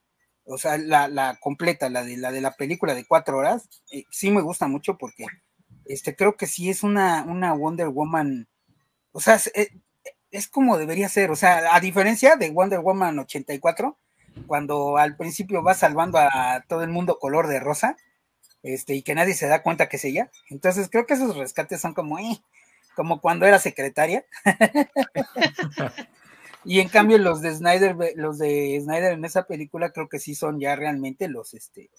O 0.43 0.57
sea, 0.57 0.77
la, 0.77 1.37
completa, 1.39 1.89
la 1.89 2.03
de 2.03 2.17
la 2.17 2.31
de 2.31 2.41
la 2.41 2.55
película 2.55 2.95
de 2.95 3.05
cuatro 3.05 3.37
horas, 3.37 3.69
eh, 3.91 4.05
sí 4.09 4.31
me 4.31 4.41
gusta 4.41 4.67
mucho 4.67 4.97
porque 4.97 5.25
este, 5.85 6.15
creo 6.15 6.35
que 6.35 6.47
sí 6.47 6.69
es 6.69 6.83
una, 6.83 7.23
una 7.23 7.53
Wonder 7.53 7.89
Woman. 7.89 8.47
O 9.11 9.19
sea, 9.21 9.35
es, 9.35 9.51
eh, 9.53 9.69
como 10.51 10.77
debería 10.77 11.09
ser. 11.09 11.31
O 11.31 11.35
sea, 11.35 11.75
a 11.75 11.79
diferencia 11.79 12.35
de 12.37 12.49
Wonder 12.49 12.79
Woman 12.79 13.19
84, 13.19 13.97
cuando 14.47 14.97
al 14.97 15.15
principio 15.15 15.63
va 15.63 15.73
salvando 15.73 16.17
a 16.17 16.63
todo 16.67 16.83
el 16.83 16.89
mundo 16.89 17.19
color 17.19 17.47
de 17.47 17.59
rosa, 17.59 17.97
este, 18.63 18.95
y 18.95 19.03
que 19.03 19.15
nadie 19.15 19.33
se 19.33 19.47
da 19.47 19.63
cuenta 19.63 19.89
que 19.89 19.97
es 19.97 20.05
ella. 20.05 20.31
Entonces 20.49 20.89
creo 20.89 21.05
que 21.05 21.13
esos 21.13 21.35
rescates 21.37 21.81
son 21.81 21.93
como, 21.93 22.19
eh, 22.19 22.41
como 22.95 23.21
cuando 23.21 23.45
era 23.45 23.59
secretaria. 23.59 24.25
Y 26.63 26.79
en 26.79 26.89
cambio 26.89 27.17
los 27.17 27.41
de 27.41 27.55
Snyder, 27.55 27.95
los 28.15 28.37
de 28.37 28.79
Snyder 28.81 29.13
en 29.13 29.25
esa 29.25 29.47
película 29.47 29.91
creo 29.91 30.09
que 30.09 30.19
sí 30.19 30.35
son 30.35 30.59
ya 30.59 30.75
realmente 30.75 31.27
los, 31.27 31.53
este, 31.53 31.89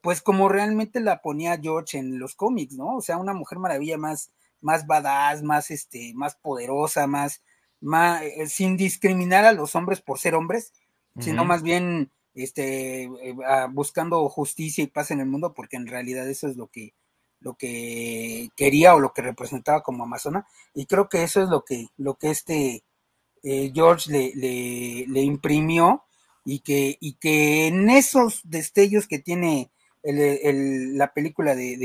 pues 0.00 0.22
como 0.22 0.48
realmente 0.48 1.00
la 1.00 1.20
ponía 1.20 1.58
George 1.60 1.98
en 1.98 2.18
los 2.18 2.34
cómics, 2.34 2.74
¿no? 2.74 2.96
O 2.96 3.00
sea, 3.00 3.16
una 3.18 3.34
mujer 3.34 3.58
maravilla 3.58 3.98
más, 3.98 4.30
más 4.60 4.86
badass, 4.86 5.42
más, 5.42 5.70
este, 5.70 6.12
más 6.14 6.34
poderosa, 6.36 7.06
más, 7.06 7.42
más, 7.80 8.22
eh, 8.22 8.46
sin 8.48 8.76
discriminar 8.76 9.44
a 9.44 9.52
los 9.52 9.74
hombres 9.76 10.00
por 10.00 10.18
ser 10.18 10.34
hombres, 10.34 10.72
sino 11.20 11.44
más 11.44 11.62
bien, 11.62 12.12
este, 12.34 13.04
eh, 13.04 13.36
buscando 13.70 14.28
justicia 14.28 14.84
y 14.84 14.86
paz 14.86 15.10
en 15.10 15.18
el 15.20 15.26
mundo, 15.26 15.52
porque 15.52 15.76
en 15.76 15.88
realidad 15.88 16.28
eso 16.28 16.46
es 16.46 16.56
lo 16.56 16.68
que, 16.68 16.94
lo 17.40 17.54
que 17.54 18.50
quería 18.56 18.94
o 18.94 19.00
lo 19.00 19.12
que 19.12 19.22
representaba 19.22 19.82
como 19.82 20.04
amazona, 20.04 20.46
y 20.74 20.86
creo 20.86 21.08
que 21.08 21.24
eso 21.24 21.42
es 21.42 21.48
lo 21.48 21.64
que, 21.64 21.88
lo 21.96 22.14
que 22.14 22.30
este, 22.30 22.84
eh, 23.42 23.70
George 23.74 24.10
le, 24.10 25.06
le, 25.06 25.20
imprimió 25.20 26.04
y 26.44 26.60
que, 26.60 26.96
y 27.00 27.14
que 27.14 27.66
en 27.68 27.90
esos 27.90 28.40
destellos 28.44 29.06
que 29.06 29.18
tiene 29.18 29.70
la 30.02 31.12
película 31.12 31.54
de, 31.54 31.76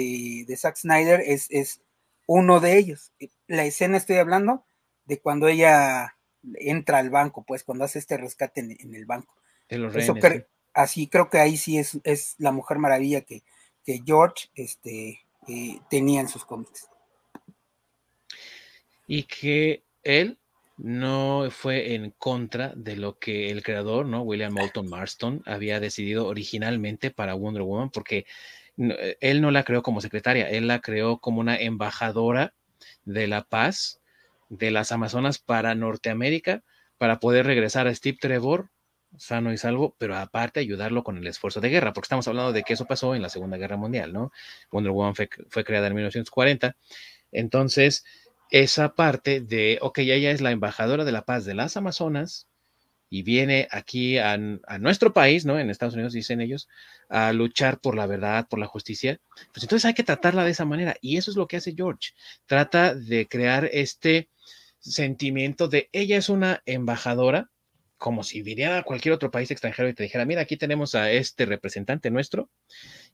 de, 0.47 0.57
Zack 0.57 0.77
Snyder 0.77 1.21
es, 1.25 1.47
es 1.49 1.81
uno 2.27 2.59
de 2.59 2.77
ellos. 2.77 3.11
La 3.47 3.65
escena 3.65 3.97
estoy 3.97 4.17
hablando 4.17 4.63
de 5.05 5.19
cuando 5.19 5.47
ella 5.47 6.15
entra 6.55 6.99
al 6.99 7.09
banco, 7.09 7.43
pues 7.45 7.63
cuando 7.63 7.83
hace 7.83 7.99
este 7.99 8.17
rescate 8.17 8.61
en, 8.61 8.95
el 8.95 9.05
banco. 9.05 9.35
Así 10.73 11.07
creo 11.07 11.29
que 11.29 11.37
ahí 11.39 11.57
sí 11.57 11.77
es, 11.77 11.99
es 12.03 12.35
la 12.37 12.51
Mujer 12.51 12.79
Maravilla 12.79 13.21
que, 13.21 13.43
que 13.85 14.01
George 14.05 14.49
este, 14.55 15.21
eh, 15.47 15.79
tenía 15.89 16.21
en 16.21 16.27
sus 16.27 16.45
cómics. 16.45 16.87
Y 19.05 19.23
que 19.23 19.83
él 20.03 20.39
no 20.77 21.47
fue 21.51 21.93
en 21.95 22.11
contra 22.11 22.73
de 22.75 22.95
lo 22.95 23.19
que 23.19 23.51
el 23.51 23.63
creador, 23.63 24.05
¿no? 24.05 24.21
William 24.21 24.53
Moulton 24.53 24.89
Marston 24.89 25.41
había 25.45 25.79
decidido 25.79 26.27
originalmente 26.27 27.11
para 27.11 27.35
Wonder 27.35 27.63
Woman, 27.63 27.89
porque 27.89 28.25
él 28.75 29.41
no 29.41 29.51
la 29.51 29.63
creó 29.63 29.83
como 29.83 30.01
secretaria, 30.01 30.49
él 30.49 30.67
la 30.67 30.79
creó 30.79 31.19
como 31.19 31.39
una 31.39 31.57
embajadora 31.57 32.53
de 33.05 33.27
la 33.27 33.43
paz 33.43 34.01
de 34.49 34.71
las 34.71 34.91
Amazonas 34.91 35.37
para 35.39 35.75
Norteamérica, 35.75 36.63
para 36.97 37.19
poder 37.19 37.45
regresar 37.45 37.87
a 37.87 37.93
Steve 37.93 38.17
Trevor 38.19 38.69
sano 39.17 39.53
y 39.53 39.57
salvo, 39.57 39.95
pero 39.97 40.15
aparte 40.17 40.59
ayudarlo 40.59 41.03
con 41.03 41.17
el 41.17 41.27
esfuerzo 41.27 41.61
de 41.61 41.69
guerra, 41.69 41.93
porque 41.93 42.05
estamos 42.05 42.27
hablando 42.27 42.51
de 42.51 42.63
que 42.63 42.73
eso 42.73 42.85
pasó 42.85 43.13
en 43.13 43.21
la 43.21 43.29
Segunda 43.29 43.57
Guerra 43.57 43.77
Mundial, 43.77 44.11
¿no? 44.11 44.31
Wonder 44.71 44.91
Woman 44.91 45.15
fue, 45.15 45.29
fue 45.49 45.63
creada 45.63 45.87
en 45.87 45.93
1940. 45.93 46.75
Entonces, 47.31 48.05
esa 48.49 48.95
parte 48.95 49.41
de, 49.41 49.79
ok, 49.81 49.99
ella 49.99 50.31
es 50.31 50.41
la 50.41 50.51
embajadora 50.51 51.05
de 51.05 51.11
la 51.11 51.25
paz 51.25 51.45
de 51.45 51.55
las 51.55 51.77
Amazonas 51.77 52.47
y 53.09 53.21
viene 53.21 53.67
aquí 53.69 54.17
a, 54.17 54.37
nuestro 54.79 55.13
país, 55.13 55.45
¿no? 55.45 55.59
En 55.59 55.69
Estados 55.69 55.93
Unidos 55.93 56.13
dicen 56.13 56.41
ellos, 56.41 56.67
a 57.09 57.31
luchar 57.31 57.79
por 57.79 57.95
la 57.95 58.07
verdad, 58.07 58.47
por 58.49 58.57
la 58.57 58.65
justicia. 58.65 59.19
Pues 59.53 59.63
entonces 59.63 59.85
hay 59.85 59.93
que 59.93 60.03
tratarla 60.03 60.43
de 60.43 60.49
esa 60.49 60.65
manera 60.65 60.95
y 60.99 61.17
eso 61.17 61.29
es 61.29 61.37
lo 61.37 61.47
que 61.47 61.57
hace 61.57 61.75
George. 61.75 62.13
Trata 62.47 62.95
de 62.95 63.27
crear 63.27 63.69
este 63.71 64.29
sentimiento 64.79 65.67
de 65.67 65.89
ella 65.91 66.17
es 66.17 66.27
una 66.27 66.63
embajadora, 66.65 67.51
como 67.97 68.23
si 68.23 68.41
viniera 68.41 68.79
a 68.79 68.83
cualquier 68.83 69.13
otro 69.13 69.29
país 69.29 69.51
extranjero 69.51 69.87
y 69.89 69.93
te 69.93 70.03
dijera, 70.03 70.25
mira, 70.25 70.41
aquí 70.41 70.57
tenemos 70.57 70.95
a 70.95 71.11
este 71.11 71.45
representante 71.45 72.09
nuestro 72.09 72.49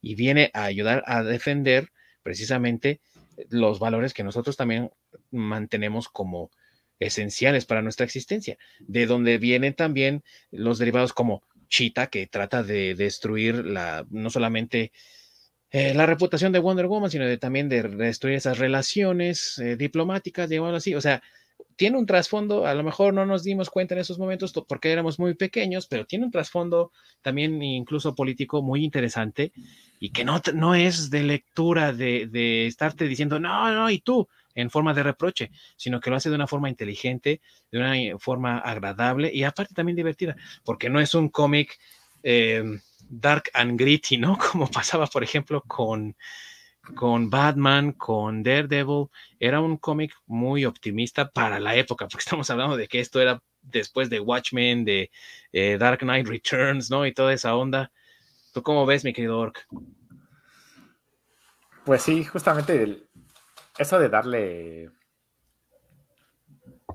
y 0.01 0.15
viene 0.15 0.49
a 0.53 0.63
ayudar 0.63 1.03
a 1.05 1.23
defender 1.23 1.89
precisamente 2.23 3.01
los 3.49 3.79
valores 3.79 4.13
que 4.13 4.23
nosotros 4.23 4.57
también 4.57 4.91
mantenemos 5.31 6.09
como 6.09 6.51
esenciales 6.99 7.65
para 7.65 7.81
nuestra 7.81 8.05
existencia, 8.05 8.57
de 8.79 9.05
donde 9.05 9.37
vienen 9.37 9.73
también 9.73 10.23
los 10.51 10.79
derivados 10.79 11.13
como 11.13 11.43
Cheetah, 11.69 12.07
que 12.07 12.27
trata 12.27 12.63
de 12.63 12.95
destruir 12.95 13.65
la, 13.65 14.05
no 14.09 14.29
solamente 14.29 14.91
eh, 15.71 15.93
la 15.93 16.05
reputación 16.05 16.51
de 16.51 16.59
Wonder 16.59 16.87
Woman, 16.87 17.11
sino 17.11 17.25
de, 17.25 17.37
también 17.37 17.69
de 17.69 17.83
destruir 17.83 18.35
esas 18.35 18.57
relaciones 18.57 19.57
eh, 19.59 19.75
diplomáticas, 19.77 20.49
digamos 20.49 20.73
así. 20.73 20.95
O 20.95 21.01
sea, 21.01 21.21
tiene 21.75 21.97
un 21.97 22.05
trasfondo, 22.05 22.65
a 22.65 22.73
lo 22.73 22.83
mejor 22.83 23.13
no 23.13 23.25
nos 23.25 23.43
dimos 23.43 23.69
cuenta 23.69 23.93
en 23.93 24.01
esos 24.01 24.19
momentos 24.19 24.53
porque 24.67 24.91
éramos 24.91 25.17
muy 25.19 25.33
pequeños, 25.33 25.87
pero 25.87 26.05
tiene 26.05 26.25
un 26.25 26.31
trasfondo 26.31 26.91
también 27.21 27.61
incluso 27.63 28.15
político 28.15 28.61
muy 28.61 28.83
interesante 28.83 29.53
y 29.99 30.11
que 30.11 30.25
no, 30.25 30.41
no 30.53 30.75
es 30.75 31.09
de 31.09 31.23
lectura 31.23 31.93
de, 31.93 32.27
de 32.27 32.67
estarte 32.67 33.07
diciendo, 33.07 33.39
no, 33.39 33.71
no, 33.73 33.89
y 33.89 33.99
tú, 33.99 34.27
en 34.55 34.69
forma 34.69 34.93
de 34.93 35.03
reproche, 35.03 35.51
sino 35.77 35.99
que 35.99 36.09
lo 36.09 36.15
hace 36.15 36.29
de 36.29 36.35
una 36.35 36.47
forma 36.47 36.69
inteligente, 36.69 37.41
de 37.71 37.79
una 37.79 38.19
forma 38.19 38.59
agradable 38.59 39.31
y 39.33 39.43
aparte 39.43 39.73
también 39.73 39.95
divertida, 39.95 40.35
porque 40.63 40.89
no 40.89 40.99
es 40.99 41.13
un 41.13 41.29
cómic 41.29 41.79
eh, 42.23 42.63
dark 43.09 43.49
and 43.53 43.79
gritty, 43.79 44.17
¿no? 44.17 44.37
Como 44.51 44.69
pasaba, 44.69 45.07
por 45.07 45.23
ejemplo, 45.23 45.63
con 45.65 46.15
con 46.95 47.29
Batman, 47.29 47.93
con 47.93 48.43
Daredevil, 48.43 49.07
era 49.39 49.61
un 49.61 49.77
cómic 49.77 50.13
muy 50.25 50.65
optimista 50.65 51.29
para 51.29 51.59
la 51.59 51.75
época, 51.75 52.07
porque 52.07 52.23
estamos 52.25 52.49
hablando 52.49 52.77
de 52.77 52.87
que 52.87 52.99
esto 52.99 53.21
era 53.21 53.41
después 53.61 54.09
de 54.09 54.19
Watchmen, 54.19 54.85
de 54.85 55.11
eh, 55.51 55.77
Dark 55.77 55.99
Knight 55.99 56.27
Returns, 56.27 56.89
¿no? 56.89 57.05
Y 57.05 57.13
toda 57.13 57.33
esa 57.33 57.55
onda. 57.55 57.91
¿Tú 58.53 58.63
cómo 58.63 58.85
ves, 58.85 59.03
mi 59.03 59.13
querido 59.13 59.37
Orc? 59.39 59.67
Pues 61.85 62.01
sí, 62.01 62.23
justamente 62.23 63.07
eso 63.77 63.99
de 63.99 64.09
darle 64.09 64.91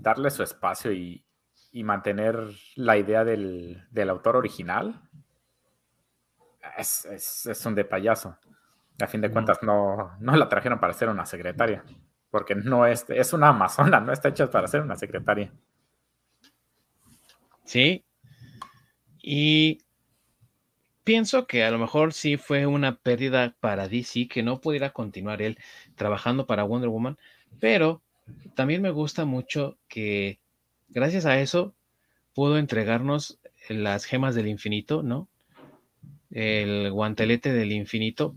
darle 0.01 0.31
su 0.31 0.43
espacio 0.43 0.93
y, 0.93 1.25
mantener 1.83 2.37
la 2.77 2.97
idea 2.97 3.25
del, 3.25 3.85
autor 4.09 4.37
original 4.37 5.01
es, 6.79 7.05
es, 7.07 7.67
un 7.67 7.75
de 7.75 7.85
payaso. 7.85 8.39
A 9.01 9.07
fin 9.07 9.21
de 9.21 9.31
cuentas, 9.31 9.59
no, 9.63 10.13
no 10.21 10.37
la 10.37 10.49
trajeron 10.49 10.79
para 10.79 10.93
ser 10.93 11.09
una 11.09 11.27
secretaria, 11.27 11.85
porque 12.31 12.55
no 12.55 12.87
es, 12.87 13.05
es 13.09 13.33
una 13.33 13.49
amazona, 13.49 14.01
no 14.01 14.13
está 14.13 14.29
hecha 14.29 14.51
para 14.51 14.69
ser 14.69 14.83
una 14.83 14.97
secretaria. 14.97 15.53
Sí. 17.65 18.05
Y 19.21 19.79
pienso 21.03 21.47
que 21.47 21.65
a 21.65 21.71
lo 21.71 21.79
mejor 21.79 22.13
sí 22.13 22.37
fue 22.37 22.67
una 22.67 22.97
pérdida 22.97 23.57
para 23.61 23.89
DC 23.89 24.29
que 24.29 24.43
no 24.43 24.61
pudiera 24.61 24.91
continuar 24.91 25.43
él 25.43 25.59
trabajando 25.97 26.47
para 26.47 26.65
Wonder 26.65 26.89
Woman, 26.89 27.19
pero 27.61 28.03
también 28.55 28.83
me 28.83 28.91
gusta 28.91 29.25
mucho 29.25 29.77
que 29.89 30.39
gracias 30.89 31.27
a 31.27 31.41
eso 31.41 31.75
pudo 32.35 32.59
entregarnos 32.59 33.39
las 33.69 34.05
gemas 34.05 34.35
del 34.35 34.49
infinito, 34.49 35.03
¿no? 35.03 35.29
El 36.31 36.91
guantelete 36.91 37.53
del 37.53 37.73
infinito 37.73 38.37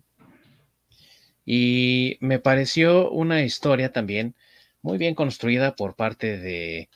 y 1.50 2.18
me 2.20 2.40
pareció 2.40 3.10
una 3.10 3.42
historia 3.42 3.94
también 3.94 4.36
muy 4.82 4.98
bien 4.98 5.16
construida 5.16 5.78
por 5.78 5.96
parte 5.96 6.38
de, 6.38 6.90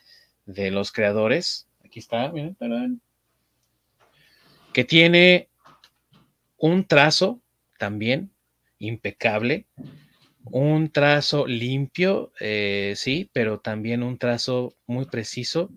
los 0.45 0.91
creadores. 0.91 1.69
Aquí 1.85 1.99
está, 1.99 2.29
miren. 2.33 3.01
Que 4.73 4.83
tiene 4.83 5.47
un 6.57 6.85
trazo 6.85 7.39
también 7.79 8.31
impecable, 8.77 9.67
un 10.43 10.89
trazo 10.91 11.47
limpio, 11.47 12.33
eh, 12.41 12.95
sí, 12.97 13.29
pero 13.31 13.61
también 13.61 14.03
un 14.03 14.17
trazo 14.17 14.75
muy 14.85 15.05
preciso 15.05 15.71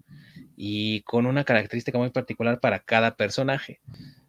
y 0.57 1.03
con 1.03 1.27
una 1.27 1.45
característica 1.45 1.97
muy 1.97 2.11
particular 2.11 2.59
para 2.59 2.81
cada 2.81 3.15
personaje 3.15 3.81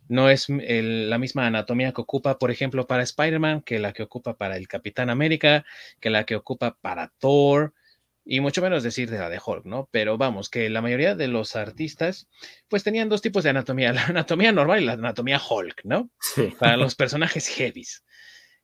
no 0.07 0.30
es 0.30 0.48
la 0.49 1.18
misma 1.18 1.48
anatomía 1.48 1.91
que 1.91 2.02
ocupa, 2.02 2.38
por 2.38 2.52
ejemplo, 2.52 2.88
para 2.88 3.03
Spider-Man, 3.03 3.61
que 3.61 3.80
la 3.80 3.94
que 3.94 4.03
ocupa 4.03 4.38
para 4.38 4.57
el 4.57 4.68
Capitán 4.68 5.10
América, 5.10 5.65
que 5.99 6.10
la 6.10 6.26
que 6.26 6.36
ocupa 6.36 6.77
para 6.82 7.11
Thor, 7.19 7.73
y 8.26 8.40
mucho 8.40 8.61
menos 8.61 8.82
decir 8.82 9.10
de 9.10 9.19
la 9.19 9.30
de 9.30 9.40
Hulk, 9.44 9.65
¿no? 9.65 9.88
Pero 9.91 10.18
vamos, 10.18 10.49
que 10.49 10.69
la 10.69 10.82
mayoría 10.82 11.14
de 11.14 11.27
los 11.27 11.56
artistas, 11.56 12.27
pues 12.68 12.84
tenían 12.84 13.07
dos 13.07 13.22
tipos 13.22 13.44
de 13.44 13.52
anatomía, 13.52 13.94
la 13.94 14.06
anatomía 14.06 14.52
normal 14.52 14.82
y 14.82 14.86
la 14.86 14.94
anatomía 14.94 15.40
Hulk, 15.40 15.82
¿no? 15.84 16.10
Sí. 16.19 16.53
Para 16.60 16.76
los 16.76 16.95
personajes 16.95 17.48
heavies. 17.48 18.03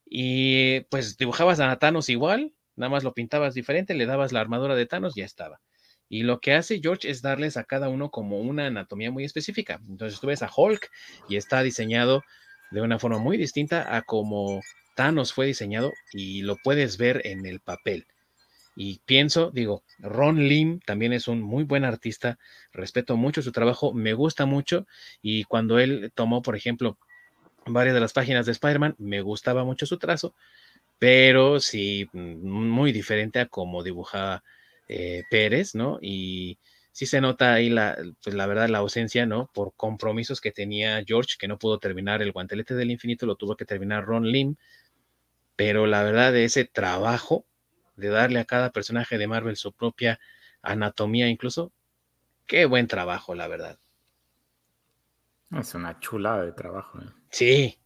Y 0.06 0.82
pues 0.90 1.16
dibujabas 1.16 1.60
a 1.60 1.78
Thanos 1.78 2.10
igual, 2.10 2.54
nada 2.76 2.90
más 2.90 3.04
lo 3.04 3.14
pintabas 3.14 3.54
diferente, 3.54 3.94
le 3.94 4.08
dabas 4.08 4.32
la 4.32 4.42
armadura 4.42 4.76
de 4.76 4.88
Thanos, 4.88 5.16
y 5.16 5.22
ya 5.22 5.26
estaba. 5.26 5.62
Y 6.12 6.24
lo 6.24 6.42
que 6.42 6.54
hace 6.54 6.82
George 6.84 7.10
es 7.10 7.22
darles 7.22 7.56
a 7.56 7.64
cada 7.64 7.88
uno 7.88 8.12
como 8.12 8.42
una 8.42 8.66
anatomía 8.68 9.12
muy 9.12 9.24
específica. 9.24 9.80
Entonces 9.88 10.20
tú 10.20 10.28
ves 10.28 10.44
a 10.44 10.52
Hulk 10.54 10.92
y 11.30 11.38
está 11.38 11.64
diseñado 11.64 12.22
de 12.70 12.82
una 12.82 13.00
forma 13.00 13.18
muy 13.18 13.38
distinta 13.38 13.96
a 13.96 14.02
como 14.02 14.60
Thanos 14.98 15.32
fue 15.32 15.46
diseñado 15.46 15.94
y 16.12 16.42
lo 16.42 16.58
puedes 16.58 16.98
ver 16.98 17.22
en 17.24 17.46
el 17.46 17.62
papel. 17.62 18.08
Y 18.76 19.00
pienso, 19.06 19.52
digo, 19.52 19.84
Ron 20.00 20.50
Lim 20.50 20.82
también 20.82 21.14
es 21.14 21.30
un 21.30 21.42
muy 21.42 21.64
buen 21.64 21.86
artista, 21.86 22.38
respeto 22.74 23.16
mucho 23.16 23.42
su 23.42 23.54
trabajo, 23.54 23.94
me 23.94 24.12
gusta 24.12 24.46
mucho 24.46 24.88
y 25.22 25.46
cuando 25.46 25.80
él 25.80 26.12
tomó, 26.14 26.42
por 26.42 26.58
ejemplo, 26.58 26.98
varias 27.66 27.94
de 27.94 28.02
las 28.02 28.12
páginas 28.12 28.46
de 28.46 28.52
Spider-Man, 28.52 28.96
me 28.98 29.22
gustaba 29.22 29.64
mucho 29.64 29.86
su 29.86 29.98
trazo, 29.98 30.36
pero 31.00 31.62
sí, 31.62 32.10
mm, 32.12 32.70
muy 32.70 32.92
diferente 32.92 33.40
a 33.40 33.46
como 33.46 33.82
dibujaba 33.82 34.44
eh, 34.94 35.24
Pérez, 35.30 35.74
¿no? 35.74 36.00
Y 36.02 36.60
sí 36.92 37.06
se 37.06 37.22
nota 37.22 37.54
ahí 37.54 37.70
la, 37.70 37.98
pues 38.22 38.36
la 38.36 38.46
verdad, 38.46 38.68
la 38.68 38.80
ausencia, 38.80 39.26
¿no? 39.26 39.50
Por 39.54 39.74
compromisos 39.76 40.42
que 40.42 40.52
tenía 40.52 41.02
George, 41.08 41.36
que 41.40 41.48
no 41.48 41.58
pudo 41.58 41.80
terminar 41.80 42.22
el 42.22 42.34
guantelete 42.34 42.76
del 42.76 42.92
infinito, 42.92 43.26
lo 43.26 43.38
tuvo 43.38 43.56
que 43.56 43.64
terminar 43.64 44.04
Ron 44.04 44.30
Lim, 44.30 44.58
pero 45.56 45.88
la 45.88 46.04
verdad 46.04 46.34
de 46.34 46.44
ese 46.44 46.66
trabajo 46.66 47.46
de 47.96 48.10
darle 48.10 48.40
a 48.40 48.46
cada 48.46 48.72
personaje 48.72 49.18
de 49.18 49.28
Marvel 49.28 49.56
su 49.56 49.72
propia 49.72 50.20
anatomía 50.62 51.30
incluso, 51.30 51.72
qué 52.46 52.66
buen 52.66 52.88
trabajo, 52.88 53.34
la 53.34 53.48
verdad. 53.48 53.80
Es 55.52 55.74
una 55.74 56.00
chulada 56.00 56.44
de 56.44 56.52
trabajo. 56.52 57.00
¿eh? 57.00 57.08
Sí. 57.30 57.80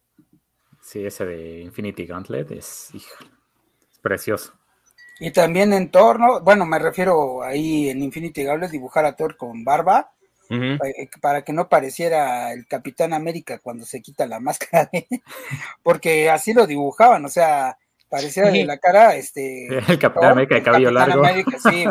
Sí, 0.80 1.04
ese 1.04 1.24
de 1.24 1.60
Infinity 1.60 2.04
Gauntlet 2.04 2.50
es, 2.50 2.90
es 2.94 3.98
precioso. 4.00 4.58
Y 5.18 5.30
también 5.30 5.72
en 5.72 5.90
Thor, 5.90 6.20
¿no? 6.20 6.40
Bueno, 6.40 6.66
me 6.66 6.78
refiero 6.78 7.42
ahí 7.42 7.88
en 7.88 8.02
Infinity 8.02 8.44
Gables 8.44 8.70
dibujar 8.70 9.06
a 9.06 9.16
Thor 9.16 9.36
con 9.36 9.64
barba, 9.64 10.12
eh, 10.50 11.08
para 11.20 11.42
que 11.42 11.52
no 11.52 11.68
pareciera 11.68 12.52
el 12.52 12.66
Capitán 12.66 13.12
América 13.12 13.58
cuando 13.58 13.84
se 13.84 14.02
quita 14.02 14.26
la 14.26 14.40
máscara, 14.40 14.90
porque 15.82 16.30
así 16.30 16.52
lo 16.52 16.66
dibujaban, 16.66 17.24
o 17.24 17.28
sea, 17.28 17.76
parecía 18.08 18.44
de 18.44 18.64
la 18.64 18.78
cara, 18.78 19.16
este... 19.16 19.66
El 19.88 19.98
Capitán 19.98 20.32
América 20.32 20.54
de 20.54 20.62
cabello 20.62 20.90
largo. 20.90 21.24
sí, 21.62 21.84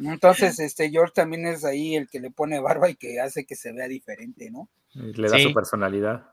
Entonces, 0.00 0.58
este, 0.60 0.90
George 0.90 1.12
también 1.14 1.46
es 1.46 1.64
ahí 1.64 1.96
el 1.96 2.08
que 2.08 2.20
le 2.20 2.30
pone 2.30 2.60
barba 2.60 2.88
y 2.90 2.94
que 2.94 3.20
hace 3.20 3.44
que 3.44 3.56
se 3.56 3.72
vea 3.72 3.88
diferente, 3.88 4.50
¿no? 4.50 4.68
Le 4.94 5.28
da 5.28 5.38
su 5.38 5.52
personalidad. 5.52 6.26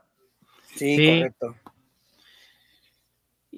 Sí, 0.76 0.98
correcto. 0.98 1.56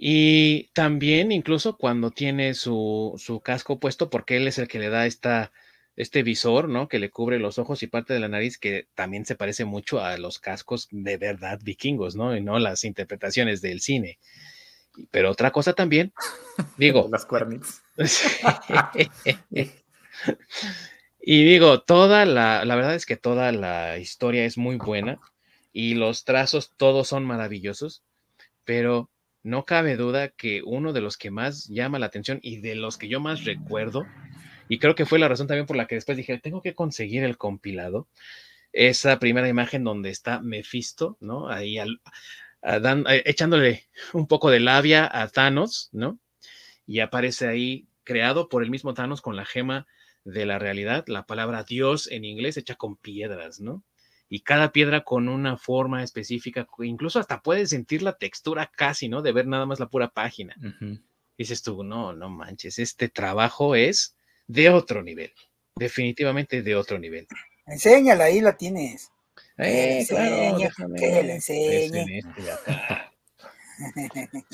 Y 0.04 0.72
también 0.74 1.32
incluso 1.32 1.78
cuando 1.78 2.10
tiene 2.10 2.56
su, 2.56 3.14
su, 3.20 3.40
casco 3.40 3.80
puesto, 3.80 4.10
porque 4.10 4.38
él 4.38 4.48
es 4.48 4.58
el 4.58 4.68
que 4.68 4.80
le 4.80 4.90
da 4.90 5.06
esta, 5.06 5.52
este 5.96 6.24
visor, 6.24 6.70
¿no? 6.70 6.88
Que 6.88 6.98
le 6.98 7.12
cubre 7.12 7.38
los 7.38 7.60
ojos 7.60 7.84
y 7.84 7.88
parte 7.88 8.16
de 8.16 8.20
la 8.20 8.28
nariz, 8.28 8.58
que 8.58 8.88
también 8.96 9.28
se 9.28 9.36
parece 9.36 9.64
mucho 9.64 10.04
a 10.04 10.18
los 10.18 10.40
cascos 10.40 10.88
de 10.90 11.18
verdad 11.18 11.60
vikingos, 11.62 12.16
¿no? 12.16 12.36
Y 12.36 12.42
no 12.42 12.58
las 12.58 12.84
interpretaciones 12.84 13.62
del 13.62 13.80
cine. 13.80 14.18
Pero 15.12 15.30
otra 15.30 15.52
cosa 15.52 15.74
también, 15.74 16.14
digo. 16.80 17.08
Las 17.12 17.28
cuernitas. 17.28 17.84
y 21.22 21.46
digo, 21.46 21.84
toda 21.84 22.26
la, 22.26 22.66
la 22.66 22.76
verdad 22.76 22.96
es 22.96 23.06
que 23.06 23.18
toda 23.18 23.52
la 23.52 24.00
historia 24.00 24.46
es 24.46 24.58
muy 24.58 24.78
buena 24.78 25.20
y 25.72 25.94
los 25.94 26.26
trazos 26.26 26.74
todos 26.76 27.08
son 27.08 27.24
maravillosos, 27.24 28.02
pero 28.66 29.12
no 29.44 29.66
cabe 29.66 29.96
duda 29.96 30.30
que 30.30 30.62
uno 30.64 30.94
de 30.94 31.02
los 31.02 31.18
que 31.18 31.32
más 31.32 31.68
llama 31.68 32.00
la 32.00 32.06
atención 32.08 32.40
y 32.42 32.58
de 32.58 32.76
los 32.76 32.98
que 32.98 33.08
yo 33.08 33.20
más 33.20 33.46
recuerdo, 33.46 34.06
y 34.68 34.80
creo 34.80 34.96
que 34.96 35.06
fue 35.06 35.20
la 35.20 35.28
razón 35.28 35.48
también 35.48 35.66
por 35.66 35.76
la 35.76 35.88
que 35.88 35.96
después 35.96 36.18
dije, 36.18 36.38
tengo 36.38 36.62
que 36.62 36.76
conseguir 36.76 37.24
el 37.24 37.38
compilado, 37.38 38.08
esa 38.74 39.20
primera 39.20 39.50
imagen 39.50 39.84
donde 39.84 40.10
está 40.10 40.40
Mephisto, 40.42 41.18
¿no? 41.20 41.50
Ahí 41.50 41.78
al, 41.78 42.00
echándole 43.26 43.88
un 44.14 44.28
poco 44.28 44.50
de 44.50 44.60
labia 44.60 45.10
a 45.12 45.28
Thanos, 45.28 45.90
¿no? 45.92 46.20
Y 46.86 47.00
aparece 47.00 47.48
ahí, 47.48 47.88
creado 48.04 48.50
por 48.50 48.64
el 48.64 48.70
mismo 48.70 48.94
Thanos 48.94 49.22
con 49.22 49.36
la 49.36 49.46
gema 49.46 49.88
de 50.24 50.46
la 50.46 50.60
realidad, 50.60 51.06
la 51.08 51.26
palabra 51.26 51.64
Dios 51.64 52.08
en 52.12 52.26
inglés 52.26 52.58
hecha 52.58 52.76
con 52.76 52.96
piedras, 52.96 53.60
¿no? 53.60 53.84
Y 54.34 54.40
cada 54.40 54.72
piedra 54.72 55.04
con 55.04 55.28
una 55.28 55.58
forma 55.58 56.04
específica, 56.04 56.66
incluso 56.80 57.20
hasta 57.20 57.42
puedes 57.42 57.72
sentir 57.72 58.02
la 58.02 58.18
textura 58.18 58.72
casi, 58.74 59.10
¿no? 59.10 59.22
De 59.22 59.34
ver 59.34 59.46
nada 59.46 59.66
más 59.66 59.82
la 59.82 59.90
pura 59.90 60.08
página. 60.08 60.56
Dices 61.38 61.62
tú, 61.62 61.84
no, 61.84 62.14
no 62.14 62.30
manches, 62.30 62.80
este 62.80 63.10
trabajo 63.10 63.76
es 63.76 64.16
de 64.48 64.70
otro 64.70 65.04
nivel, 65.04 65.34
definitivamente 65.76 66.62
de 66.62 66.76
otro 66.78 66.98
nivel. 66.98 67.28
Enséñala, 67.66 68.24
ahí 68.24 68.40
la 68.40 68.56
tienes. 68.56 69.12
Eh, 69.58 70.06
claro, 70.08 70.58
que 70.98 71.24
le 71.24 71.34
enseñe. 71.34 72.22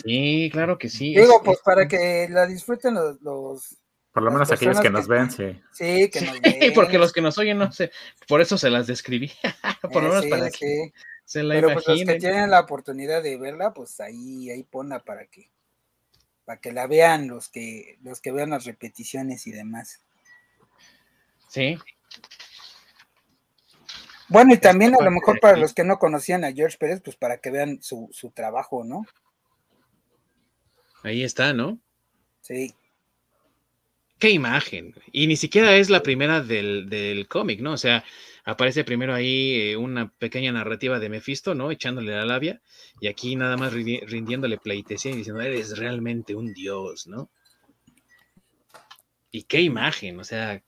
Sí, 0.04 0.50
claro 0.54 0.78
que 0.78 0.88
sí. 0.90 1.14
Digo, 1.14 1.44
pues 1.44 1.60
para 1.60 1.86
que 1.86 2.28
la 2.30 2.48
disfruten 2.48 2.96
los 3.22 3.78
por 4.18 4.24
lo 4.24 4.32
menos 4.32 4.52
aquellos 4.52 4.80
que, 4.80 4.90
nos 4.90 5.08
ven, 5.08 5.30
sí. 5.30 5.62
Sí, 5.72 6.10
que 6.10 6.22
nos 6.22 6.42
ven. 6.42 6.74
porque 6.74 6.98
los 6.98 7.14
que 7.14 7.22
nos 7.22 7.38
oyen, 7.38 7.60
no 7.60 7.72
sé, 7.72 7.92
por 8.28 8.42
eso 8.42 8.58
se 8.58 8.72
las 8.72 8.88
describí. 8.88 9.32
por 9.94 10.02
lo 10.02 10.10
menos 10.10 10.26
eh, 10.26 10.30
para 10.30 10.50
que 10.50 10.92
se 11.24 11.44
la 11.44 11.54
Pero 11.54 11.74
pues 11.74 11.88
los 11.88 12.04
que 12.04 12.16
tienen 12.16 12.50
la 12.50 12.62
oportunidad 12.62 13.22
de 13.22 13.38
verla, 13.38 13.76
pues 13.76 14.00
ahí, 14.00 14.50
ahí 14.50 14.64
ponla 14.64 15.04
para 15.04 15.28
que, 15.28 15.52
para 16.46 16.60
que 16.60 16.72
la 16.72 16.88
vean 16.88 17.28
los 17.28 17.48
que, 17.50 18.00
los 18.02 18.20
que 18.20 18.32
vean 18.32 18.50
las 18.50 18.66
repeticiones 18.66 19.46
y 19.46 19.52
demás. 19.52 20.02
Sí. 21.48 21.78
Bueno, 24.30 24.52
y 24.52 24.58
también 24.58 24.96
a 25.00 25.04
lo 25.04 25.12
mejor 25.12 25.40
para 25.40 25.58
los 25.58 25.76
que 25.76 25.84
no 25.84 26.00
conocían 26.00 26.44
a 26.44 26.52
George 26.52 26.80
Pérez, 26.80 27.02
pues 27.06 27.16
para 27.16 27.38
que 27.38 27.52
vean 27.52 27.84
su, 27.84 28.10
su 28.12 28.32
trabajo, 28.32 28.84
¿no? 28.84 29.06
Ahí 31.04 31.24
está, 31.24 31.54
¿no? 31.54 31.78
Sí 32.42 32.74
qué 34.20 34.30
imagen. 34.30 34.96
Y 35.12 35.28
ni 35.28 35.36
siquiera 35.36 35.76
es 35.76 35.90
la 35.90 36.04
primera 36.04 36.42
del, 36.42 37.26
cómic, 37.30 37.62
¿no? 37.62 37.74
O 37.74 37.78
sea, 37.78 38.04
aparece 38.44 38.84
primero 38.84 39.14
ahí 39.14 39.72
eh, 39.72 39.78
una 39.78 40.10
pequeña 40.10 40.52
narrativa 40.52 41.00
de 41.00 41.10
Mephisto, 41.10 41.56
¿no? 41.56 41.72
Echándole 41.72 42.12
la 42.12 42.26
labia, 42.26 42.62
y 43.02 43.08
aquí 43.08 43.36
nada 43.36 43.58
más 43.58 43.74
rindiéndole 43.74 44.58
pleitesía 44.58 45.12
y 45.12 45.18
diciendo, 45.18 45.42
eres 45.42 45.78
realmente 45.78 46.36
un 46.36 46.54
dios, 46.54 47.08
¿no? 47.08 47.30
Y 49.32 49.44
qué 49.44 49.62
imagen, 49.62 50.20
o 50.20 50.24
sea. 50.24 50.64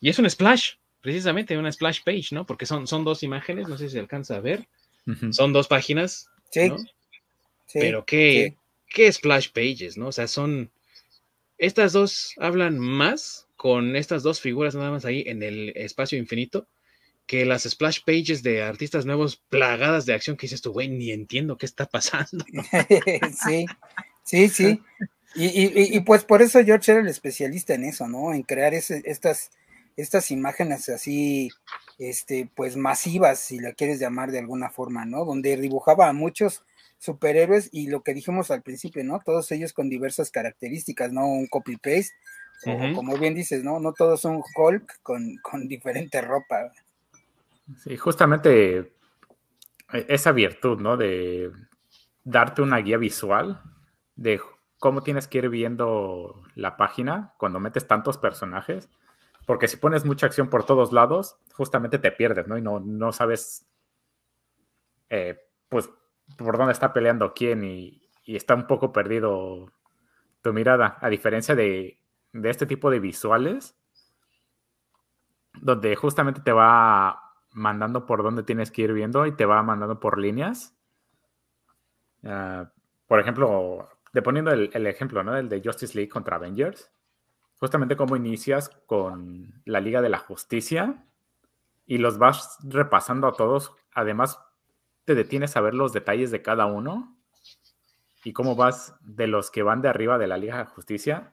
Y 0.00 0.08
es 0.08 0.18
un 0.18 0.28
splash, 0.28 0.74
precisamente, 1.00 1.58
una 1.58 1.70
splash 1.70 2.00
page, 2.04 2.28
¿no? 2.32 2.46
Porque 2.46 2.66
son, 2.66 2.86
son 2.86 3.04
dos 3.04 3.22
imágenes, 3.22 3.68
no 3.68 3.76
sé 3.76 3.88
si 3.88 3.94
se 3.94 4.00
alcanza 4.00 4.36
a 4.36 4.40
ver. 4.40 4.68
Son 5.32 5.52
dos 5.52 5.66
páginas. 5.66 6.28
Sí. 6.50 6.70
sí 7.66 7.78
Pero 7.80 8.04
qué, 8.04 8.56
qué 8.88 9.12
splash 9.12 9.48
pages, 9.50 9.96
¿no? 9.96 10.08
O 10.08 10.12
sea, 10.12 10.28
son 10.28 10.70
estas 11.62 11.92
dos 11.92 12.34
hablan 12.38 12.76
más 12.78 13.46
con 13.54 13.94
estas 13.94 14.24
dos 14.24 14.40
figuras 14.40 14.74
nada 14.74 14.90
más 14.90 15.04
ahí 15.04 15.22
en 15.28 15.44
el 15.44 15.72
espacio 15.76 16.18
infinito 16.18 16.68
que 17.24 17.44
las 17.44 17.62
splash 17.62 18.00
pages 18.04 18.42
de 18.42 18.64
artistas 18.64 19.06
nuevos 19.06 19.36
plagadas 19.48 20.04
de 20.04 20.12
acción 20.12 20.36
que 20.36 20.46
dices 20.46 20.60
tú, 20.60 20.72
güey, 20.72 20.88
ni 20.88 21.12
entiendo 21.12 21.56
qué 21.56 21.66
está 21.66 21.86
pasando. 21.86 22.44
sí, 23.46 23.66
sí, 24.24 24.48
sí. 24.48 24.82
Y, 25.36 26.00
pues 26.00 26.24
por 26.24 26.42
eso 26.42 26.62
George 26.64 26.90
era 26.90 27.00
el 27.00 27.06
especialista 27.06 27.74
en 27.74 27.84
eso, 27.84 28.08
¿no? 28.08 28.34
En 28.34 28.42
crear 28.42 28.74
estas, 28.74 29.52
estas 29.96 30.30
imágenes 30.32 30.88
así, 30.88 31.48
este, 31.98 32.50
pues 32.56 32.76
masivas, 32.76 33.38
si 33.38 33.60
la 33.60 33.72
quieres 33.72 34.00
llamar 34.00 34.32
de 34.32 34.40
alguna 34.40 34.68
forma, 34.68 35.04
¿no? 35.04 35.24
Donde 35.24 35.56
dibujaba 35.56 36.08
a 36.08 36.12
muchos 36.12 36.64
superhéroes 37.02 37.68
y 37.72 37.88
lo 37.88 38.04
que 38.04 38.14
dijimos 38.14 38.52
al 38.52 38.62
principio, 38.62 39.02
¿no? 39.02 39.20
Todos 39.24 39.50
ellos 39.50 39.72
con 39.72 39.88
diversas 39.88 40.30
características, 40.30 41.12
¿no? 41.12 41.26
Un 41.26 41.48
copy-paste, 41.48 42.12
como 42.94 43.18
bien 43.18 43.34
dices, 43.34 43.64
¿no? 43.64 43.80
No 43.80 43.92
todos 43.92 44.20
son 44.20 44.40
Hulk 44.56 45.02
con, 45.02 45.36
con 45.42 45.66
diferente 45.68 46.20
ropa. 46.20 46.70
Sí, 47.78 47.96
justamente 47.96 48.92
e, 49.92 50.06
esa 50.08 50.30
virtud, 50.30 50.80
¿no? 50.80 50.96
De 50.96 51.50
darte 52.22 52.62
una 52.62 52.78
guía 52.78 52.98
visual 52.98 53.60
de 54.14 54.40
cómo 54.78 55.02
tienes 55.02 55.26
que 55.26 55.38
ir 55.38 55.48
viendo 55.48 56.44
la 56.54 56.76
página 56.76 57.34
cuando 57.36 57.58
metes 57.58 57.88
tantos 57.88 58.16
personajes, 58.16 58.88
porque 59.44 59.66
si 59.66 59.76
pones 59.76 60.04
mucha 60.04 60.26
acción 60.26 60.48
por 60.48 60.64
todos 60.64 60.92
lados, 60.92 61.34
justamente 61.52 61.98
te 61.98 62.12
pierdes, 62.12 62.46
¿no? 62.46 62.56
Y 62.56 62.62
no, 62.62 62.78
no 62.78 63.10
sabes, 63.10 63.66
eh, 65.10 65.36
pues, 65.68 65.90
por 66.38 66.58
dónde 66.58 66.72
está 66.72 66.92
peleando 66.92 67.34
quién 67.34 67.64
y, 67.64 67.98
está 68.26 68.54
un 68.54 68.66
poco 68.66 68.92
perdido 68.92 69.72
tu 70.42 70.52
mirada, 70.52 70.96
a 71.00 71.08
diferencia 71.08 71.54
de, 71.54 71.98
este 72.32 72.66
tipo 72.66 72.90
de 72.90 73.00
visuales, 73.00 73.76
donde 75.60 75.94
justamente 75.96 76.40
te 76.40 76.52
va 76.52 77.34
mandando 77.50 78.06
por 78.06 78.22
dónde 78.22 78.42
tienes 78.42 78.70
que 78.70 78.82
ir 78.82 78.92
viendo 78.92 79.26
y 79.26 79.32
te 79.32 79.44
va 79.44 79.62
mandando 79.62 80.00
por 80.00 80.18
líneas. 80.18 80.74
Ah, 82.24 82.70
por 83.06 83.20
ejemplo, 83.20 83.88
deponiendo 84.12 84.52
el, 84.52 84.70
el, 84.72 84.86
ejemplo, 84.86 85.22
¿no? 85.22 85.36
El 85.36 85.48
de 85.48 85.60
Justice 85.62 85.94
League 85.94 86.08
contra 86.08 86.36
Avengers. 86.36 86.90
Justamente 87.58 87.96
cómo 87.96 88.16
inicias 88.16 88.70
con 88.86 89.62
la 89.64 89.80
Liga 89.80 90.00
de 90.00 90.08
la 90.08 90.18
Justicia 90.18 91.04
y 91.86 91.98
los 91.98 92.18
vas 92.18 92.58
repasando 92.62 93.26
a 93.26 93.34
todos. 93.34 93.74
Además, 93.94 94.40
te 95.04 95.14
detienes 95.14 95.56
a 95.56 95.60
ver 95.60 95.74
los 95.74 95.92
detalles 95.92 96.30
de 96.30 96.42
cada 96.42 96.66
uno 96.66 97.16
y 98.24 98.32
cómo 98.32 98.54
vas 98.54 98.94
de 99.00 99.26
los 99.26 99.50
que 99.50 99.62
van 99.62 99.82
de 99.82 99.88
arriba 99.88 100.18
de 100.18 100.28
la 100.28 100.36
Liga 100.36 100.58
de 100.58 100.66
Justicia 100.66 101.32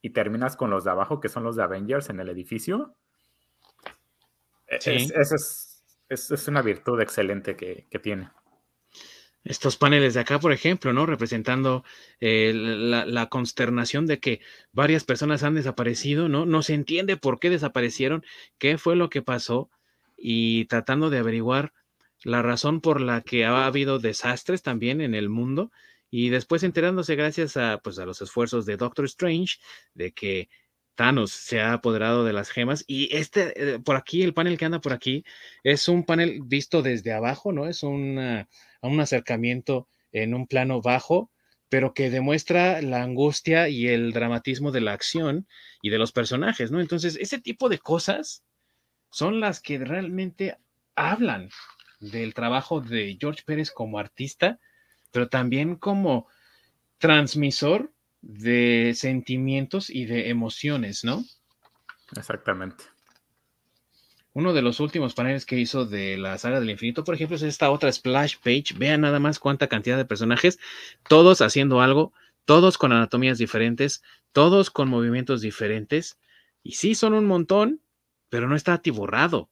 y 0.00 0.10
terminas 0.10 0.56
con 0.56 0.70
los 0.70 0.84
de 0.84 0.90
abajo, 0.90 1.20
que 1.20 1.28
son 1.28 1.42
los 1.42 1.56
de 1.56 1.64
Avengers 1.64 2.10
en 2.10 2.20
el 2.20 2.28
edificio. 2.28 2.94
E, 4.68 4.78
esa 4.94 5.36
es, 6.08 6.48
una 6.48 6.62
virtud 6.62 7.00
excelente 7.00 7.56
que, 7.56 7.86
tiene. 8.00 8.30
Estos 9.42 9.76
paneles 9.76 10.14
de 10.14 10.20
acá, 10.20 10.38
por 10.38 10.52
ejemplo, 10.52 10.92
¿no? 10.92 11.06
Representando 11.06 11.84
eh, 12.20 12.52
la, 12.54 13.06
la, 13.06 13.28
consternación 13.28 14.06
de 14.06 14.20
que 14.20 14.40
varias 14.72 15.04
personas 15.04 15.42
han 15.42 15.54
desaparecido, 15.54 16.28
¿no? 16.28 16.46
No 16.46 16.62
se 16.62 16.74
entiende 16.74 17.16
por 17.16 17.40
qué 17.40 17.50
desaparecieron, 17.50 18.24
qué 18.58 18.78
fue 18.78 18.94
lo 18.94 19.10
que 19.10 19.22
pasó 19.22 19.70
y 20.16 20.66
tratando 20.66 21.10
de 21.10 21.18
averiguar 21.18 21.72
la 22.24 22.42
razón 22.42 22.80
por 22.80 23.00
la 23.00 23.22
que 23.22 23.44
ha 23.44 23.66
habido 23.66 23.98
desastres 23.98 24.62
también 24.62 25.00
en 25.00 25.14
el 25.14 25.28
mundo 25.28 25.70
y 26.10 26.30
después 26.30 26.62
enterándose 26.62 27.16
gracias 27.16 27.56
a, 27.56 27.78
pues, 27.78 27.98
a 27.98 28.06
los 28.06 28.20
esfuerzos 28.22 28.66
de 28.66 28.76
Doctor 28.76 29.04
Strange 29.04 29.56
de 29.94 30.12
que 30.12 30.48
Thanos 30.94 31.30
se 31.30 31.60
ha 31.60 31.74
apoderado 31.74 32.24
de 32.24 32.32
las 32.32 32.50
gemas 32.50 32.84
y 32.86 33.14
este, 33.14 33.74
eh, 33.74 33.78
por 33.78 33.96
aquí, 33.96 34.22
el 34.22 34.34
panel 34.34 34.58
que 34.58 34.64
anda 34.64 34.80
por 34.80 34.92
aquí, 34.92 35.24
es 35.62 35.88
un 35.88 36.04
panel 36.04 36.40
visto 36.44 36.82
desde 36.82 37.12
abajo, 37.12 37.52
¿no? 37.52 37.66
Es 37.68 37.82
un 37.82 38.18
acercamiento 38.82 39.88
en 40.10 40.34
un 40.34 40.46
plano 40.46 40.80
bajo 40.80 41.30
pero 41.68 41.92
que 41.94 42.10
demuestra 42.10 42.80
la 42.82 43.02
angustia 43.02 43.68
y 43.68 43.88
el 43.88 44.12
dramatismo 44.12 44.72
de 44.72 44.80
la 44.80 44.92
acción 44.92 45.46
y 45.82 45.90
de 45.90 45.98
los 45.98 46.12
personajes, 46.12 46.70
¿no? 46.70 46.80
Entonces, 46.80 47.16
ese 47.20 47.40
tipo 47.40 47.68
de 47.68 47.78
cosas 47.78 48.44
son 49.10 49.40
las 49.40 49.60
que 49.60 49.78
realmente 49.78 50.56
hablan 50.94 51.50
del 52.00 52.34
trabajo 52.34 52.80
de 52.80 53.16
George 53.20 53.42
Pérez 53.44 53.70
como 53.70 53.98
artista, 53.98 54.58
pero 55.10 55.28
también 55.28 55.76
como 55.76 56.26
transmisor 56.98 57.92
de 58.20 58.92
sentimientos 58.94 59.90
y 59.90 60.06
de 60.06 60.28
emociones, 60.28 61.04
¿no? 61.04 61.24
Exactamente. 62.16 62.84
Uno 64.32 64.52
de 64.52 64.62
los 64.62 64.78
últimos 64.78 65.14
paneles 65.14 65.46
que 65.46 65.58
hizo 65.58 65.84
de 65.84 66.16
la 66.16 66.38
saga 66.38 66.60
del 66.60 66.70
infinito, 66.70 67.02
por 67.02 67.14
ejemplo, 67.14 67.36
es 67.36 67.42
esta 67.42 67.70
otra 67.70 67.90
splash 67.90 68.36
page. 68.36 68.74
Vean 68.76 69.00
nada 69.00 69.18
más 69.18 69.38
cuánta 69.38 69.66
cantidad 69.66 69.96
de 69.96 70.04
personajes, 70.04 70.58
todos 71.08 71.40
haciendo 71.40 71.80
algo, 71.80 72.12
todos 72.44 72.78
con 72.78 72.92
anatomías 72.92 73.38
diferentes, 73.38 74.02
todos 74.32 74.70
con 74.70 74.88
movimientos 74.88 75.40
diferentes. 75.40 76.18
Y 76.62 76.72
sí, 76.72 76.94
son 76.94 77.14
un 77.14 77.26
montón, 77.26 77.80
pero 78.28 78.48
no 78.48 78.54
está 78.54 78.74
atiborrado, 78.74 79.48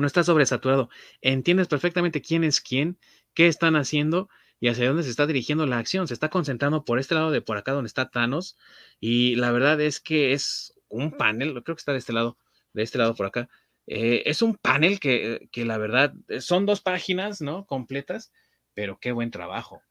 no 0.00 0.06
está 0.06 0.24
sobresaturado. 0.24 0.88
Entiendes 1.20 1.68
perfectamente 1.68 2.22
quién 2.22 2.44
es 2.44 2.60
quién, 2.60 2.98
qué 3.34 3.48
están 3.48 3.76
haciendo 3.76 4.28
y 4.60 4.68
hacia 4.68 4.88
dónde 4.88 5.02
se 5.02 5.10
está 5.10 5.26
dirigiendo 5.26 5.66
la 5.66 5.78
acción. 5.78 6.08
Se 6.08 6.14
está 6.14 6.30
concentrando 6.30 6.84
por 6.84 6.98
este 6.98 7.14
lado 7.14 7.30
de 7.30 7.42
por 7.42 7.56
acá 7.56 7.72
donde 7.72 7.88
está 7.88 8.10
Thanos. 8.10 8.56
Y 9.00 9.36
la 9.36 9.52
verdad 9.52 9.80
es 9.80 10.00
que 10.00 10.32
es 10.32 10.74
un 10.88 11.12
panel, 11.12 11.52
creo 11.62 11.76
que 11.76 11.80
está 11.80 11.92
de 11.92 11.98
este 11.98 12.12
lado, 12.12 12.38
de 12.72 12.82
este 12.82 12.98
lado 12.98 13.14
por 13.14 13.26
acá, 13.26 13.48
eh, 13.86 14.24
es 14.26 14.42
un 14.42 14.56
panel 14.56 14.98
que, 14.98 15.48
la 15.54 15.78
verdad 15.78 16.12
eh, 16.28 16.40
son 16.40 16.66
dos 16.66 16.80
páginas, 16.80 17.40
¿no? 17.40 17.66
Completas, 17.66 18.32
pero 18.74 18.98
qué 19.00 19.12
buen 19.12 19.30
trabajo. 19.30 19.82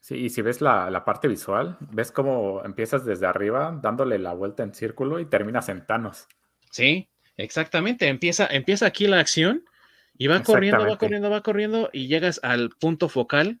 Sí, 0.00 0.16
y 0.16 0.30
si 0.30 0.42
ves 0.42 0.60
la, 0.60 1.04
parte 1.04 1.28
visual, 1.28 1.76
ves 1.92 2.10
cómo 2.10 2.62
empiezas 2.64 3.04
desde 3.04 3.26
arriba 3.26 3.78
dándole 3.80 4.18
la 4.18 4.32
vuelta 4.32 4.62
en 4.62 4.74
círculo 4.74 5.20
y 5.20 5.26
terminas 5.26 5.68
en 5.68 5.86
Thanos. 5.86 6.26
Sí, 6.70 7.08
exactamente. 7.42 8.08
Empieza, 8.08 8.46
empieza 8.46 8.86
aquí 8.86 9.06
la 9.06 9.20
acción 9.20 9.64
y 10.16 10.26
va 10.26 10.42
corriendo, 10.42 10.86
va 10.86 10.98
corriendo, 10.98 11.30
va 11.30 11.42
corriendo 11.42 11.90
y 11.92 12.06
llegas 12.06 12.40
al 12.42 12.70
punto 12.70 13.08
focal, 13.08 13.58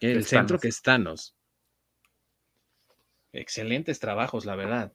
el 0.00 0.24
centro 0.24 0.58
que 0.58 0.68
es 0.68 0.82
Thanos. 0.82 1.34
Excelentes 3.32 3.98
trabajos, 3.98 4.44
la 4.44 4.56
verdad. 4.56 4.92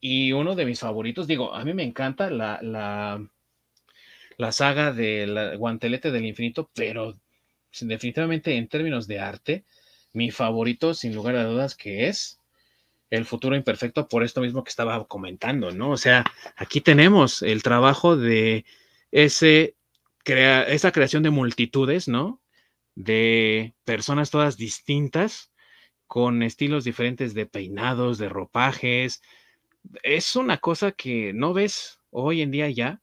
Y 0.00 0.32
uno 0.32 0.54
de 0.54 0.64
mis 0.64 0.80
favoritos, 0.80 1.26
digo, 1.26 1.54
a 1.54 1.64
mí 1.64 1.74
me 1.74 1.82
encanta 1.82 2.30
la, 2.30 2.60
la, 2.62 3.26
la 4.36 4.52
saga 4.52 4.92
del 4.92 5.56
guantelete 5.56 6.10
del 6.10 6.26
infinito, 6.26 6.70
pero 6.74 7.18
definitivamente 7.80 8.56
en 8.56 8.68
términos 8.68 9.06
de 9.06 9.20
arte, 9.20 9.64
mi 10.12 10.30
favorito, 10.30 10.94
sin 10.94 11.14
lugar 11.14 11.36
a 11.36 11.44
dudas, 11.44 11.74
que 11.74 12.08
es 12.08 12.37
el 13.10 13.24
futuro 13.24 13.56
imperfecto, 13.56 14.08
por 14.08 14.22
esto 14.22 14.40
mismo 14.40 14.64
que 14.64 14.70
estaba 14.70 15.06
comentando, 15.06 15.70
¿no? 15.70 15.90
O 15.90 15.96
sea, 15.96 16.24
aquí 16.56 16.80
tenemos 16.80 17.42
el 17.42 17.62
trabajo 17.62 18.16
de 18.16 18.64
ese 19.10 19.76
crea, 20.24 20.62
esa 20.64 20.92
creación 20.92 21.22
de 21.22 21.30
multitudes, 21.30 22.08
¿no? 22.08 22.42
De 22.94 23.74
personas 23.84 24.30
todas 24.30 24.56
distintas, 24.56 25.52
con 26.06 26.42
estilos 26.42 26.84
diferentes 26.84 27.34
de 27.34 27.46
peinados, 27.46 28.18
de 28.18 28.28
ropajes, 28.28 29.22
es 30.02 30.36
una 30.36 30.58
cosa 30.58 30.92
que 30.92 31.32
no 31.32 31.52
ves 31.52 32.00
hoy 32.10 32.42
en 32.42 32.50
día 32.50 32.68
ya 32.70 33.00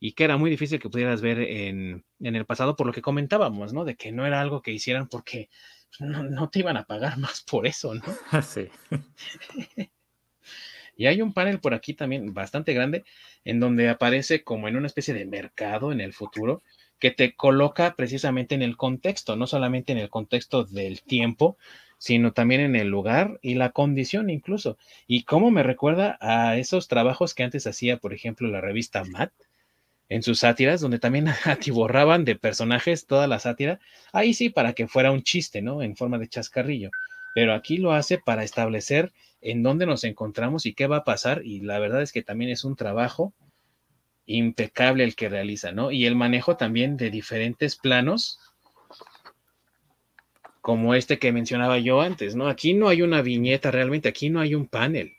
y 0.00 0.12
que 0.12 0.24
era 0.24 0.36
muy 0.36 0.50
difícil 0.50 0.78
que 0.78 0.90
pudieras 0.90 1.20
ver 1.20 1.40
en, 1.40 2.04
el 2.20 2.46
pasado 2.46 2.76
por 2.76 2.86
lo 2.86 2.92
que 2.92 3.02
comentábamos, 3.02 3.72
¿no? 3.72 3.84
De 3.84 3.96
que 3.96 4.12
no 4.12 4.26
era 4.26 4.40
algo 4.40 4.62
que 4.62 4.72
hicieran 4.72 5.08
porque 5.08 5.48
no, 6.00 6.48
te 6.50 6.60
iban 6.60 6.76
a 6.76 6.84
pagar 6.84 7.18
más 7.18 7.42
por 7.42 7.66
eso, 7.66 7.94
¿no? 7.94 8.02
Sí. 8.42 8.68
y 10.96 11.06
hay 11.06 11.22
un 11.22 11.32
panel 11.32 11.60
por 11.60 11.74
aquí 11.74 11.94
también 11.94 12.34
bastante 12.34 12.72
grande 12.72 13.04
en 13.44 13.60
donde 13.60 13.88
aparece 13.88 14.42
como 14.42 14.68
en 14.68 14.76
una 14.76 14.86
especie 14.86 15.14
de 15.14 15.24
mercado 15.24 15.92
en 15.92 16.00
el 16.00 16.12
futuro 16.12 16.62
que 16.98 17.10
te 17.10 17.34
coloca 17.34 17.94
precisamente 17.94 18.54
en 18.54 18.62
el 18.62 18.76
contexto, 18.76 19.36
no 19.36 19.46
solamente 19.46 19.92
en 19.92 19.98
el 19.98 20.10
contexto 20.10 20.64
del 20.64 21.02
tiempo, 21.02 21.56
sino 21.98 22.32
también 22.32 22.60
en 22.60 22.76
el 22.76 22.88
lugar 22.88 23.38
y 23.42 23.54
la 23.54 23.70
condición 23.70 24.30
incluso. 24.30 24.78
Y 25.06 25.24
cómo 25.24 25.50
me 25.50 25.62
recuerda 25.62 26.18
a 26.20 26.56
esos 26.56 26.88
trabajos 26.88 27.34
que 27.34 27.44
antes 27.44 27.66
hacía, 27.66 27.98
por 27.98 28.14
ejemplo, 28.14 28.48
la 28.48 28.60
revista 28.60 29.04
Matt, 29.04 29.32
en 30.08 30.22
sus 30.22 30.40
sátiras, 30.40 30.80
donde 30.80 30.98
también 30.98 31.28
atiborraban 31.44 32.24
de 32.24 32.36
personajes 32.36 33.06
toda 33.06 33.26
la 33.26 33.38
sátira, 33.38 33.80
ahí 34.12 34.34
sí 34.34 34.50
para 34.50 34.72
que 34.72 34.88
fuera 34.88 35.12
un 35.12 35.22
chiste, 35.22 35.62
¿no? 35.62 35.82
En 35.82 35.96
forma 35.96 36.18
de 36.18 36.28
chascarrillo. 36.28 36.90
Pero 37.34 37.54
aquí 37.54 37.76
lo 37.76 37.92
hace 37.92 38.18
para 38.18 38.42
establecer 38.42 39.12
en 39.40 39.62
dónde 39.62 39.86
nos 39.86 40.04
encontramos 40.04 40.66
y 40.66 40.74
qué 40.74 40.86
va 40.86 40.98
a 40.98 41.04
pasar. 41.04 41.42
Y 41.44 41.60
la 41.60 41.78
verdad 41.78 42.02
es 42.02 42.12
que 42.12 42.22
también 42.22 42.50
es 42.50 42.64
un 42.64 42.74
trabajo 42.74 43.34
impecable 44.26 45.04
el 45.04 45.14
que 45.14 45.28
realiza, 45.28 45.72
¿no? 45.72 45.90
Y 45.90 46.06
el 46.06 46.16
manejo 46.16 46.56
también 46.56 46.96
de 46.96 47.10
diferentes 47.10 47.76
planos 47.76 48.38
como 50.60 50.94
este 50.94 51.18
que 51.18 51.32
mencionaba 51.32 51.78
yo 51.78 52.02
antes, 52.02 52.34
¿no? 52.34 52.48
Aquí 52.48 52.74
no 52.74 52.88
hay 52.88 53.00
una 53.00 53.22
viñeta 53.22 53.70
realmente, 53.70 54.08
aquí 54.08 54.28
no 54.28 54.40
hay 54.40 54.54
un 54.54 54.66
panel. 54.66 55.17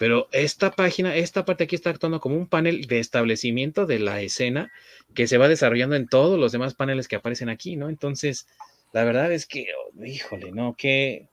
Pero 0.00 0.30
esta 0.32 0.70
página, 0.70 1.14
esta 1.14 1.44
parte 1.44 1.64
aquí 1.64 1.76
está 1.76 1.90
actuando 1.90 2.20
como 2.20 2.34
un 2.34 2.46
panel 2.46 2.86
de 2.86 3.00
establecimiento 3.00 3.84
de 3.84 3.98
la 3.98 4.22
escena 4.22 4.72
que 5.14 5.26
se 5.26 5.36
va 5.36 5.46
desarrollando 5.46 5.94
en 5.94 6.08
todos 6.08 6.40
los 6.40 6.52
demás 6.52 6.72
paneles 6.72 7.06
que 7.06 7.16
aparecen 7.16 7.50
aquí, 7.50 7.76
¿no? 7.76 7.90
Entonces, 7.90 8.48
la 8.94 9.04
verdad 9.04 9.30
es 9.30 9.44
que, 9.44 9.66
oh, 9.76 10.02
híjole, 10.02 10.52
¿no? 10.52 10.74
¿Qué, 10.74 11.28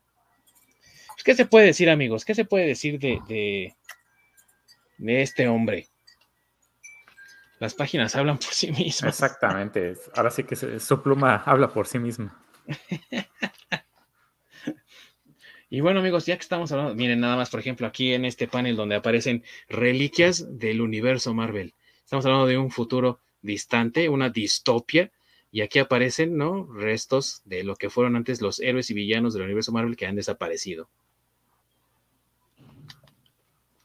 ¿Qué 1.23 1.33
se 1.33 1.45
puede 1.45 1.67
decir, 1.67 1.89
amigos? 1.89 2.25
¿Qué 2.25 2.35
se 2.35 2.43
puede 2.43 2.67
decir 2.67 2.99
de, 2.99 3.21
de, 3.29 3.73
de 4.97 5.21
este 5.21 5.47
hombre? 5.47 5.87
Las 7.61 7.73
páginas 7.73 8.17
hablan 8.17 8.37
por 8.37 8.53
sí 8.53 8.69
mismas. 8.73 9.13
Exactamente. 9.13 9.93
Ahora 10.13 10.29
sí 10.29 10.43
que 10.43 10.57
su 10.57 11.01
pluma 11.01 11.41
habla 11.45 11.69
por 11.69 11.87
sí 11.87 11.99
misma. 11.99 12.37
Y 15.69 15.81
bueno, 15.81 15.99
amigos, 15.99 16.25
ya 16.25 16.37
que 16.37 16.43
estamos 16.43 16.71
hablando, 16.71 16.95
miren 16.95 17.19
nada 17.19 17.35
más, 17.35 17.49
por 17.49 17.59
ejemplo, 17.59 17.87
aquí 17.87 18.13
en 18.13 18.23
este 18.23 18.47
panel 18.47 18.77
donde 18.77 18.95
aparecen 18.95 19.43
reliquias 19.67 20.57
del 20.57 20.79
universo 20.79 21.33
Marvel. 21.33 21.73
Estamos 22.03 22.25
hablando 22.25 22.47
de 22.47 22.57
un 22.57 22.71
futuro 22.71 23.19
distante, 23.41 24.07
una 24.07 24.29
distopia, 24.29 25.11
y 25.51 25.61
aquí 25.61 25.79
aparecen, 25.79 26.37
¿no? 26.37 26.71
Restos 26.71 27.41
de 27.43 27.63
lo 27.63 27.75
que 27.75 27.89
fueron 27.89 28.15
antes 28.15 28.41
los 28.41 28.59
héroes 28.59 28.89
y 28.89 28.93
villanos 28.93 29.33
del 29.33 29.43
universo 29.43 29.71
Marvel 29.71 29.97
que 29.97 30.05
han 30.05 30.15
desaparecido. 30.15 30.89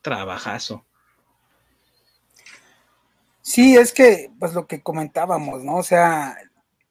Trabajazo. 0.02 0.84
Sí, 3.40 3.76
es 3.76 3.92
que, 3.92 4.30
pues 4.38 4.54
lo 4.54 4.66
que 4.68 4.82
comentábamos, 4.82 5.64
¿no? 5.64 5.76
O 5.76 5.82
sea, 5.82 6.36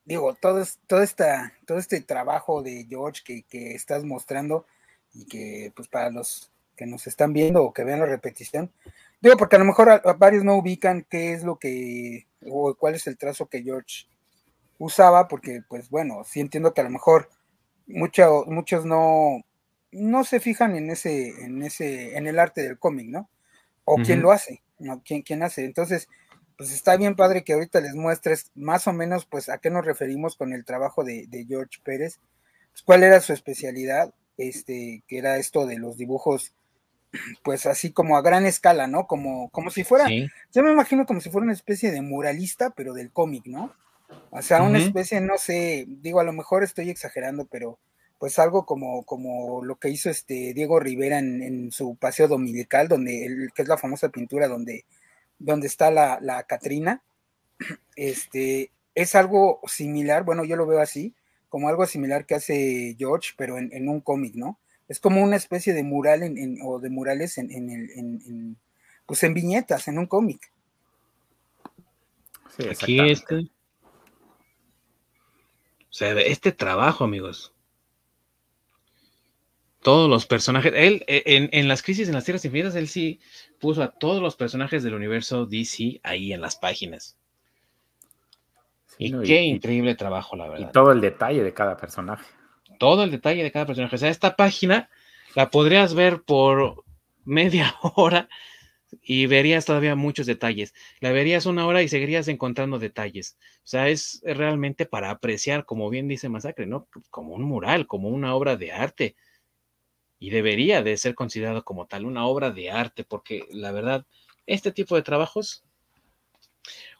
digo, 0.03 0.33
todo, 0.33 0.63
todo, 0.87 1.01
esta, 1.01 1.53
todo 1.65 1.77
este 1.77 2.01
trabajo 2.01 2.61
de 2.61 2.85
George 2.89 3.21
que, 3.23 3.43
que, 3.43 3.73
estás 3.73 4.03
mostrando 4.03 4.65
y 5.13 5.25
que 5.25 5.71
pues 5.75 5.87
para 5.87 6.09
los 6.09 6.51
que 6.75 6.85
nos 6.85 7.07
están 7.07 7.33
viendo 7.33 7.63
o 7.63 7.73
que 7.73 7.83
vean 7.83 7.99
la 7.99 8.05
repetición, 8.05 8.71
digo, 9.21 9.37
porque 9.37 9.55
a 9.55 9.59
lo 9.59 9.65
mejor 9.65 10.01
varios 10.17 10.43
no 10.43 10.55
ubican 10.55 11.05
qué 11.09 11.33
es 11.33 11.43
lo 11.43 11.57
que, 11.59 12.27
o 12.49 12.75
cuál 12.75 12.95
es 12.95 13.07
el 13.07 13.17
trazo 13.17 13.47
que 13.47 13.63
George 13.63 14.07
usaba, 14.79 15.27
porque 15.27 15.61
pues 15.67 15.89
bueno, 15.89 16.23
sí 16.25 16.39
entiendo 16.39 16.73
que 16.73 16.81
a 16.81 16.85
lo 16.85 16.89
mejor 16.89 17.29
mucho, 17.87 18.45
muchos 18.47 18.85
no, 18.85 19.43
no 19.91 20.23
se 20.23 20.39
fijan 20.39 20.75
en 20.75 20.89
ese, 20.89 21.43
en 21.43 21.61
ese, 21.61 22.17
en 22.17 22.27
el 22.27 22.39
arte 22.39 22.63
del 22.63 22.79
cómic, 22.79 23.07
¿no? 23.07 23.29
O 23.83 23.97
quién 23.97 24.21
lo 24.21 24.31
hace, 24.31 24.63
¿no? 24.79 25.01
¿Quién, 25.03 25.21
quién 25.21 25.43
hace? 25.43 25.65
Entonces, 25.65 26.07
pues 26.57 26.71
está 26.71 26.95
bien 26.95 27.15
padre 27.15 27.43
que 27.43 27.53
ahorita 27.53 27.81
les 27.81 27.95
muestres 27.95 28.51
más 28.55 28.87
o 28.87 28.93
menos 28.93 29.25
pues 29.25 29.49
a 29.49 29.57
qué 29.57 29.69
nos 29.69 29.83
referimos 29.83 30.35
con 30.35 30.53
el 30.53 30.63
trabajo 30.63 31.03
de, 31.03 31.27
George 31.47 31.79
Pérez, 31.83 32.19
pues, 32.71 32.83
cuál 32.83 33.03
era 33.03 33.19
su 33.19 33.33
especialidad, 33.33 34.13
este, 34.47 35.03
que 35.07 35.17
era 35.17 35.37
esto 35.37 35.65
de 35.65 35.77
los 35.77 35.97
dibujos, 35.97 36.53
pues 37.43 37.65
así 37.65 37.91
como 37.91 38.17
a 38.17 38.21
gran 38.21 38.45
escala, 38.45 38.87
¿no? 38.87 39.07
Como, 39.07 39.49
como 39.49 39.69
si 39.69 39.83
fuera, 39.83 40.07
yo 40.09 40.63
me 40.63 40.71
imagino 40.71 41.05
como 41.05 41.21
si 41.21 41.29
fuera 41.29 41.43
una 41.43 41.53
especie 41.53 41.91
de 41.91 42.01
muralista, 42.01 42.69
pero 42.71 42.93
del 42.93 43.11
cómic, 43.11 43.45
¿no? 43.45 43.73
O 44.29 44.41
sea, 44.41 44.61
una 44.63 44.79
especie, 44.79 45.21
no 45.21 45.37
sé, 45.37 45.85
digo, 45.87 46.19
a 46.19 46.25
lo 46.25 46.33
mejor 46.33 46.63
estoy 46.63 46.89
exagerando, 46.89 47.45
pero 47.45 47.79
pues 48.19 48.37
algo 48.39 48.65
como, 48.65 49.03
como 49.03 49.63
lo 49.63 49.77
que 49.77 49.89
hizo 49.89 50.09
este 50.09 50.53
Diego 50.53 50.79
Rivera 50.79 51.19
en, 51.19 51.71
su 51.71 51.95
paseo 51.95 52.27
dominical, 52.27 52.87
donde 52.87 53.25
el, 53.25 53.51
que 53.53 53.63
es 53.63 53.67
la 53.67 53.77
famosa 53.77 54.09
pintura 54.09 54.47
donde 54.47 54.85
donde 55.41 55.67
está 55.67 55.91
la, 55.91 56.19
la 56.21 56.43
Catrina, 56.43 57.01
este, 57.95 58.71
es 58.95 59.15
algo 59.15 59.59
similar, 59.67 60.23
bueno, 60.23 60.45
yo 60.45 60.55
lo 60.55 60.65
veo 60.65 60.79
así, 60.79 61.13
como 61.51 61.67
algo 61.67 61.85
similar 61.85 62.25
que 62.25 62.35
hace 62.35 62.95
George, 62.97 63.33
pero 63.35 63.57
en, 63.57 63.89
un 63.89 63.99
cómic, 63.99 64.35
¿no? 64.35 64.57
Es 64.87 65.01
como 65.01 65.21
una 65.21 65.35
especie 65.35 65.73
de 65.73 65.83
mural 65.83 66.23
en, 66.23 66.59
o 66.63 66.79
de 66.79 66.89
murales 66.89 67.37
en, 67.37 67.51
en, 67.51 68.57
pues 69.05 69.21
en 69.23 69.33
viñetas, 69.33 69.89
en 69.89 69.99
un 69.99 70.07
cómic. 70.07 70.49
Sí, 72.57 72.69
Aquí 72.69 73.01
este. 73.01 73.35
O 73.35 75.93
sea, 75.93 76.17
este 76.21 76.53
trabajo, 76.53 77.03
amigos. 77.03 77.53
todos 79.81 80.09
los 80.09 80.25
personajes. 80.25 80.71
Él, 80.73 81.03
e, 81.05 81.23
en, 81.25 81.49
en, 81.51 81.67
las 81.67 81.83
crisis 81.83 82.07
en 82.07 82.13
las 82.13 82.23
Tierras 82.23 82.45
Infinitas, 82.45 82.75
él 82.75 82.87
sí 82.87 83.19
puso 83.59 83.83
a 83.83 83.91
todos 83.91 84.21
los 84.21 84.37
personajes 84.37 84.83
del 84.83 84.93
universo 84.93 85.45
DC 85.45 85.99
ahí 86.03 86.31
en 86.31 86.39
las 86.39 86.55
páginas. 86.55 87.17
Y 89.01 89.23
qué 89.23 89.41
increíble 89.41 89.95
trabajo, 89.95 90.35
la 90.35 90.47
verdad. 90.47 90.69
Y 90.69 90.71
todo 90.71 90.91
el 90.91 91.01
detalle 91.01 91.43
de 91.43 91.53
cada 91.53 91.75
personaje. 91.75 92.25
Todo 92.77 93.03
el 93.03 93.09
detalle 93.09 93.41
de 93.41 93.51
cada 93.51 93.65
personaje. 93.65 93.95
O 93.95 93.99
sea, 93.99 94.09
esta 94.09 94.35
página 94.35 94.89
la 95.35 95.49
podrías 95.49 95.95
ver 95.95 96.21
por 96.21 96.83
media 97.25 97.75
hora 97.95 98.29
y 99.01 99.25
verías 99.25 99.65
todavía 99.65 99.95
muchos 99.95 100.27
detalles. 100.27 100.75
La 100.99 101.11
verías 101.11 101.47
una 101.47 101.65
hora 101.65 101.81
y 101.81 101.87
seguirías 101.87 102.27
encontrando 102.27 102.77
detalles. 102.77 103.37
O 103.63 103.67
sea, 103.67 103.89
es 103.89 104.21
realmente 104.23 104.85
para 104.85 105.09
apreciar, 105.09 105.65
como 105.65 105.89
bien 105.89 106.07
dice 106.07 106.29
Masacre, 106.29 106.67
¿no? 106.67 106.87
Como 107.09 107.33
un 107.33 107.43
mural, 107.43 107.87
como 107.87 108.09
una 108.09 108.35
obra 108.35 108.55
de 108.55 108.71
arte 108.71 109.15
y 110.19 110.29
debería 110.29 110.83
de 110.83 110.95
ser 110.97 111.15
considerado 111.15 111.63
como 111.63 111.87
tal 111.87 112.05
una 112.05 112.27
obra 112.27 112.51
de 112.51 112.69
arte, 112.69 113.03
porque 113.03 113.47
la 113.49 113.71
verdad, 113.71 114.05
este 114.45 114.71
tipo 114.71 114.95
de 114.95 115.01
trabajos 115.01 115.63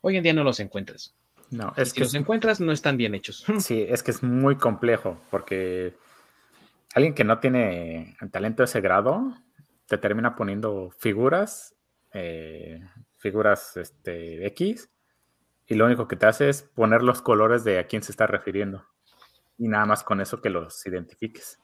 hoy 0.01 0.17
en 0.17 0.23
día 0.23 0.33
no 0.33 0.43
los 0.43 0.59
encuentras. 0.59 1.13
No, 1.51 1.73
es 1.75 1.89
si 1.89 1.95
que 1.95 2.01
los 2.01 2.15
encuentras 2.15 2.59
no 2.59 2.71
están 2.71 2.97
bien 2.97 3.13
hechos. 3.13 3.45
Sí, 3.59 3.85
es 3.87 4.03
que 4.03 4.11
es 4.11 4.23
muy 4.23 4.55
complejo, 4.55 5.21
porque 5.29 5.93
alguien 6.95 7.13
que 7.13 7.23
no 7.23 7.39
tiene 7.39 8.15
talento 8.31 8.63
de 8.63 8.65
ese 8.65 8.81
grado 8.81 9.35
te 9.85 9.97
termina 9.97 10.35
poniendo 10.35 10.89
figuras, 10.97 11.75
eh, 12.13 12.81
figuras 13.17 13.75
este, 13.77 14.45
X, 14.47 14.89
y 15.67 15.75
lo 15.75 15.85
único 15.85 16.07
que 16.07 16.15
te 16.15 16.25
hace 16.25 16.49
es 16.49 16.63
poner 16.63 17.03
los 17.03 17.21
colores 17.21 17.63
de 17.63 17.79
a 17.79 17.87
quién 17.87 18.01
se 18.03 18.11
está 18.11 18.27
refiriendo. 18.27 18.85
Y 19.57 19.67
nada 19.67 19.85
más 19.85 20.03
con 20.03 20.19
eso 20.21 20.41
que 20.41 20.49
los 20.49 20.85
identifiques. 20.85 21.59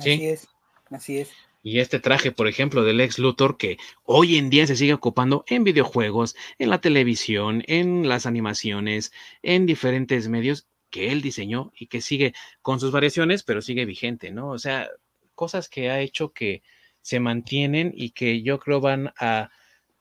Sí. 0.00 0.26
es. 0.26 0.48
Así 0.90 1.18
es. 1.18 1.30
Y 1.66 1.80
este 1.80 1.98
traje, 1.98 2.30
por 2.30 2.46
ejemplo, 2.46 2.84
del 2.84 3.00
ex 3.00 3.18
Luthor, 3.18 3.56
que 3.56 3.76
hoy 4.04 4.36
en 4.36 4.50
día 4.50 4.68
se 4.68 4.76
sigue 4.76 4.92
ocupando 4.94 5.44
en 5.48 5.64
videojuegos, 5.64 6.36
en 6.60 6.70
la 6.70 6.80
televisión, 6.80 7.64
en 7.66 8.08
las 8.08 8.24
animaciones, 8.24 9.12
en 9.42 9.66
diferentes 9.66 10.28
medios 10.28 10.68
que 10.90 11.10
él 11.10 11.22
diseñó 11.22 11.72
y 11.76 11.88
que 11.88 12.02
sigue 12.02 12.34
con 12.62 12.78
sus 12.78 12.92
variaciones, 12.92 13.42
pero 13.42 13.62
sigue 13.62 13.84
vigente, 13.84 14.30
¿no? 14.30 14.50
O 14.50 14.60
sea, 14.60 14.88
cosas 15.34 15.68
que 15.68 15.90
ha 15.90 15.98
hecho 15.98 16.32
que 16.32 16.62
se 17.02 17.18
mantienen 17.18 17.92
y 17.96 18.10
que 18.10 18.42
yo 18.42 18.60
creo 18.60 18.80
van 18.80 19.12
a, 19.18 19.50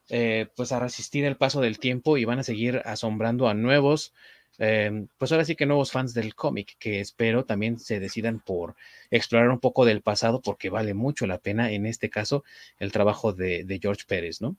eh, 0.10 0.46
pues 0.56 0.72
a 0.72 0.80
resistir 0.80 1.26
el 1.26 1.36
paso 1.36 1.62
del 1.62 1.80
tiempo 1.80 2.18
y 2.18 2.26
van 2.26 2.38
a 2.38 2.44
seguir 2.44 2.84
asombrando 2.86 3.48
a 3.48 3.56
nuevos 3.56 4.14
Em, 4.57 5.07
pues 5.18 5.32
ahora 5.32 5.45
sí 5.45 5.56
que 5.56 5.65
nuevos 5.65 5.91
fans 5.91 6.14
del 6.14 6.36
cómic, 6.36 6.77
que 6.80 6.99
espero 6.99 7.45
también 7.45 7.80
se 7.80 7.99
decidan 7.99 8.40
por 8.40 8.76
explorar 9.11 9.49
un 9.49 9.60
poco 9.60 9.86
del 9.86 10.02
pasado, 10.02 10.41
porque 10.41 10.69
vale 10.69 10.94
mucho 10.94 11.27
la 11.27 11.40
pena, 11.40 11.72
en 11.72 11.86
este 11.86 12.10
caso, 12.10 12.44
el 12.80 12.91
trabajo 12.91 13.34
de, 13.34 13.80
George 13.82 14.03
Pérez, 14.07 14.41
¿no? 14.41 14.56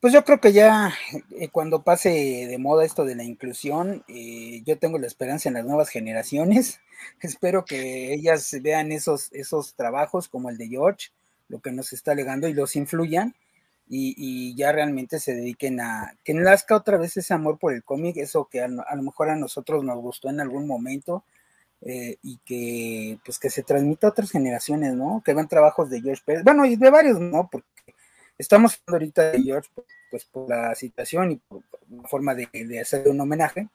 Pues 0.00 0.12
yo 0.12 0.24
creo 0.24 0.40
que 0.40 0.52
ya 0.52 0.92
eh, 1.40 1.48
cuando 1.48 1.82
pase 1.82 2.10
de 2.10 2.58
moda 2.58 2.84
esto 2.84 3.04
de 3.04 3.16
la 3.16 3.24
inclusión, 3.24 4.04
eh, 4.08 4.62
yo 4.64 4.78
tengo 4.78 4.98
la 4.98 5.06
esperanza 5.06 5.48
en 5.48 5.54
las 5.54 5.64
nuevas 5.64 5.88
generaciones. 5.88 6.80
Espero 7.20 7.64
que 7.64 8.12
ellas 8.12 8.54
vean 8.62 8.92
esos, 8.92 9.32
esos 9.32 9.74
trabajos 9.74 10.28
como 10.28 10.50
el 10.50 10.58
de 10.58 10.68
George, 10.68 11.08
lo 11.48 11.60
que 11.60 11.72
nos 11.72 11.92
está 11.92 12.14
legando 12.14 12.46
y 12.46 12.52
los 12.54 12.76
influyan 12.76 13.34
y, 13.88 14.54
ya 14.56 14.72
realmente 14.72 15.20
se 15.20 15.34
dediquen 15.34 15.80
a 15.80 16.16
que 16.24 16.34
nazca 16.34 16.76
otra 16.76 16.98
vez 16.98 17.16
ese 17.16 17.34
amor 17.34 17.58
por 17.58 17.72
el 17.72 17.84
cómic, 17.84 18.16
eso 18.16 18.46
que 18.46 18.60
a, 18.60 18.68
lo 18.68 19.02
mejor 19.02 19.30
a 19.30 19.36
nosotros 19.36 19.84
nos 19.84 19.98
gustó 19.98 20.28
en 20.28 20.40
algún 20.40 20.66
momento 20.66 21.24
eh, 21.82 22.16
y 22.22 22.38
que 22.44 23.18
pues 23.24 23.38
que 23.38 23.50
se 23.50 23.62
transmita 23.62 24.08
a 24.08 24.10
otras 24.10 24.30
generaciones, 24.30 24.94
¿no? 24.94 25.22
Que 25.24 25.34
vean 25.34 25.48
trabajos 25.48 25.90
de 25.90 26.00
George 26.00 26.22
Pérez, 26.24 26.42
bueno, 26.42 26.64
y 26.66 26.76
de 26.76 26.90
varios, 26.90 27.20
¿no? 27.20 27.48
Porque 27.50 27.68
estamos 28.38 28.80
hablando 28.86 28.96
ahorita 28.96 29.30
de 29.32 29.42
George 29.42 29.70
pues 30.10 30.24
por 30.24 30.48
la 30.48 30.74
situación 30.74 31.32
y 31.32 31.36
por, 31.36 31.62
la 31.90 32.08
forma 32.08 32.34
de, 32.34 32.48
de 32.52 32.80
hacer 32.80 33.08
un 33.08 33.20
homenaje, 33.20 33.68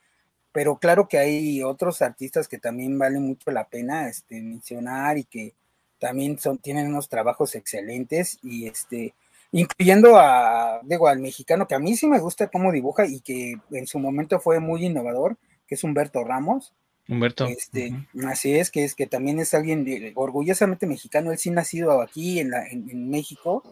pero 0.52 0.78
claro 0.78 1.08
que 1.08 1.18
hay 1.18 1.64
otros 1.64 2.02
artistas 2.02 2.48
que 2.48 2.58
también 2.58 2.98
valen 2.98 3.24
mucho 3.24 3.52
la 3.52 3.68
pena 3.68 4.10
este, 4.10 4.42
mencionar 4.42 5.18
y 5.18 5.24
que 5.24 5.54
también 6.00 6.40
son, 6.40 6.58
tienen 6.58 6.88
unos 6.88 7.08
trabajos 7.08 7.56
excelentes 7.56 8.40
y 8.42 8.68
este 8.68 9.14
incluyendo 9.52 10.18
a, 10.18 10.80
digo, 10.84 11.07
al 11.07 11.19
mexicano 11.19 11.68
que 11.68 11.76
a 11.76 11.80
mí 11.80 11.95
sí 11.95 12.07
me 12.07 12.19
gusta 12.19 12.48
cómo 12.48 12.72
dibuja 12.72 13.06
y 13.06 13.19
que 13.22 13.56
en 13.72 13.88
su 13.88 13.99
momento 13.99 14.40
fue 14.40 14.60
muy 14.60 14.86
innovador, 14.86 15.38
que 15.68 15.76
es 15.76 15.84
Humberto 15.84 16.23
Ramos. 16.23 16.73
Humberto. 17.07 17.45
Este, 17.45 17.94
Así 18.26 18.53
es, 18.56 18.72
que 18.72 18.86
es 18.86 18.95
que 18.95 19.07
también 19.07 19.40
es 19.40 19.53
alguien 19.53 19.86
orgullosamente 20.15 20.88
mexicano, 20.88 21.32
él 21.32 21.38
sí 21.38 21.49
nacido 21.49 22.02
aquí 22.02 22.40
en, 22.40 22.52
la, 22.52 22.65
en, 22.68 23.10
México 23.10 23.64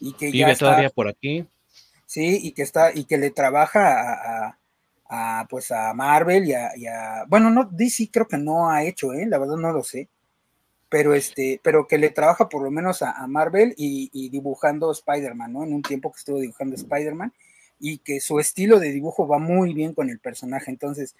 y 0.00 0.14
que 0.14 0.30
vive 0.30 0.56
todavía 0.56 0.90
por 0.90 1.08
aquí. 1.08 1.46
Sí, 2.06 2.40
y 2.42 2.52
que 2.52 2.62
está, 2.62 2.92
y 2.92 3.04
que 3.04 3.18
le 3.18 3.30
trabaja 3.30 4.56
a, 5.08 5.46
pues 5.48 5.70
a 5.70 5.92
Marvel 5.94 6.46
y 6.48 6.54
a, 6.54 6.76
y 6.76 6.86
a, 6.86 7.24
bueno, 7.28 7.50
no, 7.50 7.68
DC 7.70 8.10
creo 8.10 8.26
que 8.26 8.38
no 8.38 8.70
ha 8.70 8.84
hecho, 8.84 9.12
¿eh? 9.12 9.26
la 9.26 9.38
verdad 9.38 9.56
no 9.56 9.72
lo 9.72 9.82
sé, 9.82 10.08
pero 10.88 11.14
este, 11.14 11.60
pero 11.62 11.86
que 11.86 11.98
le 11.98 12.10
trabaja 12.10 12.48
por 12.48 12.62
lo 12.62 12.70
menos 12.70 13.02
a, 13.02 13.26
Marvel 13.26 13.74
y, 13.76 14.28
dibujando 14.30 14.90
Spider-Man, 14.90 15.52
¿no? 15.52 15.64
En 15.64 15.72
un 15.72 15.82
tiempo 15.82 16.10
que 16.12 16.18
estuvo 16.18 16.40
dibujando 16.40 16.76
Spider-Man 16.76 17.32
y 17.78 17.98
que 17.98 18.20
su 18.20 18.40
estilo 18.40 18.80
de 18.80 18.90
dibujo 18.90 19.28
va 19.28 19.38
muy 19.38 19.74
bien 19.74 19.94
con 19.94 20.10
el 20.10 20.18
personaje. 20.18 20.70
Entonces, 20.70 21.14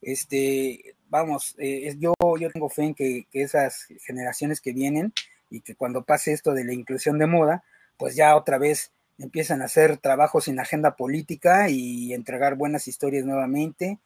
este, 0.00 0.94
vamos, 1.08 1.54
eh, 1.58 1.94
yo, 1.98 2.14
yo 2.38 2.50
tengo 2.50 2.70
fe 2.70 2.84
en 2.84 2.94
que, 2.94 3.26
esas 3.32 3.86
generaciones 4.04 4.60
que 4.60 4.72
vienen 4.72 5.12
y 5.50 5.60
que 5.60 5.74
cuando 5.74 6.04
pase 6.04 6.32
esto 6.32 6.52
de 6.54 6.64
la 6.64 6.72
inclusión 6.72 7.18
de 7.18 7.26
moda, 7.26 7.62
pues 7.98 8.16
ya 8.16 8.34
otra 8.36 8.56
vez 8.58 8.92
empiezan 9.18 9.60
a 9.60 9.66
hacer 9.66 9.98
trabajos 9.98 10.44
sin 10.44 10.58
agenda 10.58 10.96
política 10.96 11.68
y 11.68 12.14
entregar 12.14 12.54
buenas 12.56 12.88
historias 12.88 13.26
nuevamente 13.26 13.98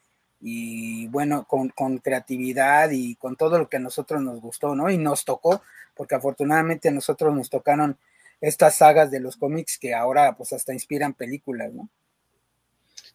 y 0.47 1.07
bueno, 1.09 1.47
con, 1.47 1.71
creatividad 2.01 2.91
y 2.91 3.15
con 3.15 3.35
todo 3.35 3.59
lo 3.59 3.71
que 3.71 3.79
a 3.79 3.81
nosotros 3.81 4.21
nos 4.21 4.43
gustó, 4.43 4.77
¿no? 4.77 4.91
Y 4.91 4.99
nos 4.99 5.25
tocó, 5.25 5.63
porque 5.95 6.17
afortunadamente 6.17 6.91
a 6.91 6.93
nosotros 6.93 7.35
nos 7.35 7.49
tocaron 7.49 7.97
estas 8.43 8.75
sagas 8.75 9.11
de 9.11 9.21
los 9.21 9.39
cómics 9.39 9.79
que 9.79 9.95
ahora 9.95 10.37
pues 10.37 10.53
hasta 10.53 10.75
inspiran 10.75 11.15
películas, 11.15 11.73
¿no? 11.73 11.89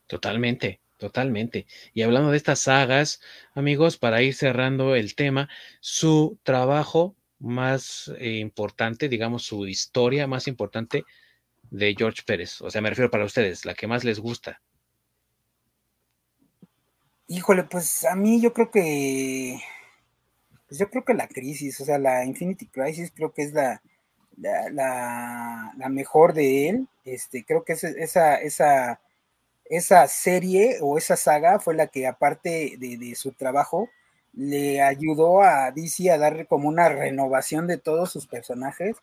Totalmente, 0.08 0.80
totalmente. 0.98 1.68
Y 1.94 2.02
hablando 2.02 2.32
de 2.32 2.38
estas 2.38 2.62
sagas, 2.62 3.22
amigos, 3.54 4.00
para 4.00 4.24
ir 4.24 4.34
cerrando 4.34 4.96
el 4.96 5.14
tema, 5.14 5.50
su 5.82 6.40
trabajo 6.42 7.16
más 7.38 8.12
eh, 8.18 8.38
importante, 8.40 9.08
digamos, 9.08 9.44
su 9.44 9.68
historia 9.68 10.26
más 10.26 10.48
importante 10.48 11.04
de 11.70 11.94
George 11.96 12.24
Pérez, 12.26 12.60
o 12.62 12.72
sea, 12.72 12.82
me 12.82 12.90
refiero 12.90 13.12
para 13.12 13.26
ustedes, 13.26 13.66
la 13.66 13.76
que 13.76 13.86
más 13.86 14.04
les 14.04 14.18
gusta. 14.18 14.60
Híjole, 17.32 17.64
pues 17.64 18.06
a 18.06 18.16
mí 18.16 18.42
yo 18.42 18.54
creo 18.54 18.72
que, 18.72 19.60
pues 20.68 20.80
yo 20.80 20.90
creo 20.90 21.06
que 21.06 21.14
la 21.14 21.28
crisis, 21.28 21.80
o 21.80 21.86
sea, 21.86 22.00
la 22.00 22.26
Infinity 22.26 22.66
Crisis 22.66 23.12
creo 23.16 23.32
que 23.34 23.44
es 23.44 23.54
la, 23.54 23.84
la, 24.38 25.72
la, 25.78 25.90
mejor 25.90 26.34
de 26.34 26.70
él. 26.70 26.88
Este, 27.06 27.46
creo 27.46 27.64
que 27.64 27.74
esa, 27.74 28.36
esa, 28.36 29.00
esa 29.66 30.08
serie 30.08 30.78
o 30.82 30.98
esa 30.98 31.16
saga 31.16 31.60
fue 31.60 31.76
la 31.76 31.86
que 31.86 32.08
aparte 32.08 32.78
de, 32.80 32.98
de 32.98 33.14
su 33.14 33.32
trabajo, 33.34 33.90
le 34.34 34.82
ayudó 34.82 35.44
a 35.44 35.72
DC 35.72 36.10
a 36.10 36.18
darle 36.18 36.48
como 36.48 36.68
una 36.68 36.90
renovación 36.90 37.68
de 37.68 37.78
todos 37.78 38.12
sus 38.12 38.26
personajes, 38.26 38.96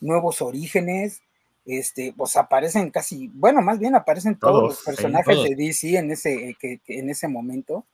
nuevos 0.00 0.40
orígenes, 0.40 1.22
este, 1.66 2.12
pues 2.16 2.36
aparecen 2.36 2.90
casi, 2.90 3.28
bueno, 3.28 3.62
más 3.62 3.78
bien 3.78 3.94
aparecen 3.94 4.38
todos, 4.38 4.62
los 4.62 4.82
personajes 4.82 5.42
de 5.42 5.54
DC 5.54 5.96
en 5.96 6.10
ese, 6.10 6.50
eh, 6.50 6.56
que, 6.58 6.80
en 6.86 7.10
ese 7.10 7.28
momento. 7.28 7.84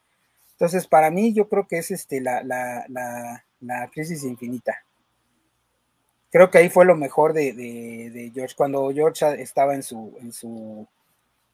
Entonces, 0.53 0.87
para 0.87 1.11
mí, 1.11 1.33
yo 1.33 1.49
creo 1.49 1.67
que 1.67 1.79
es 1.79 1.91
este 1.91 2.21
la, 2.21 2.43
la, 2.43 2.85
la, 3.61 3.91
crisis 3.93 4.25
infinita. 4.25 4.77
Creo 6.31 6.51
que 6.51 6.59
ahí 6.59 6.69
fue 6.69 6.85
lo 6.85 6.97
mejor 6.97 7.33
de, 7.33 7.53
de, 7.53 8.31
George, 8.35 8.55
cuando 8.57 8.91
George 8.93 9.41
estaba 9.41 9.75
en 9.75 9.83
su, 9.83 10.17
en 10.21 10.33
su, 10.33 10.87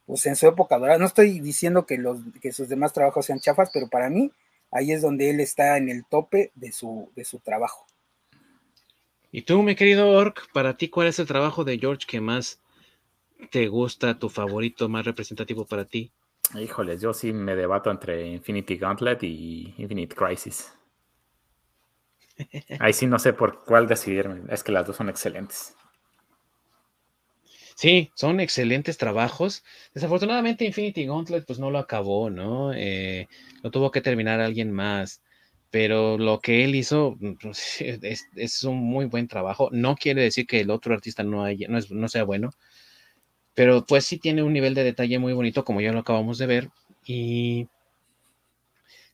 pues 0.06 0.26
en 0.26 0.36
su 0.36 0.48
época 0.48 0.78
dorada. 0.78 0.98
No 0.98 1.06
estoy 1.06 1.40
diciendo 1.40 1.86
que 1.86 1.98
los, 1.98 2.18
que 2.40 2.52
sus 2.52 2.68
demás 2.68 2.92
trabajos 2.92 3.26
sean 3.26 3.40
chafas, 3.40 3.70
pero 3.72 3.88
para 3.88 4.10
mí, 4.10 4.32
ahí 4.70 4.92
es 4.92 5.02
donde 5.02 5.30
él 5.30 5.40
está 5.40 5.76
en 5.76 5.88
el 5.88 6.04
tope 6.04 6.50
de 6.54 6.72
su, 6.72 7.10
de 7.14 7.24
su 7.24 7.38
trabajo. 7.38 7.86
Y 9.36 9.42
tú, 9.42 9.62
mi 9.62 9.74
querido 9.74 10.08
Orc, 10.08 10.50
para 10.54 10.78
ti, 10.78 10.88
¿cuál 10.88 11.08
es 11.08 11.18
el 11.18 11.26
trabajo 11.26 11.62
de 11.62 11.78
George 11.78 12.06
que 12.08 12.22
más 12.22 12.58
te 13.50 13.68
gusta, 13.68 14.18
tu 14.18 14.30
favorito, 14.30 14.88
más 14.88 15.04
representativo 15.04 15.66
para 15.66 15.84
ti? 15.84 16.10
Híjoles, 16.58 17.02
yo 17.02 17.12
sí 17.12 17.34
me 17.34 17.54
debato 17.54 17.90
entre 17.90 18.28
Infinity 18.28 18.78
Gauntlet 18.78 19.22
y 19.24 19.74
Infinite 19.76 20.16
Crisis. 20.16 20.72
Ahí 22.80 22.94
sí 22.94 23.06
no 23.06 23.18
sé 23.18 23.34
por 23.34 23.62
cuál 23.62 23.86
decidirme. 23.86 24.40
Es 24.48 24.64
que 24.64 24.72
las 24.72 24.86
dos 24.86 24.96
son 24.96 25.10
excelentes. 25.10 25.76
Sí, 27.74 28.10
son 28.14 28.40
excelentes 28.40 28.96
trabajos. 28.96 29.64
Desafortunadamente 29.92 30.64
Infinity 30.64 31.04
Gauntlet 31.04 31.44
pues 31.44 31.58
no 31.58 31.70
lo 31.70 31.78
acabó, 31.78 32.30
¿no? 32.30 32.72
Eh, 32.72 33.28
lo 33.62 33.70
tuvo 33.70 33.90
que 33.90 34.00
terminar 34.00 34.40
alguien 34.40 34.72
más. 34.72 35.20
Pero 35.70 36.18
lo 36.18 36.40
que 36.40 36.64
él 36.64 36.74
hizo 36.74 37.16
pues, 37.40 37.80
es, 37.80 38.64
un 38.64 38.78
muy 38.78 39.06
buen 39.06 39.28
trabajo. 39.28 39.68
No 39.72 39.96
quiere 39.96 40.22
decir 40.22 40.46
que 40.46 40.60
el 40.60 40.70
otro 40.70 40.94
artista 40.94 41.22
no, 41.22 41.44
haya, 41.44 41.68
no, 41.68 41.78
no 41.90 42.08
sea 42.08 42.24
bueno, 42.24 42.50
pero 43.54 43.86
pues 43.86 44.04
sí 44.04 44.18
tiene 44.18 44.42
un 44.42 44.52
nivel 44.52 44.74
de 44.74 44.84
detalle 44.84 45.18
muy 45.18 45.32
bonito, 45.32 45.64
como 45.64 45.80
ya 45.80 45.92
lo 45.92 46.00
acabamos 46.00 46.38
de 46.38 46.46
ver. 46.46 46.70
Y 47.04 47.68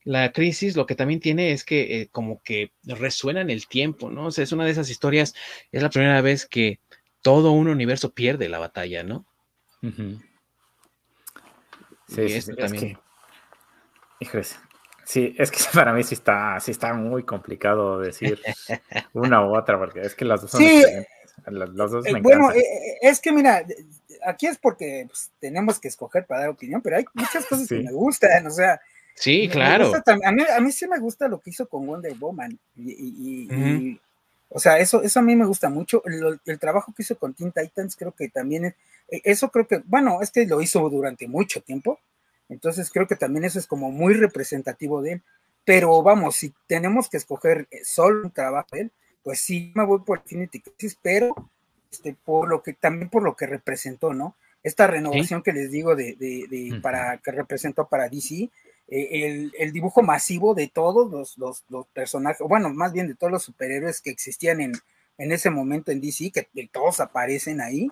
la 0.04 0.32
crisis 0.32 0.76
lo 0.76 0.86
que 0.86 0.96
también 0.96 1.20
tiene 1.20 1.52
es 1.52 1.64
que 1.64 2.00
eh, 2.00 2.08
como 2.10 2.42
que 2.42 2.72
resuena 2.82 3.40
en 3.40 3.50
el 3.50 3.68
tiempo, 3.68 4.10
¿no? 4.10 4.26
O 4.26 4.30
sea, 4.30 4.44
es 4.44 4.52
una 4.52 4.64
de 4.64 4.72
esas 4.72 4.90
historias, 4.90 5.34
es 5.70 5.82
la 5.82 5.90
primera 5.90 6.20
vez 6.20 6.46
que 6.46 6.80
todo 7.22 7.52
un 7.52 7.68
universo 7.68 8.12
pierde 8.12 8.48
la 8.48 8.58
batalla, 8.58 9.04
¿no? 9.04 9.24
Sí, 12.08 12.40
sí, 12.40 12.54
también. 12.56 12.98
Es 14.18 14.58
sí, 15.04 15.34
es 15.38 15.50
que 15.50 15.58
para 15.74 15.92
mí 15.92 16.02
sí 16.02 16.14
está, 16.14 16.58
sí 16.60 16.70
está 16.70 16.94
muy 16.94 17.24
complicado 17.24 17.98
decir 18.00 18.40
una 19.12 19.46
u 19.46 19.56
otra, 19.56 19.78
porque 19.78 20.00
es 20.00 20.14
que 20.14 20.24
las 20.24 20.42
dos 20.42 20.50
son 20.50 20.60
sí, 20.60 20.82
Las, 21.46 21.74
dos 21.74 22.06
eh, 22.06 22.12
me 22.12 22.20
bueno, 22.20 22.52
eh, 22.52 22.98
es 23.00 23.20
que 23.20 23.32
mira, 23.32 23.64
aquí 24.24 24.46
es 24.46 24.58
porque 24.58 25.06
pues, 25.08 25.30
tenemos 25.40 25.78
que 25.78 25.88
escoger 25.88 26.26
para 26.26 26.42
dar 26.42 26.50
opinión, 26.50 26.80
pero 26.82 26.96
hay 26.96 27.04
muchas 27.14 27.46
cosas 27.46 27.68
que 27.68 27.80
me 27.80 27.92
gustan, 27.92 28.46
o 28.46 28.50
sea, 28.50 28.80
Sí, 29.14 29.48
claro. 29.48 29.92
a, 29.94 30.32
mí, 30.32 30.42
a, 30.42 30.60
mí, 30.60 30.72
sí 30.72 30.86
me 30.86 30.98
gusta 30.98 31.28
lo 31.28 31.40
que 31.40 31.50
hizo 31.50 31.68
con 31.68 31.86
Wonder 31.86 32.14
Woman. 32.14 32.58
Y, 32.76 33.98
o 34.48 34.58
sea, 34.58 34.78
eso, 34.78 35.02
eso 35.02 35.20
a 35.20 35.22
mí 35.22 35.36
me 35.36 35.46
gusta 35.46 35.68
mucho. 35.68 36.02
El, 36.04 36.58
trabajo 36.58 36.92
que 36.94 37.02
hizo 37.02 37.16
con 37.16 37.34
Teen 37.34 37.52
Titans, 37.52 37.96
creo 37.96 38.12
que 38.12 38.28
también, 38.28 38.66
es, 38.66 38.74
e, 39.08 39.20
eso 39.24 39.50
creo 39.50 39.66
que, 39.66 39.82
bueno, 39.84 40.20
es 40.22 40.30
que 40.30 40.46
lo 40.46 40.60
hizo 40.60 40.88
durante 40.88 41.28
mucho 41.28 41.60
tiempo. 41.60 41.98
Entonces 42.52 42.90
creo 42.90 43.06
que 43.06 43.16
también 43.16 43.44
eso 43.44 43.58
es 43.58 43.66
como 43.66 43.90
muy 43.90 44.14
representativo 44.14 45.02
de 45.02 45.12
él. 45.12 45.22
Pero 45.64 46.02
vamos, 46.02 46.36
si 46.36 46.52
tenemos 46.66 47.08
que 47.08 47.16
escoger 47.16 47.68
eh, 47.70 47.80
solo 47.84 48.24
un 48.24 48.30
trabajo 48.30 48.68
de 48.72 48.80
él, 48.82 48.92
pues 49.22 49.40
sí 49.40 49.72
me 49.74 49.84
voy 49.84 50.00
por 50.00 50.18
Infinity 50.18 50.60
Crisis, 50.60 50.98
pero 51.00 51.34
este, 51.90 52.14
por 52.14 52.48
lo 52.48 52.62
que, 52.62 52.72
también 52.72 53.08
por 53.08 53.22
lo 53.22 53.36
que 53.36 53.46
representó, 53.46 54.12
¿no? 54.12 54.34
Esta 54.62 54.86
renovación 54.86 55.42
que 55.42 55.52
les 55.52 55.70
digo 55.70 55.96
de, 55.96 56.14
de, 56.14 56.46
de 56.48 56.80
para 56.80 57.18
que 57.18 57.32
representó 57.32 57.88
para 57.88 58.08
DC, 58.08 58.48
eh, 58.88 59.50
el, 59.58 59.72
dibujo 59.72 60.02
masivo 60.02 60.54
de 60.54 60.68
todos 60.68 61.36
los, 61.38 61.86
personajes, 61.92 62.46
bueno, 62.46 62.68
más 62.70 62.92
bien 62.92 63.08
de 63.08 63.14
todos 63.14 63.32
los 63.32 63.42
superhéroes 63.42 64.00
que 64.00 64.10
existían 64.10 64.60
en, 64.60 64.72
en 65.18 65.32
ese 65.32 65.50
momento 65.50 65.90
en 65.90 66.00
DC, 66.00 66.30
que, 66.30 66.68
todos 66.70 67.00
aparecen 67.00 67.60
ahí. 67.60 67.88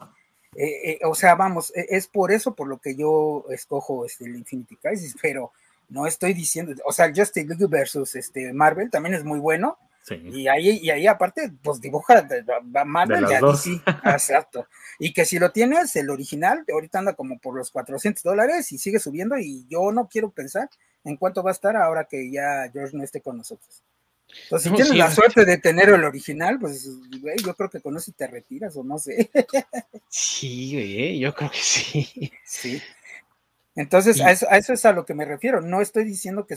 Eh, 0.55 0.93
eh, 0.93 0.99
o 1.05 1.15
sea, 1.15 1.35
vamos, 1.35 1.73
e, 1.77 1.87
es 1.91 2.09
por 2.09 2.33
eso 2.33 2.55
por 2.55 2.69
lo 2.69 2.79
que 2.79 2.97
yo 2.97 3.45
escojo 3.51 4.05
este, 4.05 4.25
el 4.25 4.37
Infinity 4.37 4.77
Crisis, 4.77 5.17
pero 5.21 5.53
no 5.89 6.07
estoy 6.07 6.35
diciendo, 6.35 6.75
o 6.85 6.93
sea, 6.93 7.07
el 7.07 7.15
Justice 7.15 7.47
League 7.47 7.67
versus 7.69 8.15
este, 8.15 8.53
Marvel 8.53 8.91
también 8.91 9.15
es 9.15 9.25
muy 9.25 9.39
bueno, 9.39 9.79
y 10.09 10.49
ahí, 10.49 10.81
y 10.83 10.91
ahí 10.91 11.07
aparte, 11.07 11.53
pues 11.63 11.81
dibuja 11.81 12.27
Marvel 12.85 13.25
y 13.25 13.47
DC, 13.47 13.83
exacto. 14.05 14.67
Y 14.99 15.13
que 15.13 15.25
si 15.25 15.39
lo 15.39 15.53
tienes, 15.53 15.95
el 15.95 16.11
original, 16.11 16.65
ahorita 16.73 16.99
anda 16.99 17.15
como 17.15 17.39
por 17.39 17.55
los 17.55 17.71
400 17.71 18.23
dólares 18.23 18.73
y 18.73 18.79
sigue 18.79 18.99
subiendo 18.99 19.39
y 19.39 19.67
yo 19.69 19.93
no 19.93 20.09
quiero 20.09 20.31
pensar 20.31 20.69
en 21.05 21.17
cuánto 21.17 21.43
va 21.43 21.51
a 21.51 21.53
estar 21.53 21.77
ahora 21.77 22.05
que 22.05 22.31
ya 22.31 22.69
George 22.73 22.97
no 22.97 23.05
esté 23.05 23.21
con 23.21 23.37
nosotros. 23.37 23.85
Entonces, 24.45 24.71
si 24.71 24.77
tienes 24.77 24.97
la 24.97 25.11
suerte 25.11 25.45
de 25.45 25.59
tener 25.59 25.89
el 25.91 26.05
original, 26.05 26.59
pues, 26.59 26.89
güey, 27.21 27.37
yo 27.45 27.55
creo 27.55 27.71
que 27.71 27.81
con 27.81 27.97
eso 27.97 28.13
te 28.17 28.27
retiras 28.27 28.77
o 28.77 28.85
no 28.85 28.99
sé. 28.99 29.31
Sí, 30.09 30.73
güey, 30.73 31.19
yo 31.19 31.35
creo 31.35 31.51
que 31.51 31.59
sí. 31.59 32.33
Sí. 32.45 32.83
Entonces, 33.77 34.21
a, 34.21 34.33
eso, 34.33 34.47
a, 34.51 34.59
eso, 34.59 34.73
es 34.73 34.85
a 34.85 34.93
lo 34.93 35.05
que 35.05 35.15
me 35.15 35.25
refiero. 35.25 35.61
No 35.61 35.81
estoy 35.81 36.05
diciendo 36.05 36.47
que 36.47 36.57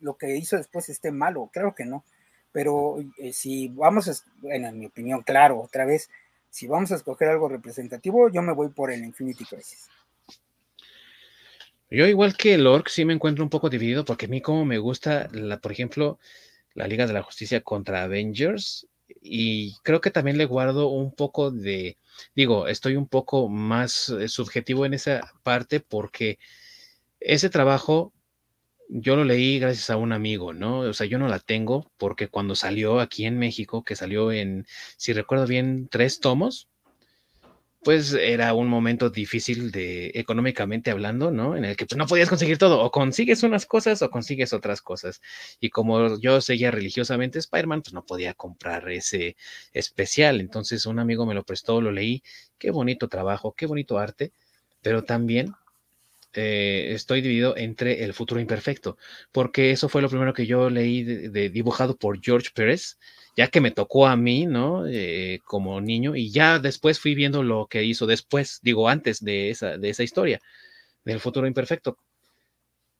lo 0.00 0.16
que 0.16 0.36
hizo 0.36 0.56
después 0.56 0.88
esté 0.88 1.12
malo, 1.12 1.50
creo 1.52 1.74
que 1.74 1.84
no 1.84 2.04
pero 2.52 2.96
eh, 3.18 3.32
si 3.32 3.68
vamos 3.68 4.08
a, 4.08 4.14
bueno, 4.40 4.68
en 4.68 4.78
mi 4.78 4.86
opinión, 4.86 5.22
claro, 5.22 5.60
otra 5.60 5.84
vez, 5.84 6.10
si 6.50 6.66
vamos 6.66 6.90
a 6.92 6.96
escoger 6.96 7.28
algo 7.28 7.48
representativo, 7.48 8.30
yo 8.30 8.42
me 8.42 8.52
voy 8.52 8.68
por 8.70 8.90
el 8.90 9.04
Infinity 9.04 9.44
Crisis. 9.44 9.88
Yo 11.90 12.06
igual 12.06 12.36
que 12.36 12.54
el 12.54 12.66
Orc 12.66 12.88
sí 12.88 13.04
me 13.04 13.14
encuentro 13.14 13.44
un 13.44 13.50
poco 13.50 13.70
dividido 13.70 14.04
porque 14.04 14.26
a 14.26 14.28
mí 14.28 14.42
como 14.42 14.64
me 14.64 14.78
gusta, 14.78 15.28
la, 15.32 15.58
por 15.58 15.72
ejemplo, 15.72 16.18
la 16.78 16.86
Liga 16.86 17.06
de 17.06 17.12
la 17.12 17.22
Justicia 17.22 17.60
contra 17.60 18.04
Avengers 18.04 18.86
y 19.20 19.76
creo 19.82 20.00
que 20.00 20.10
también 20.10 20.38
le 20.38 20.44
guardo 20.44 20.88
un 20.88 21.12
poco 21.12 21.50
de, 21.50 21.98
digo, 22.34 22.68
estoy 22.68 22.96
un 22.96 23.08
poco 23.08 23.48
más 23.48 24.10
eh, 24.10 24.28
subjetivo 24.28 24.86
en 24.86 24.94
esa 24.94 25.32
parte 25.42 25.80
porque 25.80 26.38
ese 27.20 27.50
trabajo 27.50 28.12
yo 28.88 29.16
lo 29.16 29.24
leí 29.24 29.58
gracias 29.58 29.90
a 29.90 29.96
un 29.96 30.12
amigo, 30.12 30.54
¿no? 30.54 30.80
O 30.80 30.94
sea, 30.94 31.06
yo 31.06 31.18
no 31.18 31.28
la 31.28 31.40
tengo 31.40 31.90
porque 31.98 32.28
cuando 32.28 32.54
salió 32.54 33.00
aquí 33.00 33.26
en 33.26 33.38
México, 33.38 33.84
que 33.84 33.96
salió 33.96 34.32
en, 34.32 34.66
si 34.96 35.12
recuerdo 35.12 35.46
bien, 35.46 35.88
tres 35.90 36.20
tomos, 36.20 36.68
pues 37.88 38.12
era 38.12 38.52
un 38.52 38.68
momento 38.68 39.08
difícil 39.08 39.70
de 39.70 40.10
económicamente 40.12 40.90
hablando, 40.90 41.30
¿no? 41.30 41.56
En 41.56 41.64
el 41.64 41.74
que 41.74 41.86
pues, 41.86 41.96
no 41.96 42.06
podías 42.06 42.28
conseguir 42.28 42.58
todo, 42.58 42.82
o 42.82 42.90
consigues 42.90 43.42
unas 43.44 43.64
cosas 43.64 44.02
o 44.02 44.10
consigues 44.10 44.52
otras 44.52 44.82
cosas. 44.82 45.22
Y 45.58 45.70
como 45.70 46.20
yo 46.20 46.42
seguía 46.42 46.70
religiosamente 46.70 47.38
Spider-Man, 47.38 47.80
pues 47.80 47.94
no 47.94 48.04
podía 48.04 48.34
comprar 48.34 48.90
ese 48.90 49.36
especial. 49.72 50.42
Entonces 50.42 50.84
un 50.84 50.98
amigo 50.98 51.24
me 51.24 51.32
lo 51.32 51.44
prestó, 51.44 51.80
lo 51.80 51.90
leí. 51.90 52.22
Qué 52.58 52.70
bonito 52.70 53.08
trabajo, 53.08 53.54
qué 53.56 53.64
bonito 53.64 53.98
arte, 53.98 54.32
pero 54.82 55.04
también 55.04 55.54
eh, 56.34 56.92
estoy 56.92 57.22
dividido 57.22 57.56
entre 57.56 58.04
el 58.04 58.12
futuro 58.12 58.38
imperfecto, 58.38 58.98
porque 59.32 59.70
eso 59.70 59.88
fue 59.88 60.02
lo 60.02 60.10
primero 60.10 60.34
que 60.34 60.44
yo 60.44 60.68
leí 60.68 61.04
de, 61.04 61.48
dibujado 61.48 61.96
por 61.96 62.20
George 62.20 62.50
Pérez, 62.54 62.98
ya 63.38 63.46
que 63.46 63.60
me 63.60 63.70
tocó 63.70 64.08
a 64.08 64.16
mí, 64.16 64.46
¿no? 64.46 64.84
Eh, 64.88 65.38
como 65.44 65.80
niño, 65.80 66.16
y 66.16 66.32
ya 66.32 66.58
después 66.58 66.98
fui 66.98 67.14
viendo 67.14 67.44
lo 67.44 67.68
que 67.68 67.84
hizo 67.84 68.04
después, 68.04 68.58
digo, 68.62 68.88
antes 68.88 69.22
de 69.24 69.50
esa, 69.50 69.78
de 69.78 69.90
esa 69.90 70.02
historia, 70.02 70.40
del 71.04 71.20
futuro 71.20 71.46
imperfecto. 71.46 71.98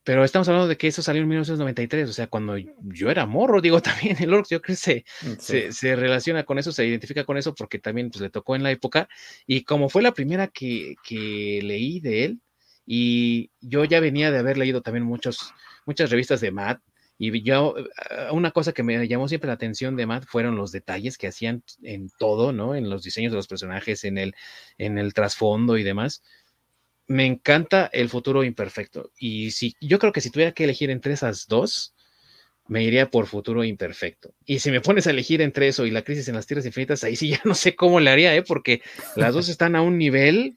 Pero 0.04 0.22
estamos 0.22 0.48
hablando 0.48 0.68
de 0.68 0.76
que 0.76 0.86
eso 0.86 1.02
salió 1.02 1.22
en 1.22 1.28
1993, 1.28 2.08
o 2.08 2.12
sea, 2.12 2.28
cuando 2.28 2.56
yo 2.56 3.10
era 3.10 3.26
morro, 3.26 3.60
digo, 3.60 3.82
también 3.82 4.16
el 4.22 4.32
Orcs, 4.32 4.50
yo 4.50 4.62
creo 4.62 4.76
que 4.76 5.04
se, 5.40 5.72
se, 5.72 5.96
relaciona 5.96 6.44
con 6.44 6.56
eso, 6.60 6.70
se 6.70 6.86
identifica 6.86 7.24
con 7.24 7.36
eso, 7.36 7.52
porque 7.56 7.80
también 7.80 8.08
pues, 8.08 8.22
le 8.22 8.30
tocó 8.30 8.54
en 8.54 8.62
la 8.62 8.70
época, 8.70 9.08
y 9.44 9.64
como 9.64 9.88
fue 9.88 10.02
la 10.02 10.12
primera 10.12 10.46
que, 10.46 10.94
que 11.02 11.58
leí 11.64 11.98
de 11.98 12.26
él, 12.26 12.40
y 12.86 13.50
yo 13.60 13.84
ya 13.84 13.98
venía 13.98 14.30
de 14.30 14.38
haber 14.38 14.56
leído 14.56 14.82
también 14.82 15.04
muchos, 15.04 15.52
muchas 15.84 16.10
revistas 16.10 16.40
de 16.40 16.52
Matt. 16.52 16.80
Y 17.18 17.42
yo, 17.42 17.74
eh, 17.76 17.84
una 18.30 18.52
cosa 18.52 18.72
que 18.72 18.84
me 18.84 19.06
llamó 19.08 19.28
siempre 19.28 19.48
la 19.48 19.54
atención 19.54 19.96
de 19.96 20.06
Matt 20.06 20.24
fueron 20.26 20.56
los 20.56 20.70
detalles 20.70 21.18
que 21.18 21.26
hacían 21.26 21.64
en 21.82 22.10
todo, 22.16 22.52
¿no? 22.52 22.76
En 22.76 22.88
los 22.88 23.02
diseños 23.02 23.32
de 23.32 23.36
los 23.36 23.48
personajes, 23.48 24.04
en 24.04 24.18
el, 24.18 24.34
en 24.78 24.98
el 24.98 25.12
trasfondo 25.12 25.76
y 25.76 25.82
demás. 25.82 26.22
Me 27.08 27.26
encanta 27.26 27.90
el 27.92 28.08
futuro 28.08 28.44
imperfecto. 28.44 29.10
Y 29.18 29.50
si, 29.50 29.74
yo 29.80 29.98
creo 29.98 30.12
que 30.12 30.20
si 30.20 30.30
tuviera 30.30 30.52
que 30.52 30.64
elegir 30.64 30.90
entre 30.90 31.14
esas 31.14 31.48
dos, 31.48 31.94
me 32.68 32.84
iría 32.84 33.10
por 33.10 33.26
futuro 33.26 33.64
imperfecto. 33.64 34.34
Y 34.44 34.60
si 34.60 34.70
me 34.70 34.80
pones 34.80 35.06
a 35.06 35.10
elegir 35.10 35.42
entre 35.42 35.68
eso 35.68 35.86
y 35.86 35.90
la 35.90 36.02
crisis 36.02 36.28
en 36.28 36.36
las 36.36 36.46
tierras 36.46 36.66
infinitas, 36.66 37.02
ahí 37.02 37.16
sí 37.16 37.30
ya 37.30 37.40
no 37.44 37.54
sé 37.54 37.74
cómo 37.74 37.98
le 37.98 38.10
haría, 38.10 38.36
¿eh? 38.36 38.42
Porque 38.42 38.80
las 39.16 39.34
dos 39.34 39.48
están 39.48 39.74
a 39.74 39.82
un 39.82 39.98
nivel 39.98 40.56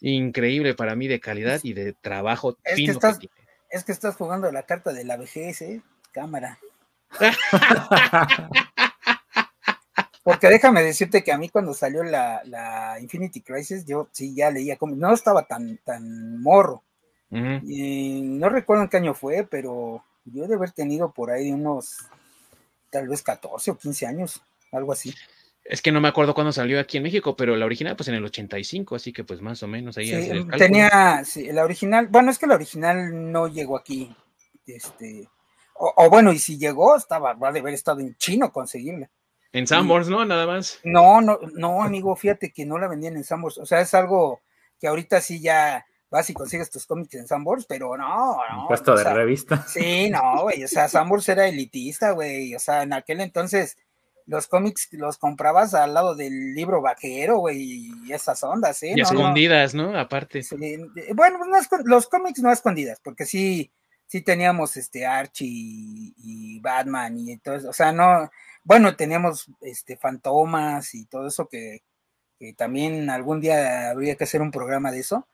increíble 0.00 0.74
para 0.74 0.96
mí 0.96 1.08
de 1.08 1.20
calidad 1.20 1.60
y 1.62 1.74
de 1.74 1.92
trabajo 1.92 2.56
es 2.64 2.76
Que 2.76 2.84
estás, 2.84 3.18
es 3.70 3.84
que 3.84 3.92
estás 3.92 4.16
jugando 4.16 4.50
la 4.50 4.64
carta 4.64 4.92
de 4.92 5.04
la 5.04 5.16
vejez, 5.16 5.62
¿eh? 5.62 5.80
Cámara. 6.12 6.58
Porque 10.22 10.48
déjame 10.48 10.82
decirte 10.82 11.24
que 11.24 11.32
a 11.32 11.38
mí 11.38 11.48
cuando 11.48 11.72
salió 11.72 12.02
la, 12.02 12.96
Infinity 13.00 13.40
Crisis, 13.40 13.86
yo 13.86 14.08
sí 14.12 14.34
ya 14.34 14.50
leía 14.50 14.76
como 14.76 14.94
no 14.94 15.14
estaba 15.14 15.46
tan, 15.46 15.78
tan 15.78 16.40
morro. 16.42 16.82
y 17.30 18.20
no 18.22 18.48
recuerdo 18.48 18.82
en 18.82 18.88
qué 18.88 18.98
año 18.98 19.14
fue, 19.14 19.46
pero 19.48 20.04
yo 20.24 20.46
de 20.46 20.56
haber 20.56 20.72
tenido 20.72 21.12
por 21.12 21.30
ahí 21.30 21.50
unos 21.52 21.96
tal 22.90 23.08
vez 23.08 23.22
14 23.22 23.70
o 23.70 23.78
15 23.78 24.06
años, 24.06 24.42
algo 24.72 24.92
así. 24.92 25.14
Es 25.70 25.82
que 25.82 25.92
no 25.92 26.00
me 26.00 26.08
acuerdo 26.08 26.34
cuándo 26.34 26.50
salió 26.50 26.80
aquí 26.80 26.96
en 26.96 27.04
México, 27.04 27.36
pero 27.36 27.54
la 27.54 27.64
original 27.64 27.94
pues 27.94 28.08
en 28.08 28.16
el 28.16 28.24
85, 28.24 28.96
así 28.96 29.12
que 29.12 29.22
pues 29.22 29.40
más 29.40 29.62
o 29.62 29.68
menos 29.68 29.96
ahí. 29.96 30.06
Sí, 30.06 30.44
tenía, 30.58 31.22
sí, 31.24 31.52
la 31.52 31.62
original, 31.62 32.08
bueno, 32.08 32.32
es 32.32 32.40
que 32.40 32.48
la 32.48 32.56
original 32.56 33.30
no 33.30 33.46
llegó 33.46 33.76
aquí, 33.76 34.12
este, 34.66 35.28
o, 35.74 36.10
bueno, 36.10 36.32
y 36.32 36.40
si 36.40 36.58
llegó, 36.58 36.96
estaba, 36.96 37.34
va 37.34 37.52
de 37.52 37.60
haber 37.60 37.74
estado 37.74 38.00
en 38.00 38.16
chino 38.16 38.52
conseguirla. 38.52 39.08
En 39.52 39.68
Sambors, 39.68 40.08
¿no? 40.08 40.24
Nada 40.24 40.44
más. 40.44 40.80
No, 40.82 41.20
no, 41.20 41.38
no, 41.54 41.84
amigo, 41.84 42.16
fíjate 42.16 42.52
que 42.52 42.66
no 42.66 42.76
la 42.76 42.88
vendían 42.88 43.16
en 43.16 43.22
Sambors, 43.22 43.58
o 43.58 43.64
sea, 43.64 43.80
es 43.80 43.94
algo 43.94 44.40
que 44.80 44.88
ahorita 44.88 45.20
sí 45.20 45.40
ya 45.40 45.86
vas 46.10 46.28
y 46.28 46.34
consigues 46.34 46.68
tus 46.68 46.84
cómics 46.84 47.14
en 47.14 47.28
Sambors, 47.28 47.64
pero 47.66 47.96
no, 47.96 48.38
no. 48.52 48.66
Puesto 48.66 48.96
de 48.96 49.04
revista. 49.04 49.64
Sí, 49.68 50.10
no, 50.10 50.42
güey, 50.42 50.64
o 50.64 50.68
sea, 50.68 50.88
Sambors 50.88 51.28
era 51.28 51.46
elitista, 51.46 52.10
güey, 52.10 52.56
o 52.56 52.58
sea, 52.58 52.82
en 52.82 52.92
aquel 52.92 53.20
entonces 53.20 53.76
los 54.30 54.46
cómics 54.46 54.88
los 54.92 55.18
comprabas 55.18 55.74
al 55.74 55.92
lado 55.92 56.14
del 56.14 56.54
libro 56.54 56.80
vaquero, 56.80 57.38
güey, 57.38 57.90
y 58.06 58.12
esas 58.12 58.40
ondas, 58.44 58.80
¿eh? 58.84 58.94
Y 58.94 59.00
escondidas, 59.00 59.74
¿no? 59.74 59.98
Aparte. 59.98 60.42
bueno, 61.14 61.40
los 61.84 62.06
cómics 62.06 62.38
no 62.38 62.52
escondidas, 62.52 63.00
porque 63.02 63.26
sí, 63.26 63.72
sí 64.06 64.22
teníamos 64.22 64.76
este 64.76 65.04
Archie 65.04 66.14
y, 66.16 66.60
Batman 66.60 67.18
y 67.18 67.38
todo 67.38 67.56
eso, 67.56 67.70
o 67.70 67.72
sea, 67.72 67.90
no, 67.90 68.30
bueno, 68.62 68.94
teníamos 68.94 69.50
este 69.62 69.96
fantomas 69.96 70.94
y 70.94 71.06
todo 71.06 71.26
eso 71.26 71.48
que, 71.48 71.82
también 72.56 73.10
algún 73.10 73.40
día 73.40 73.90
habría 73.90 74.14
que 74.14 74.24
hacer 74.24 74.42
un 74.42 74.52
programa 74.52 74.92
de 74.92 75.00
eso, 75.00 75.26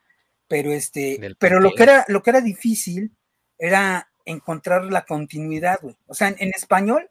pero 0.48 0.73
este, 0.73 1.20
pero 1.39 1.60
lo 1.60 1.73
que 1.73 1.82
era, 1.82 2.06
lo 2.09 2.23
que 2.23 2.31
era 2.31 2.40
difícil 2.40 3.14
era 3.59 4.09
encontrar 4.24 4.86
la 4.86 5.05
continuidad, 5.05 5.81
güey. 5.82 5.97
O 6.06 6.14
sea, 6.14 6.28
en, 6.28 6.48
español 6.48 7.10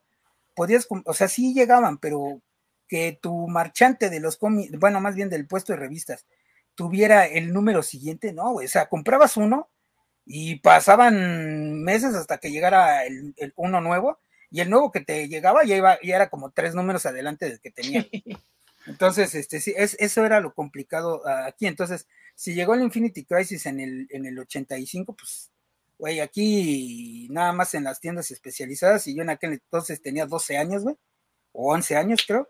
podías, 0.56 0.88
o 0.90 1.14
sea, 1.14 1.27
sí 1.27 1.53
llegaban, 1.53 1.98
pero 1.98 2.41
que 2.88 3.18
tu 3.22 3.48
marchante 3.48 4.10
de 4.10 4.19
los 4.19 4.38
cómics, 4.38 4.77
bueno, 4.80 5.02
más 5.02 5.15
bien 5.15 5.30
del 5.30 5.48
puesto 5.48 5.73
de 5.73 5.80
revistas, 5.80 6.26
tuviera 6.76 7.26
el 7.26 7.53
número 7.53 7.84
siguiente, 7.84 8.34
no, 8.34 8.52
güey. 8.52 8.68
O 8.68 8.69
sea, 8.69 8.88
comprabas 8.88 9.38
uno 9.38 9.69
y 10.26 10.60
pasaban 10.60 11.84
meses 11.84 12.15
hasta 12.15 12.38
que 12.38 12.52
llegara 12.52 13.06
el, 13.06 13.36
uno 13.56 13.82
nuevo 13.82 14.19
y 14.52 14.61
el 14.61 14.69
nuevo 14.69 14.91
que 14.91 15.02
te 15.02 15.27
llegaba 15.27 15.64
ya 15.64 15.76
iba 15.76 15.99
ya 16.02 16.15
era 16.15 16.30
como 16.30 16.52
tres 16.52 16.76
números 16.76 17.06
adelante 17.06 17.48
del 17.48 17.60
que 17.60 17.72
tenía. 17.72 18.06
Entonces, 18.88 19.34
este 19.36 19.60
sí, 19.61 19.73
es, 19.76 19.95
eso 19.99 20.26
era 20.26 20.40
lo 20.40 20.53
complicado 20.53 21.27
aquí. 21.27 21.65
Entonces, 21.68 22.07
si 22.36 22.53
llegó 22.53 22.76
el 22.76 22.84
Infinity 22.84 23.26
Crisis 23.26 23.65
en 23.65 23.80
el, 23.80 24.07
en 24.11 24.26
el 24.26 24.38
85, 24.38 25.15
pues, 25.15 25.52
güey, 25.98 26.20
aquí 26.20 27.28
nada 27.32 27.54
más 27.54 27.74
en 27.74 27.84
las 27.86 28.00
tiendas 28.00 28.32
especializadas, 28.32 29.08
y 29.08 29.16
yo 29.16 29.24
en 29.24 29.30
aquel 29.30 29.54
entonces 29.54 30.02
tenía 30.02 30.26
12 30.26 30.58
años, 30.58 30.84
güey, 30.84 30.96
o 31.54 31.74
11 31.74 31.96
años, 31.98 32.24
creo. 32.28 32.48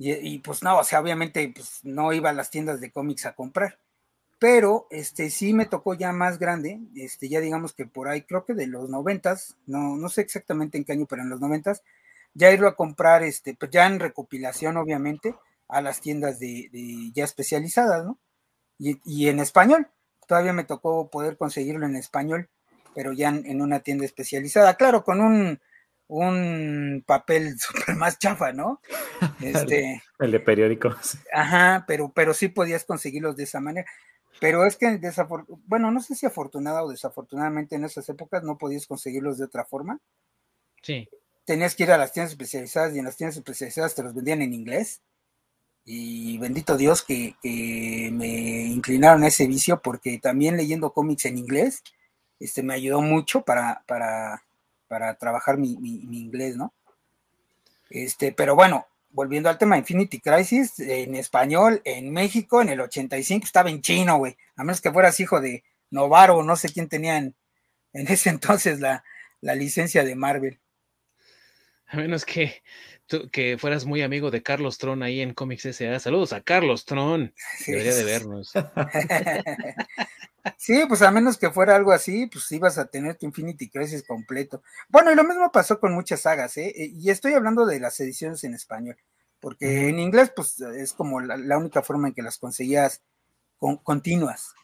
Y, 0.00 0.38
pues 0.40 0.62
no, 0.62 0.78
o 0.78 0.84
sea, 0.84 1.00
obviamente, 1.00 1.52
pues 1.54 1.80
no 1.82 2.12
iba 2.12 2.30
a 2.30 2.32
las 2.32 2.50
tiendas 2.50 2.80
de 2.80 2.92
cómics 2.92 3.26
a 3.26 3.34
comprar 3.34 3.78
pero 4.38 4.86
este 4.90 5.30
sí 5.30 5.52
me 5.52 5.66
tocó 5.66 5.94
ya 5.94 6.12
más 6.12 6.38
grande, 6.38 6.80
este 6.94 7.28
ya 7.28 7.40
digamos 7.40 7.72
que 7.72 7.86
por 7.86 8.08
ahí 8.08 8.22
creo 8.22 8.44
que 8.44 8.54
de 8.54 8.66
los 8.66 8.88
noventas, 8.88 9.56
no, 9.66 9.96
no 9.96 10.08
sé 10.08 10.20
exactamente 10.20 10.78
en 10.78 10.84
qué 10.84 10.92
año, 10.92 11.06
pero 11.08 11.22
en 11.22 11.28
los 11.28 11.40
noventas, 11.40 11.82
ya 12.34 12.52
irlo 12.52 12.68
a 12.68 12.76
comprar, 12.76 13.22
este, 13.24 13.54
pues 13.54 13.70
ya 13.72 13.86
en 13.86 14.00
recopilación 14.00 14.76
obviamente, 14.76 15.34
a 15.68 15.82
las 15.82 16.00
tiendas 16.00 16.38
de, 16.38 16.70
ya 17.14 17.24
especializadas, 17.24 18.04
¿no? 18.04 18.18
Y, 18.78 19.28
en 19.28 19.40
español, 19.40 19.88
todavía 20.28 20.52
me 20.52 20.62
tocó 20.62 21.10
poder 21.10 21.36
conseguirlo 21.36 21.86
en 21.86 21.96
español, 21.96 22.48
pero 22.94 23.12
ya 23.12 23.30
en, 23.30 23.60
una 23.60 23.80
tienda 23.80 24.04
especializada, 24.04 24.76
claro, 24.76 25.02
con 25.02 25.20
un, 25.20 25.58
un 26.06 27.02
papel 27.04 27.58
súper 27.58 27.96
más 27.96 28.18
chafa, 28.20 28.52
¿no? 28.52 28.80
Este, 29.42 30.02
el 30.20 30.30
de 30.30 30.40
periódicos. 30.40 31.18
Ajá, 31.32 31.84
pero, 31.88 32.12
pero 32.14 32.34
sí 32.34 32.48
podías 32.48 32.84
conseguirlos 32.84 33.36
de 33.36 33.44
esa 33.44 33.58
manera. 33.60 33.90
Pero 34.40 34.64
es 34.64 34.76
que, 34.76 35.00
bueno, 35.66 35.90
no 35.90 36.00
sé 36.00 36.14
si 36.14 36.26
afortunada 36.26 36.84
o 36.84 36.90
desafortunadamente 36.90 37.74
en 37.74 37.84
esas 37.84 38.08
épocas 38.08 38.44
no 38.44 38.56
podías 38.56 38.86
conseguirlos 38.86 39.38
de 39.38 39.46
otra 39.46 39.64
forma. 39.64 40.00
Sí. 40.82 41.08
Tenías 41.44 41.74
que 41.74 41.84
ir 41.84 41.90
a 41.90 41.98
las 41.98 42.12
tiendas 42.12 42.32
especializadas 42.32 42.94
y 42.94 43.00
en 43.00 43.06
las 43.06 43.16
tiendas 43.16 43.36
especializadas 43.36 43.96
te 43.96 44.04
los 44.04 44.14
vendían 44.14 44.42
en 44.42 44.52
inglés. 44.52 45.02
Y 45.90 46.36
bendito 46.36 46.76
Dios 46.76 47.02
que, 47.02 47.34
me 48.12 48.66
inclinaron 48.66 49.22
a 49.22 49.28
ese 49.28 49.46
vicio 49.46 49.80
porque 49.80 50.18
también 50.18 50.58
leyendo 50.58 50.92
cómics 50.92 51.24
en 51.24 51.38
inglés 51.38 51.82
este, 52.38 52.62
me 52.62 52.74
ayudó 52.74 53.00
mucho 53.00 53.40
para, 53.40 53.84
para, 53.86 54.42
para 54.86 55.14
trabajar 55.14 55.56
mi, 55.56 55.78
mi, 55.78 56.20
inglés, 56.20 56.56
¿no? 56.56 56.74
Este, 57.88 58.32
pero 58.32 58.54
bueno, 58.54 58.86
volviendo 59.08 59.48
al 59.48 59.56
tema 59.56 59.78
Infinity 59.78 60.20
Crisis, 60.20 60.78
en 60.78 61.14
español, 61.14 61.80
en 61.86 62.12
México, 62.12 62.60
en 62.60 62.68
el 62.68 62.82
85 62.82 63.46
estaba 63.46 63.70
en 63.70 63.80
chino, 63.80 64.18
güey. 64.18 64.36
A 64.56 64.64
menos 64.64 64.82
que 64.82 64.92
fueras 64.92 65.18
hijo 65.20 65.40
de 65.40 65.64
Novaro, 65.90 66.42
no 66.42 66.56
sé 66.56 66.68
quién 66.68 66.90
tenía 66.90 67.16
en, 67.16 67.34
ese 67.94 68.28
entonces 68.28 68.78
la, 68.80 69.02
licencia 69.40 70.04
de 70.04 70.14
Marvel. 70.14 70.60
A 71.88 71.96
menos 71.96 72.24
que, 72.24 72.62
tú, 73.06 73.28
que 73.30 73.56
fueras 73.58 73.86
muy 73.86 74.02
amigo 74.02 74.30
de 74.30 74.42
Carlos 74.42 74.78
Tron 74.78 75.02
ahí 75.02 75.20
en 75.20 75.34
Comics 75.34 75.66
S.A. 75.66 75.98
Saludos 75.98 76.32
a 76.32 76.42
Carlos 76.42 76.84
Tron. 76.84 77.32
Debería 77.66 77.94
de 77.94 78.04
vernos. 78.04 78.52
Sí, 80.56 80.84
pues 80.88 81.02
a 81.02 81.10
menos 81.10 81.36
que 81.36 81.50
fuera 81.50 81.76
algo 81.76 81.92
así, 81.92 82.26
pues 82.26 82.50
ibas 82.52 82.78
a 82.78 82.86
tener 82.86 83.16
tu 83.16 83.26
Infinity 83.26 83.68
Crisis 83.68 84.02
completo. 84.02 84.62
Bueno, 84.88 85.12
y 85.12 85.14
lo 85.14 85.24
mismo 85.24 85.50
pasó 85.52 85.78
con 85.78 85.92
muchas 85.92 86.22
sagas, 86.22 86.56
¿eh? 86.56 86.72
eh 86.74 86.90
y 86.94 87.10
estoy 87.10 87.34
hablando 87.34 87.66
de 87.66 87.80
las 87.80 87.98
ediciones 88.00 88.42
en 88.44 88.54
español, 88.54 88.96
porque 89.40 89.88
en 89.88 89.98
inglés, 89.98 90.32
pues 90.34 90.60
es 90.60 90.92
como 90.92 91.20
la, 91.20 91.58
única 91.58 91.82
forma 91.82 92.08
en 92.08 92.14
que 92.14 92.22
las 92.22 92.38
conseguías 92.38 93.02
continuas. 93.82 94.54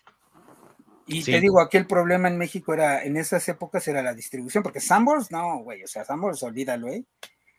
Y 1.06 1.22
te 1.22 1.40
digo, 1.40 1.60
aquí 1.60 1.76
el 1.76 1.86
problema 1.86 2.28
en 2.28 2.39
México 2.39 2.72
era, 2.72 3.05
en 3.05 3.16
esas 3.16 3.47
épocas 3.48 3.86
era 3.89 4.02
la 4.02 4.14
distribución, 4.14 4.62
porque 4.62 4.81
Sambors, 4.81 5.31
no, 5.31 5.59
güey, 5.59 5.82
o 5.82 5.86
sea, 5.86 6.05
Sambors, 6.05 6.43
olvídalo, 6.43 6.89
¿eh? 6.89 7.05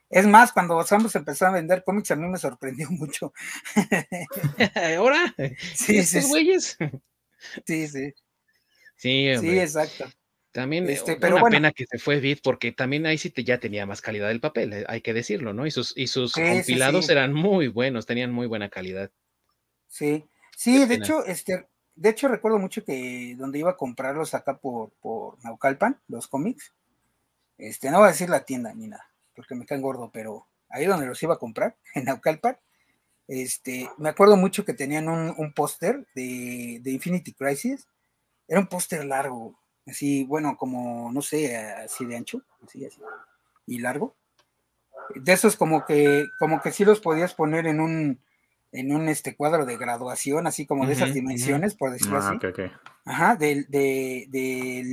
Es 0.10 0.26
más, 0.26 0.52
cuando 0.52 0.82
Sambors 0.84 1.16
empezó 1.16 1.46
a 1.46 1.52
vender 1.52 1.84
cómics, 1.84 2.12
a 2.12 2.16
mí 2.16 2.28
me 2.28 2.38
sorprendió 2.38 2.88
mucho. 2.92 3.34
¿Ahora? 4.98 5.36
Sí, 5.74 6.04
sí. 6.04 6.22
güeyes? 6.28 6.78
Sí, 7.66 7.88
sí. 7.88 8.14
Sí, 8.96 9.30
sí, 9.40 9.60
exacto. 9.60 10.06
También 10.52 10.90
este, 10.90 11.14
eh, 11.14 11.18
pero 11.20 11.36
una 11.36 11.50
pena 11.50 11.72
que 11.74 11.86
se 11.86 11.98
fue 11.98 12.22
Vid 12.22 12.40
porque 12.42 12.72
también 12.72 13.06
ahí 13.06 13.18
sí 13.18 13.30
te, 13.30 13.44
ya 13.44 13.60
tenía 13.60 13.86
más 13.86 14.00
calidad 14.00 14.32
el 14.32 14.40
papel, 14.40 14.72
eh, 14.72 14.86
hay 14.88 15.02
que 15.02 15.14
decirlo, 15.14 15.52
¿no? 15.52 15.68
Y 15.68 15.72
sus, 15.72 15.92
y 15.98 16.08
sus 16.08 16.32
compilados 16.32 17.10
eran 17.10 17.34
muy 17.34 17.68
buenos, 17.68 18.06
tenían 18.06 18.32
muy 18.32 18.48
buena 18.48 18.70
calidad. 18.70 19.12
Sí, 19.90 20.24
sí, 20.56 20.86
de 20.86 20.96
hecho, 20.96 21.26
este, 21.26 21.68
de 21.96 22.10
hecho 22.10 22.28
recuerdo 22.28 22.60
mucho 22.60 22.84
que 22.84 23.36
donde 23.38 23.60
iba 23.60 23.72
a 23.72 23.78
comprarlos 23.78 24.34
acá 24.34 24.58
por, 24.58 24.92
por 25.02 25.44
Naucalpan, 25.44 26.00
los 26.08 26.28
cómics, 26.28 26.74
este, 27.58 27.90
no 27.90 28.00
voy 28.00 28.08
a 28.08 28.12
decir 28.12 28.30
la 28.30 28.46
tienda 28.46 28.74
ni 28.74 28.88
nada, 28.88 29.10
porque 29.36 29.56
me 29.56 29.66
caen 29.66 29.82
gordo, 29.82 30.10
pero 30.12 30.48
ahí 30.70 30.86
donde 30.86 31.06
los 31.06 31.22
iba 31.24 31.36
a 31.36 31.40
comprar, 31.40 31.76
en 31.96 32.06
Naucalpan, 32.06 32.58
este, 33.28 33.90
me 33.98 34.10
acuerdo 34.10 34.38
mucho 34.38 34.66
que 34.66 34.74
tenían 34.74 35.10
un, 35.10 35.54
póster 35.54 36.06
de, 36.14 36.82
Infinity 36.86 37.34
Crisis. 37.34 37.88
Era 38.48 38.60
un 38.60 38.68
póster 38.68 39.04
largo, 39.06 39.58
así, 39.88 40.24
bueno, 40.26 40.56
como, 40.58 41.12
no 41.12 41.22
sé, 41.22 41.58
así 41.58 42.06
de 42.06 42.18
ancho, 42.18 42.42
así, 42.64 42.86
así, 42.86 43.02
y 43.66 43.80
largo. 43.80 44.16
De 45.16 45.34
esos 45.34 45.56
como 45.56 45.86
que, 45.86 46.28
como 46.38 46.62
que 46.62 46.72
sí 46.72 46.86
los 46.86 47.00
podías 47.00 47.34
poner 47.34 47.66
en 47.66 47.80
un, 47.80 48.20
en 48.72 48.94
un 48.94 49.08
este 49.08 49.36
cuadro 49.36 49.66
de 49.66 49.78
graduación, 49.78 50.48
así 50.48 50.66
como 50.66 50.86
de 50.86 50.94
esas 50.94 51.14
dimensiones, 51.14 51.76
por 51.76 51.92
decirlo 51.92 52.18
ah, 52.18 52.38
así. 52.38 52.72
Ajá, 53.06 53.36
del, 53.36 53.68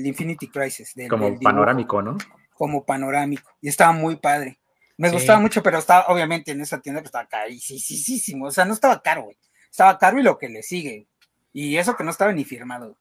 Infinity 0.04 0.48
Crisis. 0.48 0.94
como 1.08 1.38
panorámico, 1.40 2.02
¿no? 2.02 2.16
Como 2.52 2.84
panorámico. 2.84 3.50
Y 3.60 3.68
estaba 3.68 3.92
muy 3.92 4.16
padre. 4.16 4.58
Me 4.98 5.10
gustaba 5.10 5.40
mucho, 5.40 5.62
pero 5.62 5.78
estaba, 5.78 6.06
obviamente, 6.08 6.52
en 6.52 6.60
esa 6.60 6.80
tienda 6.80 7.00
pues, 7.00 7.08
estaba 7.08 7.26
carísimo. 7.26 8.46
O 8.46 8.50
sea, 8.50 8.64
no 8.64 8.74
estaba 8.74 9.02
caro, 9.02 9.24
güey. 9.24 9.36
Estaba 9.70 9.98
caro 9.98 10.20
y 10.20 10.22
lo 10.22 10.38
que 10.38 10.48
le 10.48 10.62
sigue. 10.62 11.08
Y 11.52 11.76
eso 11.76 11.96
que 11.96 12.04
no 12.04 12.10
estaba 12.10 12.32
ni 12.32 12.44
firmado. 12.44 12.98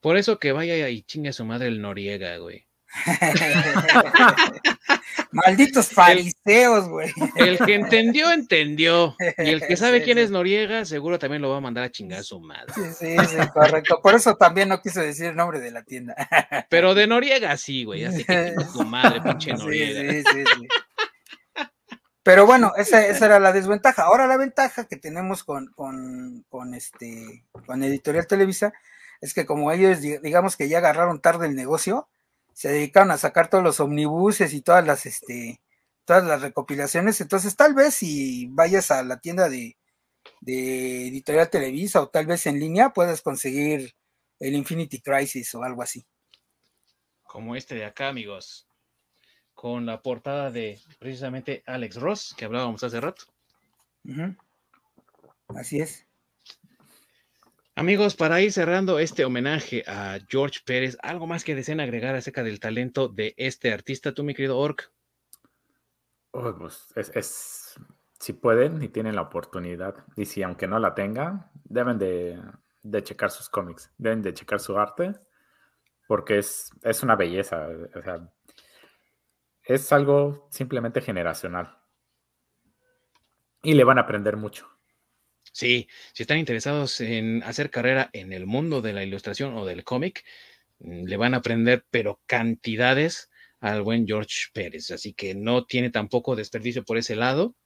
Por 0.00 0.16
eso 0.16 0.38
que 0.38 0.52
vaya 0.52 0.88
y 0.88 1.02
chingue 1.02 1.30
a 1.30 1.32
su 1.32 1.44
madre 1.44 1.68
el 1.68 1.80
Noriega, 1.80 2.36
güey. 2.38 2.66
Malditos 5.36 5.90
fariseos, 5.90 6.88
güey. 6.88 7.12
El 7.36 7.58
que 7.58 7.74
entendió, 7.74 8.32
entendió. 8.32 9.14
Y 9.38 9.50
el 9.50 9.66
que 9.66 9.76
sabe 9.76 10.02
quién 10.02 10.16
es 10.16 10.30
Noriega, 10.30 10.84
seguro 10.84 11.18
también 11.18 11.42
lo 11.42 11.50
va 11.50 11.58
a 11.58 11.60
mandar 11.60 11.84
a 11.84 11.90
chingar 11.90 12.20
a 12.20 12.22
su 12.22 12.40
madre. 12.40 12.72
Sí, 12.74 12.82
sí, 12.98 13.16
sí, 13.28 13.48
correcto. 13.52 14.00
Por 14.02 14.14
eso 14.14 14.36
también 14.36 14.68
no 14.68 14.80
quise 14.80 15.02
decir 15.02 15.26
el 15.26 15.36
nombre 15.36 15.60
de 15.60 15.70
la 15.70 15.82
tienda. 15.82 16.16
Pero 16.70 16.94
de 16.94 17.06
Noriega 17.06 17.56
sí, 17.56 17.84
güey. 17.84 18.04
Así 18.04 18.24
que 18.24 18.54
tu 18.72 18.82
madre, 18.84 19.20
pinche 19.24 19.52
Noriega. 19.52 20.12
Sí, 20.12 20.22
sí, 20.32 20.44
sí. 20.58 20.68
Pero 22.22 22.44
bueno, 22.46 22.72
esa, 22.76 23.06
esa, 23.06 23.26
era 23.26 23.38
la 23.38 23.52
desventaja. 23.52 24.02
Ahora 24.02 24.26
la 24.26 24.36
ventaja 24.36 24.86
que 24.86 24.96
tenemos 24.96 25.44
con, 25.44 25.66
con, 25.76 26.44
con, 26.48 26.74
este, 26.74 27.44
con 27.66 27.82
Editorial 27.84 28.26
Televisa 28.26 28.72
es 29.20 29.32
que 29.32 29.46
como 29.46 29.70
ellos, 29.70 30.00
digamos 30.00 30.56
que 30.56 30.68
ya 30.68 30.78
agarraron 30.78 31.20
tarde 31.20 31.46
el 31.46 31.54
negocio, 31.54 32.08
se 32.56 32.70
dedicaron 32.70 33.10
a 33.10 33.18
sacar 33.18 33.50
todos 33.50 33.62
los 33.62 33.80
omnibuses 33.80 34.54
y 34.54 34.62
todas 34.62 34.82
las, 34.86 35.04
este, 35.04 35.60
todas 36.06 36.24
las 36.24 36.40
recopilaciones. 36.40 37.20
Entonces, 37.20 37.54
tal 37.54 37.74
vez 37.74 37.96
si 37.96 38.46
vayas 38.46 38.90
a 38.90 39.02
la 39.02 39.18
tienda 39.18 39.50
de, 39.50 39.76
de 40.40 41.08
Editorial 41.08 41.50
Televisa 41.50 42.00
o 42.00 42.08
tal 42.08 42.24
vez 42.24 42.46
en 42.46 42.58
línea, 42.58 42.94
puedas 42.94 43.20
conseguir 43.20 43.94
el 44.40 44.54
Infinity 44.54 45.02
Crisis 45.02 45.54
o 45.54 45.64
algo 45.64 45.82
así. 45.82 46.06
Como 47.24 47.56
este 47.56 47.74
de 47.74 47.84
acá, 47.84 48.08
amigos 48.08 48.66
con 49.52 49.84
la 49.84 50.00
portada 50.00 50.50
de 50.50 50.80
precisamente 50.98 51.62
Alex 51.66 51.96
Ross, 51.96 52.34
que 52.38 52.46
hablábamos 52.46 52.82
hace 52.84 53.02
rato. 53.02 53.24
Así 55.48 55.78
es. 55.78 56.05
Amigos, 57.78 58.16
para 58.16 58.40
ir 58.40 58.52
cerrando 58.52 58.98
este 58.98 59.26
homenaje 59.26 59.84
a 59.86 60.18
George 60.30 60.60
Pérez, 60.64 60.96
¿algo 61.02 61.26
más 61.26 61.44
que 61.44 61.54
deseen 61.54 61.78
agregar 61.78 62.14
acerca 62.14 62.42
del 62.42 62.58
talento 62.58 63.08
de 63.08 63.34
este 63.36 63.70
artista, 63.70 64.14
tú, 64.14 64.24
mi 64.24 64.32
querido 64.34 64.56
Orc? 64.56 64.90
Oh, 66.30 66.54
pues 66.56 66.90
es, 66.96 67.74
si 68.18 68.32
pueden 68.32 68.82
y 68.82 68.88
tienen 68.88 69.14
la 69.14 69.20
oportunidad, 69.20 69.94
y 70.16 70.24
si 70.24 70.42
aunque 70.42 70.66
no 70.66 70.78
la 70.78 70.94
tengan, 70.94 71.50
deben 71.64 71.98
de, 71.98 72.40
de 72.82 73.02
checar 73.02 73.30
sus 73.30 73.50
cómics, 73.50 73.92
deben 73.98 74.22
de 74.22 74.32
checar 74.32 74.58
su 74.58 74.78
arte. 74.78 75.12
porque 76.06 76.38
es, 76.38 76.70
es 76.82 77.02
una 77.02 77.16
belleza. 77.16 77.68
O 77.94 78.02
sea, 78.02 78.28
es 79.64 79.92
algo 79.92 80.48
simplemente 80.50 81.00
generacional. 81.00 81.78
Y 83.62 83.74
le 83.74 83.84
van 83.84 83.98
a 83.98 84.02
aprender 84.02 84.36
mucho. 84.36 84.75
Sí, 85.56 85.88
si 86.12 86.22
están 86.22 86.36
interesados 86.36 87.00
en 87.00 87.42
hacer 87.42 87.70
carrera 87.70 88.10
en 88.12 88.34
el 88.34 88.44
mundo 88.44 88.82
de 88.82 88.92
la 88.92 89.02
ilustración 89.04 89.56
o 89.56 89.64
del 89.64 89.84
cómic, 89.84 90.22
mm, 90.80 91.04
le 91.06 91.16
van 91.16 91.32
a 91.32 91.38
aprender, 91.38 91.86
pero 91.90 92.20
cantidades 92.26 93.30
al 93.60 93.80
buen 93.80 94.06
George 94.06 94.48
Pérez. 94.52 94.90
Así 94.90 95.14
que 95.14 95.34
no 95.34 95.64
tiene 95.64 95.88
tampoco 95.90 96.36
desperdicio 96.36 96.84
por 96.84 96.98
ese 96.98 97.16
lado. 97.16 97.56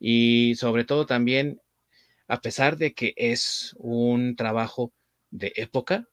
Y 0.00 0.56
sobre 0.56 0.84
todo 0.84 1.06
también, 1.06 1.60
a 2.28 2.40
pesar 2.40 2.76
de 2.78 2.94
que 2.94 3.14
es 3.16 3.74
un 3.78 4.36
trabajo 4.36 4.92
de 5.30 5.52
época, 5.56 6.08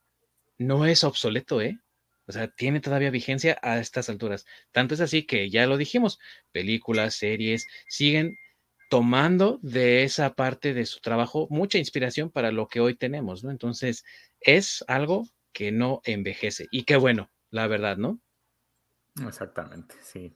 no 0.59 0.85
es 0.85 1.03
obsoleto, 1.03 1.61
¿eh? 1.61 1.79
O 2.27 2.33
sea, 2.33 2.49
tiene 2.49 2.81
todavía 2.81 3.11
vigencia 3.11 3.57
a 3.63 3.79
estas 3.79 4.09
alturas. 4.09 4.45
Tanto 4.71 4.93
es 4.95 5.01
así 5.01 5.23
que 5.25 5.49
ya 5.49 5.67
lo 5.67 5.77
dijimos, 5.77 6.19
películas, 6.51 7.15
series, 7.15 7.67
siguen 7.87 8.37
tomando 8.89 9.59
de 9.61 10.03
esa 10.03 10.33
parte 10.33 10.73
de 10.73 10.85
su 10.85 10.99
trabajo 10.99 11.47
mucha 11.49 11.77
inspiración 11.77 12.29
para 12.29 12.51
lo 12.51 12.67
que 12.67 12.79
hoy 12.79 12.95
tenemos, 12.95 13.43
¿no? 13.43 13.51
Entonces, 13.51 14.03
es 14.39 14.83
algo 14.87 15.27
que 15.53 15.71
no 15.71 16.01
envejece. 16.03 16.67
Y 16.71 16.83
qué 16.83 16.97
bueno, 16.97 17.31
la 17.49 17.67
verdad, 17.67 17.97
¿no? 17.97 18.19
Exactamente, 19.25 19.95
sí. 20.01 20.35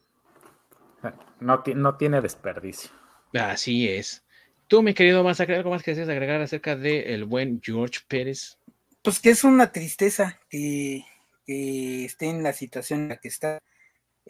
No, 1.40 1.62
no 1.74 1.96
tiene 1.96 2.20
desperdicio. 2.20 2.90
Así 3.32 3.88
es. 3.88 4.24
Tú, 4.66 4.82
mi 4.82 4.94
querido 4.94 5.24
Masacre, 5.24 5.56
¿algo 5.56 5.70
más 5.70 5.82
que 5.82 5.92
deseas 5.92 6.08
agregar 6.08 6.40
acerca 6.40 6.76
del 6.76 7.24
buen 7.24 7.60
George 7.62 8.00
Pérez? 8.06 8.58
Pues 9.02 9.20
que 9.20 9.30
es 9.30 9.44
una 9.44 9.72
tristeza 9.72 10.38
que, 10.48 11.04
que 11.44 12.04
esté 12.04 12.26
en 12.26 12.42
la 12.42 12.52
situación 12.52 13.00
en 13.00 13.08
la 13.08 13.16
que 13.16 13.28
está. 13.28 13.58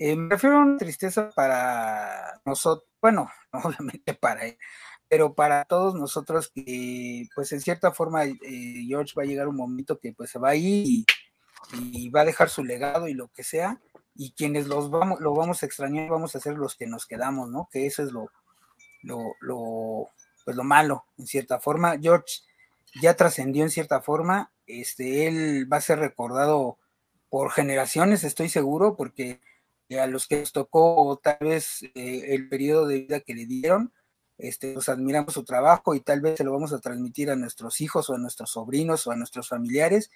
Eh, 0.02 0.16
me 0.16 0.30
refiero 0.30 0.56
a 0.56 0.60
una 0.60 0.78
tristeza 0.78 1.28
para 1.36 2.40
nosotros, 2.46 2.88
bueno, 3.02 3.30
obviamente 3.52 4.14
para 4.14 4.46
él, 4.46 4.56
pero 5.08 5.34
para 5.34 5.66
todos 5.66 5.94
nosotros 5.94 6.50
que, 6.54 7.28
pues 7.34 7.52
en 7.52 7.60
cierta 7.60 7.92
forma, 7.92 8.24
eh, 8.24 8.84
George 8.88 9.12
va 9.14 9.24
a 9.24 9.26
llegar 9.26 9.46
un 9.46 9.56
momento 9.56 9.98
que 9.98 10.14
pues 10.14 10.30
se 10.30 10.38
va 10.38 10.50
a 10.50 10.54
ir 10.54 11.04
y, 11.74 12.08
va 12.08 12.22
a 12.22 12.24
dejar 12.24 12.48
su 12.48 12.64
legado 12.64 13.08
y 13.08 13.14
lo 13.14 13.28
que 13.28 13.44
sea, 13.44 13.78
y 14.14 14.32
quienes 14.32 14.68
los 14.68 14.90
vamos, 14.90 15.20
lo 15.20 15.34
vamos 15.34 15.62
a 15.62 15.66
extrañar 15.66 16.08
vamos 16.08 16.34
a 16.34 16.40
ser 16.40 16.54
los 16.54 16.76
que 16.76 16.86
nos 16.86 17.04
quedamos, 17.04 17.50
¿no? 17.50 17.68
Que 17.70 17.84
eso 17.84 18.02
es 18.02 18.10
lo, 18.10 18.30
lo, 19.02 19.34
lo, 19.40 20.08
pues 20.46 20.56
lo 20.56 20.64
malo, 20.64 21.04
en 21.18 21.26
cierta 21.26 21.60
forma. 21.60 21.98
George 22.00 22.40
ya 23.02 23.16
trascendió 23.16 23.64
en 23.64 23.70
cierta 23.70 24.00
forma, 24.00 24.50
este, 24.66 25.26
él 25.26 25.70
va 25.70 25.76
a 25.76 25.82
ser 25.82 25.98
recordado 25.98 26.78
por 27.28 27.50
generaciones, 27.50 28.24
estoy 28.24 28.48
seguro, 28.48 28.96
porque 28.96 29.40
a 29.98 30.06
los 30.06 30.26
que 30.26 30.40
nos 30.40 30.52
tocó 30.52 31.18
tal 31.22 31.38
vez 31.40 31.82
eh, 31.94 32.34
el 32.34 32.48
periodo 32.48 32.86
de 32.86 33.00
vida 33.00 33.20
que 33.20 33.34
le 33.34 33.46
dieron, 33.46 33.92
este, 34.38 34.74
admiramos 34.86 35.34
su 35.34 35.44
trabajo 35.44 35.94
y 35.94 36.00
tal 36.00 36.20
vez 36.20 36.38
se 36.38 36.44
lo 36.44 36.52
vamos 36.52 36.72
a 36.72 36.80
transmitir 36.80 37.30
a 37.30 37.36
nuestros 37.36 37.80
hijos 37.80 38.08
o 38.08 38.14
a 38.14 38.18
nuestros 38.18 38.50
sobrinos 38.50 39.06
o 39.06 39.10
a 39.10 39.16
nuestros 39.16 39.48
familiares 39.48 40.10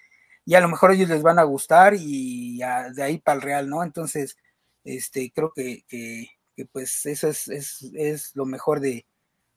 y 0.45 0.55
a 0.55 0.61
lo 0.61 0.69
mejor 0.69 0.91
ellos 0.91 1.09
les 1.09 1.23
van 1.23 1.39
a 1.39 1.43
gustar 1.43 1.95
y 1.97 2.59
de 2.93 3.03
ahí 3.03 3.17
para 3.17 3.35
el 3.37 3.41
real, 3.41 3.69
¿no? 3.69 3.83
Entonces, 3.83 4.37
este, 4.83 5.31
creo 5.33 5.51
que, 5.53 5.83
que, 5.87 6.29
pues 6.71 7.05
eso 7.07 7.27
es, 7.27 7.47
es, 7.47 7.81
es, 7.95 8.35
lo 8.35 8.45
mejor 8.45 8.79
de 8.79 9.05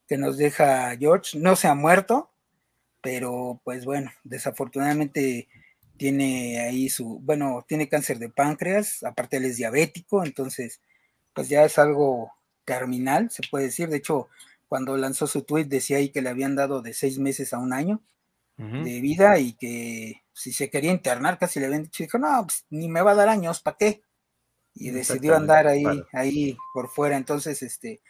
que 0.09 0.16
nos 0.16 0.39
deja 0.39 0.97
George. 0.97 1.39
No 1.39 1.57
se 1.57 1.69
ha 1.69 1.74
muerto, 1.74 2.31
pero 3.03 3.61
pues 3.65 3.85
bueno, 3.85 4.11
desafortunadamente 4.24 5.49
tiene 5.99 6.61
ahí 6.61 6.89
su, 6.89 7.19
bueno, 7.20 7.65
tiene 7.69 7.89
cáncer 7.89 8.19
de 8.19 8.31
páncreas, 8.31 9.03
aparte 9.03 9.37
él 9.37 9.45
es 9.45 9.57
diabético, 9.59 10.25
entonces, 10.25 10.81
pues 11.35 11.49
ya 11.49 11.65
es 11.65 11.79
algo 11.79 12.33
terminal, 12.65 13.31
se 13.31 13.43
puede 13.51 13.66
decir. 13.66 13.89
De 13.89 13.99
hecho, 13.99 14.29
cuando 14.69 14.97
lanzó 14.97 15.27
su 15.27 15.43
tweet 15.43 15.65
decía 15.65 15.99
ahí 15.99 16.11
que 16.11 16.23
le 16.23 16.31
habían 16.31 16.57
dado 16.57 16.83
de 16.83 16.95
seis 16.95 17.19
meses 17.19 17.53
a 17.53 17.59
un 17.59 17.73
año 17.73 18.03
de 18.57 19.01
vida 19.01 19.39
y 19.39 19.53
que 19.53 20.25
si 20.33 20.53
se 20.53 20.69
quería 20.69 20.91
internar 20.91 21.39
casi 21.39 21.61
le 21.61 21.66
habían 21.66 21.85
dicho, 21.85 22.03
dijo, 22.03 22.19
no, 22.19 22.45
pues, 22.45 22.65
ni 22.70 22.89
me 22.89 23.03
va 23.03 23.12
a 23.12 23.15
dar 23.15 23.29
años, 23.29 23.61
¿para 23.61 23.77
qué? 23.77 24.03
Y 24.75 24.91
decidió 24.91 25.37
andar 25.37 25.69
ahí, 25.69 25.85
ahí 26.12 26.57
por 26.75 26.89
fuera. 26.89 27.16
Entonces, 27.16 27.62
este, 27.62 28.01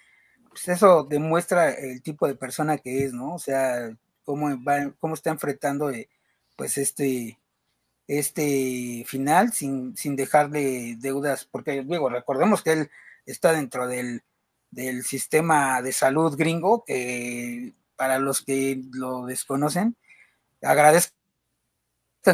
pues 0.48 0.68
eso 0.68 1.04
demuestra 1.04 1.70
el 1.70 2.02
tipo 2.02 2.26
de 2.26 2.34
persona 2.34 2.78
que 2.78 3.04
es, 3.04 3.12
¿no? 3.12 3.34
O 3.34 3.38
sea, 3.38 3.94
cómo, 4.24 4.48
va, 4.64 4.90
cómo 4.98 5.14
está 5.14 5.30
enfrentando, 5.30 5.90
eh, 5.90 6.08
pues, 6.56 6.78
este, 6.78 7.38
este 8.08 9.04
final 9.06 9.52
sin, 9.52 9.96
sin 9.96 10.16
dejarle 10.16 10.96
deudas, 10.98 11.44
porque 11.44 11.82
digo, 11.82 12.08
recordemos 12.08 12.62
que 12.62 12.72
él 12.72 12.90
está 13.26 13.52
dentro 13.52 13.86
del, 13.86 14.22
del 14.70 15.04
sistema 15.04 15.82
de 15.82 15.92
salud 15.92 16.34
gringo, 16.36 16.84
que 16.84 17.74
para 17.96 18.18
los 18.18 18.42
que 18.42 18.80
lo 18.92 19.26
desconocen, 19.26 19.96
agradezcan 20.62 21.12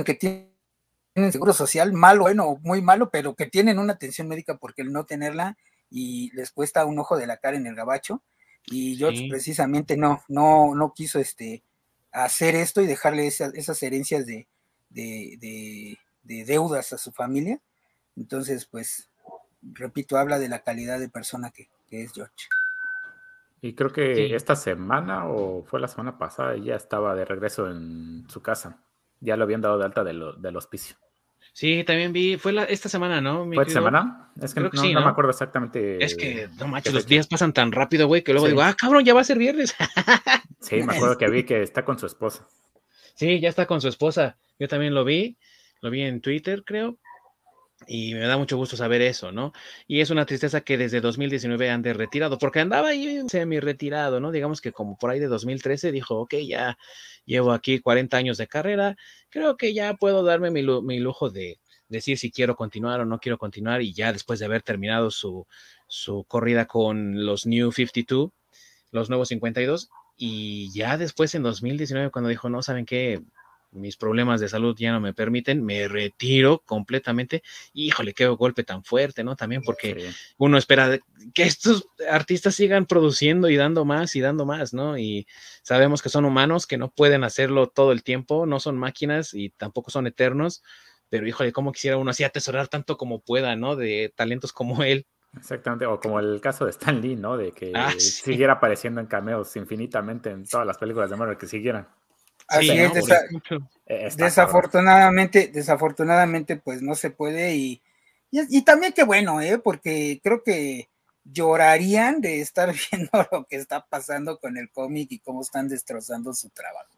que 0.04 0.14
tienen 0.14 1.32
seguro 1.32 1.52
social, 1.52 1.92
malo, 1.92 2.22
bueno, 2.22 2.58
muy 2.62 2.80
malo, 2.80 3.10
pero 3.10 3.34
que 3.34 3.46
tienen 3.46 3.80
una 3.80 3.94
atención 3.94 4.28
médica 4.28 4.56
porque 4.56 4.82
el 4.82 4.92
no 4.92 5.06
tenerla 5.06 5.58
y 5.90 6.30
les 6.34 6.52
cuesta 6.52 6.84
un 6.84 6.98
ojo 7.00 7.16
de 7.16 7.26
la 7.26 7.38
cara 7.38 7.56
en 7.56 7.66
el 7.66 7.74
gabacho. 7.74 8.22
Y 8.66 8.96
George 8.96 9.26
precisamente 9.28 9.96
no, 9.96 10.22
no, 10.28 10.74
no 10.74 10.94
quiso 10.94 11.18
este 11.18 11.62
hacer 12.12 12.54
esto 12.54 12.80
y 12.80 12.86
dejarle 12.86 13.26
esas 13.26 13.82
herencias 13.82 14.24
de, 14.24 14.48
de, 14.94 15.98
deudas 16.22 16.92
a 16.92 16.98
su 16.98 17.12
familia. 17.12 17.60
Entonces, 18.16 18.66
pues, 18.66 19.10
repito, 19.62 20.16
habla 20.16 20.38
de 20.38 20.48
la 20.48 20.60
calidad 20.60 20.98
de 20.98 21.08
persona 21.08 21.50
que, 21.50 21.68
es 21.90 22.12
George. 22.12 22.34
Y 23.60 23.74
creo 23.74 23.92
que 23.92 24.34
esta 24.34 24.56
semana 24.56 25.28
o 25.28 25.64
fue 25.64 25.80
la 25.80 25.88
semana 25.88 26.18
pasada 26.18 26.56
ya 26.56 26.74
estaba 26.74 27.14
de 27.14 27.24
regreso 27.24 27.70
en 27.70 28.26
su 28.28 28.42
casa. 28.42 28.82
Ya 29.20 29.36
lo 29.36 29.44
habían 29.44 29.60
dado 29.60 29.78
de 29.78 29.84
alta 29.84 30.04
del 30.04 30.56
hospicio. 30.56 30.96
Sí, 31.52 31.84
también 31.84 32.12
vi, 32.12 32.36
fue 32.36 32.52
la, 32.52 32.64
esta 32.64 32.88
semana, 32.88 33.20
¿no? 33.20 33.46
¿Fue 33.46 33.62
esta 33.62 33.74
semana? 33.74 34.32
Es 34.40 34.54
que, 34.54 34.60
no, 34.60 34.70
no, 34.70 35.00
me 35.02 35.06
acuerdo 35.06 35.30
exactamente. 35.30 36.04
Es 36.04 36.16
que, 36.16 36.48
no 36.58 36.66
manches, 36.66 36.92
los 36.92 37.06
días 37.06 37.28
pasan 37.28 37.52
tan 37.52 37.70
rápido, 37.70 38.08
güey, 38.08 38.24
que 38.24 38.32
luego 38.32 38.48
digo, 38.48 38.62
ah, 38.62 38.74
cabrón, 38.74 39.04
ya 39.04 39.14
va 39.14 39.20
a 39.20 39.24
ser 39.24 39.38
viernes. 39.38 39.74
sí, 40.60 40.82
me 40.82 40.96
acuerdo 40.96 41.16
que 41.16 41.30
vi 41.30 41.44
que 41.44 41.62
está 41.62 41.84
con 41.84 41.96
su 41.96 42.06
esposa. 42.06 42.48
Sí, 43.14 43.40
ya 43.40 43.48
está 43.48 43.66
con 43.66 43.80
su 43.80 43.88
esposa. 43.88 44.38
Yo 44.58 44.68
también 44.68 44.94
lo 44.94 45.04
vi, 45.04 45.38
lo 45.80 45.90
vi 45.90 46.02
en 46.02 46.20
Twitter, 46.20 46.64
creo, 46.64 46.98
y 47.86 48.14
me 48.14 48.20
da 48.20 48.38
mucho 48.38 48.56
gusto 48.56 48.76
saber 48.76 49.02
eso, 49.02 49.32
¿no? 49.32 49.52
Y 49.86 50.00
es 50.00 50.10
una 50.10 50.26
tristeza 50.26 50.62
que 50.62 50.78
desde 50.78 51.00
2019 51.00 51.70
han 51.70 51.82
de 51.82 51.92
retirado, 51.92 52.38
porque 52.38 52.60
andaba 52.60 52.88
ahí 52.88 53.20
semi 53.28 53.60
retirado, 53.60 54.20
¿no? 54.20 54.30
Digamos 54.32 54.60
que 54.60 54.72
como 54.72 54.96
por 54.96 55.10
ahí 55.10 55.20
de 55.20 55.26
2013 55.26 55.92
dijo, 55.92 56.16
ok, 56.20 56.34
ya 56.46 56.78
llevo 57.24 57.52
aquí 57.52 57.80
40 57.80 58.16
años 58.16 58.38
de 58.38 58.46
carrera, 58.46 58.96
creo 59.30 59.56
que 59.56 59.74
ya 59.74 59.94
puedo 59.94 60.22
darme 60.22 60.50
mi, 60.50 60.62
lujo 60.62 61.30
de 61.30 61.58
decir 61.88 62.18
si 62.18 62.30
quiero 62.30 62.56
continuar 62.56 63.00
o 63.00 63.04
no 63.04 63.18
quiero 63.18 63.38
continuar, 63.38 63.82
y 63.82 63.92
ya 63.92 64.12
después 64.12 64.38
de 64.38 64.46
haber 64.46 64.62
terminado 64.62 65.10
su, 65.10 65.46
su 65.88 66.24
corrida 66.24 66.66
con 66.66 67.26
los 67.26 67.46
New 67.46 67.72
52, 67.72 68.30
los 68.92 69.08
nuevos 69.08 69.28
52, 69.28 69.90
y 70.16 70.70
ya 70.72 70.96
después 70.96 71.34
en 71.34 71.42
2019 71.42 72.10
cuando 72.10 72.28
dijo, 72.30 72.48
no, 72.48 72.62
¿saben 72.62 72.86
qué? 72.86 73.22
mis 73.74 73.96
problemas 73.96 74.40
de 74.40 74.48
salud 74.48 74.74
ya 74.78 74.92
no 74.92 75.00
me 75.00 75.12
permiten, 75.12 75.64
me 75.64 75.88
retiro 75.88 76.62
completamente. 76.64 77.42
Híjole, 77.72 78.14
qué 78.14 78.26
golpe 78.26 78.64
tan 78.64 78.84
fuerte, 78.84 79.24
¿no? 79.24 79.36
También 79.36 79.62
porque 79.62 80.10
uno 80.38 80.56
espera 80.56 80.98
que 81.34 81.42
estos 81.42 81.86
artistas 82.08 82.54
sigan 82.54 82.86
produciendo 82.86 83.48
y 83.48 83.56
dando 83.56 83.84
más 83.84 84.14
y 84.16 84.20
dando 84.20 84.46
más, 84.46 84.72
¿no? 84.72 84.96
Y 84.98 85.26
sabemos 85.62 86.02
que 86.02 86.08
son 86.08 86.24
humanos, 86.24 86.66
que 86.66 86.78
no 86.78 86.90
pueden 86.90 87.24
hacerlo 87.24 87.68
todo 87.68 87.92
el 87.92 88.02
tiempo, 88.02 88.46
no 88.46 88.60
son 88.60 88.78
máquinas 88.78 89.34
y 89.34 89.50
tampoco 89.50 89.90
son 89.90 90.06
eternos, 90.06 90.62
pero 91.08 91.26
híjole, 91.26 91.52
cómo 91.52 91.72
quisiera 91.72 91.96
uno 91.96 92.10
así 92.10 92.24
atesorar 92.24 92.68
tanto 92.68 92.96
como 92.96 93.20
pueda, 93.20 93.56
¿no? 93.56 93.76
De 93.76 94.12
talentos 94.16 94.52
como 94.52 94.82
él. 94.84 95.06
Exactamente, 95.36 95.86
o 95.86 95.98
como 96.00 96.20
el 96.20 96.40
caso 96.40 96.64
de 96.64 96.70
Stan 96.70 97.00
Lee, 97.00 97.16
¿no? 97.16 97.36
De 97.36 97.52
que 97.52 97.72
ah, 97.74 97.92
siguiera 97.98 98.54
apareciendo 98.54 99.00
en 99.00 99.06
cameos 99.06 99.54
infinitamente 99.56 100.30
en 100.30 100.46
todas 100.46 100.66
las 100.66 100.78
películas 100.78 101.10
de 101.10 101.16
Marvel 101.16 101.36
que 101.36 101.46
siguieran. 101.46 101.88
Así 102.46 102.70
es, 102.70 102.92
eh, 103.86 104.10
desafortunadamente, 104.16 105.48
desafortunadamente, 105.48 106.56
pues 106.56 106.82
no 106.82 106.94
se 106.94 107.10
puede 107.10 107.54
y, 107.56 107.82
y, 108.30 108.62
también 108.62 108.92
qué 108.92 109.04
bueno, 109.04 109.40
¿eh? 109.40 109.58
porque 109.58 110.20
creo 110.22 110.42
que 110.42 110.88
llorarían 111.24 112.20
de 112.20 112.40
estar 112.40 112.72
viendo 112.90 113.26
lo 113.32 113.44
que 113.44 113.56
está 113.56 113.86
pasando 113.86 114.38
con 114.38 114.56
el 114.56 114.70
cómic 114.70 115.12
y 115.12 115.18
cómo 115.20 115.40
están 115.40 115.68
destrozando 115.68 116.34
su 116.34 116.50
trabajo. 116.50 116.92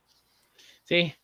Sí, 0.84 1.14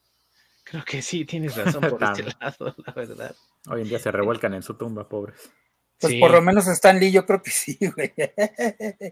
creo 0.64 0.84
que 0.84 1.02
sí, 1.02 1.24
tienes 1.24 1.56
razón 1.56 1.82
por 1.82 2.02
este 2.02 2.24
lado, 2.38 2.74
la 2.86 2.92
verdad. 2.92 3.36
Hoy 3.68 3.82
en 3.82 3.88
día 3.88 3.98
se 3.98 4.10
revuelcan 4.10 4.54
en 4.54 4.62
su 4.62 4.74
tumba, 4.74 5.08
pobres. 5.08 5.50
Pues 6.02 6.14
por 6.16 6.32
lo 6.32 6.42
menos 6.42 6.66
Stan 6.66 6.98
Lee, 6.98 7.12
yo 7.12 7.24
creo 7.24 7.42
que 7.42 7.50
sí, 7.52 7.78
güey. 7.94 8.12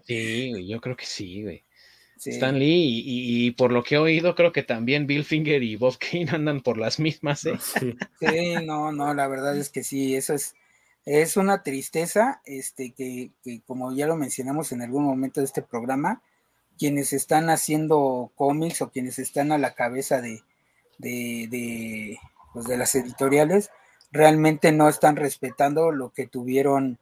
Sí, 0.05 0.67
yo 0.67 0.81
creo 0.81 0.95
que 0.95 1.05
sí, 1.05 1.43
güey. 1.43 1.63
Stan 2.17 2.59
Lee, 2.59 3.01
y, 3.03 3.51
por 3.51 3.71
lo 3.71 3.83
que 3.83 3.95
he 3.95 3.97
oído, 3.97 4.35
creo 4.35 4.51
que 4.51 4.61
también 4.61 5.07
Bill 5.07 5.25
Finger 5.25 5.63
y 5.63 5.75
Bob 5.75 5.97
Kane 5.97 6.29
andan 6.31 6.61
por 6.61 6.77
las 6.77 6.99
mismas. 6.99 7.45
¿eh? 7.45 7.57
Sí. 8.19 8.53
no, 8.63 8.91
no, 8.91 9.13
la 9.13 9.27
verdad 9.27 9.57
es 9.57 9.69
que 9.69 9.83
sí, 9.83 10.15
eso 10.15 10.35
es, 10.35 10.53
es 11.05 11.35
una 11.37 11.63
tristeza, 11.63 12.41
este, 12.45 12.91
que, 12.91 13.31
como 13.65 13.95
ya 13.95 14.05
lo 14.05 14.17
mencionamos 14.17 14.71
en 14.71 14.83
algún 14.83 15.03
momento 15.03 15.39
de 15.39 15.45
este 15.45 15.63
programa, 15.63 16.21
quienes 16.77 17.13
están 17.13 17.49
haciendo 17.49 18.31
cómics 18.35 18.81
o 18.81 18.91
quienes 18.91 19.17
están 19.17 19.51
a 19.51 19.57
la 19.57 19.73
cabeza 19.73 20.21
de, 20.21 20.43
de, 20.99 21.47
de, 21.49 22.19
pues 22.53 22.65
de 22.65 22.77
las 22.77 22.93
editoriales, 22.93 23.71
realmente 24.11 24.71
no 24.71 24.89
están 24.89 25.15
respetando 25.15 25.91
lo 25.91 26.11
que 26.11 26.27
tuvieron 26.27 26.99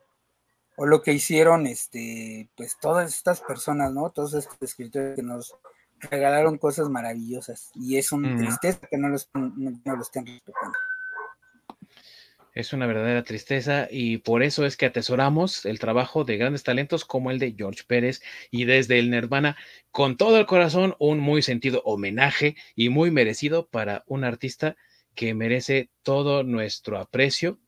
o 0.76 0.86
lo 0.86 1.02
que 1.02 1.14
hicieron 1.14 1.68
este 1.68 2.48
pues 2.56 2.78
todas 2.80 3.14
estas 3.14 3.42
personas, 3.42 3.92
¿no? 3.94 4.12
Todos 4.12 4.34
estos 4.34 4.58
escritores 4.62 5.16
que 5.16 5.24
nos 5.24 5.56
regalaron 6.00 6.58
cosas 6.58 6.90
maravillosas 6.90 7.72
y 7.76 7.98
es 7.98 8.12
una 8.12 8.38
tristeza 8.38 8.80
que 8.90 8.98
no, 8.98 9.10
los, 9.10 9.30
no, 9.34 9.96
lo 9.96 10.02
estén 10.02 10.26
respetando. 10.26 10.78
Es 12.54 12.74
una 12.74 12.88
verdadera 12.88 13.24
tristeza 13.24 13.88
y 13.92 14.18
por 14.18 14.42
eso 14.42 14.66
es 14.66 14.76
que 14.76 14.86
atesoramos 14.86 15.66
el 15.66 15.80
trabajo 15.80 16.24
de 16.24 16.38
grandes 16.38 16.64
talentos 16.64 17.06
como 17.06 17.32
el 17.32 17.40
de 17.40 17.54
George 17.58 17.84
Pérez 17.86 18.22
y 18.50 18.66
desde 18.66 19.00
el 19.00 19.12
Nirvana 19.12 19.56
con 19.92 20.18
todo 20.18 20.40
el 20.40 20.46
corazón 20.46 20.96
un 21.00 21.20
muy 21.20 21.42
sentido 21.42 21.82
homenaje 21.86 22.56
y 22.76 22.90
muy 22.90 23.12
merecido 23.12 23.68
para 23.68 24.04
un 24.08 24.24
artista 24.24 24.78
que 25.16 25.34
merece 25.34 25.90
todo 26.04 26.44
nuestro 26.44 26.98
aprecio 26.98 27.60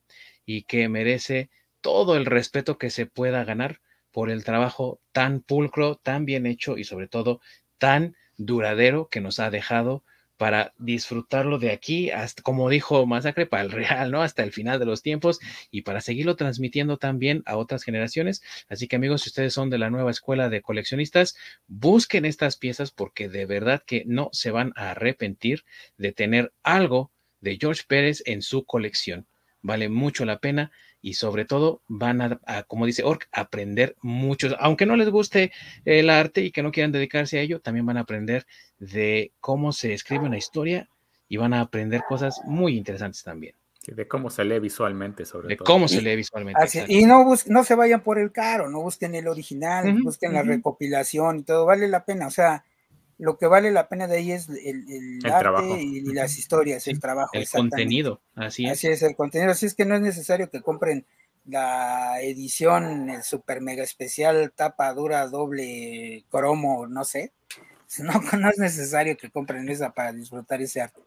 y 0.45 0.63
que 0.63 0.87
merece 0.89 1.49
todo 1.81 2.15
el 2.15 2.25
respeto 2.25 2.77
que 2.77 2.89
se 2.89 3.05
pueda 3.05 3.43
ganar 3.43 3.81
por 4.11 4.29
el 4.29 4.43
trabajo 4.43 4.99
tan 5.11 5.41
pulcro, 5.41 5.95
tan 5.95 6.25
bien 6.25 6.45
hecho 6.45 6.77
y 6.77 6.83
sobre 6.83 7.07
todo 7.07 7.41
tan 7.77 8.15
duradero 8.37 9.09
que 9.09 9.21
nos 9.21 9.39
ha 9.39 9.49
dejado 9.49 10.03
para 10.41 10.73
disfrutarlo 10.79 11.59
de 11.59 11.69
aquí 11.69 12.09
hasta, 12.09 12.41
como 12.41 12.67
dijo 12.67 13.05
Masacre, 13.05 13.45
para 13.45 13.61
el 13.61 13.69
real, 13.71 14.09
¿no? 14.09 14.23
Hasta 14.23 14.41
el 14.41 14.51
final 14.51 14.79
de 14.79 14.87
los 14.87 15.03
tiempos 15.03 15.39
y 15.69 15.83
para 15.83 16.01
seguirlo 16.01 16.35
transmitiendo 16.35 16.97
también 16.97 17.43
a 17.45 17.57
otras 17.57 17.83
generaciones. 17.83 18.41
Así 18.67 18.87
que 18.87 18.95
amigos, 18.95 19.21
si 19.21 19.29
ustedes 19.29 19.53
son 19.53 19.69
de 19.69 19.77
la 19.77 19.91
nueva 19.91 20.09
escuela 20.09 20.49
de 20.49 20.63
coleccionistas, 20.63 21.35
busquen 21.67 22.25
estas 22.25 22.57
piezas 22.57 22.89
porque 22.89 23.29
de 23.29 23.45
verdad 23.45 23.83
que 23.85 24.03
no 24.07 24.29
se 24.31 24.49
van 24.49 24.73
a 24.75 24.89
arrepentir 24.89 25.63
de 25.97 26.11
tener 26.11 26.51
algo 26.63 27.11
de 27.41 27.57
George 27.59 27.83
Pérez 27.87 28.23
en 28.25 28.41
su 28.41 28.65
colección. 28.65 29.27
Vale 29.61 29.89
mucho 29.89 30.25
la 30.25 30.39
pena 30.39 30.71
y 31.01 31.15
sobre 31.15 31.45
todo 31.45 31.81
van 31.87 32.21
a, 32.21 32.63
como 32.63 32.85
dice 32.85 33.03
Ork, 33.03 33.27
aprender 33.31 33.95
mucho. 34.01 34.55
Aunque 34.59 34.85
no 34.85 34.95
les 34.95 35.09
guste 35.09 35.51
el 35.85 36.09
arte 36.09 36.41
y 36.41 36.51
que 36.51 36.63
no 36.63 36.71
quieran 36.71 36.91
dedicarse 36.91 37.39
a 37.39 37.41
ello, 37.41 37.59
también 37.59 37.85
van 37.85 37.97
a 37.97 38.01
aprender 38.01 38.45
de 38.79 39.31
cómo 39.39 39.71
se 39.71 39.93
escribe 39.93 40.25
una 40.25 40.37
historia 40.37 40.89
y 41.27 41.37
van 41.37 41.53
a 41.53 41.61
aprender 41.61 42.03
cosas 42.07 42.41
muy 42.45 42.77
interesantes 42.77 43.23
también. 43.23 43.55
de 43.87 44.07
cómo 44.07 44.29
se 44.29 44.43
lee 44.43 44.59
visualmente, 44.59 45.25
sobre 45.25 45.49
de 45.49 45.57
cómo 45.57 45.87
se 45.87 46.01
lee 46.01 46.15
visualmente. 46.15 46.85
y 46.87 47.05
no, 47.05 47.25
no 47.47 47.63
se 47.63 47.75
vayan 47.75 48.01
por 48.01 48.19
el 48.19 48.31
caro, 48.31 48.69
no 48.69 48.81
busquen 48.81 49.15
el 49.15 49.27
original, 49.27 50.01
busquen 50.03 50.33
la 50.33 50.43
recopilación 50.43 51.39
y 51.39 51.43
todo, 51.43 51.65
vale 51.65 51.87
la 51.87 52.05
pena. 52.05 52.27
O 52.27 52.31
sea, 52.31 52.63
lo 53.21 53.37
que 53.37 53.45
vale 53.45 53.69
la 53.69 53.87
pena 53.87 54.07
de 54.07 54.17
ahí 54.17 54.31
es 54.31 54.49
el, 54.49 55.19
arte 55.31 55.79
y, 55.79 56.01
las 56.11 56.39
historias, 56.39 56.87
el 56.87 56.99
trabajo. 56.99 57.29
El 57.33 57.47
contenido, 57.47 58.19
así 58.33 58.65
es. 58.65 58.71
Así 58.71 58.87
es, 58.87 59.03
el 59.03 59.15
contenido. 59.15 59.51
Así 59.51 59.67
es 59.67 59.75
que 59.75 59.85
no 59.85 59.93
es 59.93 60.01
necesario 60.01 60.49
que 60.49 60.61
compren 60.61 61.05
la 61.45 62.19
edición, 62.21 63.11
el 63.11 63.21
super 63.21 63.61
mega 63.61 63.83
especial, 63.83 64.51
tapa 64.55 64.91
dura, 64.95 65.27
doble, 65.27 66.25
cromo, 66.31 66.87
no 66.87 67.05
sé. 67.05 67.31
No, 67.99 68.13
no 68.39 68.49
es 68.49 68.57
necesario 68.57 69.17
que 69.17 69.29
compren 69.29 69.67
esa 69.67 69.91
para 69.91 70.13
disfrutar 70.13 70.61
ese 70.61 70.79
arte. 70.79 71.01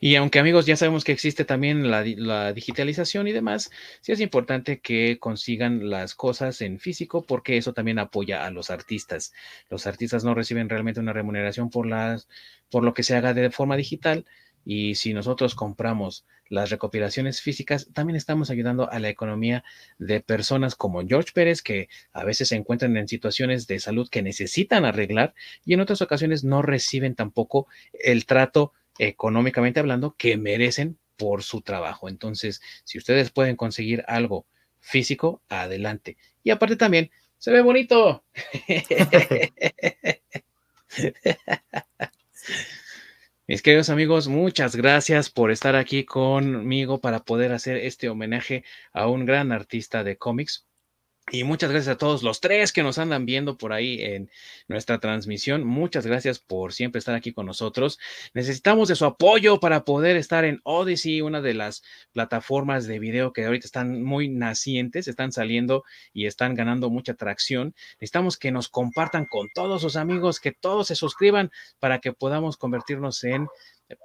Y 0.00 0.16
aunque 0.16 0.38
amigos 0.38 0.66
ya 0.66 0.76
sabemos 0.76 1.04
que 1.04 1.12
existe 1.12 1.44
también 1.44 1.90
la, 1.90 2.52
digitalización 2.52 3.28
y 3.28 3.32
demás, 3.32 3.70
sí 4.00 4.12
es 4.12 4.20
importante 4.20 4.80
que 4.80 5.18
consigan 5.18 5.90
las 5.90 6.14
cosas 6.14 6.60
en 6.60 6.78
físico 6.78 7.22
porque 7.22 7.56
eso 7.56 7.72
también 7.72 7.98
apoya 7.98 8.44
a 8.44 8.50
los 8.50 8.70
artistas. 8.70 9.32
Los 9.68 9.86
artistas 9.86 10.24
no 10.24 10.34
reciben 10.34 10.68
realmente 10.68 11.00
una 11.00 11.12
remuneración 11.12 11.70
por, 11.70 11.86
las, 11.86 12.28
por 12.70 12.84
lo 12.84 12.94
que 12.94 13.02
se 13.02 13.16
haga 13.16 13.34
de 13.34 13.50
forma 13.50 13.76
digital 13.76 14.24
y 14.64 14.94
si 14.94 15.12
nosotros 15.12 15.54
compramos 15.54 16.24
las 16.48 16.70
recopilaciones 16.70 17.40
físicas, 17.40 17.88
también 17.92 18.16
estamos 18.16 18.50
ayudando 18.50 18.90
a 18.90 18.98
la 18.98 19.08
economía 19.08 19.64
de 19.98 20.20
personas 20.20 20.74
como 20.74 21.06
George 21.06 21.30
Pérez, 21.32 21.62
que 21.62 21.88
a 22.12 22.24
veces 22.24 22.48
se 22.48 22.56
encuentran 22.56 22.96
en 22.96 23.08
situaciones 23.08 23.66
de 23.66 23.80
salud 23.80 24.08
que 24.10 24.22
necesitan 24.22 24.84
arreglar 24.84 25.34
y 25.64 25.74
en 25.74 25.80
otras 25.80 26.02
ocasiones 26.02 26.44
no 26.44 26.62
reciben 26.62 27.14
tampoco 27.14 27.68
el 27.92 28.26
trato 28.26 28.72
económicamente 29.08 29.80
hablando, 29.80 30.14
que 30.16 30.36
merecen 30.36 30.98
por 31.16 31.42
su 31.42 31.62
trabajo. 31.62 32.08
Entonces, 32.08 32.60
si 32.84 32.98
ustedes 32.98 33.30
pueden 33.30 33.56
conseguir 33.56 34.04
algo 34.06 34.46
físico, 34.80 35.42
adelante. 35.48 36.16
Y 36.42 36.50
aparte 36.50 36.76
también, 36.76 37.10
se 37.38 37.50
ve 37.50 37.62
bonito. 37.62 38.24
Mis 43.48 43.60
queridos 43.60 43.90
amigos, 43.90 44.28
muchas 44.28 44.76
gracias 44.76 45.28
por 45.28 45.50
estar 45.50 45.74
aquí 45.74 46.04
conmigo 46.04 47.00
para 47.00 47.24
poder 47.24 47.52
hacer 47.52 47.78
este 47.78 48.08
homenaje 48.08 48.62
a 48.92 49.08
un 49.08 49.26
gran 49.26 49.50
artista 49.52 50.04
de 50.04 50.16
cómics. 50.16 50.64
Y 51.30 51.44
muchas 51.44 51.70
gracias 51.70 51.94
a 51.94 51.98
todos 51.98 52.24
los 52.24 52.40
tres 52.40 52.72
que 52.72 52.82
nos 52.82 52.98
andan 52.98 53.24
viendo 53.24 53.56
por 53.56 53.72
ahí 53.72 54.02
en 54.02 54.28
nuestra 54.66 54.98
transmisión. 54.98 55.64
Muchas 55.64 56.04
gracias 56.04 56.40
por 56.40 56.72
siempre 56.72 56.98
estar 56.98 57.14
aquí 57.14 57.32
con 57.32 57.46
nosotros. 57.46 58.00
Necesitamos 58.34 58.88
de 58.88 58.96
su 58.96 59.04
apoyo 59.04 59.60
para 59.60 59.84
poder 59.84 60.16
estar 60.16 60.44
en 60.44 60.60
Odyssey, 60.64 61.20
una 61.20 61.40
de 61.40 61.54
las 61.54 61.84
plataformas 62.12 62.88
de 62.88 62.98
video 62.98 63.32
que 63.32 63.44
ahorita 63.44 63.66
están 63.66 64.02
muy 64.02 64.28
nacientes, 64.28 65.06
están 65.06 65.30
saliendo 65.30 65.84
y 66.12 66.26
están 66.26 66.56
ganando 66.56 66.90
mucha 66.90 67.14
tracción. 67.14 67.74
Necesitamos 67.94 68.36
que 68.36 68.50
nos 68.50 68.68
compartan 68.68 69.24
con 69.26 69.48
todos 69.54 69.80
sus 69.80 69.94
amigos, 69.94 70.40
que 70.40 70.50
todos 70.50 70.88
se 70.88 70.96
suscriban 70.96 71.52
para 71.78 72.00
que 72.00 72.12
podamos 72.12 72.56
convertirnos 72.56 73.22
en 73.22 73.46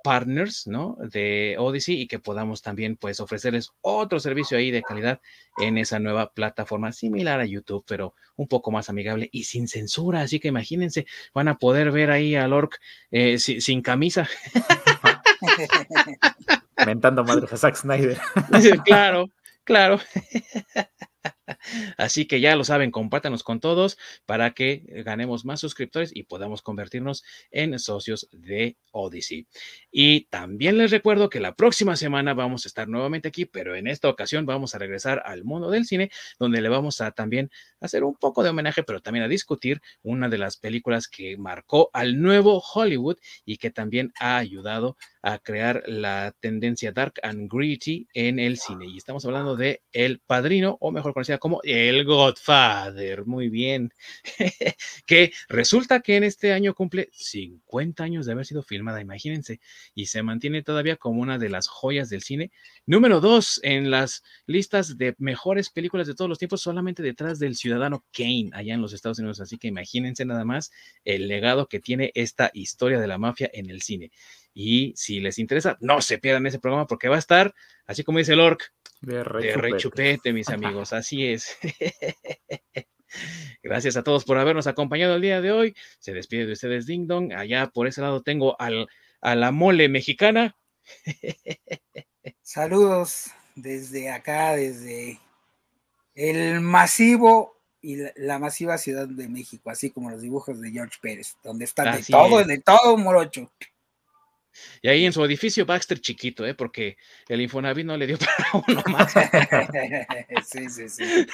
partners, 0.03 0.67
¿no? 0.67 0.97
De 0.99 1.55
Odyssey 1.59 2.01
y 2.01 2.07
que 2.07 2.19
podamos 2.19 2.61
también, 2.61 2.97
pues, 2.97 3.19
ofrecerles 3.19 3.71
otro 3.81 4.19
servicio 4.19 4.57
ahí 4.57 4.71
de 4.71 4.81
calidad 4.81 5.21
en 5.57 5.77
esa 5.77 5.99
nueva 5.99 6.31
plataforma 6.33 6.91
similar 6.91 7.39
a 7.39 7.45
YouTube, 7.45 7.83
pero 7.87 8.13
un 8.35 8.47
poco 8.47 8.71
más 8.71 8.89
amigable 8.89 9.29
y 9.31 9.45
sin 9.45 9.67
censura. 9.67 10.21
Así 10.21 10.39
que 10.39 10.49
imagínense, 10.49 11.05
van 11.33 11.47
a 11.47 11.57
poder 11.57 11.91
ver 11.91 12.11
ahí 12.11 12.35
a 12.35 12.47
Lork 12.47 12.79
eh, 13.11 13.39
sin 13.39 13.81
camisa. 13.81 14.27
Mentando 16.85 17.23
madre 17.23 17.47
a 17.51 17.57
Zack 17.57 17.75
Snyder. 17.75 18.17
claro, 18.85 19.29
claro. 19.63 19.99
Así 21.97 22.25
que 22.25 22.39
ya 22.39 22.55
lo 22.55 22.63
saben, 22.63 22.91
compártanos 22.91 23.43
con 23.43 23.59
todos 23.59 23.97
para 24.25 24.51
que 24.51 24.83
ganemos 25.05 25.45
más 25.45 25.59
suscriptores 25.59 26.15
y 26.15 26.23
podamos 26.23 26.61
convertirnos 26.61 27.23
en 27.51 27.77
socios 27.79 28.27
de 28.31 28.77
Odyssey. 28.91 29.47
Y 29.91 30.25
también 30.25 30.77
les 30.77 30.91
recuerdo 30.91 31.29
que 31.29 31.39
la 31.39 31.55
próxima 31.55 31.95
semana 31.95 32.33
vamos 32.33 32.65
a 32.65 32.67
estar 32.67 32.87
nuevamente 32.87 33.27
aquí, 33.27 33.45
pero 33.45 33.75
en 33.75 33.87
esta 33.87 34.09
ocasión 34.09 34.45
vamos 34.45 34.75
a 34.75 34.77
regresar 34.77 35.21
al 35.25 35.43
mundo 35.43 35.69
del 35.69 35.85
cine, 35.85 36.11
donde 36.39 36.61
le 36.61 36.69
vamos 36.69 37.01
a 37.01 37.11
también 37.11 37.49
hacer 37.79 38.03
un 38.03 38.15
poco 38.15 38.43
de 38.43 38.49
homenaje, 38.49 38.83
pero 38.83 39.01
también 39.01 39.25
a 39.25 39.27
discutir 39.27 39.81
una 40.03 40.29
de 40.29 40.37
las 40.37 40.57
películas 40.57 41.07
que 41.07 41.37
marcó 41.37 41.89
al 41.93 42.21
nuevo 42.21 42.61
Hollywood 42.73 43.17
y 43.45 43.57
que 43.57 43.71
también 43.71 44.11
ha 44.19 44.37
ayudado 44.37 44.97
a 45.16 45.16
crear 45.39 45.83
la 45.87 46.33
tendencia 46.39 46.91
dark 46.91 47.15
and 47.21 47.51
gritty 47.51 48.07
en 48.13 48.39
el 48.39 48.57
cine. 48.57 48.87
Y 48.87 48.97
estamos 48.97 49.25
hablando 49.25 49.55
de 49.55 49.81
El 49.91 50.19
Padrino, 50.19 50.77
o 50.79 50.91
mejor 50.91 51.13
conocida 51.13 51.37
como 51.37 51.59
El 51.63 52.05
Godfather. 52.05 53.25
Muy 53.25 53.49
bien. 53.49 53.91
que 55.05 55.33
resulta 55.49 55.99
que 55.99 56.15
en 56.15 56.23
este 56.23 56.53
año 56.53 56.73
cumple 56.73 57.09
50 57.11 58.03
años 58.03 58.25
de 58.25 58.31
haber 58.31 58.45
sido 58.45 58.63
filmada, 58.63 59.01
imagínense, 59.01 59.59
y 59.93 60.05
se 60.05 60.23
mantiene 60.23 60.63
todavía 60.63 60.95
como 60.95 61.21
una 61.21 61.37
de 61.37 61.49
las 61.49 61.67
joyas 61.67 62.09
del 62.09 62.21
cine. 62.21 62.51
Número 62.85 63.19
dos 63.19 63.59
en 63.63 63.91
las 63.91 64.23
listas 64.45 64.97
de 64.97 65.15
mejores 65.17 65.69
películas 65.69 66.07
de 66.07 66.15
todos 66.15 66.29
los 66.29 66.39
tiempos, 66.39 66.61
solamente 66.61 67.03
detrás 67.03 67.39
del 67.39 67.55
Ciudadano 67.55 68.05
Kane, 68.13 68.49
allá 68.53 68.73
en 68.73 68.81
los 68.81 68.93
Estados 68.93 69.19
Unidos. 69.19 69.41
Así 69.41 69.57
que 69.57 69.67
imagínense 69.67 70.25
nada 70.25 70.45
más 70.45 70.71
el 71.03 71.27
legado 71.27 71.67
que 71.67 71.79
tiene 71.79 72.11
esta 72.15 72.49
historia 72.53 72.99
de 72.99 73.07
la 73.07 73.17
mafia 73.17 73.49
en 73.53 73.69
el 73.69 73.81
cine. 73.81 74.11
Y 74.59 74.91
si 74.95 75.19
les 75.19 75.38
interesa, 75.38 75.77
no 75.81 76.01
se 76.01 76.17
pierdan 76.17 76.47
ese 76.47 76.57
programa 76.57 76.88
porque 76.88 77.09
va 77.09 77.17
a 77.17 77.19
estar, 77.19 77.53
así 77.85 78.03
como 78.03 78.17
dice 78.17 78.34
el 78.34 78.39
orc, 78.39 78.73
de 79.01 79.23
rechupete, 79.23 80.34
mis 80.34 80.49
amigos. 80.49 80.93
Así 80.93 81.27
es. 81.27 81.59
Gracias 83.61 83.97
a 83.97 84.03
todos 84.03 84.25
por 84.25 84.39
habernos 84.39 84.65
acompañado 84.65 85.13
el 85.13 85.21
día 85.21 85.41
de 85.41 85.51
hoy. 85.51 85.75
Se 85.99 86.11
despide 86.11 86.47
de 86.47 86.53
ustedes 86.53 86.88
Ding 86.88 87.05
Dong. 87.05 87.34
Allá 87.34 87.67
por 87.67 87.85
ese 87.85 88.01
lado 88.01 88.23
tengo 88.23 88.59
al, 88.59 88.88
a 89.21 89.35
la 89.35 89.51
mole 89.51 89.89
mexicana. 89.89 90.57
Saludos 92.41 93.27
desde 93.53 94.09
acá, 94.09 94.55
desde 94.55 95.19
el 96.15 96.61
masivo 96.61 97.61
y 97.79 97.97
la, 98.15 98.39
masiva 98.39 98.79
Ciudad 98.79 99.07
de 99.07 99.29
México, 99.29 99.69
así 99.69 99.91
como 99.91 100.09
los 100.09 100.23
dibujos 100.23 100.59
de 100.59 100.71
George 100.71 100.97
Pérez, 100.99 101.38
donde 101.43 101.65
está 101.65 101.95
de 101.95 102.01
todo, 102.01 102.43
de 102.43 102.57
todo 102.57 102.97
morocho. 102.97 103.51
Y 104.81 104.89
ahí 104.89 105.05
en 105.05 105.13
su 105.13 105.23
edificio 105.23 105.65
Baxter 105.65 105.99
chiquito, 105.99 106.45
¿eh? 106.45 106.53
porque 106.53 106.97
el 107.27 107.41
Infonavit 107.41 107.85
no 107.85 107.97
le 107.97 108.07
dio 108.07 108.17
para 108.19 108.63
uno 108.67 108.84
más. 108.88 109.13
sí, 110.45 110.69
sí, 110.69 110.89
sí. 110.89 111.27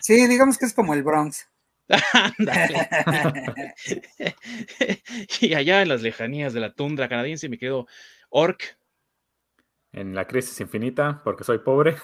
Sí, 0.00 0.26
digamos 0.26 0.58
que 0.58 0.66
es 0.66 0.74
como 0.74 0.94
el 0.94 1.02
Bronx. 1.02 1.48
y 5.40 5.54
allá 5.54 5.82
en 5.82 5.88
las 5.88 6.02
lejanías 6.02 6.52
de 6.52 6.60
la 6.60 6.72
tundra 6.72 7.08
canadiense 7.08 7.48
me 7.48 7.58
quedo 7.58 7.88
Orc. 8.28 8.78
En 9.92 10.14
la 10.14 10.24
crisis 10.26 10.60
infinita, 10.60 11.20
porque 11.24 11.42
soy 11.42 11.58
pobre. 11.58 11.96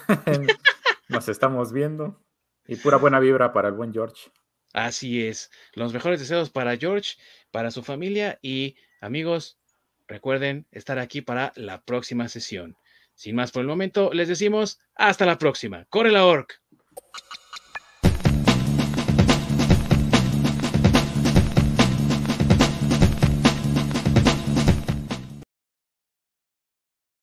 Nos 1.09 1.28
estamos 1.28 1.72
viendo. 1.72 2.20
Y 2.66 2.76
pura 2.76 2.97
buena 2.97 3.20
vibra 3.20 3.52
para 3.52 3.68
el 3.68 3.74
buen 3.74 3.93
George. 3.93 4.30
Así 4.72 5.24
es. 5.24 5.51
Los 5.74 5.94
mejores 5.94 6.20
deseos 6.20 6.51
para 6.51 6.76
George, 6.76 7.14
para 7.51 7.70
su 7.70 7.82
familia 7.82 8.38
y 8.43 8.76
amigos, 9.01 9.59
recuerden 10.08 10.66
estar 10.70 10.98
aquí 10.98 11.20
para 11.20 11.52
la 11.56 11.82
próxima 11.82 12.28
sesión. 12.28 12.76
Sin 13.14 13.34
más 13.34 13.50
por 13.50 13.62
el 13.62 13.68
momento, 13.68 14.12
les 14.12 14.28
decimos 14.28 14.78
hasta 14.94 15.24
la 15.26 15.38
próxima. 15.38 15.86
Corre 15.88 16.12
la 16.12 16.26
orc. 16.26 16.60